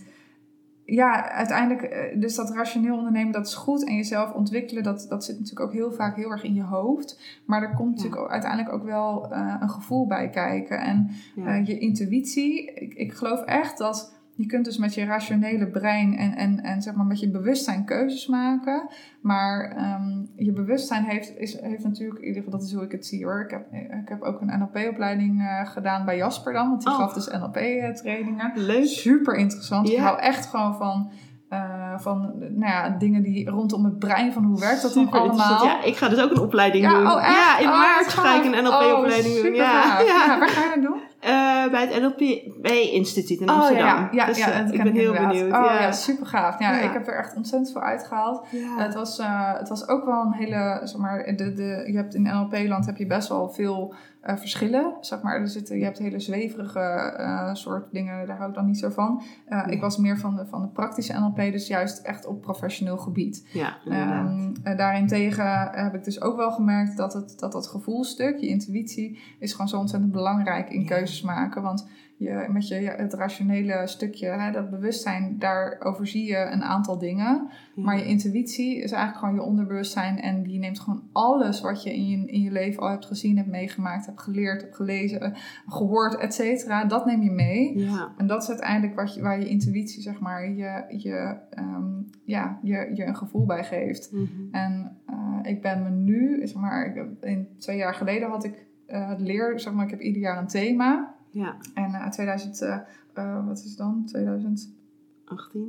ja, 0.86 1.30
uiteindelijk, 1.32 1.82
eh, 1.82 2.20
dus 2.20 2.36
dat 2.36 2.54
rationeel 2.54 2.98
ondernemen, 2.98 3.32
dat 3.32 3.48
is 3.48 3.54
goed. 3.54 3.86
En 3.88 3.96
jezelf 3.96 4.32
ontwikkelen, 4.34 4.84
dat, 4.84 5.06
dat 5.10 5.24
zit 5.26 5.40
natuurlijk 5.40 5.66
ook 5.66 5.74
heel 5.74 5.92
vaak 5.92 6.16
heel 6.16 6.32
erg 6.32 6.44
in 6.44 6.54
je 6.54 6.64
hoofd. 6.64 7.20
Maar 7.46 7.62
er 7.62 7.74
komt 7.76 7.96
natuurlijk 7.96 8.22
ook, 8.22 8.30
uiteindelijk 8.30 8.74
ook 8.74 8.84
wel 8.84 9.32
eh, 9.32 9.56
een 9.60 9.70
gevoel 9.70 10.08
bij 10.08 10.30
kijken. 10.30 10.80
En 10.80 11.10
Ja. 11.36 11.46
eh, 11.46 11.66
je 11.66 11.78
intuïtie, 11.78 12.74
ik, 12.74 12.94
ik 12.94 13.14
geloof 13.14 13.42
echt 13.42 13.78
dat 13.78 14.15
je 14.36 14.46
kunt 14.46 14.66
dus 14.66 14.78
met 14.78 14.94
je 14.94 15.06
rationele 15.06 15.68
brein 15.68 16.18
en, 16.18 16.36
en, 16.36 16.64
en 16.64 16.82
zeg 16.82 16.94
maar 16.94 17.06
met 17.06 17.20
je 17.20 17.30
bewustzijn 17.32 17.86
keuzes 17.86 18.28
maken. 18.28 18.88
Maar 19.22 19.72
ehm, 19.78 20.22
je 20.36 20.52
bewustzijn 20.52 21.04
heeft, 21.04 21.38
is, 21.38 21.62
heeft 21.62 21.84
natuurlijk, 21.84 22.20
in 22.20 22.28
ieder 22.28 22.44
geval 22.44 22.60
dat 22.60 22.68
is 22.68 22.74
hoe 22.74 22.84
ik 22.84 22.92
het 22.92 23.06
zie 23.06 23.24
hoor. 23.26 23.42
Ik 23.42 23.52
heb, 23.52 23.72
ik 24.02 24.10
heb 24.10 24.22
ook 24.22 24.42
een 24.42 24.60
NLP-opleiding 24.60 25.42
eh, 25.42 25.68
gedaan 25.72 26.06
bij 26.06 26.18
Jasper 26.18 26.54
dan, 26.54 26.70
want 26.70 26.82
die 26.84 26.92
Oh. 26.92 26.98
gaf 26.98 27.14
dus 27.14 27.28
NLP-trainingen. 27.28 28.52
Leuk. 28.56 28.86
Super 28.86 29.36
interessant. 29.36 29.90
Ik 29.90 29.96
Ja. 29.96 30.02
hou 30.04 30.20
echt 30.20 30.46
gewoon 30.46 30.76
van, 30.76 31.12
eh, 31.50 31.98
van 32.00 32.34
nou 32.38 32.72
ja, 32.72 32.90
dingen 32.90 33.22
die 33.24 33.50
rondom 33.50 33.86
het 33.86 34.00
brein, 34.00 34.34
van 34.34 34.44
hoe 34.44 34.60
werkt 34.60 34.82
dat 34.82 34.94
dan 34.94 35.04
Super 35.04 35.20
allemaal. 35.20 35.38
interessant. 35.50 35.82
Ja, 35.84 35.88
ik 35.90 35.96
ga 35.98 36.10
dus 36.10 36.20
ook 36.22 36.32
een 36.32 36.40
opleiding 36.40 36.84
Ja, 36.84 36.94
doen. 36.98 37.08
oh, 37.12 37.24
echt? 37.28 37.36
Ja, 37.36 37.60
in 37.60 37.68
Oh, 37.68 37.78
maart 37.80 38.06
wat 38.06 38.14
ga 38.14 38.36
ik 38.38 38.46
een. 38.46 38.64
NLP-opleiding 38.64 39.36
Oh, 39.38 39.42
doen. 39.44 39.54
Ja, 39.54 40.00
ja. 40.00 40.00
Ja, 40.02 40.40
waar 40.40 40.50
ga 40.50 40.62
je 40.64 40.70
dat 40.82 40.84
doen? 40.92 41.02
Eh, 41.26 41.72
bij 41.72 41.88
het 41.88 42.02
NLP-instituut 42.02 43.40
in 43.40 43.50
Oh 43.50 43.56
Amsterdam. 43.56 43.86
ja, 43.86 44.10
ja, 44.12 44.26
Dus, 44.26 44.38
ja, 44.38 44.62
dat 44.64 44.74
ik 44.74 44.84
ben 44.84 44.94
heel 44.94 45.06
inderdaad. 45.14 45.32
benieuwd. 45.32 45.54
Oh 45.54 45.66
ja. 45.66 45.82
ja, 45.82 45.92
super 45.92 46.26
gaaf. 46.26 46.60
Ja, 46.60 46.72
Ja. 46.72 46.80
ik 46.82 46.94
heb 46.94 47.08
er 47.08 47.16
echt 47.18 47.36
ontzettend 47.36 47.72
veel 47.72 47.82
uitgehaald. 47.82 48.48
Ja. 48.52 48.84
Het, 48.84 48.94
was, 48.94 49.20
eh, 49.20 49.54
het 49.58 49.70
was 49.70 49.88
ook 49.88 50.06
wel 50.06 50.22
een 50.22 50.34
hele, 50.34 50.80
zeg 50.84 50.98
maar, 51.02 51.24
de, 51.36 51.54
de, 51.54 51.84
je 51.92 51.96
hebt 51.98 52.16
in 52.16 52.22
NLP-land 52.22 52.86
heb 52.86 52.98
je 52.98 53.06
best 53.08 53.30
wel 53.30 53.50
veel 53.50 53.94
eh, 54.26 54.36
verschillen. 54.36 54.94
Zeg 55.02 55.22
maar, 55.22 55.40
er 55.40 55.48
zitten, 55.48 55.78
je 55.78 55.84
hebt 55.84 55.98
hele 55.98 56.20
zweverige 56.20 56.80
eh, 56.80 57.54
soort 57.54 57.92
dingen, 57.92 58.28
daar 58.28 58.38
hou 58.38 58.50
ik 58.50 58.56
dan 58.56 58.66
niet 58.66 58.78
zo 58.80 58.90
van. 58.90 59.22
Eh, 59.46 59.66
Nee. 59.66 59.76
Ik 59.76 59.82
was 59.82 59.98
meer 59.98 60.18
van 60.18 60.36
de, 60.36 60.46
van 60.46 60.62
de 60.62 60.68
praktische 60.68 61.14
NLP, 61.20 61.36
dus 61.52 61.68
juist 61.68 61.98
echt 62.06 62.26
op 62.26 62.42
professioneel 62.42 62.98
gebied. 62.98 63.48
Ja, 63.54 63.78
eh, 63.86 64.78
daarentegen 64.78 65.70
heb 65.72 65.94
ik 65.96 66.04
dus 66.04 66.22
ook 66.22 66.36
wel 66.38 66.52
gemerkt 66.52 66.98
dat 66.98 67.14
het, 67.14 67.40
dat, 67.40 67.52
dat 67.52 67.68
gevoelstuk, 67.68 68.38
je 68.38 68.48
intuïtie, 68.48 69.20
is 69.40 69.52
gewoon 69.52 69.68
zo 69.68 69.78
ontzettend 69.80 70.12
belangrijk 70.12 70.70
in 70.70 70.82
Ja. 70.82 70.88
keuzes 70.88 71.22
maken. 71.22 71.62
Want 71.62 71.88
je, 72.18 72.46
met 72.50 72.68
je, 72.68 72.76
het 72.76 73.14
rationele 73.14 73.88
stukje, 73.88 74.28
hè, 74.28 74.52
dat 74.52 74.70
bewustzijn, 74.70 75.36
daar 75.40 75.78
overzie 75.80 76.26
je 76.26 76.38
een 76.38 76.64
aantal 76.64 76.98
dingen. 76.98 77.50
Ja. 77.76 77.84
Maar 77.84 77.98
je 77.98 78.06
intuïtie 78.06 78.76
is 78.76 78.92
eigenlijk 78.92 79.18
gewoon 79.20 79.36
je 79.36 79.42
onderbewustzijn. 79.42 80.20
En 80.22 80.44
die 80.44 80.60
neemt 80.60 80.80
gewoon 80.80 81.04
alles 81.12 81.62
wat 81.62 81.84
je 81.84 81.94
in 81.94 82.08
je, 82.08 82.28
in 82.28 82.42
je 82.42 82.52
leven 82.52 82.82
al 82.84 82.90
hebt 82.90 83.06
gezien, 83.06 83.38
hebt 83.38 83.50
meegemaakt, 83.50 84.06
hebt 84.06 84.22
geleerd, 84.22 84.62
hebt 84.62 84.76
gelezen, 84.76 85.22
eh, 85.22 85.32
gehoord, 85.68 86.18
et 86.18 86.34
cetera. 86.34 86.86
Dat 86.86 87.06
neem 87.06 87.22
je 87.22 87.32
mee. 87.32 87.80
ja. 87.80 88.14
En 88.18 88.28
dat 88.28 88.42
is 88.42 88.50
uiteindelijk 88.50 88.96
wat 88.96 89.16
je, 89.16 89.22
waar 89.22 89.40
je 89.40 89.50
intuïtie, 89.50 90.02
zeg 90.02 90.20
maar, 90.20 90.50
je, 90.50 90.84
je, 90.98 91.38
ehm, 91.50 92.02
ja, 92.24 92.60
je, 92.62 92.92
je 92.94 93.06
een 93.06 93.16
gevoel 93.16 93.46
bij 93.46 93.64
geeft. 93.64 94.12
Mhm. 94.12 94.26
En 94.52 94.98
eh, 95.06 95.40
ik 95.52 95.62
ben 95.62 95.84
me 95.84 95.90
nu, 95.90 96.48
zeg 96.48 96.62
maar, 96.62 97.08
in 97.22 97.48
twee 97.58 97.78
jaar 97.78 97.94
geleden 97.94 98.30
had 98.30 98.44
ik 98.44 98.66
het 98.88 99.22
leer, 99.22 99.60
zeg 99.60 99.74
maar, 99.74 99.86
ik 99.86 99.92
heb 99.92 100.00
ieder 100.00 100.22
jaar 100.22 100.38
een 100.38 100.48
thema. 100.48 101.15
Ja, 101.36 101.58
En 101.74 101.92
uh, 101.92 102.10
2000, 102.10 102.62
eh, 102.62 102.80
eh, 103.14 103.46
wat 103.48 103.58
is 103.58 103.64
het 103.64 103.78
dan? 103.78 104.06
2018, 104.06 104.76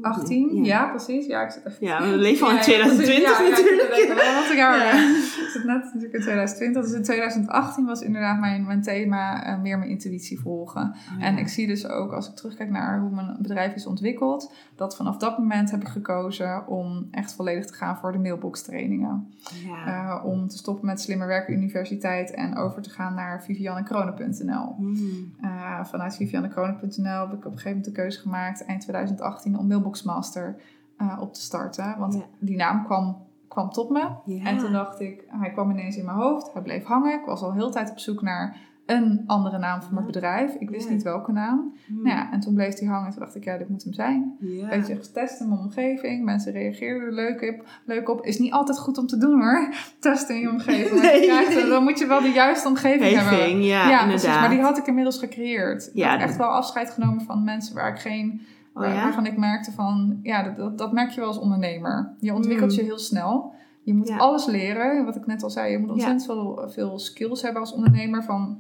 18. 0.01 0.55
ja. 0.55 0.65
Ja. 0.65 0.89
precies. 0.91 1.27
Ja, 1.27 1.43
ik 1.45 1.51
zit 1.51 1.67
even 1.67 1.87
Ja, 1.87 2.01
we 2.11 2.17
leven 2.17 2.47
al 2.47 2.51
in 2.53 2.57
Ja, 2.59 2.63
2020 2.71 3.39
ja, 3.39 3.45
ja, 3.45 3.49
natuurlijk. 3.51 3.89
ik 3.89 3.97
even- 3.99 4.35
wat 4.49 4.57
jaar. 4.57 4.77
Ja. 4.87 5.15
Ik 5.47 5.53
zit 5.53 5.65
net 5.65 5.85
natuurlijk 5.85 6.13
in 6.15 6.21
2020. 6.21 6.83
Dus 6.83 6.93
in 6.93 7.03
2018 7.03 7.85
was 7.85 8.01
inderdaad 8.01 8.41
mijn, 8.41 8.67
mijn 8.67 8.83
thema 8.83 9.45
eh, 9.45 9.61
meer 9.61 9.79
mijn 9.79 9.91
intuïtie 9.91 10.41
volgen. 10.41 10.83
Oh, 11.17 11.25
En 11.25 11.35
ja. 11.35 11.41
ik 11.41 11.49
zie 11.49 11.67
dus 11.67 11.87
ook, 11.89 12.13
als 12.13 12.29
ik 12.29 12.35
terugkijk 12.35 12.71
naar 12.71 13.01
hoe 13.01 13.11
mijn 13.11 13.37
bedrijf 13.41 13.75
is 13.75 13.87
ontwikkeld, 13.87 14.53
dat 14.77 14.97
vanaf 14.97 15.17
dat 15.17 15.39
moment 15.39 15.71
heb 15.71 15.81
ik 15.81 15.89
gekozen 15.89 16.67
om 16.69 17.09
echt 17.11 17.35
volledig 17.35 17.67
te 17.67 17.75
gaan 17.75 17.97
voor 17.97 18.13
de 18.13 18.19
mailbox 18.19 18.63
trainingen. 18.63 19.33
Ja. 19.67 19.87
Eh, 20.19 20.25
om 20.25 20.49
te 20.49 20.57
stoppen 20.57 20.87
met 20.87 21.01
Slimmer 21.01 21.27
Werken 21.27 21.55
Universiteit 21.55 22.31
en 22.31 22.57
over 22.57 22.83
te 22.83 22.91
gaan 22.91 23.15
naar 23.15 23.43
viviannekronen.nl. 23.43 24.75
Hmm. 24.77 25.33
Eh, 25.41 25.85
vanuit 25.85 26.17
viviannekronen.nl 26.17 27.21
heb 27.21 27.33
ik 27.33 27.37
op 27.39 27.45
een 27.45 27.51
gegeven 27.51 27.69
moment 27.69 27.85
de 27.85 27.93
keuze 27.93 28.21
gemaakt, 28.21 28.65
eind 28.65 28.81
2018, 28.81 29.46
om 29.55 29.67
Mailbox 29.67 30.03
Master 30.03 30.57
eh, 30.97 31.19
op 31.21 31.35
te 31.35 31.41
starten. 31.41 31.95
Want 31.99 32.15
Ja. 32.15 32.21
die 32.39 32.57
naam 32.57 32.85
kwam, 32.85 33.17
kwam 33.49 33.71
tot 33.71 33.91
me. 33.91 34.09
Ja. 34.25 34.45
En 34.45 34.59
toen 34.59 34.73
dacht 34.73 35.01
ik, 35.01 35.25
hij 35.29 35.51
kwam 35.51 35.71
ineens 35.71 35.97
in 35.97 36.05
mijn 36.05 36.17
hoofd. 36.17 36.53
Hij 36.53 36.63
bleef 36.63 36.85
hangen. 36.85 37.13
Ik 37.21 37.25
was 37.27 37.43
al 37.43 37.53
heel 37.53 37.71
tijd 37.71 37.91
op 37.91 37.99
zoek 37.99 38.23
naar 38.23 38.57
een 38.87 39.23
andere 39.27 39.59
naam 39.59 39.83
voor 39.83 39.95
mijn 39.95 40.07
bedrijf. 40.07 40.55
Ik 40.55 40.71
wist 40.71 40.87
Ja. 40.87 40.93
niet 40.93 41.03
welke 41.03 41.33
naam. 41.33 41.75
Hmm. 41.87 41.97
Nou 42.03 42.09
ja, 42.17 42.33
en 42.33 42.41
toen 42.41 42.55
bleef 42.55 42.75
die 42.75 42.89
hangen. 42.89 43.11
Toen 43.11 43.21
dacht 43.21 43.35
ik, 43.35 43.45
ja, 43.45 43.57
dit 43.57 43.69
moet 43.69 43.83
hem 43.85 43.93
zijn. 43.93 44.37
Ja. 44.41 44.69
Weet 44.69 44.87
je, 44.87 44.97
getest 44.97 45.41
in 45.41 45.49
mijn 45.49 45.61
omgeving. 45.61 46.25
Mensen 46.25 46.53
reageerden 46.53 47.07
er 47.07 47.13
leuk 47.15 47.43
op. 47.59 47.69
Leuk 47.85 48.09
op. 48.09 48.25
Is 48.25 48.39
niet 48.39 48.53
altijd 48.53 48.79
goed 48.79 48.99
om 48.99 49.07
te 49.07 49.19
doen 49.19 49.41
hoor. 49.41 49.69
Testen 50.01 50.35
in 50.35 50.41
je 50.41 50.51
omgeving. 50.51 51.01
Je 51.03 51.47
Nee. 51.55 51.69
dan 51.69 51.83
moet 51.83 51.99
je 51.99 52.07
wel 52.07 52.21
de 52.21 52.29
juiste 52.33 52.69
omgeving 52.69 53.17
hebben. 53.17 53.63
Ja, 53.63 53.75
Ja, 53.75 53.83
inderdaad. 53.83 54.07
precies. 54.09 54.41
Maar 54.41 54.51
die 54.51 54.61
had 54.61 54.79
ik 54.79 54.87
inmiddels 54.87 55.19
gecreëerd. 55.19 55.91
Ik 55.95 56.03
heb 56.05 56.21
echt 56.21 56.37
wel 56.37 56.49
afscheid 56.49 56.91
genomen 56.91 57.21
van 57.25 57.45
mensen 57.45 57.75
waar 57.75 57.89
ik 57.91 57.99
geen... 57.99 58.41
Oh 58.77 58.85
ja? 58.85 59.03
Waarvan 59.03 59.27
ik 59.27 59.37
merkte 59.37 59.73
van... 59.73 60.19
Ja, 60.23 60.43
dat, 60.43 60.57
dat, 60.57 60.79
dat 60.79 60.93
merk 60.93 61.11
je 61.11 61.21
wel 61.21 61.29
als 61.29 61.39
ondernemer. 61.39 62.15
Je 62.21 62.35
ontwikkelt 62.35 62.71
Mm. 62.71 62.77
je 62.77 62.83
heel 62.85 62.99
snel. 62.99 63.53
Je 63.83 63.95
moet 63.95 64.09
Ja. 64.09 64.17
alles 64.17 64.47
leren. 64.47 65.05
Wat 65.05 65.17
ik 65.17 65.27
net 65.27 65.43
al 65.43 65.51
zei. 65.51 65.71
Je 65.73 65.79
moet 65.79 65.91
ontzettend 65.91 66.25
veel, 66.25 66.65
veel 66.69 66.99
skills 66.99 67.43
hebben 67.43 67.61
als 67.61 67.73
ondernemer. 67.73 68.23
Van 68.25 68.59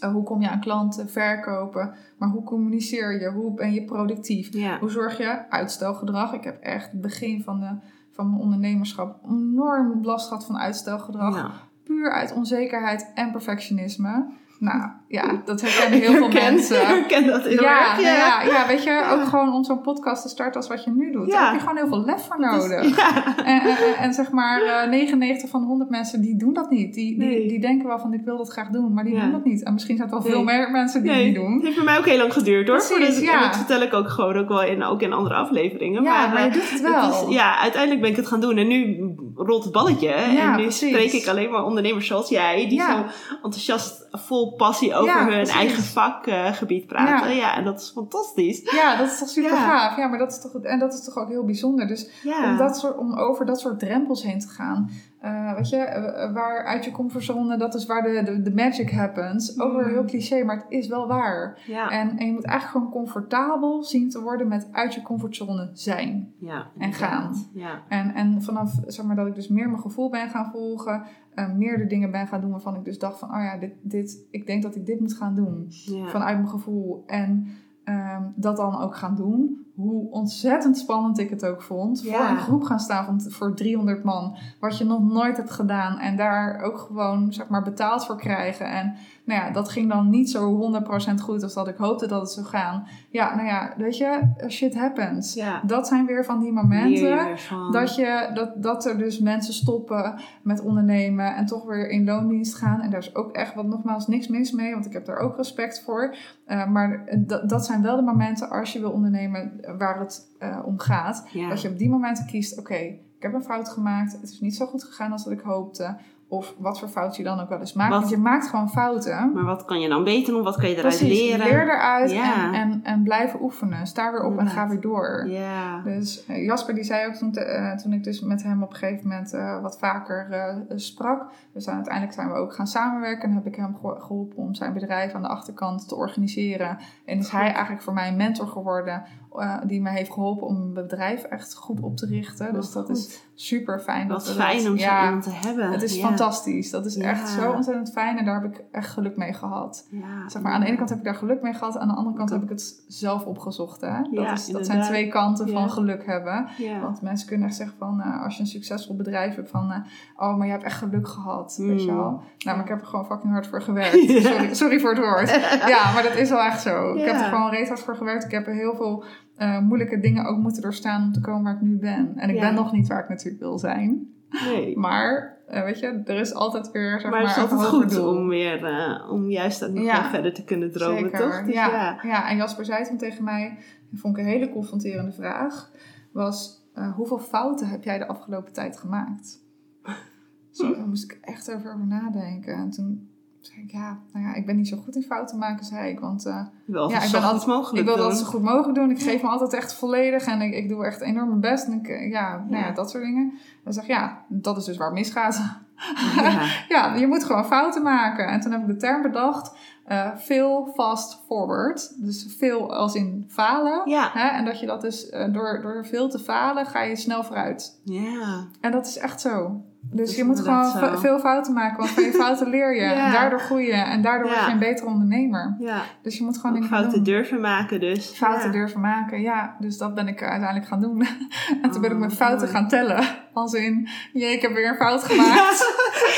eh, 0.00 0.12
hoe 0.12 0.22
kom 0.22 0.40
je 0.42 0.50
aan 0.50 0.60
klanten, 0.60 1.08
verkopen. 1.10 1.92
Maar 2.18 2.28
hoe 2.28 2.42
communiceer 2.42 3.20
je? 3.20 3.30
Hoe 3.30 3.54
ben 3.54 3.72
je 3.72 3.84
productief? 3.84 4.52
Ja. 4.52 4.78
Hoe 4.78 4.90
zorg 4.90 5.18
je 5.18 5.50
uitstelgedrag? 5.50 6.32
Ik 6.32 6.44
heb 6.44 6.60
echt 6.62 6.90
het 6.92 7.00
begin 7.00 7.42
van, 7.42 7.60
de, 7.60 7.76
van 8.10 8.30
mijn 8.30 8.40
ondernemerschap 8.42 9.18
enorm 9.28 10.04
last 10.04 10.28
gehad 10.28 10.46
van 10.46 10.58
uitstelgedrag. 10.58 11.36
Ja. 11.36 11.50
Puur 11.84 12.12
uit 12.12 12.32
onzekerheid 12.34 13.10
en 13.14 13.30
perfectionisme. 13.32 14.26
Nou 14.58 14.90
ja, 15.08 15.42
dat 15.44 15.60
herkennen 15.60 16.00
heel 16.00 16.12
veel 16.22 16.28
mensen. 16.42 16.86
herken 16.96 17.26
dat 17.26 17.42
heel 17.42 17.62
Ja, 17.62 17.80
erg. 17.80 18.02
nou 18.02 18.16
ja, 18.16 18.42
ja, 18.42 18.66
weet 18.66 18.82
je, 18.84 19.02
ook 19.12 19.24
gewoon 19.28 19.52
om 19.52 19.64
zo'n 19.64 19.80
podcast 19.80 20.22
te 20.22 20.28
starten 20.28 20.56
als 20.56 20.68
wat 20.68 20.84
je 20.84 20.90
nu 20.90 21.12
doet. 21.12 21.26
Ja. 21.26 21.32
Daar 21.32 21.44
heb 21.44 21.52
je 21.54 21.60
gewoon 21.60 21.76
heel 21.76 21.86
veel 21.88 22.04
lef 22.04 22.26
voor 22.26 22.40
nodig. 22.40 22.96
Ja. 22.96 23.36
En, 23.44 23.60
en, 23.60 23.76
en- 23.98 24.14
zeg 24.14 24.30
maar, 24.30 24.62
eh, 24.62 24.88
99 24.90 25.50
van 25.50 25.60
de 25.60 25.66
100 25.66 25.90
mensen 25.90 26.20
die 26.20 26.36
doen 26.38 26.52
dat 26.52 26.70
niet. 26.70 26.94
Die, 26.94 27.18
die, 27.18 27.28
Nee. 27.28 27.48
die 27.48 27.60
denken 27.60 27.86
wel 27.88 27.98
van 27.98 28.12
ik 28.12 28.20
wil 28.24 28.36
dat 28.36 28.48
graag 28.52 28.68
doen, 28.68 28.92
maar 28.94 29.04
die 29.04 29.14
Ja. 29.14 29.20
doen 29.20 29.32
dat 29.32 29.44
niet. 29.44 29.64
En 29.64 29.72
misschien 29.72 29.96
zijn 29.96 30.08
het 30.10 30.22
wel 30.22 30.32
veel 30.32 30.42
meer 30.44 30.70
mensen 30.70 31.02
die 31.02 31.10
Nee, 31.10 31.18
het 31.24 31.26
niet 31.28 31.36
het 31.36 31.46
doen. 31.46 31.60
heeft 31.62 31.74
bij 31.76 31.84
mij 31.84 31.98
ook 31.98 32.04
heel 32.06 32.18
lang 32.18 32.32
geduurd 32.32 32.68
hoor. 32.68 32.76
Precies, 32.76 32.96
Voordat 32.96 33.16
ik- 33.16 33.24
ja. 33.24 33.34
en 33.34 33.40
dat 33.40 33.56
vertel 33.56 33.80
ik 33.82 33.94
ook 33.94 34.08
gewoon 34.08 34.36
ook 34.36 34.48
wel 34.48 34.62
in, 34.62 34.82
ook 34.84 35.02
in 35.02 35.12
andere 35.12 35.34
afleveringen. 35.34 36.02
Ja, 36.02 36.10
maar, 36.20 36.28
maar, 36.28 36.38
eh, 36.38 36.44
je 36.44 36.50
doet 36.52 36.70
het 36.70 36.80
wel. 36.80 37.02
Het 37.02 37.28
is, 37.28 37.34
ja, 37.34 37.58
uiteindelijk 37.58 38.00
ben 38.00 38.10
ik 38.10 38.16
het 38.16 38.26
gaan 38.26 38.40
doen 38.40 38.56
en 38.56 38.66
nu 38.68 38.98
rolt 39.34 39.64
het 39.64 39.72
balletje. 39.72 40.08
en 40.08 40.56
nu 40.56 40.62
precies. 40.62 40.88
spreek 40.88 41.12
ik 41.12 41.26
alleen 41.28 41.50
maar 41.50 41.64
ondernemers 41.64 42.06
zoals 42.06 42.28
jij, 42.28 42.68
die 42.68 42.78
Ja. 42.78 42.96
zo 42.96 43.04
enthousiast, 43.34 44.08
vol 44.10 44.54
passie 44.54 44.95
over 44.96 45.14
Ja, 45.14 45.18
hun 45.18 45.26
precies. 45.28 45.54
eigen 45.54 45.82
vakgebied 45.82 46.86
praten. 46.86 47.34
Ja. 47.34 47.56
en 47.56 47.64
dat 47.64 47.80
is 47.80 47.90
fantastisch. 47.94 48.60
Ja, 48.72 48.96
dat 48.96 49.06
is 49.10 49.18
toch 49.18 49.28
super 49.28 49.50
Ja. 49.50 49.56
gaaf. 49.66 49.96
Ja, 49.96 50.06
maar 50.06 50.18
dat 50.18 50.32
is 50.32 50.40
toch, 50.40 50.62
en 50.62 50.78
dat 50.78 50.94
is 50.94 51.04
toch 51.04 51.16
ook 51.16 51.28
heel 51.28 51.44
bijzonder. 51.44 51.86
Dus 51.86 52.10
om, 52.44 52.56
dat 52.56 52.78
soort, 52.78 52.96
om 52.96 53.14
over 53.18 53.46
dat 53.46 53.60
soort 53.60 53.78
drempels 53.78 54.22
heen 54.22 54.38
te 54.40 54.48
gaan. 54.48 54.90
Eh, 55.26 55.54
weet 55.54 55.68
je, 55.68 55.76
eh, 55.76 56.32
waar 56.32 56.64
uit 56.64 56.84
je 56.84 56.90
comfortzone, 56.90 57.56
dat 57.56 57.74
is 57.74 57.86
waar 57.86 58.02
de, 58.02 58.22
de, 58.24 58.42
de 58.42 58.54
magic 58.54 58.90
happens. 58.90 59.60
Ook 59.60 59.72
weer 59.76 59.84
Mm. 59.86 59.92
heel 59.92 60.04
cliché, 60.04 60.44
maar 60.44 60.56
het 60.56 60.64
is 60.68 60.88
wel 60.88 61.06
waar. 61.06 61.62
ja. 61.66 61.90
En, 61.90 62.18
en 62.18 62.26
je 62.26 62.32
moet 62.32 62.44
eigenlijk 62.44 62.78
gewoon 62.78 63.04
comfortabel 63.04 63.82
zien 63.82 64.08
te 64.10 64.20
worden 64.22 64.48
met 64.48 64.68
uit 64.72 64.94
je 64.94 65.02
comfortzone 65.02 65.70
zijn. 65.72 66.32
ja, 66.38 66.66
en 66.78 66.92
gaan. 66.92 67.34
Ja. 67.52 67.82
En, 67.88 68.14
en 68.14 68.42
vanaf 68.42 68.74
zeg 68.86 69.04
maar, 69.06 69.16
dat 69.16 69.26
ik 69.26 69.34
dus 69.34 69.48
meer 69.48 69.68
mijn 69.68 69.82
gevoel 69.82 70.10
ben 70.10 70.28
gaan 70.28 70.50
volgen, 70.50 71.02
eh, 71.34 71.52
meer 71.52 71.78
de 71.78 71.86
dingen 71.86 72.10
ben 72.10 72.26
gaan 72.26 72.40
doen 72.40 72.50
waarvan 72.50 72.74
ik 72.76 72.84
dus 72.84 72.98
dacht 72.98 73.18
van, 73.18 73.28
oh 73.28 73.42
ja, 73.42 73.56
dit, 73.58 73.72
dit, 73.82 74.26
ik 74.30 74.46
denk 74.46 74.62
dat 74.62 74.76
ik 74.76 74.86
dit 74.86 75.00
moet 75.00 75.14
gaan 75.14 75.34
doen. 75.34 75.66
Vanuit 76.06 76.36
mijn 76.36 76.48
gevoel. 76.48 77.02
En 77.06 77.46
ehm, 77.84 78.22
dat 78.34 78.56
dan 78.56 78.78
ook 78.80 78.96
gaan 78.96 79.14
doen. 79.14 79.65
Hoe 79.76 80.10
ontzettend 80.10 80.78
spannend 80.78 81.18
ik 81.18 81.30
het 81.30 81.46
ook 81.46 81.62
vond. 81.62 82.02
Ja. 82.02 82.16
Voor 82.16 82.26
een 82.28 82.42
groep 82.42 82.62
gaan 82.62 82.80
staan 82.80 83.04
van, 83.04 83.20
voor 83.30 83.54
300 83.54 84.04
man. 84.04 84.36
Wat 84.60 84.78
je 84.78 84.84
nog 84.84 85.02
nooit 85.02 85.36
hebt 85.36 85.50
gedaan. 85.50 85.98
En 85.98 86.16
daar 86.16 86.60
ook 86.60 86.78
gewoon 86.78 87.32
zeg 87.32 87.48
maar, 87.48 87.62
betaald 87.62 88.06
voor 88.06 88.16
krijgen. 88.16 88.66
En 88.70 88.94
nou 89.24 89.40
ja, 89.40 89.50
dat 89.50 89.68
ging 89.68 89.88
dan 89.88 90.10
niet 90.10 90.30
zo 90.30 90.72
100% 91.10 91.14
goed 91.20 91.42
als 91.42 91.54
dat 91.54 91.68
ik 91.68 91.76
hoopte 91.76 92.06
dat 92.06 92.20
het 92.20 92.30
zou 92.30 92.46
gaan. 92.46 92.86
Ja, 93.10 93.34
nou 93.34 93.46
ja, 93.46 93.74
weet 93.76 93.96
je, 93.96 94.20
shit 94.48 94.74
happens. 94.78 95.34
ja. 95.34 95.62
Dat 95.66 95.86
zijn 95.86 96.06
weer 96.06 96.24
van 96.24 96.40
die 96.40 96.52
momenten. 96.52 97.38
van. 97.38 97.72
Dat, 97.72 97.94
je, 97.94 98.30
dat, 98.34 98.62
dat 98.62 98.86
er 98.86 98.98
dus 98.98 99.18
mensen 99.18 99.54
stoppen 99.54 100.20
met 100.42 100.60
ondernemen 100.60 101.34
en 101.34 101.46
toch 101.46 101.64
weer 101.64 101.88
in 101.88 102.04
loondienst 102.04 102.54
gaan. 102.54 102.80
En 102.80 102.90
daar 102.90 103.00
is 103.00 103.14
ook 103.14 103.32
echt, 103.32 103.54
wat 103.54 103.66
nogmaals, 103.66 104.06
niks 104.06 104.28
mis 104.28 104.50
mee, 104.50 104.72
want 104.72 104.86
ik 104.86 104.92
heb 104.92 105.06
daar 105.06 105.18
ook 105.18 105.36
respect 105.36 105.82
voor. 105.82 106.16
Uh, 106.46 106.66
maar 106.66 107.04
dat 107.46 107.66
zijn 107.66 107.82
wel 107.82 107.96
de 107.96 108.02
momenten 108.02 108.50
als 108.50 108.72
je 108.72 108.80
wil 108.80 108.90
ondernemen 108.90 109.60
waar 109.78 109.98
het 109.98 110.26
uh, 110.42 110.58
om 110.64 110.78
gaat. 110.78 111.28
Ja. 111.32 111.48
Dat 111.48 111.62
je 111.62 111.68
op 111.68 111.78
die 111.78 111.90
momenten 111.90 112.26
kiest, 112.26 112.58
oké, 112.58 112.72
okay, 112.72 112.86
ik 113.16 113.22
heb 113.22 113.34
een 113.34 113.42
fout 113.42 113.68
gemaakt. 113.68 114.12
Het 114.12 114.22
is 114.30 114.40
niet 114.40 114.56
zo 114.56 114.66
goed 114.66 114.84
gegaan 114.84 115.12
als 115.12 115.24
dat 115.24 115.32
ik 115.32 115.40
hoopte. 115.40 115.96
Of 116.28 116.54
wat 116.58 116.78
voor 116.78 116.88
fout 116.88 117.16
je 117.16 117.22
dan 117.22 117.40
ook 117.40 117.48
wel 117.48 117.58
eens 117.60 117.72
maakt. 117.72 117.90
Wat? 117.90 117.98
Want 117.98 118.10
je 118.12 118.18
maakt 118.18 118.46
gewoon 118.48 118.70
fouten. 118.70 119.32
Maar 119.34 119.44
wat 119.44 119.64
kan 119.64 119.80
je 119.80 119.88
dan 119.88 120.04
beter 120.04 120.32
doen? 120.32 120.42
Wat 120.42 120.56
kan 120.56 120.68
je 120.68 120.76
eruit 120.76 120.96
Precies, 120.96 121.18
leren? 121.18 121.46
leer 121.46 121.62
eruit 121.62 122.10
Ja. 122.12 122.46
en, 122.46 122.54
en, 122.54 122.80
en 122.84 123.02
blijven 123.02 123.42
oefenen. 123.42 123.86
Sta 123.86 124.10
weer 124.12 124.24
op 124.24 124.38
en 124.38 124.46
ga 124.46 124.68
weer 124.68 124.80
door. 124.80 125.26
Ja. 125.28 125.82
Dus 125.82 126.26
eh, 126.26 126.44
Jasper 126.44 126.74
die 126.74 126.84
zei 126.84 127.06
ook 127.06 127.14
toen, 127.14 127.32
eh, 127.34 127.72
toen 127.72 127.92
ik 127.92 128.04
dus 128.04 128.20
met 128.20 128.42
hem 128.42 128.62
op 128.62 128.70
een 128.70 128.76
gegeven 128.76 129.08
moment 129.08 129.32
eh, 129.32 129.60
wat 129.62 129.78
vaker 129.78 130.30
eh, 130.30 130.56
sprak. 130.76 131.24
Dus 131.52 131.68
uiteindelijk 131.68 132.14
zijn 132.14 132.28
we 132.28 132.34
ook 132.34 132.54
gaan 132.54 132.66
samenwerken. 132.66 133.28
En 133.28 133.34
heb 133.34 133.46
ik 133.46 133.56
hem 133.56 133.74
geho- 133.74 134.00
geholpen 134.00 134.36
om 134.38 134.54
zijn 134.54 134.72
bedrijf 134.72 135.12
aan 135.12 135.22
de 135.22 135.28
achterkant 135.28 135.88
te 135.88 135.94
organiseren. 135.94 136.78
En 137.04 137.18
is 137.18 137.30
hij 137.30 137.52
eigenlijk 137.52 137.82
voor 137.82 137.92
mij 137.92 138.08
een 138.08 138.16
mentor 138.16 138.46
geworden. 138.46 139.02
Eh, 139.42 139.56
die 139.66 139.80
me 139.82 139.90
heeft 139.90 140.12
geholpen 140.12 140.46
om 140.46 140.58
mijn 140.58 140.74
bedrijf 140.74 141.22
echt 141.22 141.54
goed 141.54 141.80
op 141.80 141.96
te 141.96 142.06
richten. 142.06 142.52
Dus 142.52 142.72
dat 142.72 142.86
goed. 142.86 142.96
is 142.96 143.24
super 143.34 143.80
fijn. 143.80 144.08
Wat 144.08 144.16
dat 144.18 144.26
we 144.28 144.34
dat- 144.34 144.42
fijn 144.42 144.58
om 144.58 144.78
zo 144.78 144.84
ja, 144.84 145.04
iemand 145.04 145.22
te 145.22 145.30
hebben. 145.30 145.70
Het 145.70 145.82
is 145.82 145.96
ja. 145.96 146.06
fantastisch. 146.06 146.70
Dat 146.70 146.86
is 146.86 146.94
Ja. 146.94 147.02
echt 147.10 147.28
zo 147.28 147.52
ontzettend 147.52 147.92
fijn. 147.92 148.18
En 148.18 148.24
daar 148.24 148.42
heb 148.42 148.52
ik 148.54 148.64
echt 148.72 148.90
geluk 148.90 149.16
mee 149.16 149.32
gehad. 149.32 149.88
Zeg 150.26 150.42
maar, 150.42 150.52
aan 150.52 150.60
de 150.60 150.66
ene 150.66 150.76
kant 150.76 150.88
heb 150.88 150.98
ik 150.98 151.04
daar 151.04 151.14
geluk 151.14 151.42
mee 151.42 151.52
gehad, 151.54 151.76
aan 151.78 151.88
de 151.88 151.94
andere 151.94 152.16
kant 152.16 152.30
heb 152.30 152.42
ik 152.42 152.48
het 152.48 152.84
zelf 152.88 153.24
opgezocht. 153.24 153.80
Hè? 153.80 154.02
Dat, 154.10 154.32
is, 154.32 154.46
dat 154.46 154.66
zijn 154.66 154.82
twee 154.82 155.08
kanten 155.08 155.48
van 155.48 155.70
geluk 155.70 156.06
hebben. 156.06 156.46
Want 156.82 157.02
mensen 157.02 157.28
kunnen 157.28 157.46
echt 157.46 157.56
zeggen 157.56 157.76
van, 157.78 158.00
eh, 158.00 158.22
als 158.22 158.34
je 158.34 158.40
een 158.40 158.46
succesvol 158.48 158.96
bedrijf 158.96 159.34
hebt, 159.34 159.50
van, 159.50 159.70
eh, 159.72 159.78
oh, 160.16 160.36
maar 160.36 160.46
je 160.46 160.52
hebt 160.52 160.64
echt 160.64 160.78
geluk 160.78 161.08
gehad, 161.08 161.56
weet 161.58 161.84
je 161.84 161.90
Mm. 161.90 161.96
wel. 161.96 162.10
Nou, 162.38 162.56
maar 162.56 162.60
ik 162.60 162.68
heb 162.68 162.80
er 162.80 162.86
gewoon 162.86 163.06
fucking 163.06 163.32
hard 163.32 163.46
voor 163.46 163.62
gewerkt. 163.62 163.94
Sorry, 164.26 164.54
sorry 164.54 164.80
voor 164.80 164.90
het 164.90 164.98
woord. 164.98 165.30
ja, 165.68 165.92
maar 165.92 166.02
dat 166.02 166.14
is 166.14 166.30
wel 166.30 166.42
echt 166.42 166.62
zo. 166.62 166.94
Ik 166.94 167.04
heb 167.04 167.14
er 167.14 167.24
gewoon 167.24 167.50
reet 167.50 167.68
hard 167.68 167.80
voor 167.80 167.96
gewerkt. 167.96 168.24
Ik 168.24 168.30
heb 168.30 168.46
er 168.46 168.54
heel 168.54 168.74
veel 168.76 169.04
eh, 169.36 169.58
moeilijke 169.60 170.00
dingen 170.00 170.24
ook 170.26 170.38
moeten 170.38 170.62
doorstaan 170.62 171.02
om 171.02 171.12
te 171.12 171.20
komen 171.20 171.42
waar 171.42 171.54
ik 171.54 171.60
nu 171.60 171.78
ben. 171.78 172.12
En 172.16 172.28
ik 172.28 172.34
Ja. 172.34 172.40
ben 172.40 172.54
nog 172.54 172.72
niet 172.72 172.88
waar 172.88 173.02
ik 173.02 173.08
natuurlijk 173.08 173.42
wil 173.42 173.58
zijn. 173.58 174.14
Nee. 174.44 174.78
Maar, 174.86 175.36
eh, 175.46 175.62
weet 175.62 175.78
je, 175.78 175.86
er 176.04 176.16
is 176.20 176.34
altijd 176.34 176.70
weer, 176.70 177.00
zeg 177.00 177.10
Maar 177.10 177.20
het 177.20 177.30
is 177.30 177.36
altijd 177.42 177.60
goed 177.60 177.90
doel. 177.90 178.16
om 178.16 178.28
weer, 178.28 178.64
eh, 178.64 179.10
om 179.12 179.30
juist 179.30 179.60
nog 179.68 179.84
Ja. 179.84 180.10
verder 180.10 180.32
te 180.34 180.44
kunnen 180.44 180.72
dromen, 180.72 180.98
Zeker, 181.02 181.18
toch? 181.18 181.44
Dus 181.44 181.54
ja. 181.54 181.66
ja. 181.70 181.98
ja. 182.02 182.28
en 182.30 182.36
Jasper 182.36 182.64
zei 182.64 182.84
toen 182.84 182.96
tegen 182.96 183.24
mij, 183.24 183.58
dat 183.90 184.00
vond 184.00 184.16
ik 184.18 184.22
een 184.24 184.30
hele 184.30 184.50
confronterende 184.50 185.12
vraag, 185.12 185.70
was 186.12 186.64
hoeveel 186.94 187.18
fouten 187.18 187.68
heb 187.68 187.84
jij 187.84 187.98
de 187.98 188.06
afgelopen 188.06 188.52
tijd 188.52 188.78
gemaakt? 188.78 189.38
Zo, 190.50 190.74
daar 190.74 190.86
moest 190.88 191.04
ik 191.04 191.18
echt 191.20 191.54
over 191.54 191.86
nadenken. 191.86 192.54
En 192.54 192.70
toen 192.70 193.08
zei 193.46 193.62
ik, 193.62 193.70
ja, 193.72 193.98
nou 194.12 194.26
ja, 194.26 194.34
ik 194.34 194.46
ben 194.46 194.56
niet 194.56 194.68
zo 194.68 194.76
goed 194.76 194.96
in 194.96 195.02
fouten 195.02 195.38
maken, 195.38 195.64
zei 195.64 195.90
ik. 195.90 196.00
Want 196.00 196.26
eh, 196.26 196.46
Wel 196.66 196.90
Ja, 196.90 197.02
ik 197.02 197.10
ben 197.10 197.22
altijd- 197.22 197.46
mogelijk 197.46 197.88
ik 197.88 197.94
wil 197.94 198.04
dat 198.08 198.18
zo 198.18 198.24
goed 198.24 198.42
mogelijk 198.42 198.74
doen. 198.74 198.90
Ik 198.90 199.02
geef 199.02 199.22
me 199.22 199.28
altijd 199.28 199.52
echt 199.52 199.74
volledig 199.74 200.24
en 200.26 200.40
ik, 200.40 200.54
ik 200.54 200.68
doe 200.68 200.84
echt 200.84 201.00
enorm 201.00 201.28
mijn 201.28 201.40
best. 201.40 201.66
En 201.66 201.72
ik, 201.72 201.88
eh, 201.88 202.10
ja, 202.10 202.36
nou 202.48 202.62
ja, 202.62 202.66
Ja. 202.68 202.72
dat 202.72 202.90
soort 202.90 203.04
dingen. 203.04 203.32
Dan 203.64 203.72
zeg 203.72 203.82
ik, 203.84 203.90
ja, 203.90 204.24
dat 204.28 204.56
is 204.56 204.64
dus 204.64 204.76
waar 204.76 204.86
het 204.88 204.96
misgaat. 204.96 205.36
Ja. 205.36 205.64
Ja, 206.68 206.94
je 206.94 207.06
moet 207.06 207.24
gewoon 207.24 207.44
fouten 207.46 207.82
maken. 207.82 208.26
En 208.28 208.40
toen 208.40 208.52
heb 208.52 208.60
ik 208.60 208.66
de 208.66 208.76
term 208.76 209.02
bedacht, 209.02 209.56
eh 209.84 210.16
fail 210.16 210.70
fast 210.74 211.22
forward. 211.26 212.02
Dus 212.04 212.34
veel 212.38 212.74
als 212.74 212.94
in 212.94 213.24
falen. 213.28 213.90
Ja. 213.90 214.10
Hè? 214.12 214.28
En 214.28 214.44
dat 214.44 214.60
je 214.60 214.66
dat 214.66 214.80
dus, 214.80 215.08
eh, 215.10 215.32
door, 215.32 215.60
door 215.62 215.86
veel 215.86 216.08
te 216.08 216.18
falen, 216.18 216.66
ga 216.66 216.82
je 216.82 216.96
snel 216.96 217.24
vooruit. 217.24 217.80
ja. 217.84 218.44
En 218.60 218.70
dat 218.72 218.86
is 218.86 218.98
echt 218.98 219.20
zo. 219.20 219.60
Dus 219.92 220.10
is 220.10 220.16
je 220.16 220.24
moet 220.24 220.40
gewoon 220.40 220.70
zo. 220.70 220.96
veel 220.98 221.18
fouten 221.18 221.52
maken, 221.52 221.76
want 221.78 221.90
van 221.90 222.02
je 222.02 222.12
fouten 222.12 222.48
leer 222.48 222.74
je. 222.74 222.80
Ja. 222.96 223.06
En 223.06 223.12
daardoor 223.12 223.40
groei 223.40 223.66
je. 223.66 223.72
En 223.72 224.02
daardoor 224.02 224.28
word 224.30 224.44
je 224.46 224.52
een 224.52 224.58
betere 224.58 224.86
ondernemer. 224.88 225.56
ja. 225.58 225.82
Dus 226.02 226.18
je 226.18 226.24
moet 226.24 226.36
gewoon 226.36 226.52
dingen 226.52 226.68
fouten 226.68 226.92
doen. 226.92 227.02
durven 227.02 227.40
maken 227.40 227.80
dus. 227.80 228.06
Fouten 228.08 228.52
durven 228.52 228.80
maken, 228.80 229.20
ja. 229.20 229.56
Dus 229.58 229.78
dat 229.78 229.94
ben 229.94 230.08
ik 230.08 230.22
uiteindelijk 230.22 230.66
gaan 230.68 230.80
doen. 230.80 231.06
en 231.62 231.70
toen 231.70 231.80
ben 231.80 231.90
ik 231.90 231.96
Oh, 231.96 232.02
mijn 232.02 232.10
fouten 232.10 232.48
gaan 232.48 232.68
tellen. 232.68 233.04
Als 233.32 233.52
in, 233.52 233.88
jee, 234.12 234.32
ik 234.32 234.42
heb 234.42 234.52
weer 234.52 234.68
een 234.68 234.76
fout 234.76 235.04
gemaakt. 235.04 235.74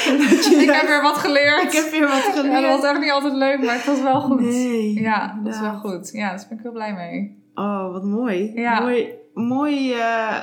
ik 0.62 0.70
heb 0.70 0.86
weer 0.86 1.02
wat 1.02 1.16
geleerd. 1.16 1.62
Ik 1.62 1.72
heb 1.72 1.90
weer 1.90 2.08
wat 2.08 2.30
geleerd. 2.34 2.62
dat 2.62 2.80
was 2.80 2.90
echt 2.90 3.00
niet 3.00 3.10
altijd 3.10 3.32
leuk, 3.32 3.64
maar 3.64 3.74
het 3.74 3.86
was 3.86 4.02
wel 4.02 4.20
goed. 4.20 4.40
Nee. 4.40 5.00
Ja, 5.00 5.38
dat 5.42 5.54
is 5.54 5.60
wel 5.60 5.74
goed. 5.74 6.10
Ja, 6.12 6.28
daar 6.28 6.44
ben 6.48 6.56
ik 6.58 6.62
heel 6.62 6.72
blij 6.72 6.94
mee. 6.94 7.42
Oh, 7.54 7.92
wat 7.92 8.04
mooi. 8.04 8.52
Ja. 8.54 8.80
Mooi, 8.80 9.08
mooi 9.34 9.92
eh, 9.92 10.36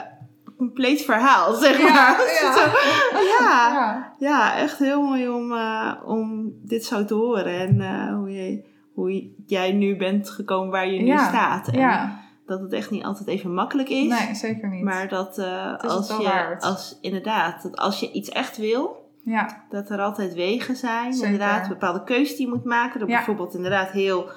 compleet 0.58 1.02
verhaal, 1.02 1.54
zeg 1.54 1.78
Ja, 1.78 1.94
maar. 1.94 2.20
ja. 2.42 2.72
Ja. 3.14 3.24
Ja, 3.40 4.16
Ja, 4.20 4.58
echt 4.58 4.80
heel 4.80 5.02
mooi 5.02 5.30
om, 5.30 5.52
eh, 5.52 5.92
om 6.06 6.52
dit 6.64 6.86
zo 6.86 7.06
te 7.06 7.14
horen. 7.14 7.60
En 7.60 7.82
eh, 7.82 8.16
hoe, 8.16 8.32
je, 8.32 8.64
hoe 8.94 9.32
jij 9.46 9.72
nu 9.72 9.98
bent 9.98 10.30
gekomen 10.30 10.72
waar 10.72 10.88
je 10.88 11.02
nu 11.02 11.18
staat. 11.18 11.68
En 11.68 12.24
dat 12.46 12.60
het 12.60 12.74
echt 12.74 12.92
niet 12.92 13.04
altijd 13.04 13.28
even 13.28 13.54
makkelijk 13.54 13.90
is. 13.90 14.08
nee, 14.26 14.36
zeker 14.36 14.70
niet. 14.70 14.84
Maar 14.84 15.08
dat 15.08 15.38
eh, 15.38 15.78
als 15.78 16.08
je, 16.08 16.24
waard. 16.24 16.64
als, 16.64 16.98
inderdaad, 17.02 17.64
dat 17.64 17.76
als 17.78 18.00
je 18.00 18.12
iets 18.12 18.30
echt 18.30 18.58
wil, 18.58 19.04
Ja, 19.24 19.64
Dat 19.70 19.90
er 19.90 20.02
altijd 20.02 20.34
wegen 20.34 20.76
zijn. 20.76 21.14
Zeker. 21.14 21.32
Inderdaad, 21.32 21.68
bepaalde 21.68 22.04
keuzes 22.04 22.36
die 22.38 22.46
je 22.46 22.54
moet 22.54 22.64
maken. 22.64 23.00
Ja. 23.00 23.06
bijvoorbeeld 23.06 23.54
inderdaad 23.56 23.90
heel 23.90 24.30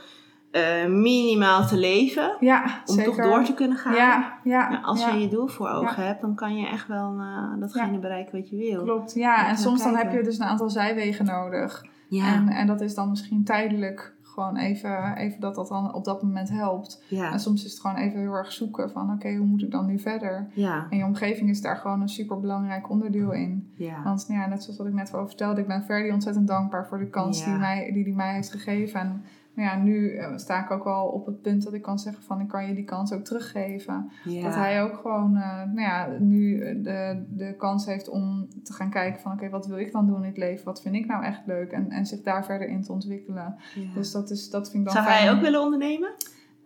eh, 0.51 0.87
minimaal 0.87 1.67
te 1.67 1.77
leven. 1.77 2.37
ja 2.41 2.63
Om 2.87 2.95
zeker. 2.95 3.05
toch 3.15 3.25
door 3.25 3.45
te 3.45 3.55
kunnen 3.55 3.79
gaan. 3.79 3.95
Ja, 3.95 4.39
ja, 4.45 4.81
als 4.85 5.05
je 5.05 5.19
je 5.19 5.29
doel 5.29 5.47
voor 5.47 5.69
ogen 5.69 6.07
hebt, 6.07 6.21
dan 6.21 6.35
kan 6.35 6.57
je 6.57 6.67
echt 6.67 6.89
wel 6.89 7.17
eh, 7.19 7.61
datgene 7.61 7.99
bereiken 7.99 8.39
wat 8.39 8.49
je 8.49 8.57
wil. 8.57 8.83
Klopt, 8.83 9.15
ja. 9.15 9.49
En 9.49 9.57
soms 9.57 9.83
dan 9.83 9.97
heb 9.97 10.13
je 10.13 10.23
dus 10.23 10.39
een 10.39 10.47
aantal 10.47 10.71
zijwegen 10.71 11.25
nodig. 11.25 11.85
Ja, 12.09 12.35
En, 12.35 12.49
en 12.49 12.67
dat 12.67 12.81
is 12.81 12.95
dan 12.95 13.09
misschien 13.09 13.45
tijdelijk 13.45 14.17
gewoon 14.23 14.57
even, 14.57 15.17
even 15.17 15.41
dat 15.41 15.55
dat 15.55 15.69
dan 15.69 15.95
op 15.95 16.05
dat 16.05 16.23
moment 16.23 16.49
helpt. 16.51 17.03
ja, 17.09 17.33
En 17.33 17.41
soms 17.41 17.65
is 17.65 17.71
het 17.71 17.81
gewoon 17.81 17.97
even 17.97 18.21
heel 18.21 18.33
erg 18.33 18.53
zoeken 18.53 18.91
van 18.91 19.13
oké, 19.13 19.35
hoe 19.35 19.47
moet 19.47 19.63
ik 19.63 19.71
dan 19.71 19.87
nu 19.87 19.99
verder? 19.99 20.49
ja, 20.55 20.87
En 20.91 20.97
je 20.99 21.05
omgeving 21.05 21.51
is 21.51 21.61
daar 21.61 21.77
gewoon 21.77 22.01
een 22.01 22.09
super 22.09 22.41
belangrijk 22.41 22.91
onderdeel 22.91 23.33
in. 23.33 23.73
ja. 23.75 24.03
Want 24.05 24.29
nou 24.29 24.41
ja, 24.41 24.47
net 24.49 24.63
zoals 24.63 24.79
wat 24.79 24.87
ik 24.87 24.93
net 24.93 25.15
al 25.15 25.27
vertelde, 25.27 25.61
ik 25.61 25.67
ben 25.67 25.83
Ferdy 25.83 26.11
ontzettend 26.13 26.49
dankbaar 26.49 26.87
voor 26.87 26.99
de 26.99 27.09
kans 27.11 27.45
die, 27.45 27.53
mij, 27.55 27.91
die 27.93 28.05
die 28.05 28.15
mij 28.15 28.35
heeft 28.35 28.51
gegeven. 28.51 29.01
En 29.01 29.25
nou 29.59 29.71
ja, 29.71 29.77
nu 29.83 30.17
eh, 30.17 30.37
sta 30.37 30.65
ik 30.65 30.71
ook 30.71 30.85
wel 30.85 31.07
op 31.07 31.27
het 31.27 31.43
punt 31.43 31.65
dat 31.65 31.73
ik 31.73 31.83
kan 31.83 31.99
zeggen 31.99 32.23
van 32.23 32.41
ik 32.41 32.49
kan 32.49 32.67
je 32.69 32.75
die 32.75 32.85
kans 32.85 33.13
ook 33.13 33.25
teruggeven. 33.25 34.11
ja. 34.25 34.43
Dat 34.43 34.55
hij 34.55 34.83
ook 34.83 34.97
gewoon 34.97 35.37
eh, 35.37 35.57
nou 35.57 35.81
ja, 35.81 36.09
nu 36.19 36.61
eh, 36.61 36.75
de, 36.83 37.25
de 37.29 37.55
kans 37.57 37.87
heeft 37.87 38.09
om 38.09 38.49
te 38.63 38.73
gaan 38.73 38.91
kijken 38.91 39.21
van 39.21 39.33
oké, 39.33 39.49
wat 39.49 39.67
wil 39.67 39.79
ik 39.79 39.93
dan 39.93 40.07
doen 40.07 40.23
in 40.23 40.29
het 40.29 40.37
leven? 40.37 40.65
Wat 40.65 40.83
vind 40.83 40.95
ik 40.95 41.07
nou 41.07 41.25
echt 41.25 41.47
leuk? 41.47 41.71
En, 41.73 41.91
en 41.91 42.07
zich 42.07 42.23
daar 42.23 42.45
verder 42.45 42.69
in 42.69 42.83
te 42.83 42.93
ontwikkelen. 42.93 43.57
Ja. 43.75 43.95
Dus 43.95 44.13
dat, 44.13 44.31
is, 44.31 44.51
dat 44.51 44.71
vind 44.71 44.87
ik 44.87 44.93
dan 44.93 45.03
Zou 45.03 45.07
fijn. 45.15 45.27
hij 45.27 45.35
ook 45.37 45.41
willen 45.41 45.61
ondernemen? 45.61 46.15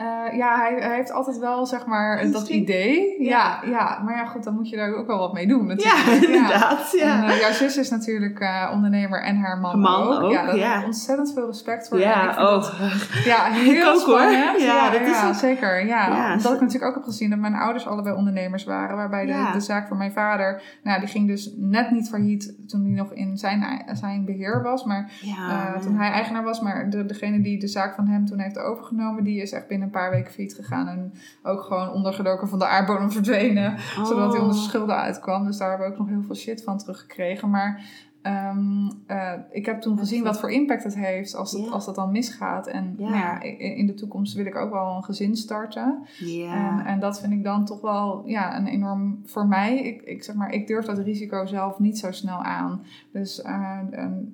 Eh, 0.03 0.37
ja, 0.37 0.57
hij, 0.57 0.77
hij 0.81 0.95
heeft 0.95 1.13
altijd 1.13 1.39
wel 1.39 1.67
zeg 1.67 1.87
maar 1.87 2.31
dat 2.31 2.49
idee. 2.49 3.23
Ja. 3.23 3.59
Ja. 3.65 3.71
Ja, 3.71 4.01
maar 4.05 4.17
ja 4.17 4.25
goed, 4.25 4.45
dan 4.45 4.55
moet 4.55 4.69
je 4.69 4.77
daar 4.77 4.95
ook 4.95 5.07
wel 5.07 5.19
wat 5.19 5.33
mee 5.33 5.47
doen 5.47 5.61
Ja, 5.69 5.75
natuurlijk. 5.75 6.25
inderdaad. 6.35 6.93
Ja. 6.99 7.23
En, 7.25 7.29
eh, 7.31 7.41
jouw 7.41 7.53
zus 7.53 7.77
is 7.77 7.91
natuurlijk 7.91 8.39
eh, 8.41 8.71
ondernemer 8.73 9.23
en 9.23 9.37
haar 9.37 9.59
man, 9.59 9.81
Man 9.81 10.03
ook. 10.17 10.23
ook, 10.23 10.33
Ja, 10.33 10.47
daar 10.47 10.57
ja. 10.57 10.71
heb 10.71 10.79
ik 10.81 10.85
ontzettend 10.87 11.33
veel 11.33 11.47
respect 11.47 11.89
voor. 11.89 11.99
Ik 11.99 12.05
Ja, 12.13 12.23
vind 12.25 12.37
dat- 12.37 12.71
oh. 12.71 13.25
ja, 13.25 13.45
heel 13.45 13.89
ook, 13.95 14.01
hoor. 14.01 14.19
spannend. 14.19 14.61
Ja, 14.61 14.67
Ja, 14.75 14.91
dat 14.91 15.01
is 15.01 15.09
ja, 15.21 15.29
ook- 15.29 15.35
zeker. 15.35 15.87
Ja. 15.87 16.07
Ja, 16.07 16.39
zo- 16.39 16.55
ik 16.55 16.61
natuurlijk 16.61 16.85
ook 16.91 16.95
heb 16.95 17.05
gezien 17.05 17.31
dat 17.31 17.39
mijn 17.39 17.55
ouders 17.55 17.87
allebei 17.87 18.17
ondernemers 18.17 18.65
waren. 18.65 18.97
Waarbij 18.97 19.27
de, 19.27 19.33
Ja. 19.33 19.53
de 19.53 19.61
zaak 19.61 19.89
van 19.89 19.97
mijn 19.97 20.13
vader, 20.13 20.63
nou, 20.83 20.99
die 21.01 21.09
ging 21.09 21.27
dus 21.27 21.53
net 21.57 21.91
niet 21.91 22.09
failliet 22.09 22.55
toen 22.69 22.83
hij 22.85 22.93
nog 22.93 23.13
in 23.13 23.37
zijn, 23.37 23.85
zijn 23.93 24.25
beheer 24.25 24.63
was. 24.63 24.85
Maar 24.85 25.11
Ja, 25.21 25.79
toen 25.83 25.97
hij 25.97 26.11
eigenaar 26.11 26.43
was. 26.45 26.61
Maar 26.61 26.91
de, 26.91 27.07
degene 27.07 27.41
die 27.41 27.59
de 27.61 27.69
zaak 27.69 27.95
van 27.95 28.07
hem 28.07 28.27
toen 28.27 28.39
heeft 28.39 28.59
overgenomen, 28.59 29.25
die 29.25 29.43
is 29.43 29.53
echt 29.53 29.67
binnen 29.69 29.91
paar 29.93 30.11
weken 30.11 30.33
failliet 30.33 30.55
gegaan. 30.55 30.89
En 30.89 31.13
ook 31.43 31.61
gewoon 31.61 31.91
ondergedoken 31.91 32.49
van 32.49 32.59
de 32.59 32.67
aardbodem 32.67 33.11
verdwenen. 33.11 33.73
Oh. 33.73 34.05
Zodat 34.05 34.33
hij 34.33 34.41
onder 34.41 34.57
schulden 34.57 34.97
uitkwam. 34.97 35.47
Dus 35.47 35.57
daar 35.57 35.69
hebben 35.69 35.87
we 35.87 35.93
ook 35.93 35.99
nog 35.99 36.09
heel 36.09 36.23
veel 36.23 36.35
shit 36.35 36.63
van 36.63 36.79
teruggekregen. 36.79 37.51
Maar 37.51 37.85
ehm, 38.23 38.91
eh, 39.07 39.33
ik 39.51 39.67
heb 39.67 39.81
toen 39.81 39.99
gezien 39.99 40.25
wat 40.25 40.41
voor 40.41 40.51
impact 40.51 40.85
het 40.85 40.95
heeft 40.97 41.35
als, 41.35 41.53
het, 41.53 41.65
Ja. 41.65 41.71
als 41.71 41.85
dat 41.85 41.95
dan 41.95 42.11
misgaat. 42.11 42.67
En. 42.67 42.95
Nou 42.99 43.15
ja, 43.17 43.41
in, 43.43 43.87
de 43.87 43.95
toekomst 43.95 44.35
wil 44.35 44.47
ik 44.47 44.57
ook 44.57 44.71
wel 44.71 44.97
een 44.97 45.05
gezin 45.05 45.37
starten. 45.37 46.07
Ja. 46.19 46.79
En, 46.79 46.87
en 46.87 47.01
dat 47.01 47.21
vind 47.21 47.33
ik 47.33 47.45
dan 47.45 47.65
toch 47.65 47.81
wel 47.81 48.23
ja, 48.27 48.57
een 48.57 48.67
enorm 48.67 49.21
voor 49.25 49.47
mij. 49.47 49.79
Ik, 49.79 50.03
ik, 50.03 50.25
zeg 50.25 50.35
maar, 50.35 50.53
ik 50.53 50.67
durf 50.67 50.85
dat 50.85 50.99
risico 50.99 51.47
zelf 51.47 51.79
niet 51.79 51.99
zo 51.99 52.13
snel 52.13 52.43
aan. 52.43 52.83
Dus 53.13 53.43
ehm, 53.43 54.25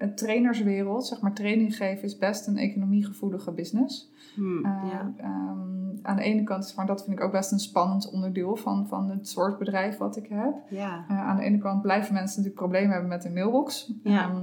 het 0.00 0.16
trainerswereld, 0.16 1.06
zeg 1.06 1.20
maar 1.20 1.34
training 1.34 1.76
geven, 1.76 2.04
is 2.04 2.18
best 2.18 2.46
een 2.46 2.56
economiegevoelige 2.56 3.52
business. 3.52 4.10
Hm, 4.34 4.58
Uh, 4.58 4.62
ja. 4.64 5.12
ehm, 5.16 6.06
aan 6.06 6.16
de 6.16 6.22
ene 6.22 6.42
kant, 6.42 6.64
is 6.64 6.74
maar 6.74 6.86
dat 6.86 7.04
vind 7.04 7.18
ik 7.18 7.24
ook 7.24 7.32
best 7.32 7.52
een 7.52 7.58
spannend 7.58 8.10
onderdeel 8.10 8.56
van, 8.56 8.86
van 8.88 9.10
het 9.10 9.28
soort 9.28 9.58
bedrijf 9.58 9.98
wat 9.98 10.16
ik 10.16 10.26
heb. 10.26 10.54
Ja. 10.70 11.04
Uh, 11.10 11.20
aan 11.20 11.36
de 11.36 11.42
ene 11.42 11.58
kant 11.58 11.82
blijven 11.82 12.14
mensen 12.14 12.36
natuurlijk 12.36 12.62
problemen 12.62 12.90
hebben 12.90 13.08
met 13.08 13.24
een 13.24 13.32
mailbox. 13.32 13.92
Ja. 14.02 14.28
Ehm, 14.28 14.42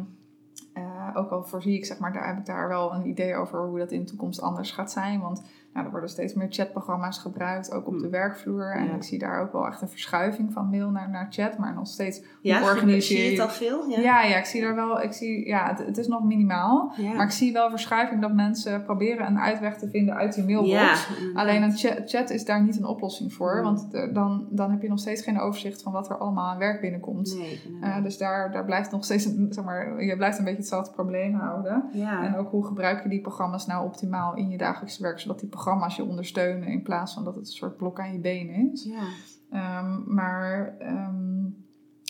uh, 0.77 1.09
ook 1.13 1.29
al 1.29 1.43
voorzie 1.43 1.75
ik, 1.75 1.85
zeg 1.85 1.99
maar, 1.99 2.13
daar 2.13 2.27
heb 2.27 2.37
ik 2.37 2.45
daar 2.45 2.67
wel 2.67 2.93
een 2.93 3.07
idee 3.07 3.35
over 3.35 3.67
hoe 3.67 3.79
dat 3.79 3.91
in 3.91 3.99
de 3.99 4.05
toekomst 4.05 4.41
anders 4.41 4.71
gaat 4.71 4.91
zijn. 4.91 5.19
Want 5.19 5.43
nou, 5.73 5.85
er 5.85 5.91
worden 5.91 6.09
steeds 6.09 6.33
meer 6.33 6.47
chatprogramma's 6.49 7.17
gebruikt, 7.19 7.71
ook 7.71 7.87
op 7.87 7.99
de 7.99 8.09
werkvloer. 8.09 8.71
En 8.75 8.85
Ja. 8.85 8.93
ik 8.93 9.03
zie 9.03 9.19
daar 9.19 9.41
ook 9.41 9.51
wel 9.51 9.67
echt 9.67 9.81
een 9.81 9.89
verschuiving 9.89 10.53
van 10.53 10.69
mail 10.69 10.89
naar, 10.89 11.09
naar 11.09 11.27
chat, 11.29 11.57
maar 11.57 11.73
nog 11.73 11.87
steeds 11.87 12.21
Ja, 12.41 12.63
organiseer 12.63 13.23
je 13.25 13.31
het 13.31 13.39
al 13.39 13.49
veel? 13.49 13.87
Ja. 13.89 13.99
ja, 13.99 14.23
ja, 14.23 14.37
ik 14.37 14.45
zie 14.45 14.61
daar 14.61 14.75
wel, 14.75 15.01
ik 15.01 15.13
zie, 15.13 15.47
ja, 15.47 15.67
het, 15.67 15.79
het 15.85 15.97
is 15.97 16.07
nog 16.07 16.23
minimaal. 16.23 16.93
Maar 17.15 17.25
ik 17.25 17.31
zie 17.31 17.53
wel 17.53 17.69
verschuiving 17.69 18.21
dat 18.21 18.33
mensen 18.33 18.83
proberen 18.83 19.27
een 19.27 19.39
uitweg 19.39 19.77
te 19.77 19.89
vinden 19.89 20.15
uit 20.15 20.33
die 20.33 20.43
mailbox. 20.43 21.07
Alleen 21.33 21.63
een 21.63 21.77
chat, 21.77 22.01
chat 22.05 22.29
is 22.29 22.45
daar 22.45 22.63
niet 22.63 22.77
een 22.77 22.85
oplossing 22.85 23.33
voor. 23.33 23.55
Mm. 23.57 23.63
Want 23.63 23.93
er- 23.93 24.13
dan, 24.13 24.47
dan 24.49 24.71
heb 24.71 24.81
je 24.81 24.89
nog 24.89 24.99
steeds 24.99 25.21
geen 25.21 25.39
overzicht 25.39 25.81
van 25.81 25.91
wat 25.91 26.09
er 26.09 26.17
allemaal 26.17 26.49
aan 26.51 26.57
werk 26.57 26.81
binnenkomt. 26.81 27.35
Nee, 27.37 27.61
Eh, 27.81 28.03
dus 28.03 28.17
daar, 28.17 28.51
daar 28.51 28.65
blijft 28.65 28.91
nog 28.91 29.03
steeds, 29.03 29.25
een, 29.25 29.47
zeg 29.49 29.63
maar, 29.63 30.03
je 30.03 30.15
blijft 30.17 30.37
een 30.37 30.43
beetje 30.43 30.59
hetzelfde 30.59 30.91
probleem 30.93 31.33
houden. 31.33 31.83
En 32.25 32.35
ook 32.35 32.49
hoe 32.49 32.65
gebruik 32.65 33.03
je 33.03 33.09
die 33.09 33.21
programma's 33.21 33.65
nou 33.65 33.85
optimaal 33.85 34.35
in 34.35 34.49
je 34.49 34.57
dagelijkse 34.57 35.01
werk, 35.01 35.19
zodat 35.19 35.39
die 35.39 35.49
programma's 35.49 35.65
je 35.95 36.03
ondersteunen 36.03 36.67
in 36.67 36.81
plaats 36.81 37.13
van 37.13 37.23
dat 37.23 37.35
het 37.35 37.47
een 37.47 37.53
soort 37.53 37.77
blok 37.77 37.99
aan 37.99 38.13
je 38.13 38.19
benen 38.19 38.71
is. 38.71 38.83
ja, 38.83 39.03
Ehm, 39.51 40.13
maar 40.13 40.75
ehm, 40.79 41.43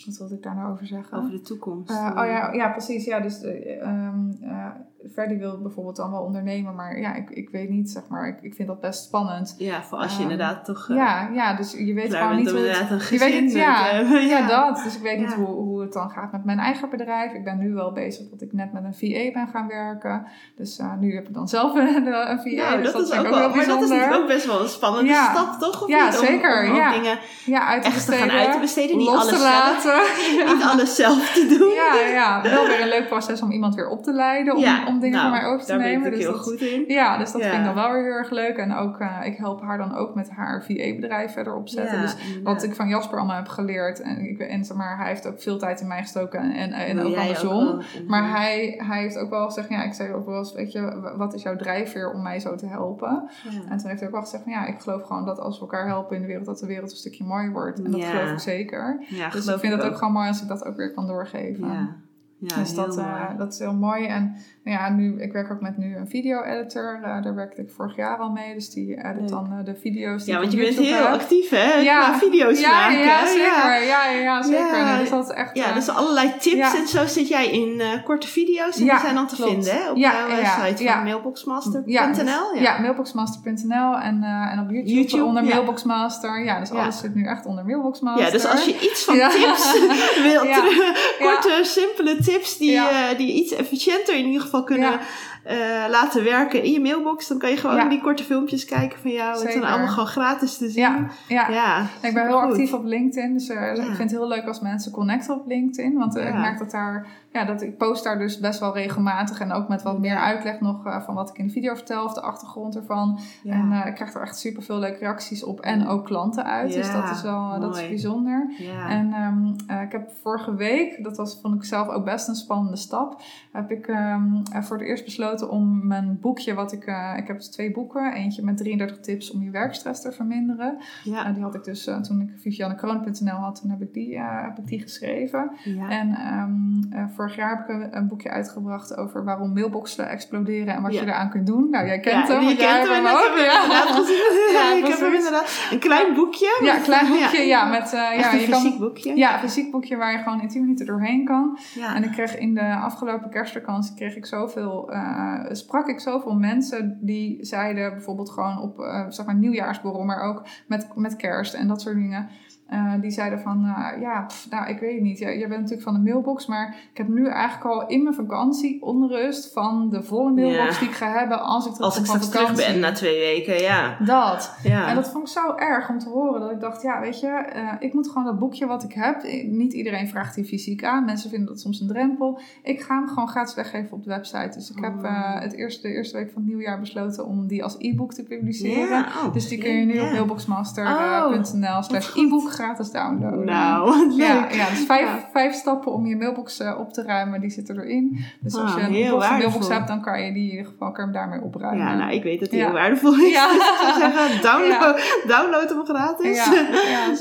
wat 0.06 0.18
wilde 0.18 0.36
ik 0.36 0.44
daar 0.44 0.56
nou 0.56 0.72
over 0.72 0.88
zeggen? 0.88 1.18
over 1.18 1.32
de 1.32 1.42
toekomst. 1.42 1.90
Eh, 1.90 2.12
oh 2.16 2.26
ja, 2.26 2.54
ja, 2.54 2.70
precies. 2.70 3.06
Ja, 3.06 3.20
dus 3.20 3.42
eh, 3.42 3.82
ehm, 3.82 4.32
eh, 4.42 5.38
wil 5.38 5.62
bijvoorbeeld 5.62 5.96
dan 5.96 6.12
wel 6.12 6.22
ondernemen, 6.22 6.76
maar 6.76 7.00
ja, 7.00 7.16
ik, 7.16 7.30
ik 7.30 7.50
weet 7.50 7.70
niet, 7.70 7.90
zeg 7.90 8.08
maar, 8.08 8.28
ik, 8.28 8.42
ik 8.42 8.54
vind 8.54 8.68
dat 8.68 8.80
best 8.80 9.04
spannend. 9.04 9.56
Ja, 9.58 9.84
voor 9.84 9.98
als 9.98 10.16
je 10.16 10.22
inderdaad 10.22 10.66
toch 10.66 10.88
ja, 10.88 11.30
ja, 11.30 11.56
dus 11.56 11.72
je 11.72 11.94
weet 11.94 12.16
gewoon 12.16 12.36
niet 12.36 12.50
hoe 12.50 12.60
het, 12.60 13.10
je 13.10 13.18
weet 13.20 13.42
het, 13.44 13.52
ja. 13.52 13.84
hebben. 13.84 14.26
ja, 14.28 14.48
dat. 14.48 14.84
Dus 14.84 14.96
ik 14.96 15.02
weet 15.02 15.20
niet 15.20 15.30
Ja. 15.30 15.36
hoe, 15.38 15.56
hoe 15.56 15.77
het 15.88 15.96
dan 15.96 16.10
gaat 16.10 16.32
met 16.32 16.46
mijn 16.46 16.60
eigen 16.60 16.90
bedrijf. 16.90 17.34
Ik 17.34 17.44
ben 17.44 17.58
nu 17.58 17.74
wel 17.74 17.92
bezig 17.92 18.30
dat 18.30 18.42
ik 18.42 18.54
net 18.54 18.74
met 18.74 18.84
een 18.84 18.94
VA 18.94 19.32
ben 19.34 19.48
gaan 19.48 19.68
werken. 19.68 20.26
Dus 20.56 20.78
eh, 20.80 20.94
nu 21.00 21.16
heb 21.16 21.28
ik 21.28 21.34
dan 21.34 21.48
zelf 21.48 21.76
een, 21.76 22.06
een 22.30 22.40
VA. 22.40 22.50
Nou, 22.70 22.82
dus 22.82 22.92
dat, 22.92 23.02
is 23.02 23.18
ook 23.18 23.28
wel, 23.28 23.40
heel 23.40 23.50
maar 23.56 23.66
dat 23.66 23.82
is 23.84 23.90
natuurlijk 23.90 24.22
ook 24.22 24.28
best 24.28 24.46
wel 24.46 24.62
een 24.62 24.68
spannende 24.68 25.10
Ja. 25.12 25.32
stap, 25.34 25.60
toch? 25.60 25.82
Of 25.84 25.88
Ja, 25.90 26.06
niet? 26.06 26.20
Om- 26.20 26.26
zeker, 26.26 26.64
Om, 26.64 26.70
ook 26.72 26.76
ja. 26.78 26.92
dingen 26.92 27.18
ja, 27.46 27.68
uit 27.68 27.82
te 27.82 27.88
echt 27.88 28.06
te 28.06 28.12
gaan 28.12 28.20
besteden, 28.22 28.46
uit 28.46 28.52
te 28.54 28.60
besteden, 28.60 28.98
niet 28.98 29.06
los 29.08 29.16
alles 29.22 29.30
te 29.34 29.38
zelf. 29.40 29.54
laten. 29.86 30.02
niet 30.56 30.64
alles 30.64 30.96
zelf 30.96 31.34
te 31.34 31.56
doen. 31.60 31.74
Ja, 31.74 32.08
ja, 32.14 32.42
wel 32.42 32.68
weer 32.68 32.82
een 32.82 32.88
leuk 32.88 33.08
proces 33.08 33.42
om 33.42 33.52
iemand 33.52 33.76
weer 33.76 33.90
op 33.90 34.04
te 34.04 34.14
leiden. 34.14 34.56
Om, 34.56 34.62
Ja, 34.62 34.86
om 34.88 35.00
dingen 35.00 35.18
nou, 35.18 35.30
van 35.32 35.40
mij 35.40 35.50
over 35.50 35.66
te 35.66 35.72
daar 35.72 35.82
nemen. 35.82 36.02
ben 36.04 36.12
ik 36.12 36.18
dus 36.18 36.26
natuurlijk 36.28 36.60
dat, 36.60 36.60
heel 36.60 36.70
goed 36.80 36.88
in. 36.88 36.94
Ja, 36.96 37.18
dus 37.18 37.32
dat 37.32 37.42
Ja. 37.42 37.48
vind 37.50 37.60
ik 37.60 37.66
dan 37.66 37.76
wel 37.76 37.92
weer 37.92 38.04
heel 38.04 38.12
erg 38.14 38.30
leuk. 38.30 38.58
En 38.58 38.76
ook, 38.76 39.00
eh, 39.00 39.18
ik 39.24 39.38
help 39.38 39.62
haar 39.62 39.78
dan 39.78 39.96
ook 39.96 40.16
met 40.16 40.30
haar 40.30 40.64
VA-bedrijf 40.64 41.32
verder 41.34 41.56
opzetten. 41.56 41.96
Ja, 41.96 42.02
dus 42.02 42.16
wat 42.44 42.64
ik 42.64 42.76
van 42.76 42.88
Jasper 42.88 43.18
allemaal 43.18 43.36
heb 43.36 43.48
geleerd. 43.48 44.02
En, 44.02 44.20
ik, 44.30 44.40
en 44.40 44.66
zeg 44.66 44.78
maar, 44.78 44.98
hij 44.98 45.08
heeft 45.08 45.28
ook 45.28 45.42
veel 45.42 45.58
tijd 45.58 45.77
in 45.82 45.88
mij 45.88 46.02
gestoken 46.02 46.54
en, 46.54 46.72
en, 46.72 47.00
ook 47.00 47.16
andersom. 47.16 47.82
Maar 48.08 48.30
hij, 48.30 48.82
hij 48.88 49.02
heeft 49.02 49.18
ook 49.18 49.30
wel 49.30 49.46
gezegd, 49.46 49.70
ja, 49.70 49.84
ik 49.84 49.94
zei 49.94 50.14
ook 50.14 50.26
wel 50.26 50.38
eens, 50.38 50.54
weet 50.54 50.72
je, 50.72 51.14
wat 51.18 51.34
is 51.34 51.42
jouw 51.42 51.56
drijfveer 51.56 52.14
om 52.14 52.22
mij 52.22 52.40
zo 52.40 52.56
te 52.56 52.66
helpen? 52.66 53.30
Ja. 53.44 53.70
En 53.70 53.78
toen 53.78 53.88
heeft 53.88 54.00
hij 54.00 54.08
ook 54.08 54.14
wel 54.16 54.22
gezegd 54.24 54.44
van, 54.44 54.52
ja, 54.52 54.66
ik 54.66 54.80
geloof 54.80 55.04
gewoon 55.04 55.26
dat 55.26 55.40
als 55.40 55.56
we 55.56 55.62
elkaar 55.62 55.88
helpen 55.88 56.16
in 56.16 56.22
de 56.22 56.28
wereld, 56.28 56.46
dat 56.46 56.60
de 56.60 56.66
wereld 56.66 56.92
een 56.92 56.98
stukje 56.98 57.24
mooier 57.24 57.52
wordt. 57.52 57.80
En 57.84 57.92
dat 57.92 58.00
Ja. 58.02 58.10
geloof 58.10 58.32
ik 58.32 58.40
zeker. 58.40 59.04
Ja, 59.10 59.30
Dus 59.30 59.48
ik 59.48 59.60
vind 59.60 59.74
het 59.74 59.82
ook 59.82 59.92
ook. 59.92 59.98
gewoon 59.98 60.14
mooi 60.14 60.28
als 60.28 60.42
ik 60.42 60.48
dat 60.48 60.66
ook 60.66 60.76
weer 60.76 60.94
kan 60.94 61.08
doorgeven. 61.08 61.68
Ja, 61.68 61.96
ja 62.38 62.56
dus 62.56 62.74
dat, 62.76 62.96
mooi. 62.96 63.38
dat 63.38 63.54
is 63.54 63.60
heel 63.60 63.74
mooi. 63.74 64.06
En 64.06 64.36
ja, 64.70 64.90
nu, 64.90 65.22
ik 65.22 65.32
werk 65.32 65.52
ook 65.52 65.62
met 65.62 65.78
nu 65.78 65.96
een 65.96 66.08
video-editor. 66.08 67.00
Eh, 67.04 67.24
daar 67.24 67.36
werkte 67.36 67.62
ik 67.62 67.70
vorig 67.70 67.96
jaar 67.96 68.18
al 68.18 68.30
mee. 68.30 68.54
Dus 68.54 68.70
die 68.70 68.98
edit 68.98 69.20
Leuk. 69.20 69.30
dan 69.30 69.54
eh, 69.60 69.66
de 69.66 69.76
video's. 69.76 70.24
die 70.24 70.34
Ja, 70.34 70.40
want 70.40 70.52
je 70.52 70.58
bent 70.58 70.78
heel 70.78 70.96
heb. 70.96 71.06
actief, 71.06 71.50
hè? 71.50 71.74
Ja. 71.74 72.00
Qua 72.00 72.18
video's 72.18 72.60
ja, 72.60 72.70
maken. 72.70 73.00
Ja, 73.00 73.26
zeker. 73.26 73.42
Ja. 73.42 73.76
Ja, 73.76 74.10
ja, 74.10 74.42
zeker. 74.44 74.78
Ja. 74.78 74.98
Dus 75.00 75.10
dat 75.10 75.30
is 75.30 75.36
echt... 75.36 75.56
Ja, 75.56 75.70
eh, 75.70 75.76
dus 75.76 75.90
allerlei 75.90 76.34
tips 76.40 76.76
en 76.76 76.88
zo 76.88 77.06
zit 77.06 77.28
jij 77.28 77.52
in 77.52 77.82
korte 78.04 78.28
video's. 78.28 78.78
En 78.78 78.84
die 78.84 79.00
zijn 79.00 79.16
dan 79.16 79.28
te 79.28 79.36
klopt. 79.36 79.52
vinden 79.52 79.74
hè, 79.74 79.90
op 79.90 79.98
Ja, 79.98 80.12
jouw 80.12 80.30
ja, 80.30 80.36
website 80.36 80.84
ja. 80.84 80.94
van 80.94 81.04
mailboxmaster.nl. 81.04 82.62
Ja, 82.62 82.80
mailboxmaster.nl 82.80 83.98
en, 83.98 84.24
en 84.24 84.60
op 84.60 84.70
YouTube, 84.70 84.94
YouTube, 84.94 85.24
onder. 85.24 85.44
Mailboxmaster. 85.44 86.44
Ja, 86.44 86.60
dus 86.60 86.72
alles 86.72 87.00
zit 87.00 87.16
nu 87.16 87.26
echt 87.26 87.46
onder 87.46 87.66
Mailboxmaster. 87.66 88.26
Ja, 88.26 88.32
dus 88.32 88.46
als 88.46 88.66
je 88.66 88.80
iets 88.80 89.04
van 89.04 89.16
tips 89.16 89.80
wilt, 90.28 90.48
korte, 91.20 91.60
simpele 91.62 92.16
tips 92.16 92.58
die, 92.58 92.82
die 93.18 93.34
iets 93.34 93.54
efficiënter 93.54 94.16
in 94.16 94.26
ieder 94.26 94.42
geval 94.42 94.57
kunnen 94.66 95.00
Eh, 95.48 95.90
laten 95.90 96.24
werken 96.24 96.64
in 96.64 96.72
je 96.72 96.80
mailbox, 96.80 97.28
dan 97.28 97.38
kan 97.38 97.50
je 97.50 97.58
gewoon 97.58 97.76
Ja. 97.76 97.90
die 97.90 98.02
korte 98.02 98.24
filmpjes 98.24 98.66
kijken 98.66 99.00
van 99.00 99.12
jou. 99.12 99.32
Het 99.32 99.52
zijn 99.52 99.64
allemaal 99.64 99.88
gewoon 99.88 100.08
gratis 100.08 100.58
te 100.58 100.70
zien. 100.70 100.82
Ja, 100.82 101.08
ja. 101.28 101.50
ja 101.50 101.82
Ik 102.02 102.14
ben 102.14 102.26
heel 102.28 102.42
actief 102.42 102.74
op 102.74 102.84
LinkedIn, 102.84 103.34
dus 103.34 103.50
eh, 103.50 103.76
ik 103.76 103.82
vind 103.82 103.98
het 103.98 104.12
heel 104.12 104.28
leuk 104.28 104.48
als 104.48 104.60
mensen 104.60 104.92
connecten 104.92 105.36
op 105.36 105.48
LinkedIn. 105.48 105.98
Want 105.98 106.16
eh, 106.16 106.28
ik 106.28 106.34
merk 106.34 106.58
dat 106.60 106.72
daar, 106.72 107.08
ja, 107.32 107.46
dat 107.46 107.62
ik 107.62 107.78
post 107.78 108.04
daar 108.04 108.18
dus 108.18 108.40
best 108.40 108.60
wel 108.60 108.74
regelmatig 108.74 109.40
en 109.40 109.52
ook 109.52 109.68
met 109.68 109.84
wat 109.84 110.00
meer 110.00 110.18
uitleg 110.18 110.60
nog 110.60 111.04
van 111.06 111.16
wat 111.16 111.30
ik 111.30 111.38
in 111.38 111.48
de 111.48 111.54
video 111.54 111.76
vertel 111.76 112.04
of 112.04 112.14
de 112.14 112.22
achtergrond 112.22 112.76
ervan. 112.76 113.20
En 113.46 113.84
ik 113.86 113.96
krijg 113.96 114.14
er 114.14 114.22
echt 114.22 114.38
super 114.38 114.64
veel 114.64 114.78
leuke 114.80 115.00
reacties 115.00 115.44
op 115.44 115.60
en 115.60 115.88
ook 115.88 116.06
klanten 116.06 116.46
uit. 116.46 116.74
dus 116.74 116.92
dat 116.92 117.10
is 117.10 117.22
wel 117.22 117.60
dat 117.60 117.78
is 117.78 117.88
bijzonder. 117.88 118.54
ja. 118.58 118.90
En 118.90 119.14
ehm, 119.14 119.78
eh, 119.78 119.82
ik 119.82 119.92
heb 119.92 120.10
vorige 120.22 120.56
week, 120.56 121.04
dat 121.04 121.18
was, 121.18 121.40
vond 121.42 121.56
ik 121.56 121.64
zelf 121.64 121.88
ook 121.88 122.06
best 122.06 122.28
een 122.28 122.36
spannende 122.36 122.78
stap. 122.78 123.22
Heb 123.52 123.72
ik 123.72 123.88
ehm, 123.88 124.24
eh, 124.54 124.62
voor 124.62 124.78
het 124.78 124.88
eerst 124.88 125.04
besloten 125.06 125.37
om 125.42 125.88
mijn 125.88 126.18
boekje, 126.22 126.54
wat 126.54 126.72
ik. 126.72 126.86
eh, 126.86 127.14
ik 127.18 127.28
heb 127.28 127.38
dus 127.38 127.50
twee 127.50 127.72
boeken. 127.72 128.14
Eentje 128.14 128.44
met 128.44 128.58
33 128.58 129.00
tips 129.00 129.32
om 129.32 129.42
je 129.44 129.50
werkstress 129.50 130.02
te 130.02 130.12
verminderen. 130.12 130.78
Ja. 131.04 131.26
Eh, 131.26 131.34
die 131.34 131.44
had 131.44 131.56
ik 131.56 131.64
dus 131.64 131.88
eh, 131.88 132.00
toen 132.02 132.22
ik 132.22 132.30
viviannekroon.nl 132.42 133.36
had, 133.36 133.62
toen 133.62 133.70
heb 133.70 133.82
ik 133.82 133.94
die, 133.94 134.20
heb 134.20 134.58
ik 134.58 134.68
die 134.68 134.80
geschreven. 134.82 135.52
ja. 135.64 135.90
En 135.90 136.14
ehm, 136.16 136.94
eh, 137.02 137.06
vorig 137.16 137.36
jaar 137.36 137.50
heb 137.50 137.60
ik 137.60 137.68
een, 137.76 137.98
een 137.98 138.08
boekje 138.08 138.30
uitgebracht 138.30 138.98
over 138.98 139.24
waarom 139.24 139.54
mailboxen 139.54 140.10
exploderen 140.10 140.74
en 140.76 140.82
wat 140.82 140.94
Ja. 140.94 141.00
je 141.02 141.08
eraan 141.08 141.30
kunt 141.30 141.48
doen. 141.48 141.70
Nou, 141.70 141.86
jij 141.88 142.00
kent 142.00 142.28
hem. 142.28 142.42
je 142.42 142.56
kent 142.56 142.88
hem 142.88 143.06
hem 143.06 143.06
ja. 144.54 144.74
ik 144.78 144.86
heb 144.88 145.00
hem 145.00 145.14
inderdaad. 145.14 145.68
Een 145.72 145.80
klein 145.80 146.14
boekje. 146.14 146.60
Ja, 146.64 146.76
een 146.76 146.82
klein 146.82 147.08
boekje, 147.08 147.42
ja, 147.42 147.66
met 147.66 147.92
ja, 147.92 148.12
een 148.34 148.40
je 148.40 148.48
kan, 148.50 148.62
fysiek 148.62 148.80
boekje. 148.80 149.16
ja, 149.16 149.34
een 149.34 149.40
fysiek 149.40 149.72
boekje 149.72 149.96
waar 149.96 150.12
je 150.12 150.18
gewoon 150.18 150.42
in 150.42 150.48
10 150.48 150.62
minuten 150.62 150.86
doorheen 150.86 151.26
kan. 151.26 151.58
En 151.96 152.04
ik 152.04 152.12
kreeg 152.12 152.38
in 152.38 152.54
de 152.54 152.76
afgelopen 152.76 153.30
kerstvakantie 153.30 153.96
kreeg 153.96 154.16
ik 154.16 154.26
zoveel, 154.26 154.92
eh, 155.18 155.44
sprak 155.52 155.88
ik 155.88 156.00
zoveel 156.00 156.36
mensen 156.36 156.98
die 157.02 157.46
zeiden 157.46 157.92
bijvoorbeeld 157.92 158.30
gewoon 158.30 158.62
op 158.62 158.80
eh, 158.80 159.06
zeg 159.10 159.26
maar 159.26 159.36
nieuwjaarsborrel, 159.36 160.04
maar 160.04 160.22
ook 160.22 160.48
met, 160.68 160.88
met 160.96 161.16
kerst 161.16 161.54
en 161.54 161.68
dat 161.68 161.82
soort 161.82 161.96
dingen. 161.96 162.30
Eh, 162.70 162.94
die 163.02 163.12
zeiden 163.12 163.40
van, 163.40 163.66
eh, 163.66 164.02
ja, 164.02 164.22
pff, 164.28 164.50
nou, 164.50 164.70
ik 164.70 164.80
weet 164.80 164.94
het 164.94 165.02
niet. 165.04 165.20
Jij, 165.20 165.38
jij 165.38 165.48
bent 165.48 165.62
natuurlijk 165.62 165.88
van 165.90 165.94
de 165.94 166.00
mailbox, 166.10 166.46
maar 166.48 166.76
ik 166.92 166.98
heb 166.98 167.08
nu 167.08 167.28
eigenlijk 167.28 167.66
al 167.66 167.88
in 167.88 168.04
mijn 168.04 168.16
vakantie 168.16 168.82
onrust 168.82 169.54
van 169.54 169.90
de 169.90 170.04
volle 170.04 170.32
mailbox 170.32 170.74
Ja. 170.74 170.80
die 170.80 170.90
ik 170.90 170.96
ga 170.96 171.12
hebben 171.12 171.40
als 171.42 171.66
ik 171.66 171.72
terug 171.72 171.86
Als 171.86 171.96
kom 171.96 172.04
ik 172.04 172.10
van 172.12 172.20
terug 172.20 172.40
vakantie. 172.40 172.66
ben 172.72 172.80
na 172.80 172.92
twee 172.92 173.20
weken, 173.20 173.62
ja. 173.62 173.98
Dat. 174.00 174.58
ja. 174.64 174.88
En 174.90 174.96
dat 174.96 175.10
vond 175.12 175.28
ik 175.28 175.34
zo 175.34 175.56
erg 175.56 175.90
om 175.90 176.00
te 176.00 176.10
horen. 176.10 176.40
Dat 176.42 176.52
ik 176.52 176.60
dacht, 176.60 176.82
ja, 176.82 177.00
weet 177.00 177.20
je, 177.20 177.28
eh, 177.28 177.74
ik 177.80 177.94
moet 177.94 178.08
gewoon 178.08 178.24
dat 178.26 178.40
boekje 178.40 178.66
wat 178.66 178.84
ik 178.84 178.94
heb. 178.94 179.24
Niet 179.46 179.74
iedereen 179.74 180.08
vraagt 180.08 180.36
die 180.36 180.46
fysiek 180.46 180.84
aan. 180.84 181.06
Mensen 181.06 181.30
vinden 181.30 181.48
dat 181.48 181.60
soms 181.60 181.80
een 181.82 181.88
drempel. 181.88 182.40
Ik 182.64 182.82
ga 182.82 182.96
hem 183.00 183.08
gewoon 183.08 183.28
gratis 183.28 183.56
weggeven 183.56 183.92
op 183.98 184.04
de 184.04 184.10
website. 184.10 184.50
Dus 184.58 184.70
ik 184.72 184.84
heb 184.84 184.96
Oh. 185.04 185.40
het 185.42 185.54
eerste, 185.54 185.88
de 185.88 185.94
eerste 185.94 186.18
week 186.18 186.32
van 186.32 186.42
het 186.42 186.52
nieuwjaar 186.52 186.80
besloten 186.80 187.26
om 187.26 187.48
die 187.48 187.64
als 187.64 187.76
e-book 187.78 188.14
te 188.14 188.24
publiceren. 188.24 189.06
Oh, 189.06 189.34
Dus 189.34 189.48
die 189.48 189.58
kun 189.58 189.72
je 189.72 189.86
nu 189.86 190.00
op 190.00 190.12
mailboxmaster.nl 190.12 191.84
slash 191.84 192.08
goed. 192.10 192.24
e-book 192.26 192.50
gratis 192.58 192.92
downloaden. 192.92 193.46
Nou. 193.46 194.12
Ja, 194.14 194.48
ja, 194.52 194.70
dus 194.70 194.86
vijf, 194.86 195.08
Ja. 195.08 195.28
vijf 195.32 195.54
stappen 195.54 195.92
om 195.94 196.06
je 196.06 196.16
mailbox 196.16 196.60
eh, 196.60 196.80
op 196.80 196.94
te 196.94 197.04
ruimen, 197.04 197.42
die 197.42 197.50
zitten 197.50 197.80
erin. 197.80 198.20
Dus 198.42 198.56
als 198.56 198.72
Ah, 198.72 198.78
je 198.78 198.84
een 198.84 198.92
mailbox 199.38 199.68
hebt, 199.68 199.88
dan 199.88 200.02
kan 200.02 200.22
je 200.22 200.34
die 200.34 200.44
in 200.52 200.58
ieder 200.58 200.72
geval 200.72 200.92
kan 200.92 201.04
hem 201.04 201.14
daarmee 201.14 201.42
opruimen. 201.42 201.86
Ja, 201.86 201.96
nou, 201.96 202.12
ik 202.12 202.24
weet 202.24 202.40
dat 202.40 202.50
die 202.50 202.60
Ja. 202.60 202.66
heel 202.66 202.74
waardevol 202.74 203.14
is. 203.14 203.32
Ja. 203.32 203.48
Dus 203.88 203.96
zeggen, 203.98 204.42
download, 204.42 205.24
download 205.28 205.70
hem 205.70 205.86
gratis. 205.86 206.36
Ja. 206.36 206.52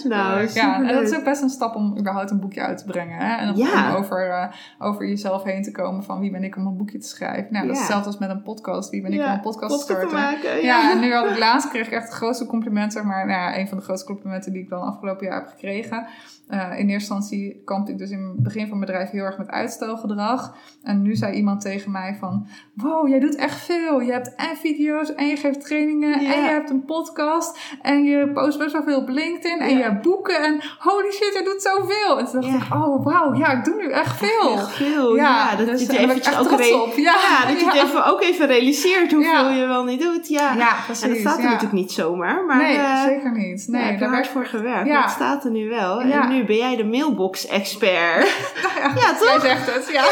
Nou, 0.08 0.48
ja, 0.54 0.76
en 0.82 0.94
dat 0.94 1.02
is 1.02 1.16
ook 1.16 1.24
best 1.24 1.42
een 1.42 1.48
stap 1.48 1.74
om 1.74 1.98
überhaupt 1.98 2.30
een 2.30 2.40
boekje 2.40 2.60
uit 2.60 2.78
te 2.78 2.84
brengen. 2.84 3.16
Hè? 3.18 3.36
En 3.36 3.54
om, 3.54 3.94
over, 3.96 4.28
eh, 4.30 4.46
over 4.78 5.08
jezelf 5.08 5.42
heen 5.42 5.62
te 5.62 5.70
komen 5.70 6.04
van 6.04 6.20
wie 6.20 6.30
ben 6.30 6.44
ik 6.44 6.56
om 6.56 6.66
een 6.66 6.76
boekje 6.76 6.98
te 6.98 7.06
schrijven. 7.08 7.52
Nou, 7.52 7.66
dat 7.66 7.74
is 7.74 7.80
hetzelfde 7.80 8.06
als 8.06 8.18
met 8.18 8.30
een 8.30 8.42
podcast. 8.42 8.90
Wie 8.90 9.02
ben 9.02 9.12
ik 9.12 9.20
om 9.24 9.26
een 9.30 9.40
podcast 9.40 9.86
te 9.86 9.92
podcast 9.94 10.10
te 10.10 10.16
starten? 10.18 10.42
maken. 10.50 10.62
Ja, 10.64 10.90
en 10.92 11.00
nu 11.00 11.12
had 11.14 11.30
ik 11.30 11.38
laatst 11.38 11.68
kreeg 11.68 11.86
ik 11.86 11.92
echt 11.92 12.04
het 12.04 12.12
grootste 12.14 12.46
compliment, 12.46 12.92
zeg 12.92 13.02
maar. 13.02 13.26
Nou 13.26 13.38
ja, 13.40 13.58
een 13.58 13.68
van 13.68 13.78
de 13.78 13.84
grootste 13.84 14.06
complimenten 14.06 14.52
die 14.52 14.62
ik 14.62 14.68
dan 14.68 14.80
afgelopen 14.82 15.25
jaar 15.26 15.40
heb 15.40 15.48
gekregen. 15.48 16.06
Eh, 16.48 16.60
in 16.60 16.88
eerste 16.88 17.14
instantie 17.14 17.62
kampte 17.64 17.92
ik 17.92 17.98
dus 17.98 18.10
in 18.10 18.22
het 18.22 18.42
begin 18.42 18.60
van 18.68 18.78
mijn 18.78 18.90
bedrijf 18.90 19.10
heel 19.10 19.24
erg 19.24 19.38
met 19.38 19.48
uitstelgedrag. 19.50 20.56
En 20.82 21.02
nu 21.02 21.14
zei 21.16 21.36
iemand 21.36 21.60
tegen 21.60 21.90
mij 21.90 22.16
van... 22.20 22.46
Wow, 22.74 23.08
jij 23.08 23.20
doet 23.20 23.34
echt 23.34 23.60
veel. 23.60 24.00
Je 24.00 24.12
hebt 24.12 24.34
en 24.34 24.56
video's 24.56 25.14
en 25.14 25.26
je 25.26 25.36
geeft 25.36 25.66
trainingen 25.66 26.14
en 26.14 26.22
je 26.22 26.48
hebt 26.48 26.70
een 26.70 26.84
podcast. 26.84 27.58
En 27.82 28.04
je 28.04 28.30
post 28.32 28.58
best 28.58 28.72
wel 28.72 28.82
veel 28.82 28.98
op 28.98 29.08
LinkedIn 29.08 29.58
en 29.60 29.76
je 29.76 29.82
hebt 29.82 30.02
boeken. 30.02 30.42
En 30.44 30.60
holy 30.78 31.10
shit, 31.12 31.30
jij 31.32 31.44
doet 31.44 31.62
zoveel. 31.62 32.18
En 32.18 32.24
toen 32.26 32.40
dacht 32.40 32.54
ik, 32.66 32.74
oh 32.74 33.04
wauw, 33.04 33.34
ja, 33.34 33.52
ik 33.52 33.64
doe 33.64 33.74
nu 33.76 33.90
echt 33.90 34.16
veel. 34.16 34.52
Echt 34.52 34.72
veel, 34.72 35.16
ja. 35.16 35.56
dat 35.56 35.66
dus 35.66 35.86
je 35.86 35.98
echt 35.98 36.38
ook 36.38 36.46
trots 36.46 36.72
op. 36.72 36.92
Ja, 36.96 37.14
Ja, 37.42 37.48
dat 37.48 37.60
je 37.60 37.66
het 37.66 37.74
even, 37.74 38.04
ook 38.06 38.22
even 38.22 38.46
realiseert 38.46 39.12
hoeveel 39.12 39.50
je 39.50 39.66
wel 39.66 39.84
niet 39.84 40.00
doet. 40.00 40.28
Ja, 40.28 40.54
Ja, 40.54 40.76
precies. 40.84 41.02
en 41.02 41.08
dat 41.08 41.18
staat 41.18 41.38
er 41.38 41.44
natuurlijk 41.44 41.72
niet 41.72 41.92
zomaar. 41.92 42.44
Maar 42.44 42.56
nee, 42.56 42.76
eh, 42.76 43.02
zeker 43.02 43.32
niet. 43.32 43.68
Nee, 43.68 43.80
Nee, 43.80 43.82
heb 43.90 43.92
je 43.92 43.98
daar 44.00 44.08
hard 44.08 44.32
werk- 44.32 44.32
voor 44.32 44.46
gewerkt. 44.46 44.86
Ja. 44.88 45.08
Staat 45.16 45.44
er 45.44 45.50
nu 45.50 45.68
wel. 45.68 46.00
En 46.00 46.28
nu 46.28 46.44
ben 46.44 46.56
jij 46.56 46.76
de 46.76 46.84
mailbox-expert. 46.84 48.26
ja, 48.76 48.92
Jij 48.94 49.14
toch? 49.18 49.40
zegt 49.40 49.74
het, 49.74 49.88
ja. 49.96 50.02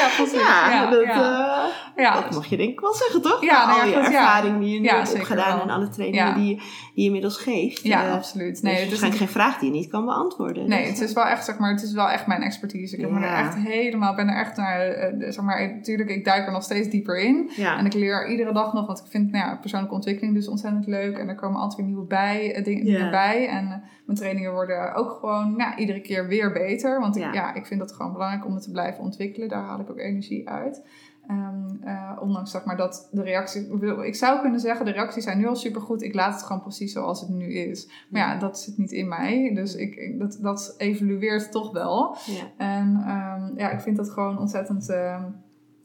Ja, 0.00 0.08
precies. 0.16 0.40
Ja, 0.40 0.70
Ja, 0.70 0.90
dat, 0.90 1.04
ja. 1.04 1.70
eh, 1.96 2.14
dat 2.14 2.30
mag 2.30 2.46
je 2.46 2.56
denk 2.56 2.70
ik 2.70 2.80
wel 2.80 2.94
zeggen, 2.94 3.22
toch? 3.22 3.42
Ja, 3.44 3.52
Na 3.52 3.66
nou 3.66 3.80
al 3.80 3.86
je 3.88 3.94
ervaring 3.94 4.60
die 4.60 4.74
je 4.74 4.80
nu 4.80 4.88
hebt 4.88 5.14
opgedaan 5.14 5.60
en 5.60 5.70
alle 5.70 5.88
trainingen 5.88 6.34
die, 6.34 6.62
die 6.94 7.02
je 7.02 7.04
inmiddels 7.04 7.36
geeft. 7.36 7.82
Ja, 7.82 8.06
Eh, 8.06 8.12
absoluut. 8.12 8.50
dus 8.52 8.60
Nee, 8.60 8.72
is 8.72 8.78
het 8.80 8.92
is 8.92 9.00
waarschijnlijk 9.00 9.22
geen 9.24 9.42
vraag 9.42 9.58
die 9.58 9.72
je 9.72 9.76
niet 9.78 9.90
kan 9.90 10.04
beantwoorden. 10.04 10.68
Nee, 10.68 10.80
Dus, 10.80 10.98
het 10.98 11.08
is 11.08 11.14
wel 11.14 11.24
echt, 11.26 11.44
zeg 11.44 11.58
maar, 11.58 11.70
het 11.70 11.82
is 11.82 11.92
wel 11.92 12.08
echt 12.10 12.26
mijn 12.26 12.42
expertise. 12.42 12.94
Ik 12.94 13.00
heb 13.00 13.10
me 13.10 13.26
er 13.26 13.44
echt 13.44 13.54
helemaal, 13.56 14.14
ben 14.14 14.28
er 14.28 14.36
echt 14.38 14.56
naar, 14.56 14.80
eh, 14.80 15.32
zeg 15.32 15.44
maar, 15.44 15.74
natuurlijk, 15.74 16.10
ik 16.10 16.24
duik 16.24 16.46
er 16.46 16.52
nog 16.52 16.62
steeds 16.62 16.88
dieper 16.88 17.18
in. 17.18 17.50
Ja. 17.56 17.78
En 17.78 17.86
ik 17.86 17.94
leer 17.94 18.28
iedere 18.30 18.52
dag 18.52 18.72
nog, 18.72 18.86
want 18.86 18.98
ik 18.98 19.06
vind 19.08 19.30
nou 19.30 19.46
ja, 19.48 19.56
persoonlijke 19.56 19.94
ontwikkeling 19.94 20.34
dus 20.34 20.48
ontzettend 20.48 20.86
leuk. 20.86 21.18
En 21.18 21.28
er 21.28 21.34
komen 21.34 21.60
altijd 21.60 21.76
weer 21.80 21.86
nieuwe 21.86 22.06
bij, 22.06 22.54
eh, 22.54 22.64
dingen, 22.64 23.10
bij. 23.10 23.48
En 23.48 23.64
eh, 23.64 23.76
mijn 24.06 24.18
trainingen 24.18 24.52
worden 24.52 24.94
ook 24.94 25.10
gewoon 25.20 25.56
nou, 25.56 25.76
iedere 25.76 26.00
keer 26.00 26.26
weer 26.28 26.52
beter. 26.52 27.00
Want 27.00 27.16
ik, 27.16 27.22
Ja. 27.22 27.32
ja. 27.32 27.54
ik 27.54 27.66
vind 27.66 27.80
dat 27.80 27.92
gewoon 27.92 28.12
belangrijk 28.12 28.46
om 28.46 28.54
het 28.54 28.62
te 28.62 28.70
blijven 28.70 29.04
ontwikkelen. 29.04 29.48
Daar 29.48 29.62
haal 29.62 29.80
ik 29.80 29.90
ook 29.90 29.98
energie 29.98 30.48
uit. 30.48 30.82
Ehm, 31.28 31.88
eh, 31.88 32.10
ondanks 32.20 32.50
zeg 32.50 32.64
maar 32.64 32.76
dat 32.76 33.08
de 33.10 33.22
reacties, 33.22 33.62
ik 34.04 34.14
zou 34.14 34.40
kunnen 34.40 34.60
zeggen, 34.60 34.84
de 34.84 34.92
reacties 34.92 35.24
zijn 35.24 35.38
nu 35.38 35.46
al 35.46 35.56
supergoed. 35.56 36.02
Ik 36.02 36.14
laat 36.14 36.32
het 36.34 36.42
gewoon 36.42 36.62
precies 36.62 36.92
zoals 36.92 37.20
het 37.20 37.28
nu 37.30 37.54
is. 37.54 37.88
Maar 38.08 38.20
ja, 38.20 38.38
dat 38.38 38.58
zit 38.58 38.78
niet 38.78 38.92
in 38.92 39.08
mij. 39.08 39.50
Dus 39.54 39.74
ik, 39.74 40.18
dat, 40.18 40.38
dat 40.40 40.74
evolueert 40.78 41.52
toch 41.52 41.72
wel. 41.72 42.16
Ja. 42.26 42.42
En 42.56 43.02
ehm, 43.06 43.58
ja, 43.58 43.70
ik 43.70 43.80
vind 43.80 43.96
dat 43.96 44.10
gewoon 44.10 44.38
ontzettend, 44.38 44.88
ehm, 44.90 45.22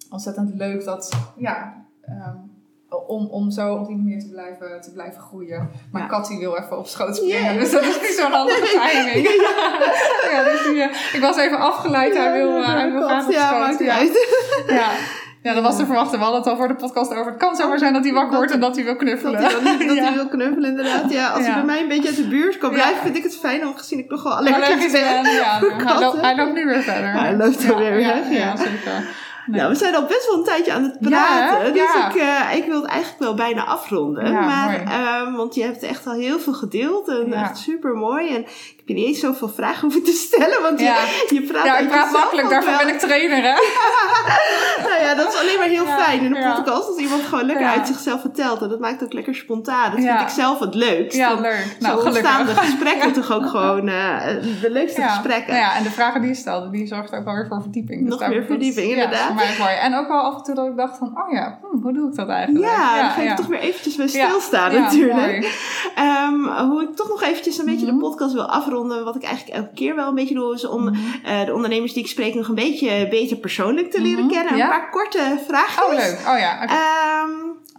ontzettend 0.10 0.54
leuk 0.56 0.84
dat, 0.84 1.32
ja, 1.38 1.86
om, 3.08 3.26
om 3.28 3.52
zo 3.52 3.76
op 3.76 3.88
die 3.88 3.96
manier 3.98 4.20
te 4.20 4.30
blijven, 4.30 4.82
te 4.82 4.92
blijven 4.92 5.22
groeien. 5.22 5.70
Maar 5.92 6.02
Ja. 6.02 6.08
Kat 6.08 6.28
die 6.28 6.40
wil 6.40 6.56
even 6.58 6.78
op 6.78 6.88
schoot 6.88 7.16
springen, 7.16 7.42
Yeah. 7.44 7.60
dus 7.60 7.72
dat 7.72 7.82
is 7.84 8.02
niet 8.02 8.18
zo'n 8.20 8.32
handige 8.32 8.66
timing. 8.92 9.28
ja, 10.32 10.44
dus 10.44 10.64
die, 10.64 10.82
eh, 10.82 11.14
ik 11.14 11.20
was 11.22 11.38
even 11.38 11.58
afgeleid, 11.60 12.16
hij 12.18 12.32
wil, 12.34 12.56
eh, 12.62 12.68
hij 12.68 12.92
wil 12.92 13.02
graag 13.08 13.26
op 13.26 13.32
schoot. 13.34 13.80
ja. 14.68 14.92
Ja. 15.42 15.50
ja, 15.50 15.56
dat 15.56 15.64
was 15.64 15.78
te 15.78 15.86
verwachten. 15.86 16.18
We 16.18 16.24
hadden 16.24 16.42
het 16.42 16.50
al 16.50 16.58
voor 16.58 16.68
de 16.68 16.76
podcast 16.76 17.12
over. 17.12 17.26
Het 17.26 17.38
kan 17.38 17.56
zomaar 17.56 17.80
zijn 17.80 17.94
dat 17.94 18.04
hij 18.04 18.14
wakker 18.14 18.36
wordt 18.38 18.52
en 18.52 18.60
dat 18.60 18.76
hij 18.76 18.84
wil 18.86 18.96
knuffelen. 18.96 19.42
Dat 19.42 19.52
hij, 19.62 19.72
niet, 19.78 19.88
dat 19.88 19.96
Ja. 19.98 20.04
hij 20.04 20.14
wil 20.14 20.28
knuffelen, 20.28 20.70
inderdaad. 20.70 21.12
Ja, 21.12 21.28
als 21.30 21.40
Ja. 21.40 21.46
hij 21.46 21.54
bij 21.54 21.64
mij 21.66 21.82
een 21.82 21.88
beetje 21.88 22.08
uit 22.08 22.18
de 22.18 22.28
buurt 22.28 22.58
kan 22.58 22.70
Ja. 22.70 22.76
blijven, 22.76 23.02
vind 23.02 23.18
ik 23.18 23.24
het 23.24 23.38
fijn. 23.38 23.64
Aangezien 23.64 24.00
ik 24.00 24.10
nogal 24.10 24.32
allergisch 24.32 24.86
is 24.86 24.92
ben. 24.92 25.24
Ben, 25.24 25.32
ja. 25.34 25.60
Hij 25.88 26.00
loopt, 26.00 26.22
hij 26.22 26.36
loopt 26.36 26.54
nu 26.54 26.66
weer 26.66 26.82
verder. 26.82 27.04
Ja, 27.14 27.20
hij 27.20 27.36
loopt 27.38 27.64
er 27.64 27.78
weer 27.78 28.00
ja, 28.00 28.08
weg, 28.08 28.30
Ja, 28.30 28.38
ja. 28.38 28.56
zeker. 28.58 29.18
Nee. 29.46 29.60
Nou, 29.60 29.72
we 29.72 29.78
zijn 29.78 29.96
al 29.96 30.06
best 30.06 30.28
wel 30.28 30.38
een 30.38 30.44
tijdje 30.44 30.74
aan 30.74 30.84
het 30.84 30.98
Ja, 31.00 31.08
praten. 31.10 31.74
dus 31.74 31.82
Ja. 31.94 32.10
ik, 32.10 32.16
eh, 32.16 32.58
ik 32.58 32.66
wil 32.66 32.82
het 32.82 32.90
eigenlijk 32.90 33.22
wel 33.24 33.34
bijna 33.34 33.64
afronden. 33.66 34.32
Ja, 34.32 34.40
maar, 34.46 34.82
ehm, 34.86 35.34
want 35.34 35.56
je 35.56 35.64
hebt 35.64 35.84
echt 35.84 36.08
al 36.08 36.14
heel 36.14 36.40
veel 36.40 36.54
gedeeld. 36.54 37.08
En 37.08 37.28
Ja. 37.30 37.42
echt 37.42 37.58
super 37.58 37.94
mooi. 37.96 38.36
En 38.36 38.42
ik 38.78 38.79
je 38.90 38.94
niet 38.96 39.06
eens 39.08 39.20
zoveel 39.20 39.50
vragen 39.50 39.82
hoeven 39.82 40.04
te 40.04 40.12
stellen. 40.12 40.62
Want 40.62 40.80
Ja. 40.80 40.96
je, 41.28 41.36
je 41.36 41.42
praat 41.42 41.66
ja, 41.66 41.78
ik 41.78 41.88
praat 41.88 42.12
makkelijk. 42.12 42.50
Daarvoor 42.50 42.78
ben 42.86 42.94
ik 42.94 43.00
trainer, 43.00 43.42
hè? 43.42 43.56
Nou 44.90 45.02
ja, 45.02 45.16
dat 45.16 45.34
is 45.34 45.40
alleen 45.40 45.58
maar 45.58 45.68
heel 45.68 45.86
Ja, 45.86 45.98
fijn 45.98 46.22
in 46.22 46.36
een 46.36 46.42
ja. 46.42 46.54
podcast. 46.56 46.88
Als 46.88 46.98
iemand 46.98 47.24
gewoon 47.24 47.46
lekker 47.46 47.66
uit 47.68 47.88
zichzelf 47.88 48.22
vertelt. 48.22 48.62
En 48.62 48.70
dat 48.70 48.80
maakt 48.80 49.04
ook 49.04 49.14
lekker 49.14 49.36
spontaan. 49.36 49.92
Dat 49.92 50.00
vind 50.00 50.22
ik 50.22 50.30
zelf 50.30 50.60
het 50.60 50.76
leukst. 50.76 51.18
Ja, 51.18 51.34
leuk. 51.34 51.76
Zo 51.80 51.88
Nou, 51.88 52.06
ontstaan 52.06 52.46
de 52.46 52.56
gesprekken 52.56 53.14
toch 53.14 53.32
ook 53.32 53.46
gewoon 53.50 53.88
eh, 53.88 54.18
de 54.62 54.70
leukste 54.72 55.02
gesprekken. 55.10 55.54
Nou 55.54 55.66
ja, 55.66 55.76
en 55.76 55.84
de 55.84 55.92
vragen 55.92 56.22
die 56.22 56.30
je 56.30 56.36
stelde, 56.36 56.70
die 56.70 56.88
zorgt 56.88 57.14
ook 57.16 57.24
wel 57.24 57.34
weer 57.34 57.46
voor 57.48 57.62
verdieping. 57.62 58.08
Nog 58.08 58.20
daar- 58.20 58.30
meer 58.30 58.38
dat- 58.38 58.48
verdieping, 58.48 58.88
ja, 58.88 58.94
inderdaad. 58.94 59.26
voor 59.26 59.36
mij 59.36 59.56
mooi. 59.60 59.74
En 59.76 59.96
ook 59.98 60.08
wel 60.08 60.20
af 60.22 60.36
en 60.38 60.44
toe 60.44 60.56
dat 60.56 60.68
ik 60.68 60.78
dacht 60.78 60.98
van, 60.98 61.08
oh 61.08 61.32
ja, 61.34 61.60
hm, 61.72 61.82
hoe 61.82 61.94
doe 61.94 62.10
ik 62.10 62.16
dat 62.16 62.30
eigenlijk? 62.30 62.66
Ja, 62.66 63.02
dan 63.02 63.10
ga 63.10 63.22
je 63.22 63.28
ja. 63.28 63.36
toch 63.36 63.46
weer 63.48 63.60
eventjes 63.60 63.96
bij 63.96 64.08
stilstaan 64.08 64.74
natuurlijk. 64.74 65.58
Ehm, 65.96 66.44
hoe 66.70 66.82
ik 66.84 66.96
toch 66.96 67.08
nog 67.10 67.24
eventjes 67.24 67.58
een 67.58 67.66
beetje 67.66 67.86
Mhm. 67.86 67.96
de 67.96 68.02
podcast 68.02 68.34
wil 68.34 68.46
afronden. 68.50 68.78
Wat 68.88 69.16
ik 69.16 69.24
eigenlijk 69.24 69.58
elke 69.58 69.74
keer 69.74 69.96
wel 69.96 70.08
een 70.08 70.16
beetje 70.16 70.34
doe. 70.36 70.54
Is 70.54 70.68
om 70.68 70.84
Mhm. 70.84 70.96
eh, 71.26 71.46
de 71.46 71.54
ondernemers 71.54 71.94
die 71.94 72.04
ik 72.04 72.10
spreek 72.10 72.34
nog 72.36 72.48
een 72.48 72.56
beetje 72.56 73.08
beter 73.10 73.38
persoonlijk 73.38 73.92
te 73.92 74.02
leren 74.02 74.24
Mhm. 74.26 74.34
kennen. 74.34 74.56
Ja. 74.56 74.64
Een 74.64 74.70
paar 74.80 74.90
korte 74.90 75.40
vragen. 75.48 75.84
Oh, 75.86 75.94
leuk. 75.94 76.20
Oh 76.28 76.40
ja. 76.40 76.62
Ehm, 76.68 77.30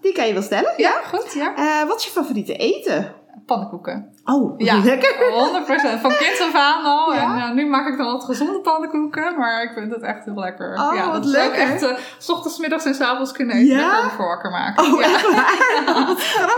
die 0.01 0.13
kan 0.13 0.27
je 0.27 0.33
wel 0.33 0.43
stellen. 0.43 0.73
ja, 0.77 0.93
goed, 1.07 1.33
ja. 1.33 1.57
Eh, 1.57 1.89
wat 1.89 1.99
is 1.99 2.05
je 2.05 2.11
favoriete 2.11 2.57
eten? 2.57 3.15
Pannenkoeken. 3.47 4.15
Oh, 4.25 4.55
Ja. 4.59 4.77
lekker. 4.85 5.15
100%. 5.33 6.01
Van 6.01 6.11
kind 6.17 6.41
af 6.41 6.55
aan 6.55 6.85
al. 6.85 7.15
Ja? 7.15 7.21
En 7.35 7.43
eh, 7.43 7.51
nu 7.55 7.67
maak 7.67 7.87
ik 7.89 7.97
dan 7.97 8.07
wat 8.13 8.25
gezonde 8.25 8.61
pannenkoeken. 8.61 9.39
Maar 9.39 9.63
ik 9.63 9.71
vind 9.75 9.93
het 9.93 10.03
echt 10.03 10.25
heel 10.25 10.35
lekker. 10.39 10.79
Oh, 10.81 10.95
ja, 10.95 11.11
wat 11.11 11.25
lekker. 11.25 11.61
echt 11.61 11.83
eh, 11.83 11.97
s 12.19 12.29
ochtends, 12.31 12.59
middags 12.59 12.85
en 12.85 12.95
s 12.95 13.01
avonds 13.01 13.33
kunnen 13.33 13.57
eten. 13.57 13.77
Ja? 13.77 13.91
Lekker 13.93 14.11
voor 14.11 14.27
wakker 14.27 14.51
maken. 14.51 14.85
Oh, 14.85 15.01
ja. 15.01 15.07
echt 15.07 15.35
waar? 15.35 15.59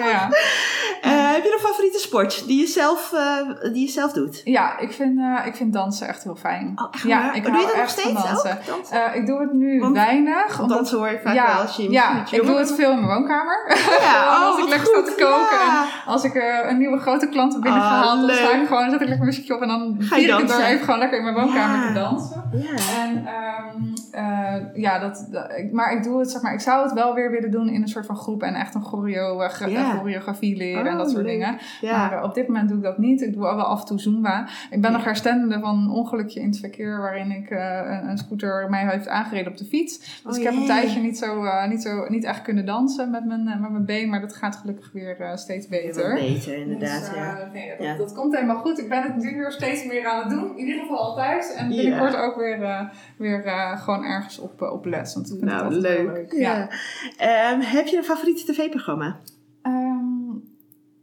Ja. 0.13 0.29
Eh, 1.01 1.33
heb 1.33 1.43
je 1.45 1.53
een 1.53 1.69
favoriete 1.69 1.99
sport 1.99 2.47
die 2.47 2.61
je 2.61 2.67
zelf, 2.67 3.15
die 3.73 3.87
je 3.87 3.93
zelf 3.93 4.13
doet? 4.13 4.41
ja, 4.45 4.79
ik 4.79 4.93
vind, 4.93 5.21
ik 5.45 5.55
vind 5.55 5.73
dansen 5.73 6.09
echt 6.09 6.23
heel 6.25 6.37
fijn. 6.37 6.73
Oh, 6.75 6.89
echt 6.91 7.03
ja, 7.03 7.33
ik 7.33 7.47
Oh, 7.47 7.53
doe 7.53 7.61
je 7.61 7.67
dat 7.67 7.77
nog 7.77 7.89
steeds 7.89 8.23
dansen. 8.25 8.59
ik 9.15 9.27
doe 9.27 9.41
het 9.41 9.53
nu 9.53 9.81
Want- 9.81 9.97
weinig. 9.97 10.47
Want 10.47 10.61
Omdat, 10.61 10.77
dansen 10.77 10.99
hoor 10.99 11.11
je 11.11 11.21
vaak 11.25 11.35
ja, 11.35 11.47
wel 11.47 11.61
als 11.63 11.77
je 11.77 11.91
ja, 11.91 12.25
ik 12.31 12.47
doe 12.47 12.57
het 12.59 12.73
veel 12.75 12.91
in 12.91 12.97
mijn 13.07 13.19
woonkamer. 13.19 13.77
Ja, 14.01 14.25
als 14.47 14.55
oh, 14.57 14.63
ik 14.63 14.69
lekker 14.69 14.87
sta 14.87 15.03
te 15.03 15.15
koken. 15.25 15.61
En 15.61 15.85
als 16.07 16.25
ik 16.25 16.35
een 16.69 16.79
nieuwe 16.79 16.99
grote 16.99 17.29
klant 17.29 17.52
klanten 17.61 17.73
binnengehaald. 17.73 18.21
Oh, 18.21 18.27
dan 18.27 18.37
sta 18.37 18.53
leuk. 18.53 18.61
ik 18.63 18.67
gewoon, 18.69 18.91
zet 18.91 19.01
ik 19.01 19.09
lekker 19.09 19.27
muziekje 19.27 19.55
op 19.55 19.61
en 19.61 19.69
dan 19.69 19.97
Ga 19.99 20.17
ik 20.17 20.31
het 20.31 20.51
even 20.59 20.85
gewoon 20.85 20.99
lekker 20.99 21.19
in 21.19 21.25
mijn 21.25 21.35
woonkamer 21.37 21.77
Ja. 21.81 21.87
te 21.87 21.93
dansen. 21.93 22.43
Ja. 22.53 23.03
En 23.05 23.27
ehm, 23.27 23.83
eh, 24.11 24.63
ja, 24.83 24.99
dat, 24.99 25.29
maar 25.73 25.93
ik 25.93 26.03
doe 26.03 26.19
het, 26.19 26.31
zeg 26.31 26.43
maar, 26.43 26.53
ik 26.53 26.61
zou 26.61 26.83
het 26.83 26.93
wel 26.93 27.15
weer 27.15 27.31
willen 27.31 27.51
doen 27.51 27.69
in 27.69 27.83
een 27.83 27.89
soort 27.89 28.07
van 28.07 28.17
groep 28.17 28.43
en 28.43 28.55
echt 28.55 28.75
een 28.75 28.83
choreo, 28.85 29.41
eh, 29.41 29.49
choreografie 29.99 30.57
leren 30.57 30.87
en 30.87 30.93
Oh, 30.93 30.99
dat 30.99 31.11
soort 31.11 31.23
leuk. 31.23 31.33
dingen. 31.33 31.59
Ja. 31.81 31.97
Maar 31.97 32.13
eh, 32.19 32.25
op 32.25 32.35
dit 32.35 32.47
moment 32.47 32.69
doe 32.69 32.77
ik 32.79 32.85
dat 32.85 32.99
niet. 32.99 33.21
Ik 33.23 33.35
doe 33.35 33.47
al 33.47 33.57
wel 33.57 33.65
af 33.65 33.81
en 33.81 33.87
toe 33.87 34.01
Zumba. 34.01 34.49
Ik 34.71 34.81
ben 34.81 34.93
nog 34.93 35.05
herstellende 35.05 35.61
van 35.61 35.79
een 35.79 35.91
ongelukje 35.91 36.41
in 36.41 36.47
het 36.49 36.59
verkeer 36.59 36.99
waarin 37.01 37.31
ik 37.31 37.51
een, 37.51 38.09
een 38.09 38.19
scooter 38.19 38.67
mij 38.71 38.87
heeft 38.89 39.09
aangereden 39.09 39.53
op 39.53 39.59
de 39.59 39.65
fiets. 39.65 39.99
Dus 39.99 40.21
Oh, 40.35 40.37
ik 40.39 40.45
heb 40.45 40.55
een 40.55 40.67
tijdje 40.67 41.01
niet, 41.01 41.19
zo, 41.19 41.43
niet, 41.69 41.83
zo, 41.83 42.09
niet 42.09 42.25
echt 42.25 42.43
kunnen 42.43 42.67
dansen 42.67 43.11
met 43.11 43.25
mijn, 43.25 43.45
met 43.45 43.71
mijn 43.71 43.85
been, 43.85 44.09
maar 44.09 44.21
dat 44.21 44.35
gaat 44.35 44.57
gelukkig 44.57 44.91
weer 44.93 45.33
steeds 45.35 45.69
beter. 45.69 46.15
Beter, 46.15 46.57
inderdaad. 46.57 47.01
Dus, 47.01 47.15
ja. 47.15 47.42
Nee, 47.53 47.69
dat, 47.69 47.87
Ja. 47.87 47.97
dat 47.97 48.13
komt 48.15 48.35
helemaal 48.35 48.57
goed. 48.59 48.79
Ik 48.79 48.89
ben 48.89 49.03
het 49.03 49.17
nu 49.17 49.37
weer 49.37 49.51
steeds 49.53 49.85
meer 49.85 50.07
aan 50.07 50.21
het 50.21 50.31
doen. 50.31 50.51
In 50.57 50.67
ieder 50.67 50.81
geval 50.81 50.99
altijd. 50.99 51.55
En 51.59 51.69
binnenkort 51.69 52.17
ook 52.17 52.37
weer, 52.37 52.63
eh, 52.63 52.89
weer 53.17 53.45
eh, 53.45 53.83
gewoon 53.83 54.05
ergens 54.05 54.39
op, 54.39 54.63
eh, 54.63 54.73
op 54.73 54.85
les. 54.85 55.15
Want 55.15 55.27
ik 55.27 55.39
vind 55.39 55.51
het 55.51 55.61
Nou, 55.61 55.75
altijd 55.75 55.97
wel 56.05 56.15
leuk. 56.15 56.33
Ja. 56.33 56.69
Ehm, 57.17 57.61
heb 57.61 57.87
je 57.87 57.97
een 57.97 58.05
favoriete 58.05 58.53
tv-programma? 58.53 59.17
Ehm, 59.63 60.31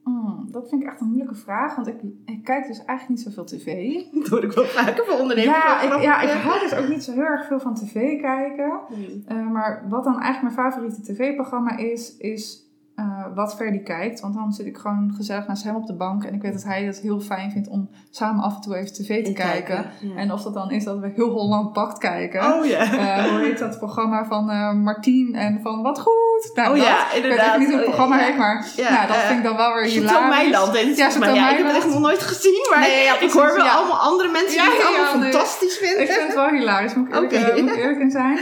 mm, 0.04 0.48
dat 0.52 0.70
vind 0.70 0.82
ik 0.82 0.88
echt 0.88 1.02
een 1.02 1.08
moeilijke 1.08 1.36
vraag. 1.36 1.76
Want 1.76 1.88
ik, 1.88 1.96
ik 2.26 2.44
kijk 2.44 2.68
dus 2.68 2.78
eigenlijk 2.86 3.10
niet 3.10 3.22
zoveel 3.22 3.44
tv. 3.46 3.94
Dat 4.20 4.28
hoor 4.28 4.44
ik 4.44 4.52
wel 4.52 4.66
vaker 4.66 5.06
van 5.06 5.20
ondernemers. 5.20 5.58
Ja, 5.58 5.82
ik, 5.82 6.02
ja, 6.02 6.22
ik 6.22 6.30
hou 6.30 6.60
dus 6.60 6.76
ook 6.76 6.88
niet 6.88 7.04
zo 7.04 7.12
heel 7.14 7.22
erg 7.24 7.46
veel 7.48 7.60
van 7.60 7.76
tv 7.76 8.22
kijken. 8.22 8.80
Eh, 9.28 9.48
maar 9.52 9.86
wat 9.90 10.04
dan 10.04 10.20
eigenlijk 10.22 10.56
mijn 10.56 10.70
favoriete 10.72 11.02
tv-programma 11.14 11.78
is, 11.78 12.18
is 12.18 12.69
eh, 13.00 13.26
wat 13.36 13.56
Ferdy 13.56 13.84
kijkt. 13.84 14.20
Want 14.20 14.34
dan 14.34 14.52
zit 14.54 14.66
ik 14.66 14.78
gewoon 14.78 15.14
gezellig 15.16 15.48
naast 15.48 15.64
hem 15.64 15.76
op 15.76 15.86
de 15.88 15.94
bank. 15.96 16.24
En 16.24 16.34
ik 16.34 16.42
weet 16.42 16.54
dat 16.54 16.64
hij 16.64 16.84
het 16.84 17.00
heel 17.00 17.20
fijn 17.20 17.52
vindt 17.52 17.68
om 17.68 17.90
samen 18.12 18.44
af 18.44 18.56
en 18.56 18.62
toe 18.62 18.76
even 18.76 18.94
tv 18.94 19.24
te 19.24 19.30
En 19.30 19.34
kijken. 19.36 19.86
ja. 20.00 20.16
En 20.16 20.32
of 20.34 20.42
dat 20.44 20.54
dan 20.54 20.72
is 20.72 20.84
dat 20.84 21.00
we 21.00 21.12
heel 21.16 21.30
Holland 21.30 21.74
Bakt 21.74 21.98
kijken. 21.98 22.54
Oh 22.54 22.66
ja. 22.66 22.80
Eh, 22.80 23.24
hoe 23.30 23.40
heet 23.40 23.60
dat 23.60 23.78
programma 23.78 24.26
van 24.26 24.50
eh 24.50 24.72
Martien 24.74 25.36
en 25.36 25.60
van 25.64 25.82
Wat 25.82 26.00
Goed? 26.00 26.52
Nou, 26.54 26.70
Oh 26.70 26.76
dat. 26.76 26.86
ja, 26.86 27.06
Ik 27.06 27.12
weet 27.14 27.24
inderdaad. 27.24 27.58
niet 27.58 27.68
hoe 27.68 27.78
het 27.78 27.86
Oh, 27.88 27.94
programma 27.94 28.18
ja. 28.20 28.24
heet, 28.26 28.38
maar 28.38 28.68
Ja, 28.76 28.90
ja, 28.90 29.08
dat 29.08 29.16
vind 29.16 29.38
ik 29.38 29.44
dan 29.46 29.56
wel 29.58 29.74
weer 29.74 29.84
hilarisch. 29.84 30.30
Meiland. 30.30 30.78
heet 30.78 30.88
het 30.88 30.98
Ja. 30.98 31.10
Chateau 31.10 31.36
Ja, 31.36 31.50
ik 31.50 31.58
heb 31.58 31.66
het 31.66 31.76
echt 31.76 31.86
Meiland. 31.86 31.94
nog 31.94 32.02
nooit 32.12 32.22
gezien, 32.22 32.68
maar 32.70 32.80
Nee, 32.80 33.04
ja, 33.04 33.20
ik 33.20 33.32
hoor 33.32 33.56
wel 33.56 33.68
allemaal 33.68 33.98
andere 34.00 34.30
mensen 34.32 34.52
die 34.62 34.72
het 34.72 34.86
allemaal 34.88 35.18
nee. 35.18 35.32
fantastisch 35.32 35.78
vinden. 35.78 36.02
Ik 36.02 36.12
vind 36.12 36.26
het 36.28 36.36
wel 36.36 36.48
hilarisch, 36.50 36.94
moet 36.96 37.08
ik 37.08 37.14
eerlijk, 37.32 37.62
moet 37.62 37.72
ik 37.72 37.78
eerlijk 37.78 38.00
in 38.00 38.12
zijn. 38.12 38.38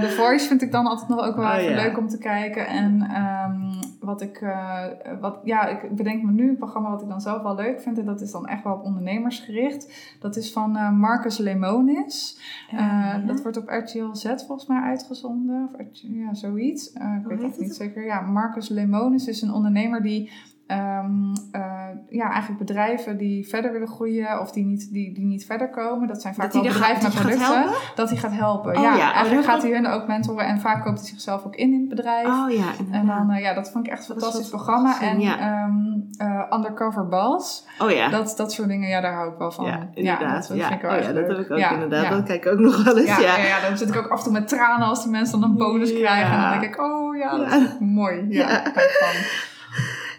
The 0.00 0.10
Voice 0.10 0.46
vind 0.46 0.62
ik 0.62 0.72
dan 0.72 0.86
altijd 0.86 1.08
nog 1.08 1.26
ook 1.26 1.36
wel 1.36 1.46
Oh, 1.46 1.56
leuk 1.82 1.98
om 1.98 2.08
te 2.08 2.18
kijken. 2.18 2.66
En 2.66 3.08
ehm, 3.14 3.86
wat 4.08 4.20
ik, 4.20 4.36
eh, 4.40 4.84
wat, 5.20 5.38
ja, 5.44 5.66
ik 5.66 5.96
bedenk 5.96 6.22
me 6.22 6.32
nu 6.32 6.48
een 6.48 6.56
programma 6.56 6.90
wat 6.90 7.02
ik 7.02 7.08
dan 7.08 7.20
zelf 7.20 7.42
wel 7.42 7.54
leuk 7.54 7.80
vind. 7.80 7.98
En 7.98 8.04
dat 8.04 8.20
is 8.20 8.30
dan 8.30 8.46
echt 8.46 8.64
wel 8.64 8.72
op 8.74 8.84
ondernemers 8.84 9.40
gericht. 9.40 10.16
Dat 10.20 10.36
is 10.36 10.52
van 10.52 10.76
eh, 10.76 10.90
Marcus 10.92 11.38
Lemonis. 11.38 12.40
Eh, 12.70 12.78
Ja. 12.78 13.18
Dat 13.18 13.42
wordt 13.42 13.56
op 13.56 13.68
RTL 13.68 14.12
Z 14.12 14.24
volgens 14.46 14.66
mij 14.66 14.80
uitgezonden. 14.80 15.68
Of 15.72 15.86
ja, 15.92 16.34
zoiets. 16.34 16.92
Ik 16.92 17.00
Hoe 17.02 17.28
weet 17.28 17.42
het 17.42 17.58
niet 17.58 17.68
het? 17.68 17.76
zeker. 17.76 18.04
Ja, 18.04 18.20
Marcus 18.20 18.68
Lemonis 18.68 19.26
is 19.26 19.42
een 19.42 19.52
ondernemer 19.52 20.02
die 20.02 20.30
ehm, 20.68 21.34
eh, 21.52 21.62
ja, 22.08 22.30
eigenlijk 22.30 22.58
bedrijven 22.58 23.16
die 23.16 23.48
verder 23.48 23.72
willen 23.72 23.88
groeien 23.88 24.40
of 24.40 24.50
die 24.52 24.64
niet, 24.64 24.92
die, 24.92 25.14
die 25.14 25.24
niet 25.24 25.46
verder 25.46 25.70
komen. 25.70 26.08
Dat 26.08 26.22
zijn 26.22 26.34
vaak 26.34 26.52
Dat 26.52 26.62
wel 26.62 26.72
bedrijven 26.72 27.02
met 27.02 27.12
dat 27.12 27.22
producten. 27.22 27.64
Dat 27.94 28.08
hij 28.08 28.18
gaat 28.18 28.32
helpen. 28.32 28.76
Oh 28.76 28.82
ja, 28.82 28.96
ja, 28.96 29.08
oh, 29.08 29.14
eigenlijk 29.14 29.34
dat 29.34 29.54
gaat 29.54 29.62
hij 29.62 29.72
hun 29.72 29.86
ook 29.86 30.06
mentoren 30.06 30.46
en 30.46 30.60
vaak 30.60 30.84
koopt 30.84 30.98
hij 30.98 31.08
zichzelf 31.08 31.44
ook 31.44 31.54
in 31.56 31.72
in 31.72 31.80
het 31.80 31.88
bedrijf. 31.88 32.26
Oh 32.26 32.50
ja, 32.50 32.66
En 32.90 33.06
dan, 33.06 33.30
eh, 33.30 33.42
ja, 33.42 33.54
dat 33.54 33.70
vond 33.70 33.86
ik 33.86 33.92
echt 33.92 34.08
een 34.08 34.08
Dat 34.08 34.16
is 34.16 34.22
fantastisch 34.22 34.48
programma. 34.50 34.92
gezien, 34.92 35.08
En 35.08 35.20
ja. 35.20 35.38
ehm, 35.38 35.74
eh, 36.18 36.56
Undercover 36.58 37.08
Boss, 37.08 37.66
Oh 37.78 37.90
ja. 37.90 38.08
dat, 38.08 38.34
dat 38.36 38.52
soort 38.52 38.68
dingen, 38.68 38.88
ja, 38.88 39.00
daar 39.00 39.14
hou 39.14 39.32
ik 39.32 39.38
wel 39.38 39.50
van. 39.50 39.64
ja, 39.64 39.88
inderdaad. 39.94 40.48
dat, 40.48 40.56
Ja, 40.56 40.68
vind 40.68 40.82
ik 40.82 40.90
oh, 40.90 40.96
ja, 40.96 41.12
dat 41.12 41.28
heb 41.28 41.38
ik 41.38 41.50
ook 41.50 41.58
inderdaad. 41.58 42.10
Dat 42.10 42.22
kijk 42.22 42.44
ik 42.44 42.52
ook 42.52 42.58
nog 42.68 42.84
wel 42.84 42.98
eens. 42.98 43.18
Ja, 43.18 43.36
Ja, 43.38 43.60
dan 43.68 43.78
zit 43.78 43.88
ik 43.88 43.96
ook 43.96 44.08
af 44.08 44.18
en 44.18 44.24
toe 44.24 44.32
met 44.32 44.48
tranen 44.48 44.86
als 44.86 45.02
die 45.02 45.10
mensen 45.10 45.40
dan 45.40 45.50
een 45.50 45.56
bonus 45.56 45.92
krijgen. 45.92 46.32
En 46.32 46.40
dan 46.40 46.60
denk 46.60 46.74
ik, 46.74 46.80
oh 46.80 47.16
ja, 47.16 47.36
dat 47.38 47.52
is 47.52 47.76
mooi. 47.80 48.26
Ja, 48.28 48.58
kijk 48.58 48.90
van. 48.90 49.22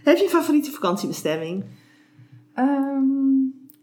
Heb 0.03 0.17
je 0.17 0.23
een 0.23 0.29
favoriete 0.29 0.71
vakantiebestemming? 0.71 1.65
Ehm, 2.53 3.03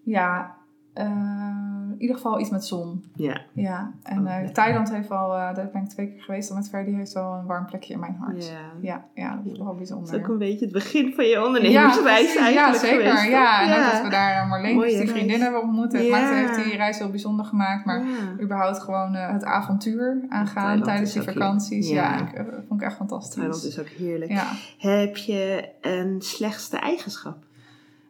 ja, 0.02 0.56
eh, 0.92 1.55
in 1.96 2.00
ieder 2.02 2.16
geval 2.16 2.40
iets 2.40 2.50
met 2.50 2.64
zon. 2.64 3.04
Ja. 3.14 3.40
Ja, 3.52 3.92
en 4.02 4.20
Oh, 4.26 4.34
eh. 4.36 4.48
Thailand 4.48 4.92
heeft 4.92 5.08
wel, 5.08 5.34
eh, 5.34 5.54
daar 5.54 5.68
ben 5.72 5.82
ik 5.82 5.88
twee 5.88 6.08
keer 6.12 6.22
geweest. 6.22 6.50
En 6.50 6.56
met 6.56 6.68
Ferdi 6.68 6.94
heeft 6.94 7.12
wel 7.12 7.32
een 7.32 7.46
warm 7.46 7.66
plekje 7.66 7.92
in 7.94 8.00
mijn 8.00 8.16
hart. 8.20 8.46
ja. 8.48 8.58
Ja, 8.80 9.04
ja, 9.14 9.40
dat 9.44 9.52
is 9.52 9.58
wel 9.58 9.66
Dat 9.66 9.74
is 9.74 9.78
bijzonder. 9.78 10.18
ook 10.18 10.28
een 10.28 10.38
beetje 10.38 10.64
het 10.64 10.74
begin 10.74 11.12
van 11.14 11.24
je 11.24 11.44
ondernemersreis 11.46 12.02
precies. 12.22 12.36
eigenlijk 12.36 12.74
Ja, 12.74 12.88
zeker. 12.88 13.00
geweest, 13.06 13.28
ja, 13.30 13.60
toch? 13.66 13.76
en 13.76 13.92
dat 13.92 14.02
we 14.02 14.08
daar 14.10 14.42
eh, 14.42 14.48
Marleen, 14.48 14.78
dus 14.78 14.96
die 14.96 15.08
vriendin 15.08 15.40
hebben 15.40 15.62
ontmoet. 15.62 15.92
Het 15.92 16.06
Ja. 16.06 16.34
heeft 16.34 16.64
die 16.64 16.76
reis 16.76 16.98
heel 16.98 17.10
bijzonder 17.10 17.44
gemaakt. 17.44 17.84
Maar 17.84 17.98
Ja. 18.06 18.42
überhaupt 18.42 18.78
gewoon 18.78 19.14
het 19.14 19.44
avontuur 19.44 20.24
aangaan 20.28 20.54
Thailand 20.64 20.84
tijdens 20.84 21.12
die 21.12 21.22
vakanties. 21.22 21.88
Ja, 21.88 21.94
Ja. 22.14 22.20
ik, 22.20 22.44
vond 22.68 22.80
ik 22.80 22.86
echt 22.86 22.96
fantastisch. 22.96 23.34
Thailand 23.34 23.64
is 23.64 23.78
ook 23.80 23.88
heerlijk. 23.88 24.30
Ja, 24.30 24.46
Heb 24.78 25.16
je 25.16 25.68
een 25.80 26.16
slechtste 26.22 26.76
eigenschap? 26.76 27.36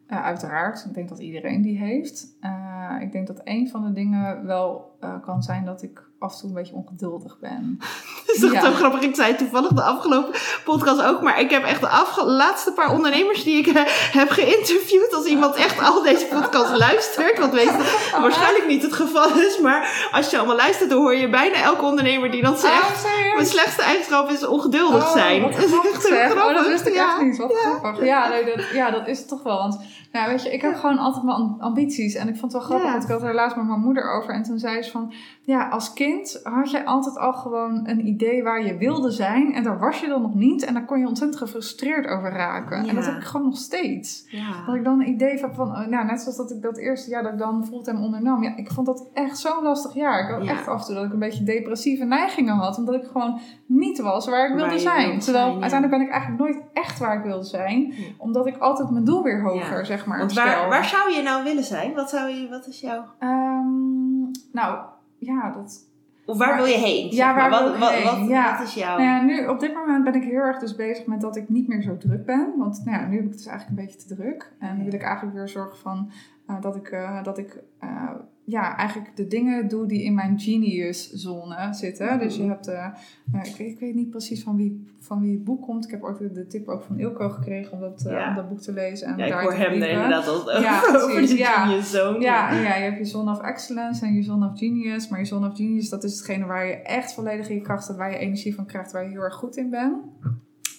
Uiteraard. 0.07 0.85
Ik 0.85 0.93
denk 0.93 1.09
dat 1.09 1.19
iedereen 1.19 1.61
die 1.61 1.77
heeft. 1.77 2.37
Eh, 2.39 2.97
ik 3.01 3.11
denk 3.11 3.27
dat 3.27 3.41
een 3.43 3.69
van 3.69 3.83
de 3.83 3.93
dingen 3.93 4.45
wel 4.45 4.96
eh, 4.99 5.09
kan 5.25 5.41
zijn 5.43 5.65
dat 5.65 5.81
ik 5.83 6.05
af 6.19 6.33
en 6.33 6.39
toe 6.39 6.49
een 6.49 6.55
beetje 6.55 6.73
ongeduldig 6.73 7.39
ben. 7.39 7.79
Dat 8.25 8.35
is 8.35 8.41
toch 8.41 8.51
Ja. 8.51 8.61
zo 8.61 8.71
grappig. 8.71 9.01
Ik 9.01 9.15
zei 9.15 9.35
toevallig 9.35 9.69
de 9.69 9.81
afgelopen 9.81 10.39
podcast 10.65 11.01
ook. 11.03 11.21
Maar 11.21 11.39
ik 11.39 11.49
heb 11.49 11.63
echt 11.63 11.81
de 11.81 12.23
laatste 12.25 12.71
paar 12.71 12.91
ondernemers 12.91 13.43
die 13.43 13.57
ik 13.57 13.67
eh, 13.67 13.83
heb 14.11 14.29
geïnterviewd. 14.29 15.13
Als 15.13 15.25
iemand 15.25 15.55
echt 15.55 15.81
al 15.81 16.03
deze 16.03 16.25
podcast 16.25 16.77
luistert. 16.85 17.37
Wat 17.39 17.53
weet 17.53 17.65
dat 17.77 18.19
waarschijnlijk 18.21 18.67
niet 18.67 18.81
het 18.83 18.93
geval 18.93 19.29
is. 19.39 19.59
Maar 19.59 20.09
als 20.11 20.29
je 20.29 20.37
allemaal 20.37 20.55
luistert, 20.55 20.89
dan 20.89 20.99
hoor 20.99 21.15
je 21.15 21.29
bijna 21.29 21.55
elke 21.61 21.85
ondernemer 21.85 22.31
die 22.31 22.41
dan 22.41 22.57
zegt. 22.57 22.81
Oh, 22.81 22.97
serieus? 23.11 23.33
Mijn 23.35 23.45
slechtste 23.47 23.81
eigenschap 23.81 24.29
is 24.29 24.45
ongeduldig 24.45 25.03
Oh, 25.05 25.11
zijn. 25.11 25.41
wat 25.41 25.51
Dat 25.55 25.63
is 25.63 25.71
echt 26.09 26.31
grappig. 26.31 26.45
Oh, 26.45 26.53
dat 26.53 26.67
wist 26.67 26.85
ik 26.85 26.93
ja. 26.93 27.07
echt 27.11 27.21
niet. 27.21 27.37
Wat 27.37 27.53
grappig. 27.53 28.05
Ja, 28.05 28.27
nee, 28.27 28.45
dat, 28.45 28.65
ja, 28.73 28.91
dat 28.91 29.07
is 29.07 29.17
het 29.17 29.27
toch 29.27 29.43
wel. 29.43 29.57
Want 29.57 29.79
nou, 30.17 30.29
weet 30.29 30.43
je, 30.43 30.53
ik 30.53 30.61
heb 30.61 30.75
gewoon 30.75 30.97
altijd 30.97 31.23
mijn 31.25 31.37
am- 31.37 31.55
ambities. 31.59 32.15
En 32.15 32.27
ik 32.27 32.35
vond 32.37 32.51
het 32.53 32.61
wel 32.61 32.61
grappig, 32.61 32.85
Ja. 32.85 32.91
want 32.91 33.03
ik 33.03 33.09
had 33.09 33.23
er 33.23 33.33
laatst 33.35 33.57
met 33.57 33.67
mijn 33.67 33.79
moeder 33.79 34.11
over. 34.11 34.33
En 34.33 34.43
toen 34.43 34.59
zei 34.59 34.81
ze 34.81 34.91
van, 34.91 35.13
ja, 35.41 35.67
als 35.69 35.93
kind 35.93 36.39
had 36.43 36.71
jij 36.71 36.85
altijd 36.85 37.17
al 37.17 37.33
gewoon 37.33 37.87
een 37.87 38.07
idee 38.07 38.43
waar 38.43 38.65
je 38.65 38.77
wilde 38.77 39.11
zijn. 39.11 39.53
En 39.53 39.63
daar 39.63 39.79
was 39.79 39.99
je 39.99 40.07
dan 40.07 40.21
nog 40.21 40.33
niet. 40.33 40.65
En 40.65 40.73
daar 40.73 40.85
kon 40.85 40.99
je 40.99 41.07
ontzettend 41.07 41.39
gefrustreerd 41.41 42.07
over 42.07 42.31
raken. 42.31 42.83
Ja. 42.83 42.89
En 42.89 42.95
dat 42.95 43.05
heb 43.05 43.15
ik 43.15 43.23
gewoon 43.23 43.45
nog 43.45 43.57
steeds. 43.57 44.25
Ja. 44.29 44.65
Dat 44.65 44.75
ik 44.75 44.83
dan 44.83 44.99
een 45.01 45.09
idee 45.09 45.39
heb 45.39 45.53
van, 45.53 45.67
oh, 45.67 45.87
nou, 45.87 46.05
net 46.05 46.21
zoals 46.21 46.37
dat 46.37 46.51
ik 46.51 46.61
dat 46.61 46.77
eerste 46.77 47.09
jaar 47.09 47.23
dat 47.23 47.31
ik 47.33 47.39
dan 47.39 47.65
fulltime 47.65 47.99
ondernam. 48.01 48.43
Ja, 48.43 48.57
ik 48.57 48.71
vond 48.71 48.87
dat 48.87 49.09
echt 49.13 49.37
zo'n 49.37 49.63
lastig 49.63 49.93
jaar. 49.93 50.29
Ik 50.29 50.35
had 50.35 50.47
echt 50.47 50.67
af 50.67 50.79
en 50.79 50.85
toe 50.85 50.95
dat 50.95 51.05
ik 51.05 51.13
een 51.13 51.19
beetje 51.19 51.43
depressieve 51.43 52.05
neigingen 52.05 52.55
had. 52.55 52.77
Omdat 52.77 52.95
ik 52.95 53.03
gewoon 53.11 53.39
niet 53.65 53.99
was 54.01 54.27
waar 54.27 54.49
ik 54.49 54.55
wilde 54.55 54.73
je 54.73 54.79
zijn. 54.79 55.19
Terwijl 55.19 55.45
zijn, 55.51 55.61
uiteindelijk 55.61 55.99
ben 55.99 56.07
ik 56.07 56.13
eigenlijk 56.13 56.41
nooit 56.41 56.63
echt 56.73 56.99
waar 56.99 57.17
ik 57.17 57.23
wilde 57.23 57.43
zijn. 57.45 57.93
Omdat 58.17 58.47
ik 58.47 58.57
altijd 58.57 58.89
mijn 58.89 59.05
doel 59.05 59.23
weer 59.23 59.41
hoger, 59.41 59.85
zeg 59.85 60.05
maar, 60.07 60.17
Want 60.17 60.31
stel. 60.31 60.43
waar, 60.45 60.69
waar 60.69 60.85
zou 60.85 61.11
je 61.11 61.21
nou 61.21 61.43
willen 61.43 61.63
zijn? 61.63 61.93
Wat, 61.93 62.09
zou 62.09 62.29
je, 62.29 62.49
wat 62.49 62.67
is 62.67 62.79
jouw... 62.79 63.03
Ehm, 63.19 64.21
nou, 64.51 64.85
ja, 65.17 65.51
dat... 65.51 65.85
Of 66.25 66.37
waar 66.37 66.47
Waar- 66.47 66.57
wil 66.57 66.65
je 66.65 66.77
heen? 66.77 67.11
Ja, 67.15 67.35
waar 67.35 67.49
wat, 67.49 67.61
wil 67.63 67.73
ik 67.73 67.79
wat, 67.79 67.89
heen? 67.91 68.03
Wat, 68.19 68.29
Ja. 68.29 68.57
wat 68.57 68.67
is 68.67 68.73
jouw... 68.73 68.97
Nou 68.97 69.09
ja, 69.09 69.21
nu, 69.21 69.47
op 69.47 69.59
dit 69.59 69.73
moment 69.73 70.03
ben 70.03 70.15
ik 70.15 70.23
heel 70.23 70.39
erg 70.39 70.59
dus 70.59 70.75
bezig 70.75 71.05
met 71.05 71.21
dat 71.21 71.35
ik 71.35 71.49
niet 71.49 71.67
meer 71.67 71.81
zo 71.81 71.97
druk 71.97 72.25
ben. 72.25 72.53
Want 72.57 72.81
nou 72.85 72.97
ja, 73.01 73.07
nu 73.07 73.15
heb 73.15 73.23
ik 73.23 73.29
het 73.29 73.37
dus 73.37 73.47
eigenlijk 73.47 73.79
een 73.79 73.85
beetje 73.85 73.99
te 74.07 74.15
druk. 74.15 74.51
En 74.59 74.77
nu 74.77 74.83
wil 74.83 74.93
ik 74.93 75.01
eigenlijk 75.01 75.35
weer 75.35 75.47
zorgen 75.47 75.77
van 75.77 76.11
eh, 76.47 76.61
dat 76.61 76.75
ik, 76.75 76.87
eh, 76.87 77.23
dat 77.23 77.37
ik 77.37 77.59
eh, 77.79 78.09
ja, 78.49 78.77
eigenlijk 78.77 79.15
de 79.15 79.27
dingen 79.27 79.67
doe 79.67 79.85
die 79.87 80.03
in 80.03 80.13
mijn 80.13 80.39
genius 80.39 81.11
zone 81.11 81.73
zitten. 81.73 82.19
Dus 82.19 82.35
je 82.35 82.43
hebt, 82.43 82.67
eh, 82.67 82.85
eh, 83.33 83.43
ik, 83.43 83.55
weet, 83.55 83.71
ik 83.71 83.79
weet 83.79 83.95
niet 83.95 84.09
precies 84.09 84.43
van 84.43 84.55
wie, 84.55 84.87
van 84.99 85.21
wie 85.21 85.31
het 85.31 85.43
boek 85.43 85.61
komt. 85.61 85.85
Ik 85.85 85.91
heb 85.91 86.03
ook 86.03 86.17
de, 86.17 86.31
de 86.31 86.47
tip 86.47 86.67
ook 86.67 86.83
van 86.83 86.99
Ilko 86.99 87.29
gekregen 87.29 87.71
om 87.73 87.79
dat, 87.79 88.05
eh, 88.05 88.11
Ja. 88.11 88.29
om 88.29 88.35
dat 88.35 88.49
boek 88.49 88.59
te 88.61 88.73
lezen. 88.73 89.07
En 89.07 89.17
Ja, 89.17 89.25
ik 89.25 89.33
hoor 89.33 89.51
te 89.51 89.57
hem 89.57 89.81
er 89.81 89.89
inderdaad 89.89 90.27
al 90.27 90.61
Ja, 90.61 90.81
over 91.03 91.21
de 91.27 91.37
ja. 91.37 91.65
genius 91.65 91.91
zone. 91.91 92.19
Ja, 92.19 92.51
ja, 92.53 92.75
je 92.75 92.83
hebt 92.83 92.97
je 92.97 93.05
Zone 93.05 93.31
of 93.31 93.41
Excellence 93.41 94.05
en 94.05 94.13
je 94.13 94.23
Zone 94.23 94.49
of 94.49 94.57
Genius. 94.57 95.07
Maar 95.09 95.19
je 95.19 95.25
Zone 95.25 95.47
of 95.47 95.55
Genius, 95.55 95.89
dat 95.89 96.03
is 96.03 96.17
hetgene 96.17 96.45
waar 96.45 96.65
je 96.65 96.73
echt 96.73 97.13
volledig 97.13 97.49
in 97.49 97.55
je 97.55 97.61
kracht 97.61 97.83
staat, 97.83 97.97
waar 97.97 98.11
je 98.11 98.17
energie 98.17 98.55
van 98.55 98.65
krijgt, 98.65 98.91
waar 98.91 99.03
je 99.03 99.09
heel 99.09 99.21
erg 99.21 99.35
goed 99.35 99.57
in 99.57 99.69
bent. 99.69 99.95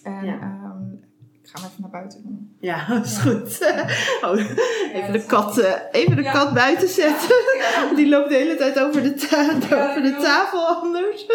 En 0.02 0.24
Ja. 0.24 0.67
Ga 1.50 1.58
hem 1.60 1.68
even 1.70 1.80
naar 1.80 1.90
buiten 1.90 2.22
doen. 2.22 2.56
Ja, 2.60 2.86
dat 2.94 3.04
is 3.04 3.18
goed. 3.18 3.58
Oh, 4.24 4.38
even, 4.92 5.12
de 5.12 5.24
kat, 5.26 5.58
eh, 5.58 5.72
even 5.92 6.16
de 6.16 6.22
kat 6.22 6.54
buiten 6.54 6.88
zetten. 6.88 7.36
Die 7.96 8.08
loopt 8.08 8.28
de 8.28 8.34
hele 8.34 8.56
tijd 8.56 8.78
over 8.80 9.02
de, 9.02 9.14
ta- 9.14 9.50
over 9.90 10.02
de 10.02 10.16
tafel 10.22 10.66
anders. 10.66 11.26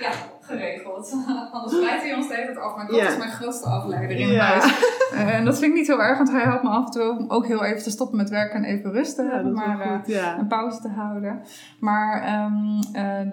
Ja, 0.00 0.12
geregeld. 0.50 1.16
Anders 1.52 1.72
leidt 1.80 2.02
hij 2.02 2.14
ons 2.14 2.28
de 2.28 2.34
hele 2.34 2.46
tijd 2.46 2.58
af. 2.58 2.76
Maar 2.76 2.86
dat 2.86 2.96
is 2.96 3.16
mijn 3.18 3.30
grootste 3.30 3.68
afleider 3.68 4.16
in 4.18 4.28
Ja. 4.28 4.44
huis. 4.44 4.88
Eh, 5.12 5.34
en 5.34 5.44
dat 5.44 5.58
vind 5.58 5.70
ik 5.72 5.78
niet 5.78 5.86
heel 5.86 6.02
erg, 6.02 6.16
want 6.16 6.30
hij 6.30 6.42
helpt 6.42 6.62
me 6.62 6.68
af 6.68 6.84
en 6.84 6.90
toe 6.90 7.18
om 7.18 7.24
ook 7.30 7.46
heel 7.46 7.64
even 7.64 7.82
te 7.82 7.90
stoppen 7.90 8.16
met 8.16 8.28
werken 8.30 8.56
en 8.56 8.64
even 8.64 8.92
rust 8.92 9.16
te 9.16 9.22
Ja, 9.22 9.30
hebben. 9.30 9.52
maar 9.52 9.80
eh. 9.80 9.98
Ja. 10.04 10.38
een 10.38 10.46
pauze 10.46 10.80
te 10.80 10.88
houden. 10.88 11.42
Maar 11.80 12.22
eh, 12.22 13.20
eh, 13.20 13.28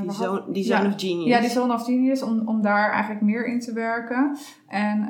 Die 0.00 0.10
hadden- 0.10 0.52
die 0.52 0.66
ja. 0.66 0.86
of 0.86 0.92
genius. 0.96 1.26
Ja, 1.28 1.40
die 1.40 1.50
Zone 1.50 1.72
of 1.74 1.84
Genius, 1.84 2.22
om, 2.22 2.48
om 2.48 2.62
daar 2.62 2.90
eigenlijk 2.90 3.20
meer 3.22 3.46
in 3.46 3.60
te 3.60 3.72
werken. 3.72 4.36
En 4.68 5.08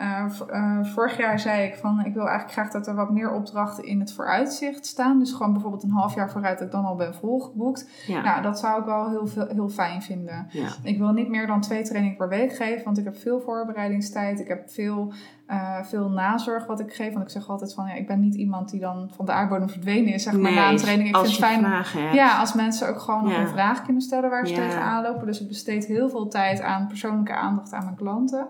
vorig 0.95 1.17
jaar 1.17 1.39
zei 1.39 1.67
ik 1.67 1.75
van, 1.75 2.05
ik 2.05 2.15
wil 2.15 2.23
eigenlijk 2.29 2.53
graag 2.53 2.71
dat 2.71 2.87
er 2.87 2.95
wat 2.95 3.11
meer 3.11 3.33
opdrachten 3.33 3.85
in 3.85 4.01
het 4.01 4.13
vooruitzicht 4.13 4.87
staan. 4.87 5.19
Dus 5.19 5.33
gewoon 5.33 5.53
bijvoorbeeld 5.53 5.83
een 5.83 5.91
half 5.91 6.15
jaar 6.15 6.31
vooruit 6.31 6.59
dat 6.59 6.67
ik 6.67 6.73
dan 6.73 6.85
al 6.85 6.97
ben 6.97 7.15
volgeboekt. 7.15 7.89
Ja. 8.07 8.23
Nou, 8.23 8.43
dat 8.43 8.59
zou 8.59 8.81
ik 8.81 8.87
wel 8.87 9.11
heel, 9.11 9.27
veel, 9.27 9.47
heel 9.47 9.69
fijn 9.69 10.03
vinden. 10.03 10.47
Ja. 10.51 10.69
Ik 10.83 10.99
wil 10.99 11.13
niet 11.13 11.29
meer 11.29 11.47
dan 11.47 11.52
twee 11.61 11.83
trainingen 11.83 12.17
per 12.17 12.29
week 12.29 12.57
geven, 12.57 12.85
want 12.85 12.99
ik 12.99 13.05
heb 13.05 13.17
veel 13.17 13.41
voorbereidingstijd. 13.41 14.41
Ik 14.41 14.49
heb 14.49 14.71
veel, 14.71 15.13
eh, 15.47 15.83
veel 15.83 16.09
nazorg 16.09 16.67
wat 16.67 16.81
ik 16.81 16.95
geef. 16.95 17.13
Want 17.13 17.25
ik 17.25 17.31
zeg 17.31 17.49
altijd 17.49 17.75
van, 17.75 17.87
ja, 17.87 17.93
ik 17.95 18.07
ben 18.07 18.21
niet 18.21 18.35
iemand 18.35 18.71
die 18.71 18.81
dan 18.81 19.11
van 19.17 19.27
de 19.27 19.33
aardbodem 19.33 19.69
verdwenen 19.69 20.13
is, 20.13 20.23
zeg 20.23 20.33
maar, 20.39 20.53
na 20.53 20.71
een 20.71 20.77
training. 20.77 21.09
Ik 21.09 21.15
vind 21.17 21.27
het 21.29 21.37
fijn 21.37 21.61
vragen 21.61 22.15
ja, 22.15 22.39
als 22.39 22.53
mensen 22.55 22.89
ook 22.89 22.99
gewoon 23.01 23.23
nog 23.25 23.33
Ja. 23.33 23.41
een 23.41 23.49
vraag 23.49 23.85
kunnen 23.85 24.03
stellen 24.03 24.31
waar 24.31 24.47
ze 24.47 24.55
Ja. 24.55 24.61
tegenaan 24.61 25.03
lopen. 25.03 25.27
Dus 25.27 25.41
ik 25.41 25.49
besteed 25.49 25.87
heel 25.87 26.09
veel 26.09 26.29
tijd 26.29 26.61
aan 26.61 26.87
persoonlijke 26.87 27.35
aandacht 27.35 27.73
aan 27.73 27.85
mijn 27.85 27.97
klanten. 27.97 28.47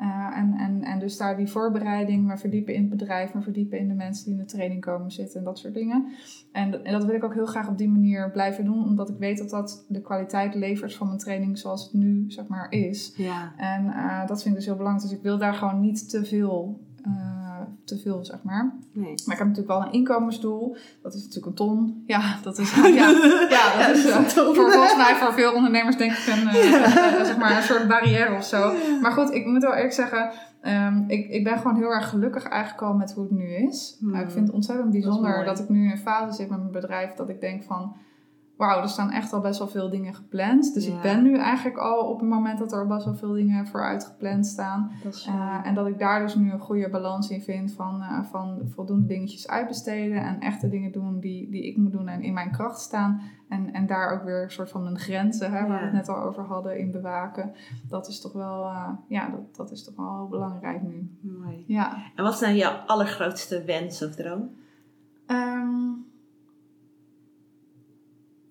Eh, 0.00 0.38
en, 0.38 0.54
en, 0.58 0.82
en 0.82 0.98
dus 0.98 1.16
daar 1.16 1.36
die 1.36 1.46
voorbereiding, 1.46 2.26
me 2.26 2.38
verdiepen 2.38 2.74
in 2.74 2.80
het 2.80 2.90
bedrijf, 2.90 3.34
me 3.34 3.40
verdiepen 3.42 3.78
in 3.78 3.88
de 3.88 3.94
mensen 3.94 4.24
die 4.24 4.34
in 4.34 4.40
de 4.40 4.44
training 4.46 4.80
komen 4.80 5.10
zitten 5.12 5.38
en 5.38 5.44
dat 5.44 5.58
soort 5.58 5.74
dingen. 5.74 6.06
En, 6.52 6.70
dat- 6.70 6.82
en 6.82 6.92
dat 6.92 7.04
wil 7.04 7.14
ik 7.14 7.24
ook 7.24 7.34
heel 7.34 7.46
graag 7.46 7.68
op 7.68 7.78
die 7.78 7.88
manier 7.88 8.30
blijven 8.30 8.64
doen, 8.64 8.84
omdat 8.84 9.08
ik 9.08 9.16
weet 9.18 9.38
dat 9.38 9.50
dat 9.50 9.84
de 9.88 10.00
kwaliteit 10.00 10.54
levert 10.54 10.94
van 10.94 11.06
mijn 11.06 11.18
training 11.18 11.58
zoals 11.58 11.82
het 11.82 11.92
nu 11.92 12.24
zeg 12.28 12.46
maar 12.46 12.70
is. 12.72 13.12
Ja. 13.16 13.52
En 13.56 13.86
eh, 13.86 14.26
dat 14.26 14.42
vind 14.42 14.48
ik 14.54 14.60
dus 14.60 14.64
heel 14.66 14.76
belangrijk. 14.76 15.08
Dus 15.08 15.18
ik 15.18 15.24
wil 15.24 15.38
daar 15.38 15.54
gewoon 15.54 15.80
niet 15.80 16.10
te 16.10 16.24
veel, 16.24 16.80
eh, 17.02 17.40
te 17.84 17.98
veel 17.98 18.24
zeg 18.24 18.42
maar. 18.42 18.72
Nee. 18.92 19.14
Maar 19.24 19.34
ik 19.34 19.38
heb 19.38 19.48
natuurlijk 19.48 19.68
wel 19.68 19.82
een 19.82 19.92
inkomensdoel. 19.92 20.76
Dat 21.02 21.14
is 21.14 21.20
natuurlijk 21.20 21.46
een 21.46 21.54
ton. 21.54 22.02
Ja, 22.06 22.36
dat 22.42 22.58
is, 22.58 22.74
ja, 22.74 23.08
ja, 23.48 23.86
dat 23.86 23.96
is, 23.96 24.04
is 24.04 24.10
eh, 24.10 24.24
voor, 24.24 24.54
volgens 24.54 24.96
mij 24.96 25.14
voor 25.14 25.32
veel 25.32 25.52
ondernemers 25.52 25.96
denk 25.96 26.12
ik 26.12 26.26
een, 26.26 26.48
eh, 26.48 27.24
zeg 27.24 27.38
maar 27.38 27.56
een 27.56 27.62
soort 27.62 27.88
barrière 27.88 28.34
of 28.36 28.44
zo. 28.44 28.74
Maar 29.00 29.12
goed, 29.12 29.30
ik 29.30 29.46
moet 29.46 29.62
wel 29.62 29.74
eerlijk 29.74 29.92
zeggen, 29.92 30.30
ehm, 30.60 31.04
ik, 31.06 31.28
ik 31.28 31.44
ben 31.44 31.58
gewoon 31.58 31.76
heel 31.76 31.90
erg 31.90 32.08
gelukkig 32.08 32.44
eigenlijk 32.44 32.82
al 32.82 32.94
met 32.94 33.12
hoe 33.12 33.22
het 33.22 33.32
nu 33.32 33.54
is. 33.54 33.96
Hmm. 34.00 34.14
Eh, 34.14 34.20
ik 34.20 34.30
vind 34.30 34.46
het 34.46 34.54
ontzettend 34.54 34.90
bijzonder 34.90 35.30
mooi. 35.30 35.44
dat, 35.44 35.58
ik 35.58 35.68
nu 35.68 35.84
in 35.84 35.90
een 35.90 35.98
fase 35.98 36.36
zit 36.36 36.50
met 36.50 36.58
mijn 36.58 36.72
bedrijf 36.72 37.14
dat 37.14 37.28
ik 37.28 37.40
denk 37.40 37.62
van... 37.62 37.96
Wauw, 38.60 38.82
er 38.82 38.88
staan 38.88 39.10
echt 39.10 39.32
al 39.32 39.40
best 39.40 39.58
wel 39.58 39.68
veel 39.68 39.90
dingen 39.90 40.14
gepland. 40.14 40.74
Dus 40.74 40.86
Ja. 40.86 40.94
ik 40.94 41.02
ben 41.02 41.22
nu 41.22 41.36
eigenlijk 41.36 41.78
al 41.78 42.08
op 42.08 42.20
het 42.20 42.28
moment 42.28 42.58
dat 42.58 42.72
er 42.72 42.86
best 42.86 43.04
wel 43.04 43.14
veel 43.14 43.32
dingen 43.32 43.66
vooruit 43.66 44.04
gepland 44.04 44.46
staan. 44.46 44.90
Dat 45.02 45.26
Uh, 45.28 45.60
en 45.64 45.74
dat 45.74 45.86
ik 45.86 45.98
daar 45.98 46.20
dus 46.20 46.34
nu 46.34 46.52
een 46.52 46.58
goede 46.60 46.90
balans 46.90 47.30
in 47.30 47.40
vind 47.42 47.72
van, 47.72 48.00
uh, 48.00 48.22
van 48.22 48.60
voldoende 48.74 49.06
dingetjes 49.06 49.48
uitbesteden 49.48 50.22
en 50.22 50.40
echte 50.40 50.68
dingen 50.68 50.92
doen 50.92 51.20
die, 51.20 51.50
die 51.50 51.66
ik 51.66 51.76
moet 51.76 51.92
doen 51.92 52.08
en 52.08 52.22
in 52.22 52.32
mijn 52.32 52.50
kracht 52.50 52.80
staan. 52.80 53.20
En, 53.48 53.72
en 53.72 53.86
daar 53.86 54.10
ook 54.12 54.24
weer 54.24 54.42
een 54.42 54.50
soort 54.50 54.70
van 54.70 54.82
mijn 54.82 54.98
grenzen, 54.98 55.52
hè, 55.52 55.66
waar 55.66 55.78
we 55.78 55.84
het 55.84 55.92
net 55.92 56.08
al 56.08 56.22
over 56.22 56.42
hadden, 56.44 56.78
in 56.78 56.90
bewaken. 56.90 57.52
Dat 57.88 58.08
is 58.08 58.20
toch 58.20 58.32
wel, 58.32 58.64
uh, 58.64 58.88
ja, 59.08 59.28
dat, 59.28 59.56
dat 59.56 59.70
is 59.70 59.84
toch 59.84 59.96
wel 59.96 60.16
heel 60.16 60.28
belangrijk 60.28 60.82
nu. 60.82 61.10
mooi. 61.20 61.64
Ja. 61.66 61.96
En 62.16 62.24
wat 62.24 62.40
nou 62.40 62.54
jouw 62.54 62.72
allergrootste 62.86 63.64
wens 63.64 64.02
of 64.04 64.14
droom? 64.14 64.50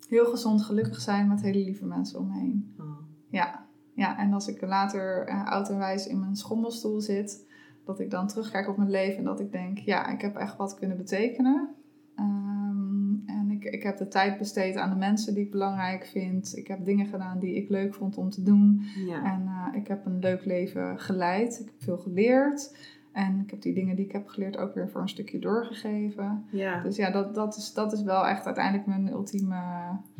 Heel 0.09 0.25
gezond, 0.25 0.61
gelukkig 0.61 1.01
zijn 1.01 1.27
met 1.27 1.41
hele 1.41 1.63
lieve 1.63 1.85
mensen 1.85 2.19
om 2.19 2.27
me 2.27 2.39
heen. 2.39 2.75
Oh. 2.79 2.97
Ja, 3.29 3.67
ja, 3.93 4.17
en 4.17 4.33
als 4.33 4.47
ik 4.47 4.61
later 4.61 5.27
eh, 5.27 5.45
oud 5.45 5.69
en 5.69 5.77
wijs 5.77 6.07
in 6.07 6.19
mijn 6.19 6.35
schommelstoel 6.35 7.01
zit, 7.01 7.47
dat 7.85 7.99
ik 7.99 8.11
dan 8.11 8.27
terugkijk 8.27 8.69
op 8.69 8.77
mijn 8.77 8.89
leven 8.89 9.17
en 9.17 9.23
dat 9.23 9.39
ik 9.39 9.51
denk, 9.51 9.77
ja, 9.77 10.07
ik 10.07 10.21
heb 10.21 10.35
echt 10.35 10.57
wat 10.57 10.75
kunnen 10.75 10.97
betekenen. 10.97 11.69
Ehm, 12.15 13.13
en 13.25 13.51
ik, 13.51 13.63
ik 13.63 13.83
heb 13.83 13.97
de 13.97 14.07
tijd 14.07 14.37
besteed 14.37 14.75
aan 14.75 14.89
de 14.89 14.95
mensen 14.95 15.33
die 15.33 15.45
ik 15.45 15.51
belangrijk 15.51 16.05
vind. 16.05 16.57
Ik 16.57 16.67
heb 16.67 16.85
dingen 16.85 17.05
gedaan 17.05 17.39
die 17.39 17.55
ik 17.55 17.69
leuk 17.69 17.93
vond 17.93 18.17
om 18.17 18.29
te 18.29 18.43
doen. 18.43 18.81
Ja. 19.07 19.33
En 19.33 19.47
eh, 19.47 19.79
ik 19.79 19.87
heb 19.87 20.05
een 20.05 20.19
leuk 20.19 20.45
leven 20.45 20.99
geleid. 20.99 21.59
Ik 21.59 21.65
heb 21.65 21.81
veel 21.81 21.97
geleerd. 21.97 22.75
En 23.11 23.39
ik 23.39 23.49
heb 23.49 23.61
die 23.61 23.73
dingen 23.73 23.95
die 23.95 24.05
ik 24.05 24.11
heb 24.11 24.27
geleerd 24.27 24.57
ook 24.57 24.73
weer 24.73 24.89
voor 24.89 25.01
een 25.01 25.09
stukje 25.09 25.39
doorgegeven. 25.39 26.45
ja. 26.49 26.81
Dus 26.81 26.95
ja, 26.95 27.11
dat, 27.11 27.35
dat, 27.35 27.55
is, 27.57 27.73
dat 27.73 27.93
is 27.93 28.03
wel 28.03 28.27
echt 28.27 28.45
uiteindelijk 28.45 28.85
mijn 28.87 29.09
ultieme, 29.11 29.57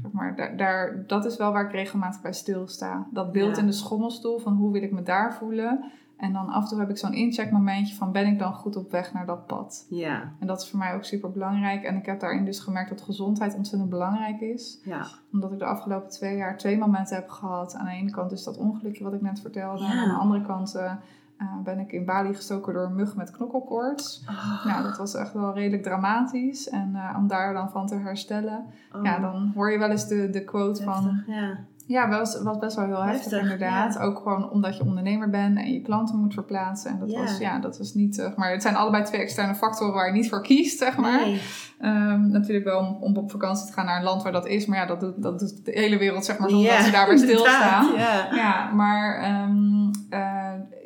zeg 0.02 0.12
maar, 0.12 0.36
daar, 0.36 0.58
daar, 0.58 1.04
dat 1.08 1.26
is 1.26 1.38
wel 1.38 1.52
waar 1.52 1.66
ik 1.66 1.72
regelmatig 1.72 2.22
bij 2.22 2.34
stilsta. 2.34 3.08
Dat 3.12 3.32
beeld 3.32 3.56
Ja. 3.56 3.62
in 3.62 3.68
de 3.68 3.74
schommelstoel 3.74 4.40
van 4.40 4.54
hoe 4.54 4.72
wil 4.72 4.82
ik 4.84 4.92
me 4.92 5.04
daar 5.04 5.34
voelen. 5.34 5.92
En 6.18 6.34
dan 6.34 6.48
af 6.50 6.64
en 6.64 6.70
toe 6.70 6.80
heb 6.80 6.90
ik 6.90 6.98
zo'n 6.98 7.14
incheckmomentje 7.14 7.96
van 7.96 8.12
ben 8.12 8.28
ik 8.28 8.40
dan 8.40 8.54
goed 8.54 8.76
op 8.76 8.92
weg 8.92 9.14
naar 9.14 9.26
dat 9.26 9.46
pad. 9.48 9.86
Ja. 9.90 10.32
En 10.40 10.48
dat 10.48 10.62
is 10.62 10.70
voor 10.70 10.80
mij 10.80 10.94
ook 10.96 11.04
super 11.04 11.32
belangrijk. 11.32 11.84
En 11.84 11.96
ik 11.96 12.06
heb 12.06 12.20
daarin 12.20 12.46
dus 12.46 12.60
gemerkt 12.60 12.90
dat 12.90 13.02
gezondheid 13.02 13.56
ontzettend 13.56 13.90
belangrijk 13.90 14.40
is. 14.42 14.80
Ja. 14.84 15.06
Omdat 15.32 15.52
ik 15.52 15.60
de 15.60 15.66
afgelopen 15.66 16.10
twee 16.10 16.38
jaar 16.38 16.58
twee 16.58 16.78
momenten 16.78 17.16
heb 17.16 17.30
gehad. 17.30 17.76
Aan 17.76 17.86
de 17.86 17.92
ene 17.92 18.12
kant 18.12 18.30
dus 18.30 18.44
dat 18.44 18.58
ongelukje 18.58 19.04
wat 19.04 19.14
ik 19.14 19.22
net 19.22 19.40
vertelde. 19.42 19.84
Ja. 19.84 19.92
En 19.92 19.98
aan 19.98 20.10
de 20.10 20.16
andere 20.22 20.46
kant 20.46 20.76
eh, 20.76 20.94
eh, 21.40 21.48
ben 21.64 21.80
ik 21.80 21.92
in 21.92 22.06
Bali 22.06 22.34
gestoken 22.34 22.74
door 22.74 22.84
een 22.84 22.96
mug 22.96 23.16
met 23.16 23.32
knokkelkoorts. 23.32 24.24
Oh. 24.30 24.66
Nou, 24.66 24.84
dat 24.84 24.98
was 24.98 25.16
echt 25.16 25.34
wel 25.34 25.54
redelijk 25.54 25.84
dramatisch. 25.84 26.70
En 26.70 26.92
eh, 26.96 27.18
om 27.18 27.28
daar 27.28 27.54
dan 27.54 27.70
van 27.70 27.88
te 27.88 27.96
herstellen, 27.96 28.66
Oh. 28.96 29.04
ja, 29.04 29.20
dan 29.20 29.52
hoor 29.56 29.72
je 29.72 29.78
wel 29.78 29.90
eens 29.90 30.08
de, 30.08 30.30
de 30.30 30.44
quote 30.44 30.84
van... 30.84 31.24
Ja. 31.28 31.58
Ja, 31.86 32.10
was, 32.10 32.42
was 32.42 32.58
best 32.58 32.76
wel 32.76 32.86
heel 32.86 33.04
heftig, 33.04 33.22
Heftig, 33.32 33.42
inderdaad. 33.42 33.94
ja. 33.94 34.02
ook 34.02 34.18
gewoon 34.18 34.50
omdat 34.50 34.78
je 34.78 34.84
ondernemer 34.84 35.30
bent 35.30 35.58
en 35.58 35.74
je 35.74 35.82
klanten 35.82 36.18
moet 36.20 36.34
verplaatsen. 36.34 36.92
En 36.92 37.00
dat 37.00 37.12
Ja. 37.12 37.20
was, 37.20 37.38
ja, 37.38 37.60
dat 37.60 37.78
was 37.78 37.94
niet... 37.94 38.32
maar 38.36 38.52
het 38.52 38.62
zijn 38.62 38.76
allebei 38.76 39.04
twee 39.04 39.22
externe 39.22 39.56
factoren 39.56 39.94
waar 39.94 40.06
je 40.08 40.14
niet 40.14 40.30
voor 40.30 40.42
kiest, 40.42 40.78
zeg 40.78 40.98
maar. 40.98 41.20
Nee. 41.20 41.42
Ehm, 41.80 42.28
natuurlijk 42.32 42.66
wel 42.66 42.80
om, 42.80 42.98
om 43.00 43.18
op 43.18 43.32
vakantie 43.32 43.66
te 43.68 43.74
gaan 43.74 43.86
naar 43.86 43.98
een 43.98 44.04
land 44.04 44.24
waar 44.24 44.32
dat 44.32 44.48
is. 44.48 44.66
Maar 44.66 44.78
ja, 44.78 44.86
dat 44.86 45.00
doet, 45.00 45.22
dat 45.24 45.40
doet 45.40 45.66
de 45.66 45.72
hele 45.72 45.98
wereld, 45.98 46.26
zeg 46.26 46.40
maar, 46.40 46.50
zonder 46.50 46.72
dat 46.76 46.84
ze 46.86 46.92
daarbij 46.92 47.18
stilstaan. 47.28 47.84
inderdaad, 47.86 48.30
Ja. 48.30 48.36
Ja, 48.36 48.72
maar 48.74 49.18
ehm, 49.18 49.32
eh, 49.52 49.69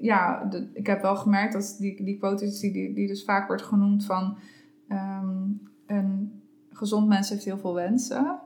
ja, 0.04 0.46
de- 0.46 0.70
ik 0.74 0.88
heb 0.88 1.02
wel 1.02 1.16
gemerkt 1.16 1.54
dat 1.54 1.76
die, 1.80 2.04
die 2.04 2.18
quote 2.18 2.46
is 2.46 2.60
die, 2.60 2.94
die, 2.94 3.08
dus 3.08 3.24
vaak 3.24 3.48
wordt 3.48 3.64
genoemd 3.64 4.06
van 4.06 4.38
ehm, 4.88 5.42
een 5.86 6.42
gezond 6.70 7.08
mens 7.08 7.30
heeft 7.30 7.44
heel 7.46 7.58
veel 7.58 7.74
wensen. 7.74 8.40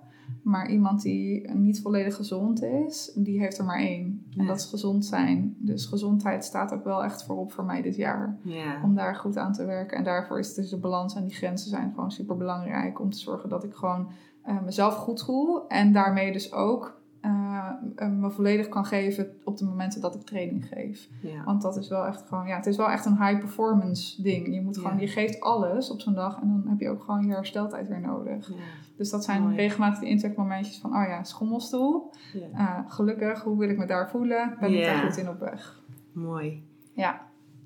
Maar 0.44 0.70
iemand 0.70 1.02
die 1.02 1.52
niet 1.52 1.82
volledig 1.82 2.16
gezond 2.16 2.64
is, 2.64 3.12
die 3.16 3.40
heeft 3.40 3.58
er 3.58 3.66
maar 3.66 3.80
één. 3.80 4.26
En 4.38 4.42
Ja. 4.42 4.48
dat 4.48 4.58
is 4.58 4.66
gezond 4.66 5.06
zijn. 5.06 5.56
Dus 5.60 5.86
gezondheid 5.86 6.46
staat 6.46 6.74
ook 6.74 6.84
wel 6.84 7.04
echt 7.04 7.24
voorop 7.24 7.52
voor 7.52 7.66
mij 7.66 7.82
dit 7.82 7.96
jaar. 7.96 8.38
Ja. 8.42 8.82
Om 8.84 8.96
daar 8.96 9.16
goed 9.16 9.38
aan 9.38 9.54
te 9.54 9.66
werken. 9.66 9.98
En 9.98 10.04
daarvoor 10.04 10.40
is 10.40 10.54
dus 10.54 10.70
de 10.70 10.78
balans 10.78 11.16
en 11.16 11.24
die 11.24 11.36
grenzen 11.36 11.70
zijn 11.70 11.92
gewoon 11.94 12.12
super 12.12 12.38
belangrijk. 12.38 13.00
Om 13.00 13.10
te 13.10 13.18
zorgen 13.18 13.50
dat 13.50 13.64
ik 13.64 13.74
gewoon 13.74 14.10
eh, 14.44 14.62
mezelf 14.62 14.96
goed 14.96 15.24
voel. 15.24 15.68
En 15.68 15.92
daarmee 15.92 16.32
dus 16.32 16.54
ook 16.54 17.02
eh, 17.22 17.70
me 18.00 18.30
volledig 18.32 18.70
kan 18.70 18.86
geven 18.86 19.30
op 19.44 19.58
de 19.58 19.66
momenten 19.66 20.02
dat 20.02 20.16
ik 20.16 20.22
training 20.22 20.68
geef. 20.68 21.08
Ja. 21.22 21.44
Want 21.44 21.62
dat 21.62 21.78
is 21.78 21.88
wel 21.90 22.06
echt 22.06 22.24
gewoon, 22.28 22.48
ja, 22.48 22.56
het 22.56 22.66
is 22.66 22.78
wel 22.78 22.90
echt 22.90 23.06
een 23.06 23.24
high 23.24 23.40
performance 23.40 24.22
ding. 24.22 24.54
Je 24.54 24.62
moet 24.62 24.76
Ja. 24.76 24.82
gewoon, 24.82 25.00
je 25.00 25.08
geeft 25.08 25.40
alles 25.40 25.90
op 25.90 26.02
zo'n 26.02 26.14
dag 26.14 26.42
en 26.42 26.48
dan 26.48 26.64
heb 26.70 26.80
je 26.80 26.90
ook 26.90 27.04
gewoon 27.04 27.26
je 27.26 27.34
hersteltijd 27.34 27.88
weer 27.88 28.02
nodig. 28.02 28.48
Ja. 28.50 28.56
Dus 28.98 29.10
dat 29.10 29.24
zijn 29.24 29.42
Mooi. 29.42 29.56
regelmatig 29.56 30.00
de 30.00 30.08
incheckmomentjes 30.08 30.78
van, 30.78 30.90
oh 30.96 31.08
ja, 31.08 31.24
schommelstoel. 31.24 32.12
Eh, 32.54 32.80
gelukkig, 32.88 33.42
hoe 33.42 33.58
wil 33.58 33.70
ik 33.70 33.78
me 33.78 33.86
daar 33.86 34.10
voelen? 34.10 34.58
Ben 34.60 34.74
ik 34.74 34.84
daar 34.86 34.98
goed 34.98 35.18
in 35.18 35.30
op 35.30 35.40
weg? 35.40 35.82
Mooi. 36.12 36.64
Ja. 36.94 37.22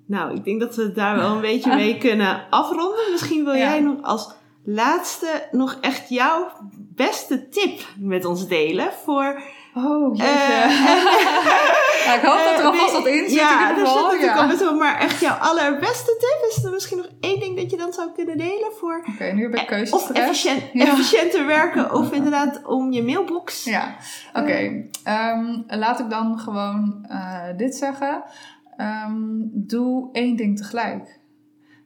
Nou, 0.05 0.35
ik 0.35 0.43
denk 0.43 0.59
dat 0.59 0.75
we 0.75 0.91
daar 0.91 1.15
wel 1.15 1.35
een 1.35 1.41
beetje 1.41 1.75
mee 1.75 1.97
kunnen 2.07 2.49
afronden. 2.49 3.11
Misschien 3.11 3.43
wil 3.43 3.55
jij 3.55 3.79
nog 3.81 4.01
als 4.01 4.33
laatste 4.63 5.47
nog 5.51 5.77
echt 5.81 6.09
jouw 6.09 6.47
beste 6.77 7.49
tip 7.49 7.79
met 7.99 8.25
ons 8.25 8.47
delen 8.47 8.91
voor... 8.91 9.41
Oh, 9.75 10.15
jeetje. 10.15 10.31
Eh, 10.31 10.85
ja, 12.05 12.13
ik 12.17 12.21
hoop 12.21 12.37
dat 12.37 12.53
er 12.53 12.59
eh, 12.59 12.65
alvast 12.65 12.93
nee, 12.93 13.01
wat 13.01 13.07
in 13.11 13.29
zit 13.29 13.39
Ja, 13.39 13.69
in 13.71 13.79
er 13.79 13.87
zit 13.87 13.95
natuurlijk 13.95 14.59
Ja. 14.59 14.67
al 14.67 14.75
maar 14.75 14.99
echt 14.99 15.19
jouw 15.19 15.35
allerbeste 15.35 16.15
tip. 16.19 16.49
Is 16.57 16.63
er 16.63 16.71
misschien 16.71 16.97
nog 16.97 17.09
één 17.19 17.39
ding 17.39 17.57
dat 17.57 17.71
je 17.71 17.77
dan 17.77 17.93
zou 17.93 18.11
kunnen 18.15 18.37
delen 18.37 18.71
voor... 18.79 19.05
Oké, 19.13 19.23
nu 19.31 19.41
heb 19.41 19.53
ik 19.53 19.59
Of 19.59 19.65
keuzestress. 19.65 20.19
efficiënt, 20.19 20.63
Ja. 20.73 20.85
efficiënter 20.85 21.45
werken 21.45 21.93
of 21.93 22.11
inderdaad 22.19 22.65
om 22.65 22.91
je 22.91 23.03
mailbox. 23.03 23.63
Ja, 23.63 23.95
oké. 24.33 24.89
Ehm, 25.03 25.61
laat 25.67 25.99
ik 25.99 26.09
dan 26.09 26.39
gewoon 26.39 27.05
eh, 27.09 27.57
dit 27.57 27.75
zeggen. 27.75 28.23
Ehm, 28.77 29.13
doe 29.53 30.09
één 30.11 30.35
ding 30.35 30.57
tegelijk. 30.57 31.19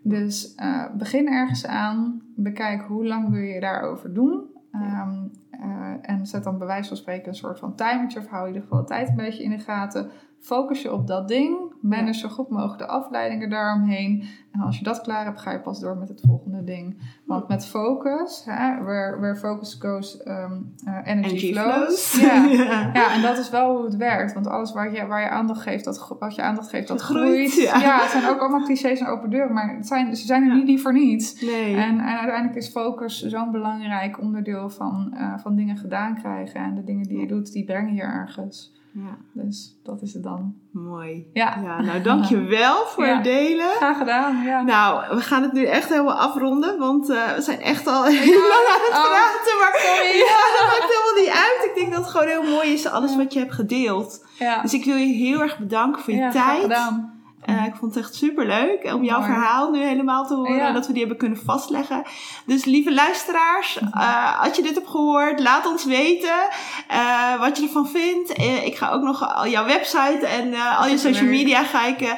Dus 0.04 0.54
eh, 0.56 0.86
begin 0.98 1.28
ergens 1.28 1.66
aan. 1.66 2.22
Bekijk 2.36 2.82
hoe 2.88 3.06
lang 3.08 3.30
wil 3.32 3.42
je 3.42 3.60
daarover 3.60 4.14
doen. 4.14 4.54
Ehm, 4.82 5.28
eh, 5.50 5.94
en 6.02 6.26
zet 6.26 6.44
dan 6.44 6.58
bij 6.58 6.68
wijze 6.68 6.88
van 6.88 6.98
spreken 6.98 7.28
een 7.28 7.36
soort 7.36 7.60
van 7.60 7.76
timertje. 7.76 8.20
Of 8.20 8.28
hou 8.28 8.42
in 8.42 8.48
ieder 8.48 8.62
geval 8.62 8.80
de 8.80 8.88
tijd 8.88 9.10
een 9.10 9.16
beetje 9.16 9.44
in 9.44 9.50
de 9.50 9.60
gaten. 9.60 10.12
Focus 10.40 10.82
je 10.82 10.94
op 10.94 11.08
dat 11.08 11.28
ding. 11.28 11.74
Manage 11.82 12.20
zo 12.20 12.28
goed 12.30 12.50
mogelijk 12.50 12.80
de 12.80 12.88
afleidingen 12.88 13.50
daaromheen. 13.50 14.24
En 14.52 14.62
als 14.62 14.78
je 14.78 14.84
dat 14.84 15.02
klaar 15.02 15.26
hebt, 15.26 15.40
ga 15.42 15.52
je 15.52 15.60
pas 15.60 15.80
door 15.80 15.98
met 15.98 16.08
het 16.10 16.22
volgende 16.26 16.64
ding. 16.64 16.98
Want 17.26 17.48
met 17.48 17.66
focus, 17.68 18.42
hè, 18.46 18.84
where, 18.84 19.20
where 19.20 19.36
focus 19.36 19.74
goes, 19.80 20.22
um, 20.28 20.74
uh, 20.88 20.94
energy, 21.04 21.30
Energy 21.30 21.52
flows. 21.54 22.00
flows. 22.06 22.22
Ja. 22.22 22.46
Ja. 22.66 22.90
ja, 22.94 23.14
en 23.14 23.22
dat 23.22 23.38
is 23.38 23.50
wel 23.50 23.76
hoe 23.76 23.86
het 23.86 23.96
werkt. 23.96 24.34
Want 24.34 24.48
alles 24.48 24.74
waar 24.74 24.94
je, 24.94 25.06
waar 25.06 25.22
je 25.22 25.30
aandacht 25.30 25.62
geeft, 25.62 25.86
dat, 25.86 26.16
wat 26.20 26.36
je 26.36 26.42
aandacht 26.42 26.70
geeft, 26.70 26.88
dat 26.88 27.02
Groeit, 27.02 27.52
groeit. 27.52 27.54
ja. 27.70 27.80
Ja. 27.80 28.02
het 28.02 28.10
zijn 28.12 28.26
ook 28.30 28.40
allemaal 28.40 28.64
clichés 28.64 29.00
en 29.00 29.08
open 29.08 29.30
deuren. 29.30 29.54
Maar 29.54 29.76
het 29.76 29.88
zijn, 29.88 30.16
ze 30.16 30.26
zijn 30.26 30.42
er 30.44 30.48
Ja. 30.50 30.56
niet, 30.56 30.66
niet 30.66 30.82
voor 30.82 30.94
niets. 30.94 31.42
Nee. 31.42 31.76
En, 31.76 32.00
en 32.00 32.18
uiteindelijk 32.18 32.56
is 32.58 32.70
focus 32.70 33.22
zo'n 33.26 33.52
belangrijk 33.52 34.20
onderdeel 34.20 34.70
van, 34.70 35.14
eh, 35.18 35.38
van 35.38 35.56
dingen 35.56 35.78
gedaan 35.78 36.16
krijgen. 36.16 36.60
En 36.62 36.76
de 36.76 36.84
dingen 36.84 37.08
die 37.08 37.20
je 37.20 37.28
doet, 37.28 37.52
die 37.52 37.66
brengen 37.66 37.94
je 37.94 38.02
ergens. 38.02 38.74
Ja, 38.98 39.18
Dus 39.34 39.76
dat 39.84 40.02
is 40.02 40.14
het 40.14 40.24
dan. 40.24 40.56
mooi. 40.72 41.30
Ja, 41.34 41.60
Ja, 41.64 41.82
nou 41.82 42.02
dankjewel 42.02 42.86
voor 42.92 43.06
Ja. 43.06 43.14
het 43.16 43.24
delen. 43.24 43.70
graag 43.70 43.98
gedaan. 43.98 44.44
Ja. 44.44 44.62
Nou, 44.62 45.16
we 45.16 45.22
gaan 45.22 45.42
het 45.44 45.52
nu 45.54 45.66
echt 45.66 45.90
helemaal 45.90 46.20
afronden, 46.20 46.80
want 46.80 47.10
eh, 47.10 47.34
we 47.34 47.42
zijn 47.42 47.62
echt 47.62 47.88
al 47.88 48.04
heel 48.26 48.48
lang 48.48 48.66
aan 48.74 48.82
het 48.88 48.98
oh, 48.98 49.04
praten. 49.04 49.58
Maar 49.60 49.80
sorry. 49.86 50.18
ja, 50.32 50.42
dat 50.58 50.68
maakt 50.68 50.94
helemaal 50.94 51.22
niet 51.24 51.30
uit. 51.46 51.70
Ik 51.70 51.76
denk 51.76 51.92
dat 51.94 52.02
het 52.02 52.10
gewoon 52.12 52.28
heel 52.28 52.44
mooi 52.56 52.74
is, 52.74 52.86
alles 52.88 53.16
wat 53.16 53.34
je 53.34 53.40
hebt 53.40 53.54
gedeeld. 53.54 54.26
Ja, 54.40 54.62
Dus 54.62 54.74
ik 54.74 54.86
wil 54.86 54.96
je 54.96 55.14
heel 55.14 55.42
erg 55.42 55.58
bedanken 55.60 56.02
voor 56.02 56.14
je 56.14 56.20
ja, 56.20 56.32
graag 56.32 56.46
tijd. 56.50 56.62
gedaan. 56.62 57.15
Eh, 57.46 57.66
ik 57.66 57.74
vond 57.80 57.96
het 57.96 58.04
echt 58.04 58.16
super 58.16 58.46
leuk 58.46 58.94
om 58.94 59.04
jouw 59.04 59.20
Mooi. 59.20 59.32
verhaal 59.32 59.72
nu 59.72 59.84
helemaal 59.84 60.28
te 60.28 60.34
horen. 60.36 60.56
Ja. 60.56 60.72
Dat 60.72 60.88
we 60.88 60.92
die 60.92 61.02
hebben 61.02 61.18
kunnen 61.20 61.40
vastleggen. 61.46 62.04
Dus 62.46 62.66
lieve 62.66 62.94
luisteraars, 62.94 63.80
eh, 63.94 64.42
als 64.42 64.56
je 64.56 64.62
dit 64.64 64.76
hebt 64.76 64.90
gehoord, 64.90 65.40
laat 65.40 65.68
ons 65.68 65.86
weten 65.86 66.48
eh, 66.88 67.40
wat 67.40 67.58
je 67.58 67.64
ervan 67.64 67.88
vindt. 67.88 68.38
Ik 68.66 68.76
ga 68.78 68.90
ook 68.92 69.02
nog 69.02 69.36
al 69.36 69.48
jouw 69.48 69.66
website 69.66 70.28
en 70.28 70.54
al 70.78 70.88
je 70.88 70.98
social 70.98 71.30
media 71.30 71.64
ga 71.64 71.86
ik 71.86 72.16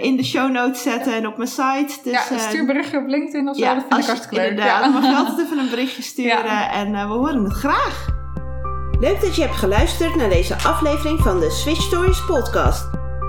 in 0.00 0.16
de 0.16 0.24
show 0.24 0.50
notes 0.50 0.82
zetten 0.82 1.14
en 1.14 1.26
op 1.26 1.36
mijn 1.36 1.48
site. 1.48 1.94
Dus, 2.02 2.12
ja, 2.12 2.38
stuur 2.38 2.60
een 2.60 2.66
berichtje 2.66 2.98
op 2.98 3.06
LinkedIn 3.06 3.48
of 3.48 3.56
zo. 3.56 3.64
dat 3.64 3.72
vind 3.74 3.88
als 3.90 3.98
ik 3.98 4.04
je- 4.04 4.10
hartstikke 4.10 4.36
leuk. 4.36 4.50
Inderdaad, 4.50 4.84
Ja. 4.84 4.90
mag 4.90 5.02
je 5.10 5.16
altijd 5.16 5.38
even 5.46 5.58
een 5.58 5.70
berichtje 5.70 6.02
sturen 6.02 6.44
Ja. 6.44 6.70
en 6.72 6.92
we 6.92 6.98
horen 7.14 7.44
het 7.44 7.52
graag. 7.52 8.06
Leuk 9.00 9.20
dat 9.20 9.36
je 9.36 9.42
hebt 9.42 9.56
geluisterd 9.56 10.14
naar 10.16 10.28
deze 10.28 10.54
aflevering 10.54 11.20
van 11.20 11.40
de 11.40 11.50
Switch 11.50 11.82
Stories 11.82 12.24
podcast. 12.24 12.86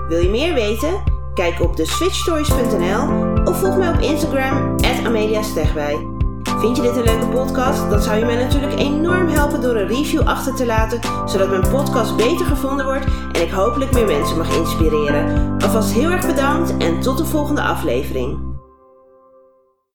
Wil 0.08 0.18
je 0.18 0.28
meer 0.28 0.54
weten? 0.54 1.14
Kijk 1.36 1.60
op 1.60 1.76
de 1.76 1.86
switchstories.nl 1.86 3.34
of 3.44 3.58
volg 3.58 3.76
mij 3.76 3.88
op 3.88 4.00
Instagram 4.00 4.76
Amelia 5.04 5.42
Stegwij. 5.42 6.06
Vind 6.42 6.76
je 6.76 6.82
dit 6.82 6.96
een 6.96 7.04
leuke 7.04 7.26
podcast? 7.26 7.90
Dan 7.90 8.02
zou 8.02 8.18
je 8.18 8.24
mij 8.24 8.36
natuurlijk 8.36 8.78
enorm 8.78 9.28
helpen 9.28 9.60
door 9.60 9.76
een 9.76 9.86
review 9.86 10.20
achter 10.20 10.54
te 10.54 10.66
laten, 10.66 11.00
zodat 11.28 11.50
mijn 11.50 11.68
podcast 11.70 12.16
beter 12.16 12.46
gevonden 12.46 12.84
wordt 12.84 13.06
en 13.32 13.42
ik 13.42 13.50
hopelijk 13.50 13.92
meer 13.92 14.06
mensen 14.06 14.36
mag 14.36 14.56
inspireren. 14.56 15.52
Alvast 15.62 15.92
heel 15.92 16.10
erg 16.10 16.26
bedankt 16.26 16.76
en 16.76 17.00
tot 17.00 17.18
de 17.18 17.24
volgende 17.24 17.62
aflevering. 17.62 18.45